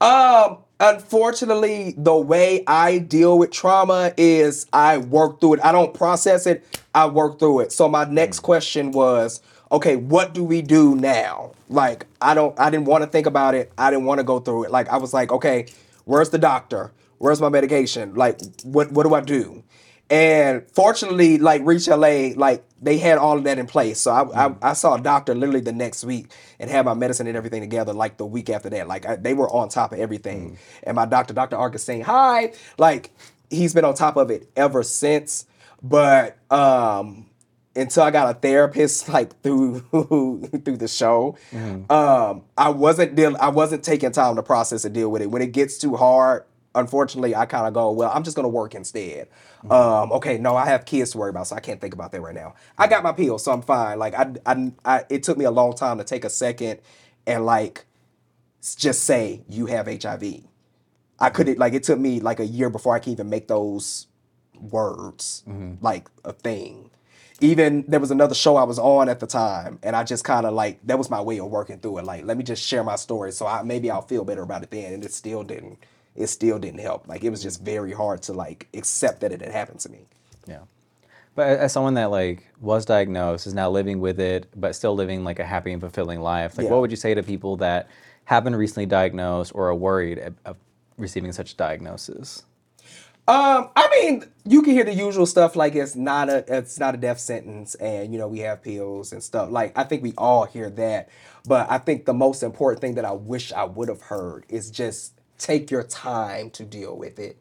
Um, 0.00 0.58
unfortunately, 0.78 1.94
the 1.98 2.14
way 2.14 2.62
I 2.68 2.98
deal 2.98 3.36
with 3.36 3.50
trauma 3.50 4.12
is 4.16 4.66
I 4.72 4.98
work 4.98 5.40
through 5.40 5.54
it. 5.54 5.60
I 5.64 5.72
don't 5.72 5.92
process 5.92 6.46
it, 6.46 6.64
I 6.94 7.06
work 7.06 7.40
through 7.40 7.60
it. 7.60 7.72
So 7.72 7.88
my 7.88 8.04
next 8.04 8.40
question 8.40 8.92
was, 8.92 9.42
okay, 9.72 9.96
what 9.96 10.34
do 10.34 10.44
we 10.44 10.62
do 10.62 10.94
now? 10.96 11.52
Like, 11.68 12.06
I 12.20 12.34
don't 12.34 12.58
I 12.58 12.70
didn't 12.70 12.86
want 12.86 13.04
to 13.04 13.10
think 13.10 13.26
about 13.26 13.54
it. 13.54 13.72
I 13.78 13.90
didn't 13.90 14.06
want 14.06 14.18
to 14.18 14.24
go 14.24 14.40
through 14.40 14.64
it. 14.64 14.70
Like 14.70 14.88
I 14.88 14.96
was 14.98 15.14
like, 15.14 15.32
okay, 15.32 15.66
where's 16.04 16.30
the 16.30 16.38
doctor? 16.38 16.92
Where's 17.18 17.40
my 17.40 17.48
medication? 17.48 18.14
Like 18.14 18.40
what 18.64 18.92
what 18.92 19.04
do 19.04 19.14
I 19.14 19.20
do? 19.20 19.62
And 20.10 20.64
fortunately, 20.72 21.38
like 21.38 21.62
Reach 21.64 21.86
LA, 21.86 22.30
like 22.34 22.64
they 22.82 22.98
had 22.98 23.18
all 23.18 23.38
of 23.38 23.44
that 23.44 23.58
in 23.58 23.66
place. 23.66 24.00
So 24.00 24.10
I, 24.10 24.46
I, 24.46 24.54
I 24.60 24.72
saw 24.72 24.96
a 24.96 25.00
doctor 25.00 25.36
literally 25.36 25.60
the 25.60 25.72
next 25.72 26.04
week 26.04 26.32
and 26.58 26.68
had 26.68 26.84
my 26.84 26.94
medicine 26.94 27.28
and 27.28 27.36
everything 27.36 27.60
together 27.60 27.92
like 27.92 28.16
the 28.16 28.26
week 28.26 28.50
after 28.50 28.68
that. 28.70 28.88
Like 28.88 29.06
I, 29.06 29.16
they 29.16 29.34
were 29.34 29.48
on 29.50 29.68
top 29.68 29.92
of 29.92 30.00
everything. 30.00 30.58
And 30.82 30.96
my 30.96 31.06
doctor, 31.06 31.32
Dr. 31.32 31.56
Augustine, 31.56 32.00
hi, 32.00 32.54
like 32.76 33.12
he's 33.50 33.72
been 33.72 33.84
on 33.84 33.94
top 33.94 34.16
of 34.16 34.30
it 34.32 34.50
ever 34.56 34.82
since. 34.82 35.46
But 35.80 36.38
um 36.52 37.26
until 37.80 38.02
I 38.02 38.10
got 38.10 38.34
a 38.36 38.38
therapist 38.38 39.08
like 39.16 39.40
through 39.42 39.80
through 40.64 40.76
the 40.76 40.88
show, 40.88 41.36
um, 41.90 42.42
I 42.56 42.70
wasn't 42.70 43.14
deal 43.16 43.36
I 43.40 43.48
wasn't 43.48 43.82
taking 43.82 44.12
time 44.12 44.36
to 44.36 44.42
process 44.42 44.84
and 44.84 44.94
deal 44.94 45.10
with 45.10 45.22
it. 45.22 45.30
When 45.30 45.42
it 45.42 45.52
gets 45.52 45.78
too 45.78 45.96
hard, 45.96 46.44
unfortunately, 46.74 47.34
I 47.34 47.46
kind 47.46 47.66
of 47.66 47.74
go, 47.74 47.90
well, 47.90 48.10
I'm 48.14 48.22
just 48.22 48.36
gonna 48.36 48.48
work 48.48 48.74
instead. 48.74 49.28
Um, 49.68 50.10
okay, 50.12 50.38
no, 50.38 50.56
I 50.56 50.66
have 50.66 50.84
kids 50.86 51.12
to 51.12 51.18
worry 51.18 51.30
about, 51.30 51.46
so 51.46 51.56
I 51.56 51.60
can't 51.60 51.80
think 51.80 51.92
about 51.92 52.12
that 52.12 52.20
right 52.20 52.34
now. 52.34 52.54
I 52.78 52.86
got 52.86 53.02
my 53.02 53.12
pills, 53.12 53.44
so 53.44 53.52
I'm 53.52 53.62
fine. 53.62 53.98
Like 53.98 54.14
I, 54.14 54.32
I, 54.46 54.72
I 54.84 55.04
it 55.10 55.22
took 55.22 55.36
me 55.36 55.44
a 55.44 55.50
long 55.50 55.74
time 55.74 55.98
to 55.98 56.04
take 56.04 56.24
a 56.24 56.30
second 56.30 56.80
and 57.26 57.44
like 57.44 57.84
just 58.76 59.04
say 59.04 59.42
you 59.48 59.66
have 59.66 59.86
HIV. 59.86 60.42
I 61.18 61.30
couldn't 61.30 61.58
like 61.58 61.74
it 61.74 61.82
took 61.82 61.98
me 61.98 62.20
like 62.20 62.40
a 62.40 62.46
year 62.46 62.70
before 62.70 62.94
I 62.94 62.98
could 62.98 63.12
even 63.12 63.28
make 63.28 63.48
those 63.48 64.06
words 64.58 65.42
like 65.82 66.08
a 66.24 66.32
thing. 66.32 66.89
Even 67.40 67.84
there 67.88 68.00
was 68.00 68.10
another 68.10 68.34
show 68.34 68.56
I 68.56 68.64
was 68.64 68.78
on 68.78 69.08
at 69.08 69.20
the 69.20 69.26
time, 69.26 69.78
and 69.82 69.96
I 69.96 70.04
just 70.04 70.24
kind 70.24 70.44
of 70.44 70.52
like 70.52 70.78
that 70.86 70.98
was 70.98 71.08
my 71.08 71.20
way 71.20 71.38
of 71.40 71.46
working 71.46 71.78
through 71.78 71.98
it. 71.98 72.04
Like, 72.04 72.24
let 72.24 72.36
me 72.36 72.44
just 72.44 72.62
share 72.62 72.84
my 72.84 72.96
story, 72.96 73.32
so 73.32 73.46
I 73.46 73.62
maybe 73.62 73.90
I'll 73.90 74.02
feel 74.02 74.24
better 74.24 74.42
about 74.42 74.62
it 74.62 74.70
then. 74.70 74.92
And 74.92 75.04
it 75.04 75.12
still 75.12 75.42
didn't. 75.42 75.78
It 76.14 76.26
still 76.26 76.58
didn't 76.58 76.80
help. 76.80 77.08
Like 77.08 77.24
it 77.24 77.30
was 77.30 77.42
just 77.42 77.62
very 77.62 77.92
hard 77.92 78.22
to 78.22 78.32
like 78.32 78.68
accept 78.74 79.20
that 79.20 79.32
it 79.32 79.40
had 79.40 79.52
happened 79.52 79.80
to 79.80 79.88
me. 79.88 80.00
Yeah. 80.46 80.60
But 81.34 81.58
as 81.58 81.72
someone 81.72 81.94
that 81.94 82.10
like 82.10 82.46
was 82.60 82.84
diagnosed, 82.84 83.46
is 83.46 83.54
now 83.54 83.70
living 83.70 84.00
with 84.00 84.20
it, 84.20 84.48
but 84.54 84.74
still 84.74 84.94
living 84.94 85.24
like 85.24 85.38
a 85.38 85.44
happy 85.44 85.72
and 85.72 85.80
fulfilling 85.80 86.20
life, 86.20 86.58
like 86.58 86.64
Yeah. 86.64 86.72
what 86.72 86.80
would 86.80 86.90
you 86.90 86.96
say 86.96 87.14
to 87.14 87.22
people 87.22 87.56
that 87.58 87.88
have 88.24 88.44
been 88.44 88.54
recently 88.54 88.86
diagnosed 88.86 89.52
or 89.54 89.68
are 89.68 89.74
worried 89.74 90.18
of, 90.18 90.34
of 90.44 90.56
receiving 90.98 91.32
such 91.32 91.52
a 91.52 91.56
diagnosis? 91.56 92.44
Um, 93.30 93.70
I 93.76 93.88
mean, 93.92 94.24
you 94.44 94.60
can 94.60 94.72
hear 94.72 94.82
the 94.82 94.92
usual 94.92 95.24
stuff 95.24 95.54
like 95.54 95.76
it's 95.76 95.94
not 95.94 96.28
a 96.28 96.44
it's 96.48 96.80
not 96.80 96.96
a 96.96 96.98
death 96.98 97.20
sentence, 97.20 97.76
and 97.76 98.12
you 98.12 98.18
know 98.18 98.26
we 98.26 98.40
have 98.40 98.60
pills 98.60 99.12
and 99.12 99.22
stuff. 99.22 99.52
Like 99.52 99.78
I 99.78 99.84
think 99.84 100.02
we 100.02 100.14
all 100.18 100.46
hear 100.46 100.68
that, 100.70 101.08
but 101.46 101.70
I 101.70 101.78
think 101.78 102.06
the 102.06 102.12
most 102.12 102.42
important 102.42 102.80
thing 102.80 102.96
that 102.96 103.04
I 103.04 103.12
wish 103.12 103.52
I 103.52 103.62
would 103.62 103.88
have 103.88 104.02
heard 104.02 104.46
is 104.48 104.68
just 104.68 105.12
take 105.38 105.70
your 105.70 105.84
time 105.84 106.50
to 106.50 106.64
deal 106.64 106.96
with 106.96 107.20
it. 107.20 107.38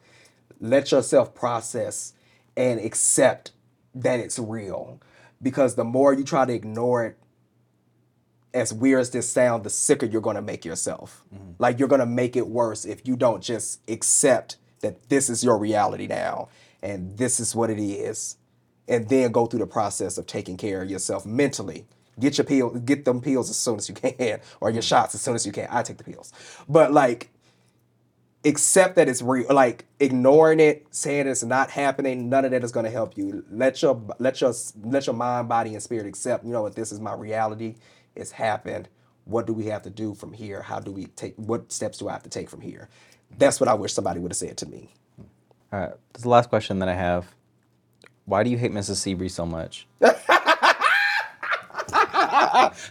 Let 0.61 0.91
yourself 0.91 1.33
process 1.33 2.13
and 2.55 2.79
accept 2.79 3.51
that 3.95 4.19
it's 4.19 4.37
real, 4.37 5.01
because 5.41 5.73
the 5.73 5.83
more 5.83 6.13
you 6.13 6.23
try 6.23 6.45
to 6.45 6.53
ignore 6.53 7.03
it, 7.03 7.17
as 8.53 8.71
weird 8.71 9.01
as 9.01 9.09
this 9.09 9.27
sound, 9.27 9.63
the 9.63 9.71
sicker 9.71 10.05
you're 10.05 10.21
gonna 10.21 10.43
make 10.43 10.65
yourself. 10.65 11.23
Like 11.57 11.79
you're 11.79 11.87
gonna 11.87 12.05
make 12.05 12.35
it 12.35 12.47
worse 12.47 12.85
if 12.85 13.07
you 13.07 13.15
don't 13.15 13.41
just 13.41 13.81
accept 13.89 14.57
that 14.81 15.09
this 15.09 15.29
is 15.29 15.43
your 15.43 15.57
reality 15.57 16.07
now 16.07 16.49
and 16.81 17.17
this 17.17 17.39
is 17.39 17.55
what 17.55 17.69
it 17.69 17.79
is, 17.79 18.37
and 18.87 19.07
then 19.09 19.31
go 19.31 19.45
through 19.45 19.59
the 19.59 19.67
process 19.67 20.17
of 20.17 20.25
taking 20.25 20.57
care 20.57 20.81
of 20.81 20.89
yourself 20.89 21.25
mentally. 21.25 21.85
Get 22.19 22.37
your 22.37 22.45
pill, 22.45 22.71
get 22.71 23.05
them 23.05 23.21
pills 23.21 23.49
as 23.49 23.57
soon 23.57 23.77
as 23.77 23.87
you 23.87 23.95
can, 23.95 24.39
or 24.59 24.69
your 24.69 24.81
mm-hmm. 24.81 24.87
shots 24.87 25.15
as 25.15 25.21
soon 25.21 25.35
as 25.35 25.45
you 25.45 25.51
can. 25.51 25.67
I 25.69 25.83
take 25.83 25.97
the 25.97 26.03
pills, 26.03 26.33
but 26.67 26.91
like 26.91 27.29
accept 28.45 28.95
that 28.95 29.09
it's 29.09 29.21
real 29.21 29.53
like 29.53 29.85
ignoring 29.99 30.61
it 30.61 30.87
saying 30.91 31.27
it's 31.27 31.43
not 31.43 31.69
happening 31.69 32.29
none 32.29 32.45
of 32.45 32.51
that 32.51 32.63
is 32.63 32.71
going 32.71 32.85
to 32.85 32.91
help 32.91 33.17
you. 33.17 33.43
Let 33.51 33.81
your 33.81 34.01
let 34.17 34.41
your 34.41 34.53
let 34.83 35.07
your 35.07 35.15
mind 35.15 35.49
body 35.49 35.73
and 35.73 35.83
spirit 35.83 36.07
accept 36.07 36.45
you 36.45 36.51
know 36.51 36.61
what 36.61 36.75
this 36.75 36.91
is 36.91 36.99
my 36.99 37.13
reality. 37.13 37.75
It's 38.15 38.31
happened. 38.31 38.87
What 39.25 39.45
do 39.45 39.53
we 39.53 39.65
have 39.65 39.83
to 39.83 39.89
do 39.89 40.15
from 40.15 40.33
here? 40.33 40.61
How 40.61 40.79
do 40.79 40.91
we 40.91 41.05
take 41.07 41.35
what 41.35 41.71
steps 41.71 41.99
do 41.99 42.09
i 42.09 42.13
have 42.13 42.23
to 42.23 42.29
take 42.29 42.49
from 42.49 42.61
here 42.61 42.89
that's 43.37 43.59
what 43.59 43.67
i 43.69 43.73
wish 43.73 43.93
somebody 43.93 44.19
would 44.19 44.31
have 44.31 44.37
said 44.37 44.57
to 44.57 44.65
me 44.65 44.89
All 45.71 45.79
right. 45.79 45.89
This 46.13 46.19
is 46.19 46.23
the 46.23 46.29
last 46.29 46.49
question 46.49 46.79
that 46.79 46.89
I 46.89 46.95
have. 46.95 47.27
Why 48.25 48.43
do 48.43 48.49
you 48.49 48.57
hate 48.57 48.71
Mrs. 48.71 48.97
Seabury 48.97 49.29
so 49.29 49.45
much? 49.45 49.87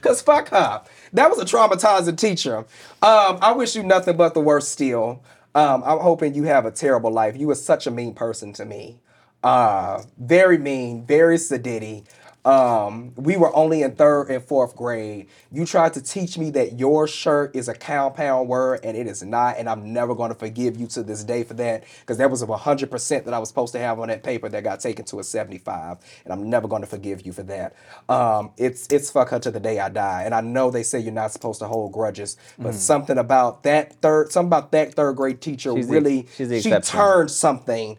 Cause 0.01 0.22
fuck 0.22 0.49
her. 0.51 0.82
That 1.12 1.30
was 1.30 1.39
a 1.39 1.45
traumatizing 1.45 2.18
teacher. 2.18 2.59
Um, 3.03 3.39
I 3.43 3.53
wish 3.53 3.76
you 3.76 3.82
nothing 3.82 4.16
but 4.16 4.34
the 4.34 4.41
worst 4.41 4.70
still. 4.72 5.22
Um, 5.55 5.82
I'm 5.84 5.99
hoping 5.99 6.34
you 6.34 6.45
have 6.45 6.66
a 6.66 6.70
terrible 6.70 7.11
life. 7.12 7.36
You 7.36 7.49
were 7.49 7.55
such 7.55 7.86
a 7.86 7.91
mean 7.91 8.14
person 8.14 8.53
to 8.55 8.64
me. 8.64 9.01
Uh, 9.43 10.03
very 10.18 10.59
mean, 10.59 11.05
very 11.07 11.36
sedity. 11.36 12.05
Um, 12.49 13.13
we 13.17 13.37
were 13.37 13.55
only 13.55 13.83
in 13.83 13.95
third 13.95 14.31
and 14.31 14.43
fourth 14.43 14.75
grade. 14.75 15.27
You 15.53 15.67
tried 15.67 15.93
to 15.95 16.01
teach 16.01 16.39
me 16.39 16.49
that 16.53 16.79
your 16.79 17.07
shirt 17.07 17.55
is 17.55 17.69
a 17.69 17.75
compound 17.75 18.49
word 18.49 18.81
and 18.83 18.97
it 18.97 19.07
is 19.07 19.23
not, 19.23 19.59
and 19.59 19.69
I'm 19.69 19.93
never 19.93 20.15
going 20.15 20.31
to 20.31 20.35
forgive 20.35 20.81
you 20.81 20.87
to 20.89 21.03
this 21.03 21.25
day 21.25 21.45
for 21.45 21.53
that 21.55 21.85
because 22.01 22.17
that 22.17 22.31
was 22.31 22.41
a 22.41 22.47
100% 22.47 23.25
that 23.27 23.35
I 23.35 23.39
was 23.39 23.51
supposed 23.51 23.73
to 23.75 23.79
have 23.79 24.01
on 24.01 24.09
that 24.09 24.23
paper 24.23 24.49
that 24.49 24.65
got 24.65 24.81
taken 24.81 25.05
to 25.07 25.19
a 25.21 25.25
75, 25.25 25.99
and 26.25 26.33
I'm 26.33 26.49
never 26.49 26.67
going 26.69 26.81
to 26.81 26.89
forgive 26.89 27.27
you 27.27 27.33
for 27.35 27.43
that. 27.43 27.77
Um, 28.09 28.53
it's 28.57 28.87
it's 28.91 29.11
fuck 29.11 29.29
her 29.29 29.39
to 29.41 29.51
the 29.51 29.61
day 29.61 29.79
I 29.79 29.91
die, 29.91 30.23
and 30.25 30.35
I 30.35 30.41
know 30.41 30.71
they 30.71 30.83
say 30.85 31.01
you're 31.01 31.13
not 31.13 31.33
supposed 31.33 31.59
to 31.61 31.67
hold 31.69 31.93
grudges, 31.93 32.39
but 32.59 32.73
something 32.73 33.19
about 33.19 33.63
that 33.65 34.01
third, 34.01 34.33
something 34.33 34.49
about 34.49 34.73
that 34.73 34.95
third 34.95 35.17
grade 35.17 35.43
teacher 35.43 35.75
She's 35.75 35.87
the- 35.87 35.93
really, 35.93 36.27
she's 36.35 36.49
the 36.49 36.63
she 36.63 36.71
exception. 36.71 36.99
turned 36.99 37.31
something 37.31 37.99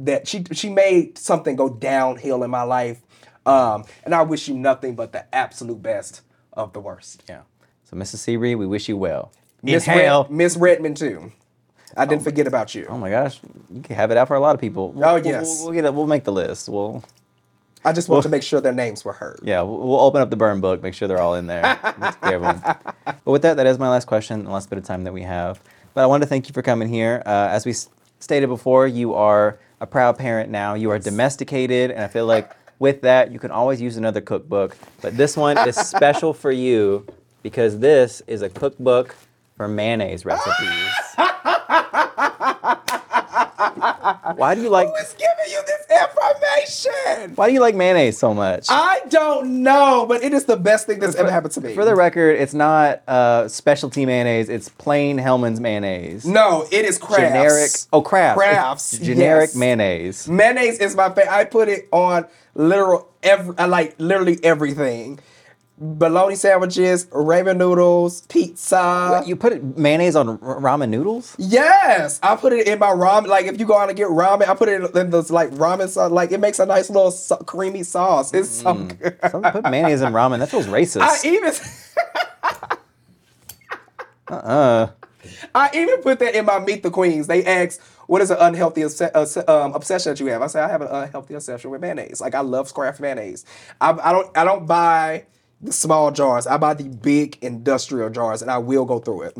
that 0.00 0.26
she 0.26 0.44
she 0.52 0.70
made 0.70 1.18
something 1.18 1.56
go 1.56 1.68
downhill 1.68 2.42
in 2.42 2.50
my 2.50 2.62
life. 2.62 3.02
Um, 3.46 3.84
and 4.04 4.14
I 4.14 4.22
wish 4.22 4.48
you 4.48 4.54
nothing 4.54 4.94
but 4.94 5.12
the 5.12 5.32
absolute 5.34 5.82
best 5.82 6.22
of 6.52 6.72
the 6.72 6.80
worst. 6.80 7.24
Yeah. 7.28 7.42
So, 7.84 7.96
Mrs. 7.96 8.18
Seabury, 8.18 8.54
we 8.54 8.66
wish 8.66 8.88
you 8.88 8.96
well. 8.96 9.32
Miss. 9.62 9.86
Red, 9.86 10.30
Miss 10.30 10.56
Redmond 10.56 10.96
too. 10.96 11.32
I 11.96 12.04
didn't 12.06 12.22
forget 12.24 12.46
about 12.46 12.74
you. 12.74 12.86
Oh 12.88 12.96
my 12.96 13.10
gosh, 13.10 13.38
you 13.70 13.82
can 13.82 13.96
have 13.96 14.10
it 14.10 14.16
out 14.16 14.26
for 14.28 14.34
a 14.34 14.40
lot 14.40 14.54
of 14.54 14.60
people. 14.60 14.92
We'll, 14.92 15.04
Oh, 15.08 15.14
we'll- 15.16 15.24
yes. 15.26 15.44
We'll, 15.58 15.64
we'll 15.66 15.74
get 15.74 15.84
it. 15.84 15.92
We'll 15.94 16.06
make 16.06 16.24
the 16.24 16.32
list. 16.32 16.68
We'll 16.68 17.04
I 17.84 17.92
just 17.92 18.08
want 18.08 18.22
to 18.22 18.28
make 18.28 18.42
sure 18.44 18.60
their 18.60 18.72
names 18.72 19.04
were 19.04 19.12
heard. 19.12 19.40
yeah. 19.42 19.60
We'll, 19.62 19.78
we'll 19.78 20.00
open 20.00 20.22
up 20.22 20.30
the 20.30 20.36
burn 20.36 20.60
book. 20.60 20.82
Make 20.82 20.94
sure 20.94 21.08
they're 21.08 21.20
all 21.20 21.34
in 21.34 21.48
there. 21.48 21.62
Let's 22.00 22.16
get 22.16 22.32
everyone. 22.34 22.60
But 23.04 23.24
with 23.26 23.42
that, 23.42 23.56
that 23.56 23.66
is 23.66 23.78
my 23.78 23.88
last 23.90 24.06
question. 24.06 24.44
The 24.44 24.50
last 24.50 24.70
bit 24.70 24.78
of 24.78 24.84
time 24.84 25.02
that 25.04 25.12
we 25.12 25.22
have. 25.22 25.60
But 25.92 26.02
I 26.02 26.06
want 26.06 26.22
to 26.22 26.28
thank 26.28 26.48
you 26.48 26.52
for 26.54 26.62
coming 26.62 26.88
here. 26.88 27.22
Uh, 27.26 27.48
as 27.50 27.66
we 27.66 27.72
s- 27.72 27.88
stated 28.20 28.46
before, 28.46 28.86
you 28.86 29.14
are 29.14 29.58
a 29.80 29.86
proud 29.86 30.16
parent 30.16 30.48
now. 30.48 30.74
You 30.74 30.90
are 30.92 30.98
domesticated, 31.00 31.90
and 31.90 32.00
I 32.02 32.06
feel 32.08 32.24
like 32.24 32.52
with 32.82 33.02
that, 33.02 33.30
you 33.30 33.38
can 33.38 33.52
always 33.52 33.80
use 33.80 33.96
another 33.96 34.20
cookbook. 34.20 34.76
But 35.00 35.16
this 35.16 35.36
one 35.36 35.56
is 35.68 35.76
special 35.88 36.34
for 36.34 36.50
you 36.50 37.06
because 37.42 37.78
this 37.78 38.22
is 38.26 38.42
a 38.42 38.48
cookbook 38.50 39.14
for 39.56 39.68
mayonnaise 39.68 40.24
recipes. 40.24 40.90
Why 44.34 44.54
do 44.56 44.62
you 44.62 44.68
like? 44.68 44.88
Who's 44.88 45.14
giving 45.14 45.52
you 45.52 45.60
this 45.64 45.86
information? 45.90 47.36
Why 47.36 47.46
do 47.46 47.54
you 47.54 47.60
like 47.60 47.76
mayonnaise 47.76 48.18
so 48.18 48.34
much? 48.34 48.66
I 48.68 49.00
don't 49.08 49.62
know, 49.62 50.04
but 50.08 50.24
it 50.24 50.32
is 50.32 50.44
the 50.46 50.56
best 50.56 50.86
thing 50.88 50.98
that's 50.98 51.14
ever 51.14 51.30
happened 51.30 51.54
to 51.54 51.60
me. 51.60 51.74
For 51.74 51.84
the 51.84 51.94
record, 51.94 52.32
it's 52.32 52.54
not 52.54 53.02
uh, 53.08 53.46
specialty 53.46 54.06
mayonnaise. 54.06 54.48
It's 54.48 54.68
plain 54.68 55.18
Hellmann's 55.18 55.60
mayonnaise. 55.60 56.26
no, 56.26 56.66
it 56.72 56.84
is 56.84 56.98
Kraft's. 56.98 57.28
Generic. 57.28 57.70
Oh, 57.92 58.02
Kraft. 58.02 58.38
Kraft's, 58.38 58.94
It's 58.94 59.04
generic 59.04 59.50
yes. 59.50 59.56
mayonnaise. 59.56 60.28
Mayonnaise 60.28 60.78
is 60.80 60.96
my 60.96 61.08
favorite. 61.08 61.32
I 61.32 61.44
put 61.44 61.68
it 61.68 61.88
on 61.92 62.26
literal 62.54 63.08
every, 63.22 63.54
I 63.58 63.66
like 63.66 63.94
literally 63.98 64.38
everything. 64.44 65.20
Bologna 65.78 66.36
sandwiches, 66.36 67.06
ramen 67.06 67.56
noodles, 67.56 68.20
pizza. 68.22 69.22
You 69.26 69.34
put 69.34 69.76
mayonnaise 69.76 70.14
on 70.14 70.38
ramen 70.38 70.90
noodles? 70.90 71.34
Yes, 71.38 72.20
I 72.22 72.36
put 72.36 72.52
it 72.52 72.68
in 72.68 72.78
my 72.78 72.90
ramen. 72.90 73.26
Like 73.26 73.46
if 73.46 73.58
you 73.58 73.66
go 73.66 73.76
out 73.76 73.88
and 73.88 73.96
get 73.96 74.06
ramen, 74.06 74.46
I 74.48 74.54
put 74.54 74.68
it 74.68 74.94
in 74.94 75.10
those 75.10 75.30
like 75.32 75.50
ramen 75.50 75.88
sauce. 75.88 76.12
Like 76.12 76.30
it 76.30 76.38
makes 76.38 76.60
a 76.60 76.66
nice 76.66 76.88
little 76.88 77.10
so- 77.10 77.36
creamy 77.38 77.82
sauce. 77.82 78.32
It's 78.32 78.48
so 78.48 78.74
good. 78.74 79.18
Don't 79.32 79.44
put 79.44 79.64
mayonnaise 79.64 80.02
in 80.02 80.12
ramen. 80.12 80.38
That 80.38 80.50
feels 80.50 80.66
racist. 80.68 81.00
I 81.00 81.18
even 81.26 81.52
uh, 84.28 84.88
I 85.54 85.70
even 85.74 86.00
put 86.02 86.18
that 86.20 86.34
in 86.34 86.44
my 86.44 86.58
Meet 86.60 86.82
the 86.84 86.90
Queens. 86.90 87.26
They 87.26 87.44
asked, 87.44 87.80
"What 88.06 88.22
is 88.22 88.30
an 88.30 88.38
unhealthy 88.40 88.84
uh, 88.84 89.26
um, 89.48 89.74
obsession 89.74 90.12
that 90.12 90.20
you 90.20 90.26
have?" 90.26 90.42
I 90.42 90.46
say 90.46 90.60
"I 90.60 90.68
have 90.68 90.82
an 90.82 90.88
unhealthy 90.88 91.34
obsession 91.34 91.70
with 91.70 91.80
mayonnaise. 91.80 92.20
Like 92.20 92.34
I 92.34 92.40
love 92.40 92.72
Kraft 92.74 93.00
mayonnaise. 93.00 93.44
I, 93.80 93.90
I 93.92 94.12
don't 94.12 94.36
I 94.36 94.44
don't 94.44 94.66
buy 94.66 95.26
the 95.60 95.72
small 95.72 96.10
jars. 96.10 96.46
I 96.46 96.56
buy 96.56 96.74
the 96.74 96.88
big 96.88 97.38
industrial 97.42 98.10
jars, 98.10 98.42
and 98.42 98.50
I 98.50 98.58
will 98.58 98.84
go 98.84 98.98
through 98.98 99.22
it." 99.22 99.38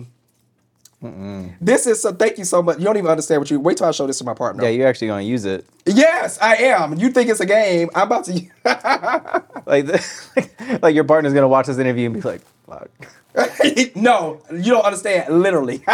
This 1.60 1.88
is 1.88 2.00
so. 2.00 2.12
Thank 2.12 2.38
you 2.38 2.44
so 2.44 2.62
much. 2.62 2.78
You 2.78 2.84
don't 2.84 2.96
even 2.96 3.10
understand 3.10 3.40
what 3.40 3.50
you. 3.50 3.58
Wait 3.58 3.76
till 3.76 3.88
I 3.88 3.90
show 3.90 4.06
this 4.06 4.18
to 4.18 4.24
my 4.24 4.34
partner. 4.34 4.62
yeah, 4.62 4.70
you're 4.70 4.86
actually 4.86 5.08
going 5.08 5.24
to 5.24 5.28
use 5.28 5.44
it. 5.44 5.66
Yes, 5.84 6.38
I 6.40 6.54
am. 6.56 6.96
You 6.96 7.10
think 7.10 7.28
it's 7.28 7.40
a 7.40 7.46
game? 7.46 7.90
I'm 7.94 8.06
about 8.06 8.24
to. 8.26 8.42
Like, 9.64 9.86
like 10.82 10.94
your 10.94 11.04
partner's 11.04 11.32
going 11.32 11.42
to 11.42 11.48
watch 11.48 11.66
this 11.66 11.78
interview 11.78 12.06
and 12.06 12.14
be 12.14 12.20
like, 12.20 12.40
fuck. 12.66 12.90
no, 13.94 14.40
you 14.52 14.72
don't 14.72 14.84
understand. 14.84 15.40
Literally. 15.42 15.82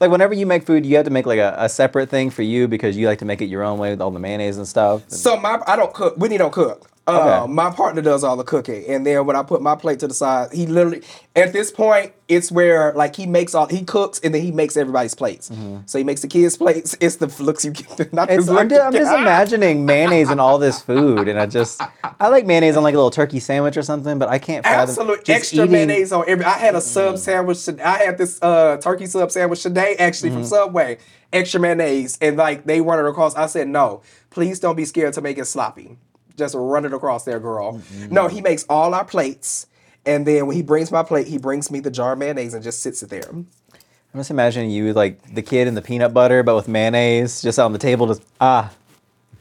Like 0.00 0.10
whenever 0.12 0.34
you 0.34 0.46
make 0.46 0.64
food, 0.64 0.86
you 0.86 0.96
have 0.96 1.04
to 1.06 1.10
make 1.10 1.26
like 1.26 1.38
a, 1.40 1.54
a 1.58 1.68
separate 1.68 2.08
thing 2.08 2.30
for 2.30 2.42
you 2.42 2.68
because 2.68 2.96
you 2.96 3.06
like 3.06 3.18
to 3.18 3.24
make 3.24 3.40
it 3.42 3.46
your 3.46 3.62
own 3.64 3.78
way 3.78 3.90
with 3.90 4.00
all 4.00 4.10
the 4.10 4.20
mayonnaise 4.20 4.56
and 4.56 4.66
stuff. 4.68 5.08
so 5.10 5.36
my 5.36 5.60
I 5.66 5.74
don't 5.76 5.92
cook. 5.92 6.16
Whitney 6.16 6.38
don't 6.38 6.52
cook. 6.52 6.88
Uh, 7.08 7.42
Okay. 7.44 7.52
My 7.52 7.70
partner 7.70 8.02
does 8.02 8.22
all 8.22 8.36
the 8.36 8.44
cooking, 8.44 8.84
and 8.88 9.04
then 9.06 9.24
when 9.26 9.34
I 9.34 9.42
put 9.42 9.62
my 9.62 9.74
plate 9.74 9.98
to 10.00 10.06
the 10.08 10.14
side, 10.14 10.52
he 10.52 10.66
literally 10.66 11.02
at 11.34 11.52
this 11.52 11.70
point 11.70 12.12
it's 12.28 12.52
where 12.52 12.92
like 12.94 13.16
he 13.16 13.24
makes 13.24 13.54
all 13.54 13.66
he 13.66 13.82
cooks 13.84 14.20
and 14.22 14.34
then 14.34 14.42
he 14.42 14.52
makes 14.52 14.76
everybody's 14.76 15.14
plates. 15.14 15.50
So 15.86 15.96
he 15.98 16.04
makes 16.04 16.20
the 16.20 16.28
kids' 16.28 16.56
plates. 16.62 16.94
It's 17.00 17.16
the 17.16 17.26
looks 17.42 17.64
you 17.64 17.70
get. 17.70 18.12
Not 18.12 18.30
It's, 18.30 18.46
the 18.46 18.52
I'm, 18.58 18.68
just, 18.68 18.82
I'm 18.82 18.92
just 18.92 19.12
imagining 19.18 19.86
mayonnaise 19.86 20.28
and 20.28 20.38
all 20.40 20.58
this 20.58 20.82
food, 20.82 21.26
and 21.28 21.40
I 21.40 21.46
just 21.46 21.80
I 22.20 22.28
like 22.28 22.44
mayonnaise 22.44 22.76
on 22.76 22.82
like 22.82 22.94
a 22.94 22.98
little 22.98 23.10
turkey 23.10 23.40
sandwich 23.40 23.76
or 23.78 23.82
something, 23.82 24.18
but 24.18 24.28
I 24.28 24.38
can't 24.38 24.64
fathom 24.64 24.90
Absolute 24.90 25.28
extra 25.30 25.60
eating- 25.60 25.72
mayonnaise 25.72 26.12
on 26.12 26.24
every. 26.28 26.44
I 26.44 26.58
had 26.58 26.74
a 26.74 26.80
sub 26.82 27.16
sandwich. 27.18 27.64
to- 27.64 27.86
I 27.88 27.98
had 28.04 28.18
this 28.18 28.38
uh, 28.42 28.76
turkey 28.76 29.06
sub 29.06 29.30
sandwich 29.30 29.62
today, 29.62 29.96
actually 29.98 30.30
from 30.30 30.44
Subway. 30.44 30.98
Extra 31.32 31.60
mayonnaise, 31.60 32.16
and 32.22 32.36
like 32.38 32.64
they 32.64 32.80
run 32.80 32.98
it 33.04 33.08
across. 33.08 33.34
I 33.36 33.46
said, 33.46 33.68
no, 33.68 34.00
please 34.30 34.60
don't 34.60 34.76
be 34.76 34.86
scared 34.86 35.12
to 35.14 35.20
make 35.20 35.36
it 35.38 35.44
sloppy. 35.44 35.98
Just 36.38 36.54
run 36.56 36.84
it 36.86 36.94
across 36.94 37.24
there, 37.24 37.40
girl. 37.40 37.82
No, 38.10 38.28
he 38.28 38.40
makes 38.40 38.64
all 38.70 38.94
our 38.94 39.04
plates, 39.04 39.66
and 40.06 40.26
then 40.26 40.46
when 40.46 40.56
he 40.56 40.62
brings 40.62 40.90
my 40.90 41.02
plate, 41.02 41.26
he 41.26 41.36
brings 41.36 41.70
me 41.70 41.80
the 41.80 41.90
jar 41.90 42.12
of 42.14 42.18
mayonnaise 42.18 42.54
and 42.54 42.62
just 42.62 42.80
sits 42.80 43.02
it 43.02 43.10
there. 43.10 43.28
I'm 43.30 44.20
just 44.20 44.30
imagining 44.30 44.70
you 44.70 44.94
like 44.94 45.34
the 45.34 45.42
kid 45.42 45.68
in 45.68 45.74
the 45.74 45.82
peanut 45.82 46.14
butter, 46.14 46.42
but 46.42 46.54
with 46.56 46.68
mayonnaise 46.68 47.42
just 47.42 47.58
on 47.58 47.72
the 47.72 47.78
table. 47.78 48.06
Just 48.06 48.22
ah, 48.40 48.70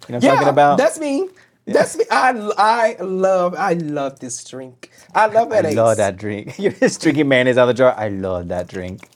you 0.07 0.13
know 0.13 0.17
what 0.17 0.23
I'm 0.25 0.35
talking 0.35 0.47
about? 0.49 0.77
that's 0.77 0.99
me. 0.99 1.29
That's 1.67 1.97
me. 1.97 2.05
I 2.09 2.29
I 2.57 3.01
love 3.03 3.53
I 3.55 3.73
love 3.73 4.19
this 4.19 4.43
drink. 4.43 4.89
I 5.13 5.27
love 5.27 5.51
I 5.53 5.61
love 5.61 5.97
that 5.97 6.17
drink. 6.17 6.57
You're 6.59 6.71
just 6.71 7.01
drinking 7.01 7.27
mayonnaise 7.27 7.57
out 7.57 7.63
of 7.69 7.75
the 7.75 7.77
jar. 7.77 7.93
I 7.97 8.07
love 8.09 8.47
that 8.49 8.67
drink. 8.67 9.07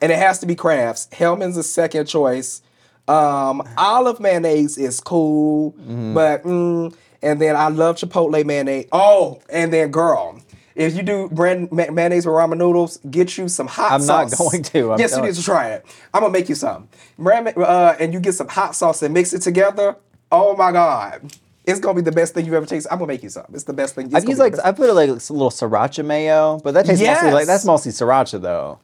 and 0.00 0.10
it 0.10 0.18
has 0.18 0.38
to 0.40 0.46
be 0.46 0.54
Kraft's. 0.54 1.08
Hellmann's 1.12 1.56
a 1.56 1.62
second 1.62 2.06
choice. 2.06 2.62
Um, 3.08 3.62
olive 3.76 4.20
mayonnaise 4.20 4.78
is 4.78 5.00
cool, 5.00 5.72
Mm-hmm. 5.72 6.14
but 6.14 6.44
mm, 6.44 6.94
and 7.22 7.40
then 7.40 7.56
I 7.56 7.68
love 7.68 7.96
Chipotle 7.96 8.44
mayonnaise. 8.44 8.86
Oh, 8.92 9.40
and 9.50 9.72
then 9.72 9.90
girl, 9.90 10.40
if 10.74 10.94
you 10.94 11.02
do 11.02 11.28
brand 11.30 11.70
ma- 11.72 11.90
mayonnaise 11.90 12.24
with 12.26 12.34
ramen 12.34 12.58
noodles, 12.58 12.98
get 13.10 13.36
you 13.36 13.48
some 13.48 13.66
hot 13.66 14.00
sauce. 14.00 14.08
I'm 14.10 14.28
not 14.30 14.38
going 14.38 14.62
to, 14.62 14.92
I'm 14.92 14.98
yes, 15.00 15.10
you 15.10 15.16
telling- 15.16 15.30
need 15.30 15.36
to 15.36 15.44
try 15.44 15.70
it. 15.70 15.84
I'm 16.14 16.20
gonna 16.22 16.32
make 16.32 16.48
you 16.48 16.54
some. 16.54 16.88
Ramen, 17.18 17.56
uh, 17.56 17.96
and 18.00 18.12
you 18.12 18.20
get 18.20 18.34
some 18.34 18.48
hot 18.48 18.74
sauce 18.74 19.02
and 19.02 19.12
mix 19.12 19.32
it 19.32 19.40
together. 19.42 19.96
Oh 20.32 20.56
my 20.56 20.72
god. 20.72 21.32
It's 21.66 21.78
gonna 21.78 21.94
be 21.94 22.00
the 22.02 22.12
best 22.12 22.34
thing 22.34 22.46
you 22.46 22.54
ever 22.56 22.66
tasted. 22.66 22.90
I'm 22.90 22.98
gonna 22.98 23.08
make 23.08 23.22
you 23.22 23.28
some. 23.28 23.44
It's 23.52 23.64
the 23.64 23.72
best 23.74 23.94
thing. 23.94 24.06
It's 24.06 24.14
I've 24.14 24.22
gonna 24.22 24.30
used 24.30 24.38
be 24.38 24.42
like 24.44 24.52
best- 24.54 24.64
I 24.66 24.72
put 24.72 24.88
it 24.88 24.94
like 24.94 25.08
a 25.10 25.12
little 25.12 25.50
sriracha 25.50 26.04
mayo, 26.04 26.58
but 26.64 26.74
that 26.74 26.86
tastes 26.86 27.04
mostly 27.04 27.30
like 27.32 27.40
Yes. 27.42 27.46
that's 27.46 27.64
mostly 27.64 27.92
sriracha 27.92 28.40
though. 28.40 28.78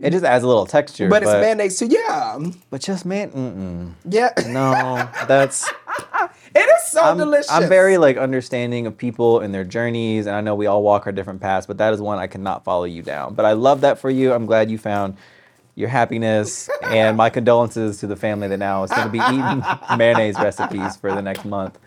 It 0.00 0.10
just 0.10 0.24
adds 0.24 0.42
a 0.42 0.48
little 0.48 0.66
texture. 0.66 1.08
but 1.08 1.22
it's 1.22 1.30
mayonnaise 1.30 1.78
too. 1.78 1.86
Yeah, 1.86 2.38
But 2.70 2.80
just 2.80 3.04
man, 3.04 3.30
mm-mm. 3.30 3.92
yeah. 4.08 4.30
no, 4.48 5.08
that's 5.28 5.70
it 6.54 6.58
is 6.58 6.82
so 6.84 7.02
I'm, 7.02 7.16
delicious. 7.16 7.50
I'm 7.50 7.68
very 7.68 7.98
like 7.98 8.16
understanding 8.16 8.86
of 8.86 8.96
people 8.96 9.40
and 9.40 9.54
their 9.54 9.64
journeys, 9.64 10.26
and 10.26 10.34
I 10.36 10.40
know 10.40 10.54
we 10.54 10.66
all 10.66 10.82
walk 10.82 11.06
our 11.06 11.12
different 11.12 11.40
paths, 11.40 11.66
but 11.66 11.78
that 11.78 11.92
is 11.92 12.00
one 12.00 12.18
I 12.18 12.26
cannot 12.26 12.64
follow 12.64 12.84
you 12.84 13.02
down. 13.02 13.34
But 13.34 13.44
I 13.44 13.52
love 13.52 13.80
that 13.82 13.98
for 13.98 14.10
you. 14.10 14.32
I'm 14.32 14.46
glad 14.46 14.70
you 14.70 14.78
found 14.78 15.16
your 15.74 15.88
happiness, 15.88 16.68
and 16.82 17.16
my 17.16 17.30
condolences 17.30 17.98
to 18.00 18.06
the 18.06 18.16
family 18.16 18.48
that 18.48 18.58
now 18.58 18.82
is 18.82 18.90
going 18.90 19.06
to 19.06 19.12
be 19.12 19.18
eating 19.18 19.62
mayonnaise 19.96 20.36
recipes 20.36 20.96
for 20.96 21.14
the 21.14 21.22
next 21.22 21.44
month. 21.44 21.78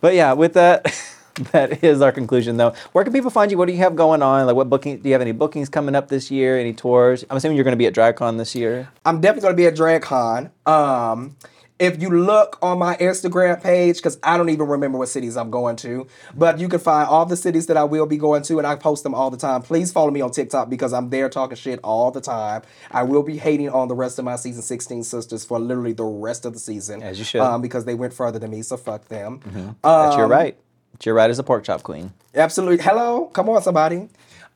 But 0.00 0.14
yeah, 0.14 0.32
with 0.32 0.54
that, 0.54 0.92
that 1.52 1.84
is 1.84 2.00
our 2.00 2.12
conclusion 2.12 2.56
though. 2.56 2.74
Where 2.92 3.04
can 3.04 3.12
people 3.12 3.30
find 3.30 3.50
you? 3.50 3.58
What 3.58 3.66
do 3.66 3.72
you 3.72 3.78
have 3.78 3.96
going 3.96 4.22
on? 4.22 4.46
Like, 4.46 4.56
what 4.56 4.68
booking? 4.68 4.98
Do 4.98 5.08
you 5.08 5.14
have 5.14 5.22
any 5.22 5.32
bookings 5.32 5.68
coming 5.68 5.94
up 5.94 6.08
this 6.08 6.30
year? 6.30 6.58
Any 6.58 6.72
tours? 6.72 7.24
I'm 7.30 7.36
assuming 7.36 7.56
you're 7.56 7.64
going 7.64 7.72
to 7.72 7.78
be 7.78 7.86
at 7.86 7.94
DragCon 7.94 8.38
this 8.38 8.54
year. 8.54 8.88
I'm 9.04 9.20
definitely 9.20 9.48
gonna 9.48 9.56
be 9.56 9.66
at 9.66 9.76
DragCon. 9.76 10.50
Um, 10.66 11.36
if 11.80 12.00
you 12.00 12.10
look 12.10 12.58
on 12.62 12.78
my 12.78 12.94
Instagram 12.96 13.60
page, 13.62 13.96
because 13.96 14.18
I 14.22 14.36
don't 14.36 14.50
even 14.50 14.68
remember 14.68 14.98
what 14.98 15.08
cities 15.08 15.36
I'm 15.36 15.50
going 15.50 15.76
to, 15.76 16.06
but 16.36 16.58
you 16.60 16.68
can 16.68 16.78
find 16.78 17.08
all 17.08 17.24
the 17.26 17.36
cities 17.36 17.66
that 17.68 17.76
I 17.76 17.84
will 17.84 18.06
be 18.06 18.18
going 18.18 18.42
to, 18.44 18.58
and 18.58 18.66
I 18.66 18.76
post 18.76 19.02
them 19.02 19.14
all 19.14 19.30
the 19.30 19.36
time. 19.38 19.62
Please 19.62 19.90
follow 19.90 20.10
me 20.10 20.20
on 20.20 20.30
TikTok 20.30 20.68
because 20.68 20.92
I'm 20.92 21.10
there 21.10 21.28
talking 21.28 21.56
shit 21.56 21.80
all 21.82 22.10
the 22.10 22.20
time. 22.20 22.62
I 22.90 23.02
will 23.02 23.22
be 23.22 23.38
hating 23.38 23.70
on 23.70 23.88
the 23.88 23.94
rest 23.94 24.18
of 24.18 24.24
my 24.24 24.36
season 24.36 24.62
16 24.62 25.02
sisters 25.04 25.44
for 25.44 25.58
literally 25.58 25.94
the 25.94 26.04
rest 26.04 26.44
of 26.44 26.52
the 26.52 26.58
season, 26.60 27.02
As 27.02 27.18
you 27.18 27.24
should. 27.24 27.40
um, 27.40 27.62
because 27.62 27.86
they 27.86 27.94
went 27.94 28.12
further 28.12 28.38
than 28.38 28.50
me. 28.50 28.62
So 28.62 28.76
fuck 28.76 29.08
them. 29.08 29.40
That's 29.82 30.16
your 30.16 30.26
Um, 30.26 30.30
right. 30.30 30.56
It's 30.94 31.06
your 31.06 31.14
right 31.14 31.30
as 31.30 31.38
a 31.38 31.42
pork 31.42 31.64
chop 31.64 31.82
queen. 31.82 32.12
Absolutely. 32.34 32.84
Hello, 32.84 33.26
come 33.32 33.48
on, 33.48 33.62
somebody. 33.62 34.10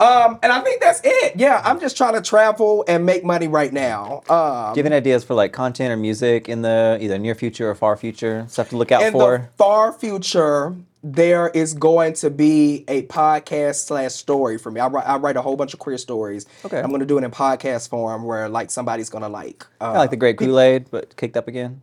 Um, 0.05 0.38
and 0.42 0.52
I 0.52 0.61
think 0.61 0.80
that's 0.80 1.00
it. 1.02 1.36
Yeah, 1.36 1.62
I'm 1.64 1.80
just 1.80 1.96
trying 1.96 2.14
to 2.14 2.20
travel 2.20 2.84
and 2.86 3.07
make 3.07 3.24
money 3.24 3.48
right 3.48 3.72
now. 3.72 4.22
Um, 4.28 4.74
Do 4.74 4.80
you 4.80 4.84
have 4.84 4.86
any 4.86 4.96
ideas 4.96 5.24
for 5.24 5.34
like 5.34 5.52
content 5.52 5.92
or 5.92 5.96
music 5.96 6.48
in 6.48 6.62
the 6.62 6.98
either 7.00 7.18
near 7.18 7.34
future 7.34 7.70
or 7.70 7.74
far 7.74 7.96
future? 7.96 8.46
Stuff 8.48 8.70
to 8.70 8.76
look 8.76 8.92
out 8.92 9.02
in 9.02 9.12
for. 9.12 9.38
the 9.38 9.48
far 9.57 9.92
future, 9.92 10.74
there 11.02 11.48
is 11.48 11.74
going 11.74 12.14
to 12.14 12.30
be 12.30 12.84
a 12.88 13.02
podcast 13.07 13.86
slash 13.86 14.12
story 14.12 14.59
for 14.59 14.70
me. 14.70 14.80
I 14.80 14.88
write, 14.88 15.07
I 15.07 15.16
write 15.16 15.36
a 15.36 15.42
whole 15.42 15.57
bunch 15.57 15.74
of 15.74 15.80
queer 15.80 15.98
stories. 15.98 16.46
Okay. 16.64 16.78
I'm 16.80 16.88
going 16.88 17.00
to 17.00 17.07
do 17.07 17.18
it 17.18 17.24
in 17.24 17.30
podcast 17.30 17.88
form 17.88 18.24
where 18.24 18.48
like 18.48 18.70
somebody's 18.70 19.11
going 19.11 19.22
to 19.22 19.28
like, 19.28 19.66
uh, 19.80 19.92
like 19.94 20.11
the 20.11 20.16
Great 20.16 20.38
Kool 20.38 20.61
Aid, 20.61 20.90
but 20.90 21.16
kicked 21.16 21.36
up 21.36 21.48
again. 21.48 21.82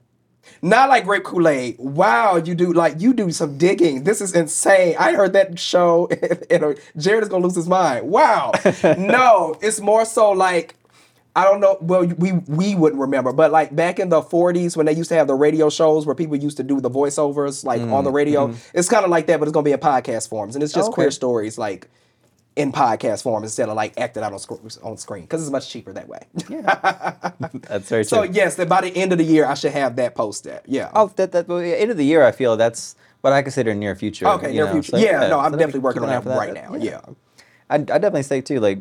Not 0.62 0.90
like 0.90 1.06
grape 1.06 1.24
Kool 1.24 1.48
Aid. 1.48 1.78
Wow, 1.80 2.38
you 2.38 2.56
do 2.56 2.74
like 2.74 3.00
you 3.00 3.14
do 3.14 3.32
some 3.32 3.58
digging. 3.58 4.04
This 4.04 4.22
is 4.22 4.34
insane. 4.34 4.96
I 5.00 5.14
heard 5.14 5.34
that 5.34 5.58
show, 5.60 6.08
and 6.50 6.64
uh, 6.64 6.74
Jared 6.98 7.24
is 7.24 7.30
gonna 7.30 7.44
lose 7.44 7.56
his 7.56 7.68
mind. 7.68 8.10
Wow. 8.10 8.52
no, 8.98 9.56
it's 9.62 9.80
more 9.80 10.06
so 10.06 10.32
like. 10.32 10.76
I 11.34 11.46
don't 11.46 11.62
know. 11.62 11.78
Well, 11.80 12.06
we 12.06 12.34
we 12.34 12.76
wouldn't 12.76 13.00
remember, 13.00 13.32
but 13.32 13.52
like 13.52 13.74
back 13.74 14.00
in 14.00 14.10
the 14.10 14.22
'40s 14.22 14.76
when 14.76 14.86
they 14.86 14.92
used 14.94 15.08
to 15.10 15.16
have 15.16 15.28
the 15.28 15.34
radio 15.34 15.70
shows 15.70 16.06
where 16.06 16.14
people 16.14 16.36
used 16.36 16.58
to 16.58 16.64
do 16.64 16.82
the 16.82 16.90
voiceovers 16.90 17.64
like 17.64 17.80
on 17.80 18.04
the 18.04 18.12
radio, 18.12 18.54
it's 18.74 18.90
kind 18.90 19.06
of 19.06 19.12
like 19.12 19.28
that, 19.28 19.40
but 19.40 19.48
it's 19.48 19.54
gonna 19.54 19.64
be 19.64 19.72
in 19.72 19.80
podcast 19.80 20.28
forms, 20.28 20.56
and 20.56 20.64
it's 20.64 20.74
just 20.74 20.88
Mm. 20.88 20.90
Oh, 20.90 20.92
okay. 20.92 20.96
queer 20.96 21.12
stories 21.12 21.58
like 21.58 21.88
in 22.56 22.72
podcast 22.72 23.24
form 23.24 23.44
instead 23.44 23.70
of 23.70 23.76
like 23.76 23.98
acted 24.00 24.24
out 24.24 24.34
on, 24.34 24.40
sc- 24.40 24.84
on 24.84 24.98
screen 24.98 25.24
because 25.24 25.42
it's 25.42 25.52
much 25.52 25.70
cheaper 25.70 25.94
that 25.94 26.08
way. 26.08 26.20
yeah. 26.50 27.32
That's 27.54 27.88
very 27.90 28.04
true. 28.04 28.04
so 28.04 28.24
yes, 28.24 28.56
then 28.56 28.68
by 28.68 28.82
the 28.82 28.96
end 28.96 29.12
of 29.12 29.18
the 29.18 29.24
year, 29.24 29.46
I 29.46 29.54
should 29.54 29.72
have 29.72 29.96
that 29.96 30.16
posted. 30.16 30.60
Yeah. 30.66 30.92
Oh, 30.94 31.12
that 31.16 31.32
that 31.32 31.48
well, 31.48 31.64
yeah, 31.64 31.76
end 31.76 31.92
of 31.92 31.98
the 31.98 32.06
year. 32.06 32.24
I 32.24 32.32
feel 32.32 32.58
that's 32.58 32.96
what 33.22 33.34
I 33.34 33.42
consider 33.42 33.74
near 33.74 33.96
future. 33.96 34.28
Okay, 34.28 34.48
you 34.48 34.56
near 34.56 34.66
know, 34.66 34.74
future. 34.74 34.92
so, 34.92 34.98
yeah, 34.98 35.28
no, 35.28 35.40
I'm 35.40 35.54
so 35.54 35.58
definitely 35.58 35.82
working 35.82 36.04
on 36.04 36.10
eye 36.10 36.14
that, 36.14 36.24
for 36.24 36.30
right 36.30 36.54
now. 36.54 36.76
Yeah. 36.76 37.02
I 37.70 37.76
I 37.76 37.78
definitely 37.78 38.24
say 38.24 38.42
too 38.42 38.60
like 38.60 38.80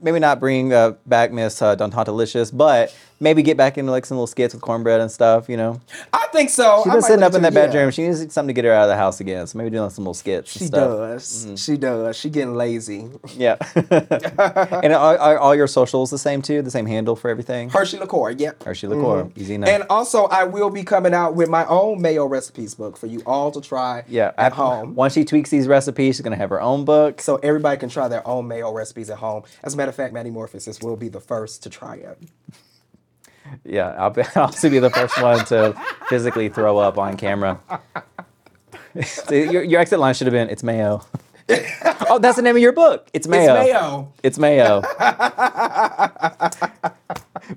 maybe 0.00 0.18
not 0.18 0.40
bring 0.40 0.72
uh, 0.72 0.92
back 1.06 1.32
Miss 1.32 1.60
uh, 1.60 1.74
Delicious, 1.74 2.50
but 2.50 2.94
maybe 3.22 3.42
get 3.42 3.56
back 3.56 3.78
into 3.78 3.90
like 3.90 4.04
some 4.04 4.16
little 4.16 4.26
skits 4.26 4.52
with 4.52 4.62
cornbread 4.62 5.00
and 5.00 5.10
stuff. 5.10 5.48
You 5.48 5.56
know, 5.56 5.80
I 6.12 6.26
think 6.32 6.50
so. 6.50 6.82
She's 6.84 6.92
been 6.92 7.02
sitting 7.02 7.22
up 7.22 7.34
in 7.34 7.42
that 7.42 7.54
yeah. 7.54 7.66
bedroom. 7.66 7.90
She 7.90 8.02
needs 8.02 8.32
something 8.32 8.48
to 8.48 8.52
get 8.52 8.64
her 8.66 8.72
out 8.72 8.84
of 8.84 8.88
the 8.88 8.96
house 8.96 9.20
again. 9.20 9.46
So 9.46 9.56
maybe 9.58 9.70
doing 9.70 9.88
some 9.90 10.04
little 10.04 10.14
skits. 10.14 10.54
and 10.54 10.60
She 10.60 10.66
stuff. 10.66 10.88
does. 10.88 11.46
Mm-hmm. 11.46 11.54
She 11.54 11.76
does. 11.76 12.16
She 12.16 12.30
getting 12.30 12.54
lazy. 12.54 13.08
Yeah. 13.34 13.56
and 13.90 14.92
are, 14.92 15.18
are 15.18 15.38
all 15.38 15.54
your 15.54 15.66
socials 15.68 16.10
the 16.10 16.18
same 16.18 16.42
too? 16.42 16.62
The 16.62 16.70
same 16.70 16.86
handle 16.86 17.16
for 17.16 17.30
everything? 17.30 17.70
Hershii 17.70 18.00
LiqCour. 18.00 18.38
Yep. 18.38 18.64
Hershii 18.64 18.88
LiqCour. 18.88 19.24
Mm-hmm. 19.24 19.40
Easy 19.40 19.54
enough. 19.54 19.68
And 19.68 19.84
also, 19.88 20.24
I 20.24 20.44
will 20.44 20.70
be 20.70 20.82
coming 20.82 21.14
out 21.14 21.34
with 21.34 21.48
my 21.48 21.64
own 21.66 22.02
mayo 22.02 22.26
recipes 22.26 22.74
book 22.74 22.96
for 22.96 23.06
you 23.06 23.22
all 23.24 23.50
to 23.52 23.60
try 23.60 24.04
yeah. 24.08 24.32
at 24.36 24.52
home. 24.52 24.94
Once 24.94 25.14
she 25.14 25.24
tweaks 25.24 25.50
these 25.50 25.68
recipes, 25.68 26.16
she's 26.16 26.22
gonna 26.22 26.36
have 26.36 26.50
her 26.50 26.60
own 26.60 26.84
book. 26.84 27.20
So 27.20 27.36
everybody 27.36 27.78
can 27.78 27.88
try 27.88 28.08
their 28.08 28.26
own 28.26 28.48
mayo 28.48 28.72
recipes 28.72 29.10
at 29.10 29.18
home. 29.18 29.44
As 29.62 29.74
a 29.74 29.76
matter 29.76 29.90
of 29.90 29.94
fact, 29.94 30.12
Maddy 30.12 30.30
Morphosis 30.30 30.82
will 30.82 30.96
be 30.96 31.08
the 31.08 31.20
first 31.20 31.62
to 31.62 31.70
try 31.70 31.96
it. 31.96 32.18
Yeah, 33.64 33.88
I'll, 33.98 34.10
be, 34.10 34.22
I'll 34.36 34.44
also 34.44 34.70
be 34.70 34.78
the 34.78 34.90
first 34.90 35.20
one 35.20 35.44
to 35.46 35.74
physically 36.08 36.48
throw 36.48 36.78
up 36.78 36.98
on 36.98 37.16
camera. 37.16 37.60
So 39.04 39.34
your, 39.34 39.62
your 39.62 39.80
exit 39.80 39.98
line 39.98 40.14
should 40.14 40.26
have 40.26 40.32
been, 40.32 40.48
"It's 40.50 40.62
mayo." 40.62 41.02
oh, 42.08 42.18
that's 42.20 42.36
the 42.36 42.42
name 42.42 42.56
of 42.56 42.62
your 42.62 42.72
book. 42.72 43.08
It's 43.12 43.26
mayo. 43.26 43.54
It's 43.54 43.66
mayo. 43.66 44.12
It's 44.22 44.38
mayo. 44.38 44.80
but 44.80 44.92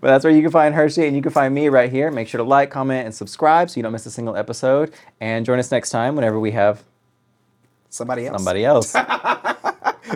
that's 0.01 0.23
where 0.23 0.33
you 0.33 0.41
can 0.41 0.51
find 0.51 0.73
Hershii, 0.73 1.07
and 1.07 1.15
you 1.15 1.21
can 1.21 1.31
find 1.31 1.53
me 1.53 1.69
right 1.69 1.91
here. 1.91 2.09
Make 2.11 2.27
sure 2.27 2.39
to 2.39 2.43
like, 2.43 2.71
comment, 2.71 3.05
and 3.05 3.13
subscribe 3.13 3.69
so 3.69 3.77
you 3.77 3.83
don't 3.83 3.91
miss 3.91 4.05
a 4.05 4.11
single 4.11 4.35
episode. 4.35 4.93
And 5.21 5.45
join 5.45 5.59
us 5.59 5.71
next 5.71 5.91
time 5.91 6.15
whenever 6.15 6.39
we 6.39 6.51
have 6.51 6.83
Somebody 7.89 8.27
else. 8.27 8.37
somebody 8.37 8.65
else 8.65 8.93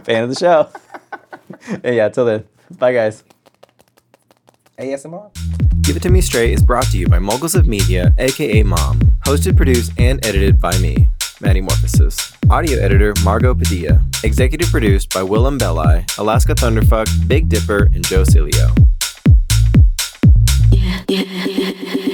fan 0.03 0.23
of 0.23 0.29
the 0.29 0.35
show. 0.35 0.69
and 1.83 1.95
yeah, 1.95 2.09
till 2.09 2.25
then, 2.25 2.45
bye 2.77 2.93
guys. 2.93 3.23
ASMR. 4.77 5.29
Give 5.89 5.97
It 5.97 6.03
To 6.03 6.11
Me 6.11 6.21
Straight 6.21 6.53
is 6.53 6.61
brought 6.61 6.85
to 6.91 6.99
you 6.99 7.07
by 7.07 7.17
Moguls 7.17 7.55
of 7.55 7.67
Media, 7.67 8.13
aka 8.19 8.61
Mom, 8.61 8.99
hosted, 9.25 9.57
produced, 9.57 9.91
and 9.97 10.23
edited 10.23 10.61
by 10.61 10.77
me, 10.77 11.09
Maddy 11.41 11.63
Morphosis. 11.63 12.37
Audio 12.51 12.77
editor 12.79 13.15
Margot 13.23 13.55
Padilla. 13.55 13.99
Executive 14.23 14.69
produced 14.69 15.11
by 15.11 15.21
Willam 15.21 15.57
Belli, 15.57 16.05
Alaska 16.19 16.53
Thunderfuck, 16.53 17.07
Big 17.27 17.49
Dipper, 17.49 17.89
and 17.95 18.05
Joe 18.05 18.21
Cilio. 18.21 18.77
Yeah, 20.71 21.01
yeah, 21.07 21.23
yeah. 21.47 22.08